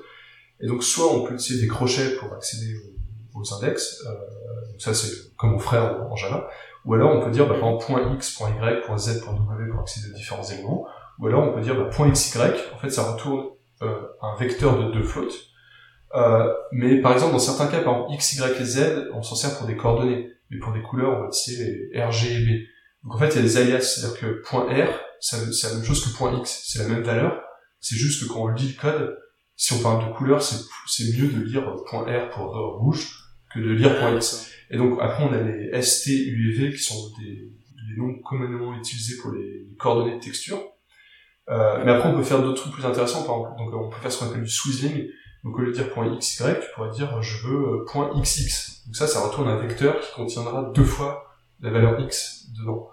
et 0.63 0.67
donc 0.67 0.83
soit 0.83 1.13
on 1.15 1.25
peut 1.25 1.35
utiliser 1.35 1.63
des 1.67 1.69
crochets 1.69 2.15
pour 2.17 2.33
accéder 2.33 2.73
aux, 3.35 3.41
aux 3.41 3.55
index 3.55 4.03
euh, 4.07 4.11
donc 4.71 4.81
ça 4.81 4.95
c'est 4.95 5.13
comme 5.37 5.53
on 5.55 5.59
ferait 5.59 5.79
en, 5.79 6.11
en 6.11 6.17
Java 6.17 6.49
ou 6.87 6.95
alors 6.95 7.15
on 7.15 7.21
peut 7.23 7.31
dire 7.31 7.47
bah, 7.47 7.57
par 7.61 7.69
exemple 7.69 7.85
point 7.87 8.15
.x, 8.15 8.31
point 8.37 8.49
.y, 8.51 8.81
point 8.87 8.97
.z, 8.97 9.21
point 9.23 9.35
.w 9.35 9.71
pour 9.71 9.81
accéder 9.81 10.09
aux 10.11 10.17
différents 10.17 10.43
éléments 10.45 10.87
ou 11.23 11.29
alors 11.29 11.49
on 11.49 11.55
peut 11.55 11.63
dire 11.63 11.77
bah, 11.77 11.89
point 11.91 12.11
.xy 12.11 12.37
en 12.75 12.79
fait 12.79 12.91
ça 12.91 13.13
retourne 13.13 13.47
euh, 13.81 14.03
un 14.21 14.37
vecteur 14.37 14.79
de 14.79 14.93
deux 14.93 15.03
floats 15.03 15.33
euh, 16.15 16.53
mais 16.73 17.01
par 17.01 17.13
exemple, 17.13 17.33
dans 17.33 17.39
certains 17.39 17.69
cas, 17.69 17.81
par 17.81 17.95
exemple, 17.95 18.15
X, 18.15 18.35
Y 18.35 18.61
et 18.61 18.65
Z, 18.65 19.09
on 19.15 19.23
s'en 19.23 19.35
sert 19.35 19.57
pour 19.57 19.67
des 19.67 19.77
coordonnées. 19.77 20.31
Mais 20.51 20.59
pour 20.59 20.73
des 20.73 20.83
couleurs, 20.83 21.17
on 21.17 21.21
va 21.23 21.29
utiliser 21.29 21.89
les 21.93 22.03
R, 22.03 22.11
G 22.11 22.35
et 22.35 22.45
B. 22.45 22.49
Donc 23.05 23.15
en 23.15 23.19
fait, 23.19 23.29
il 23.31 23.37
y 23.37 23.39
a 23.39 23.43
des 23.43 23.57
alias, 23.57 23.81
c'est-à-dire 23.81 24.21
que 24.21 24.43
point 24.47 24.67
R, 24.67 24.91
c'est 25.21 25.39
la 25.39 25.75
même 25.75 25.85
chose 25.85 26.05
que 26.05 26.17
point 26.17 26.39
X, 26.39 26.65
c'est 26.67 26.81
la 26.81 26.89
même 26.89 27.03
valeur. 27.03 27.41
C'est 27.81 27.97
juste 27.97 28.23
que 28.23 28.33
quand 28.33 28.43
on 28.43 28.49
lit 28.49 28.75
le 28.77 28.81
code, 28.81 29.17
si 29.57 29.73
on 29.73 29.79
parle 29.79 30.07
de 30.07 30.13
couleur, 30.15 30.43
c'est 30.43 31.17
mieux 31.17 31.29
de 31.29 31.43
lire 31.43 31.75
point 31.89 32.03
R 32.03 32.31
pour 32.31 32.55
euh, 32.55 32.77
rouge 32.79 33.09
que 33.53 33.61
de 33.61 33.71
lire 33.71 33.99
point 33.99 34.15
X. 34.15 34.51
Et 34.71 34.77
donc 34.77 34.99
après, 35.01 35.25
on 35.25 35.33
a 35.33 35.41
les 35.41 35.83
ST, 35.83 36.09
U 36.09 36.53
et 36.53 36.59
V 36.59 36.73
qui 36.73 36.83
sont 36.83 37.11
des, 37.19 37.51
noms 37.97 38.19
communément 38.21 38.75
utilisés 38.75 39.17
pour 39.21 39.33
les 39.33 39.69
coordonnées 39.79 40.17
de 40.17 40.21
texture. 40.21 40.59
Euh, 41.51 41.83
mais 41.85 41.93
après, 41.93 42.09
on 42.09 42.15
peut 42.15 42.23
faire 42.23 42.43
d'autres 42.43 42.63
trucs 42.63 42.75
plus 42.75 42.87
intéressants. 42.87 43.25
Par 43.25 43.37
exemple, 43.37 43.73
donc 43.73 43.87
on 43.87 43.91
peut 43.91 44.01
faire 44.01 44.13
ce 44.13 44.19
qu'on 44.21 44.31
appelle 44.31 44.43
du 44.43 44.51
swizzling. 44.51 45.09
Donc 45.45 45.57
au 45.57 45.63
lieu 45.63 45.69
de 45.69 45.73
dire 45.73 45.91
point 45.91 46.09
.xy, 46.17 46.37
tu 46.37 46.67
pourrais 46.75 46.91
dire 46.91 47.21
je 47.21 47.49
veux 47.49 47.59
euh, 47.59 47.85
point 47.91 48.11
.xx. 48.21 48.85
Donc 48.87 48.95
ça, 48.95 49.07
ça 49.07 49.27
retourne 49.27 49.49
un 49.49 49.59
vecteur 49.59 49.99
qui 50.01 50.13
contiendra 50.13 50.71
deux 50.75 50.85
fois 50.85 51.25
la 51.61 51.71
valeur 51.71 51.99
x 52.01 52.47
dedans. 52.61 52.89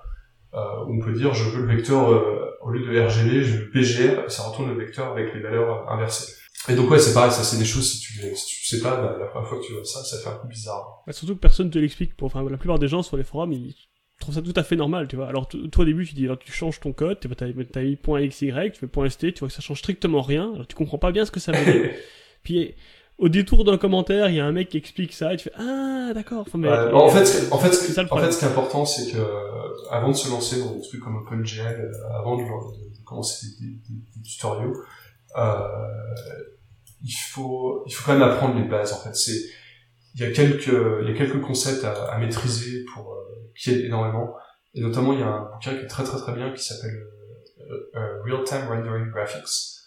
Euh, 0.53 0.85
on 0.87 0.99
peut 0.99 1.13
dire 1.13 1.33
je 1.33 1.47
veux 1.49 1.65
le 1.65 1.75
vecteur 1.75 2.09
euh, 2.09 2.57
au 2.61 2.71
lieu 2.71 2.79
de 2.79 2.99
RGB, 2.99 3.43
je 3.43 3.57
veux 3.57 3.69
PGR, 3.69 4.31
ça 4.31 4.43
retourne 4.43 4.69
le 4.69 4.83
vecteur 4.83 5.11
avec 5.11 5.33
les 5.35 5.41
valeurs 5.41 5.87
euh, 5.87 5.93
inversées. 5.93 6.33
Et 6.67 6.75
donc 6.75 6.89
ouais, 6.89 6.97
c'est 6.97 7.13
pareil, 7.13 7.31
ça 7.31 7.43
c'est 7.43 7.57
des 7.57 7.65
choses 7.65 7.87
si 7.87 7.99
tu 7.99 8.35
si 8.35 8.45
tu 8.47 8.65
sais 8.65 8.81
pas, 8.81 8.95
bah, 8.97 9.15
la 9.19 9.27
première 9.27 9.47
fois 9.47 9.59
que 9.59 9.65
tu 9.65 9.73
vois 9.73 9.85
ça, 9.85 10.03
ça 10.03 10.17
fait 10.17 10.35
un 10.35 10.39
peu 10.39 10.47
bizarre. 10.47 11.03
Bah, 11.05 11.13
surtout 11.13 11.35
que 11.35 11.39
personne 11.39 11.69
te 11.69 11.77
l'explique. 11.77 12.13
Enfin, 12.21 12.43
la 12.49 12.57
plupart 12.57 12.79
des 12.79 12.87
gens 12.87 13.03
sur 13.03 13.15
les 13.15 13.23
forums, 13.23 13.53
ils 13.53 13.75
trouvent 14.19 14.35
ça 14.35 14.41
tout 14.41 14.53
à 14.55 14.63
fait 14.63 14.75
normal, 14.75 15.07
tu 15.07 15.15
vois. 15.15 15.27
Alors, 15.27 15.47
toi, 15.47 15.59
au 15.77 15.85
début, 15.85 16.05
tu 16.05 16.13
dis, 16.13 16.25
alors, 16.25 16.37
tu 16.39 16.51
changes 16.51 16.79
ton 16.79 16.91
code, 16.93 17.19
t'as 17.19 17.29
t'as 17.35 17.47
mis 17.81 17.97
.xy, 18.27 18.51
tu 18.73 18.79
fais 18.79 19.09
.st, 19.09 19.33
tu 19.33 19.39
vois 19.39 19.47
que 19.47 19.53
ça 19.53 19.61
change 19.61 19.79
strictement 19.79 20.21
rien. 20.21 20.51
Alors, 20.53 20.67
tu 20.67 20.75
comprends 20.75 20.97
pas 20.97 21.11
bien 21.11 21.25
ce 21.25 21.31
que 21.31 21.39
ça 21.39 21.51
veut 21.51 21.71
dire. 21.71 21.91
Puis, 22.43 22.75
au 23.17 23.27
détour 23.29 23.65
d'un 23.65 23.77
commentaire, 23.77 24.29
il 24.29 24.35
y 24.35 24.39
a 24.39 24.45
un 24.45 24.51
mec 24.53 24.69
qui 24.69 24.77
explique 24.77 25.11
ça, 25.13 25.33
et 25.33 25.37
tu 25.37 25.43
fais, 25.45 25.51
ah, 25.57 26.11
d'accord. 26.13 26.41
Enfin, 26.47 26.57
mais- 26.57 26.69
Ouais, 26.69 26.93
en 26.93 27.09
fait, 27.09 27.25
ce- 27.25 27.51
en 27.53 27.57
fait, 27.57 27.73
ça 27.73 28.03
le 28.03 28.13
en 28.13 28.17
fait, 28.17 28.31
ce 28.31 28.39
qui 28.39 28.45
est 28.45 28.47
important, 28.47 28.85
c'est 28.85 29.11
que 29.11 29.17
euh, 29.17 29.89
avant 29.91 30.09
de 30.09 30.13
se 30.15 30.29
lancer 30.29 30.59
dans 30.59 30.73
des 30.75 30.81
trucs 30.81 31.01
comme 31.01 31.17
OpenGL, 31.17 31.61
euh, 31.81 31.91
avant 32.17 32.37
de, 32.37 32.43
de- 32.43 32.97
de 32.97 33.03
commencer 33.05 33.47
des, 33.59 33.67
des- 33.67 33.73
des- 33.89 34.01
des 34.17 34.21
tutoriaux, 34.23 34.73
euh, 35.37 35.67
il 37.03 37.11
faut, 37.11 37.83
il 37.87 37.91
faut 37.93 38.03
quand 38.05 38.13
même 38.17 38.21
apprendre 38.29 38.55
les 38.59 38.67
bases. 38.67 38.93
En 38.93 38.97
fait, 38.97 39.15
c'est, 39.15 39.39
il 40.15 40.21
y 40.21 40.23
a 40.23 40.31
quelques, 40.31 40.67
il 40.67 41.07
y 41.07 41.11
a 41.11 41.17
quelques 41.17 41.41
concepts 41.41 41.83
à, 41.83 42.11
à 42.11 42.17
maîtriser 42.17 42.85
pour 42.93 43.13
euh, 43.13 43.51
qui 43.55 43.71
aident 43.71 43.85
énormément. 43.85 44.35
Et 44.73 44.81
notamment, 44.81 45.13
il 45.13 45.19
y 45.19 45.23
a 45.23 45.27
un 45.27 45.51
bouquin 45.51 45.75
qui 45.75 45.83
est 45.83 45.87
très 45.87 46.03
très 46.03 46.17
très 46.17 46.33
bien 46.33 46.53
qui 46.53 46.63
s'appelle 46.63 47.05
euh, 47.59 47.91
euh, 47.95 48.21
Real 48.23 48.43
Time 48.43 48.67
Rendering 48.67 49.09
Graphics. 49.09 49.77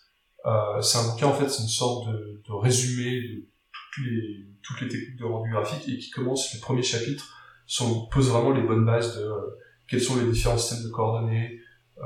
C'est 0.81 0.99
un 0.99 1.13
bouquin 1.13 1.27
en 1.29 1.35
fait, 1.35 1.49
c'est 1.49 1.63
une 1.63 1.69
sorte 1.69 2.09
de, 2.09 2.43
de 2.47 2.53
résumé 2.53 3.23
de 3.23 3.47
toutes 3.93 4.05
les, 4.07 4.47
toutes 4.63 4.81
les 4.81 4.89
techniques 4.89 5.19
de 5.19 5.25
rendu 5.25 5.51
graphique 5.51 5.89
et 5.89 5.99
qui 5.99 6.11
commence, 6.11 6.53
les 6.55 6.61
premiers 6.61 6.83
chapitres 6.83 7.37
sont, 7.67 8.07
posent 8.07 8.31
vraiment 8.31 8.51
les 8.51 8.63
bonnes 8.63 8.85
bases 8.85 9.17
de 9.19 9.31
quels 9.89 10.01
sont 10.01 10.17
les 10.17 10.31
différents 10.31 10.59
systèmes 10.59 10.85
de 10.85 10.91
coordonnées, 10.91 11.61
euh, 11.99 12.03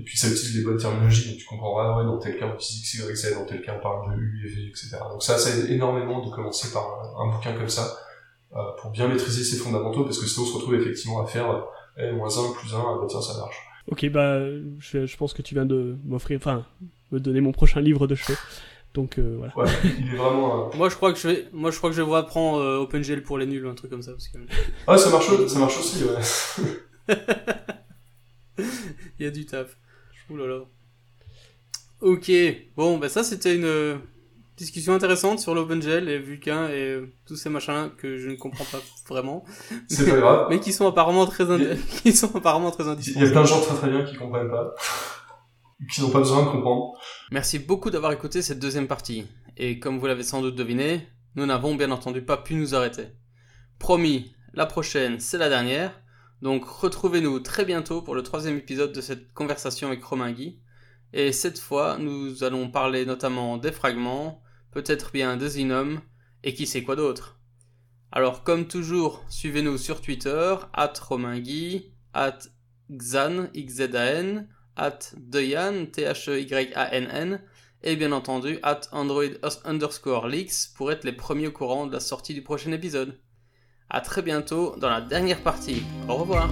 et 0.00 0.02
puis 0.02 0.16
ça 0.16 0.28
utilise 0.28 0.56
les 0.56 0.64
bonnes 0.64 0.78
terminologies, 0.78 1.28
donc 1.30 1.38
tu 1.38 1.44
comprendras, 1.44 1.98
ouais, 1.98 2.04
dans 2.04 2.18
tel 2.18 2.38
cas 2.38 2.46
on 2.50 2.54
utilise 2.54 2.80
X, 2.80 2.94
Y, 2.94 3.14
Z, 3.16 3.34
dans 3.34 3.44
tel 3.44 3.60
cas 3.62 3.74
on 3.78 3.82
parle 3.82 4.10
de 4.16 4.20
U 4.20 4.46
et 4.46 4.48
V, 4.48 4.68
etc. 4.68 4.96
Donc 5.10 5.22
ça, 5.22 5.36
ça 5.38 5.50
aide 5.50 5.70
énormément 5.70 6.24
de 6.26 6.30
commencer 6.34 6.72
par 6.72 6.84
un, 6.84 7.24
un 7.28 7.32
bouquin 7.32 7.52
comme 7.52 7.68
ça, 7.68 7.96
euh, 8.56 8.58
pour 8.80 8.90
bien 8.90 9.06
maîtriser 9.08 9.44
ses 9.44 9.56
fondamentaux, 9.58 10.04
parce 10.04 10.18
que 10.18 10.26
sinon 10.26 10.46
on 10.46 10.48
se 10.48 10.54
retrouve 10.54 10.74
effectivement 10.74 11.22
à 11.22 11.26
faire 11.26 11.64
eh, 11.98 12.10
moins 12.12 12.28
1 12.28 12.52
plus 12.54 12.74
1, 12.74 12.78
ah, 12.78 12.98
bah 13.00 13.06
tiens, 13.08 13.20
ça 13.20 13.38
marche. 13.38 13.56
Ok, 13.90 14.08
bah, 14.10 14.40
je, 14.78 15.06
je 15.06 15.16
pense 15.16 15.34
que 15.34 15.42
tu 15.42 15.54
viens 15.54 15.66
de 15.66 15.96
m'offrir, 16.04 16.38
enfin, 16.38 16.64
me 17.12 17.18
donner 17.20 17.40
mon 17.40 17.52
prochain 17.52 17.80
livre 17.80 18.06
de 18.06 18.14
chevet. 18.14 18.38
Donc, 18.94 19.18
euh, 19.18 19.36
voilà. 19.38 19.56
Ouais, 19.56 19.68
il 20.00 20.14
est 20.14 20.16
vraiment... 20.16 20.66
euh, 20.72 20.76
Moi, 20.76 20.88
je 20.88 20.96
crois 20.96 21.12
que 21.12 21.18
je 21.18 21.28
vais, 21.28 21.48
moi, 21.52 21.70
je 21.70 21.78
crois 21.78 21.90
que 21.90 21.96
je 21.96 22.02
vais 22.02 22.14
apprendre 22.14 22.58
euh, 22.60 22.78
OpenGL 22.78 23.22
pour 23.22 23.38
les 23.38 23.46
nuls, 23.46 23.66
un 23.66 23.74
truc 23.74 23.90
comme 23.90 24.02
ça, 24.02 24.12
parce 24.12 24.28
que 24.28 24.38
Ah, 24.86 24.96
ça 24.98 25.10
marche, 25.10 25.26
ça 25.46 25.58
marche 25.60 25.78
aussi, 25.78 26.04
ouais. 26.04 27.16
il 29.18 29.24
y 29.24 29.26
a 29.26 29.30
du 29.30 29.46
taf. 29.46 29.76
Ouh 30.30 30.36
là 30.36 30.46
là. 30.46 30.60
Ok, 32.00 32.30
bon, 32.76 32.98
bah 32.98 33.08
ça 33.08 33.22
c'était 33.22 33.54
une 33.54 33.64
euh, 33.64 33.98
discussion 34.56 34.94
intéressante 34.94 35.38
sur 35.38 35.54
l'OpenGL 35.54 36.08
et 36.08 36.18
Vulkan 36.18 36.68
et 36.68 36.92
euh, 36.92 37.12
tous 37.26 37.36
ces 37.36 37.50
machins 37.50 37.90
que 37.98 38.16
je 38.16 38.30
ne 38.30 38.36
comprends 38.36 38.64
pas 38.64 38.78
vraiment, 39.08 39.44
C'est 39.88 40.08
pas 40.08 40.16
grave. 40.16 40.46
mais 40.50 40.60
qui 40.60 40.72
sont 40.72 40.86
apparemment 40.86 41.26
très 41.26 41.44
qui 42.02 42.12
sont 42.12 42.34
apparemment 42.36 42.70
très 42.70 42.84
Il 42.84 43.20
y 43.20 43.26
a 43.26 43.30
plein 43.30 43.42
de 43.42 43.46
gens 43.46 43.60
très 43.60 43.74
très 43.74 43.90
bien 43.90 44.04
qui 44.04 44.16
comprennent 44.16 44.50
pas, 44.50 44.74
qui 45.92 46.00
n'ont 46.00 46.10
pas 46.10 46.20
besoin 46.20 46.44
de 46.44 46.50
comprendre. 46.50 46.92
Merci 47.32 47.58
beaucoup 47.58 47.90
d'avoir 47.90 48.12
écouté 48.12 48.40
cette 48.40 48.60
deuxième 48.60 48.86
partie. 48.86 49.26
Et 49.56 49.78
comme 49.78 49.98
vous 49.98 50.06
l'avez 50.06 50.22
sans 50.22 50.40
doute 50.40 50.54
deviné, 50.54 51.06
nous 51.34 51.44
n'avons 51.44 51.74
bien 51.74 51.90
entendu 51.90 52.22
pas 52.22 52.36
pu 52.36 52.54
nous 52.54 52.74
arrêter. 52.74 53.08
Promis, 53.78 54.34
la 54.54 54.66
prochaine, 54.66 55.20
c'est 55.20 55.38
la 55.38 55.48
dernière. 55.48 55.99
Donc 56.42 56.64
retrouvez-nous 56.64 57.40
très 57.40 57.64
bientôt 57.64 58.00
pour 58.00 58.14
le 58.14 58.22
troisième 58.22 58.56
épisode 58.56 58.92
de 58.92 59.00
cette 59.00 59.32
conversation 59.32 59.88
avec 59.88 60.02
Romain 60.02 60.32
Guy. 60.32 60.58
Et 61.12 61.32
cette 61.32 61.58
fois, 61.58 61.98
nous 61.98 62.44
allons 62.44 62.70
parler 62.70 63.04
notamment 63.04 63.58
des 63.58 63.72
fragments, 63.72 64.42
peut-être 64.70 65.12
bien 65.12 65.36
des 65.36 65.60
Inom, 65.60 66.00
et 66.42 66.54
qui 66.54 66.66
sait 66.66 66.82
quoi 66.82 66.96
d'autre. 66.96 67.38
Alors, 68.12 68.42
comme 68.42 68.66
toujours, 68.66 69.24
suivez-nous 69.28 69.78
sur 69.78 70.00
Twitter, 70.00 70.56
at 70.72 70.94
Romingui, 71.00 71.92
at 72.14 72.38
Xan, 72.90 73.48
XZAN, 73.54 74.46
at 74.76 74.98
Deyan, 75.16 75.86
T-H-E-Y-A-N-N, 75.86 77.42
et 77.82 77.96
bien 77.96 78.12
entendu, 78.12 78.58
at 78.62 78.82
Android 78.92 79.30
underscore 79.64 80.26
leaks 80.26 80.74
pour 80.74 80.90
être 80.90 81.04
les 81.04 81.12
premiers 81.12 81.48
au 81.48 81.52
courant 81.52 81.86
de 81.86 81.92
la 81.92 82.00
sortie 82.00 82.34
du 82.34 82.42
prochain 82.42 82.72
épisode. 82.72 83.18
A 83.90 84.00
très 84.00 84.22
bientôt 84.22 84.76
dans 84.78 84.88
la 84.88 85.00
dernière 85.00 85.40
partie. 85.40 85.82
Au 86.08 86.14
revoir 86.14 86.48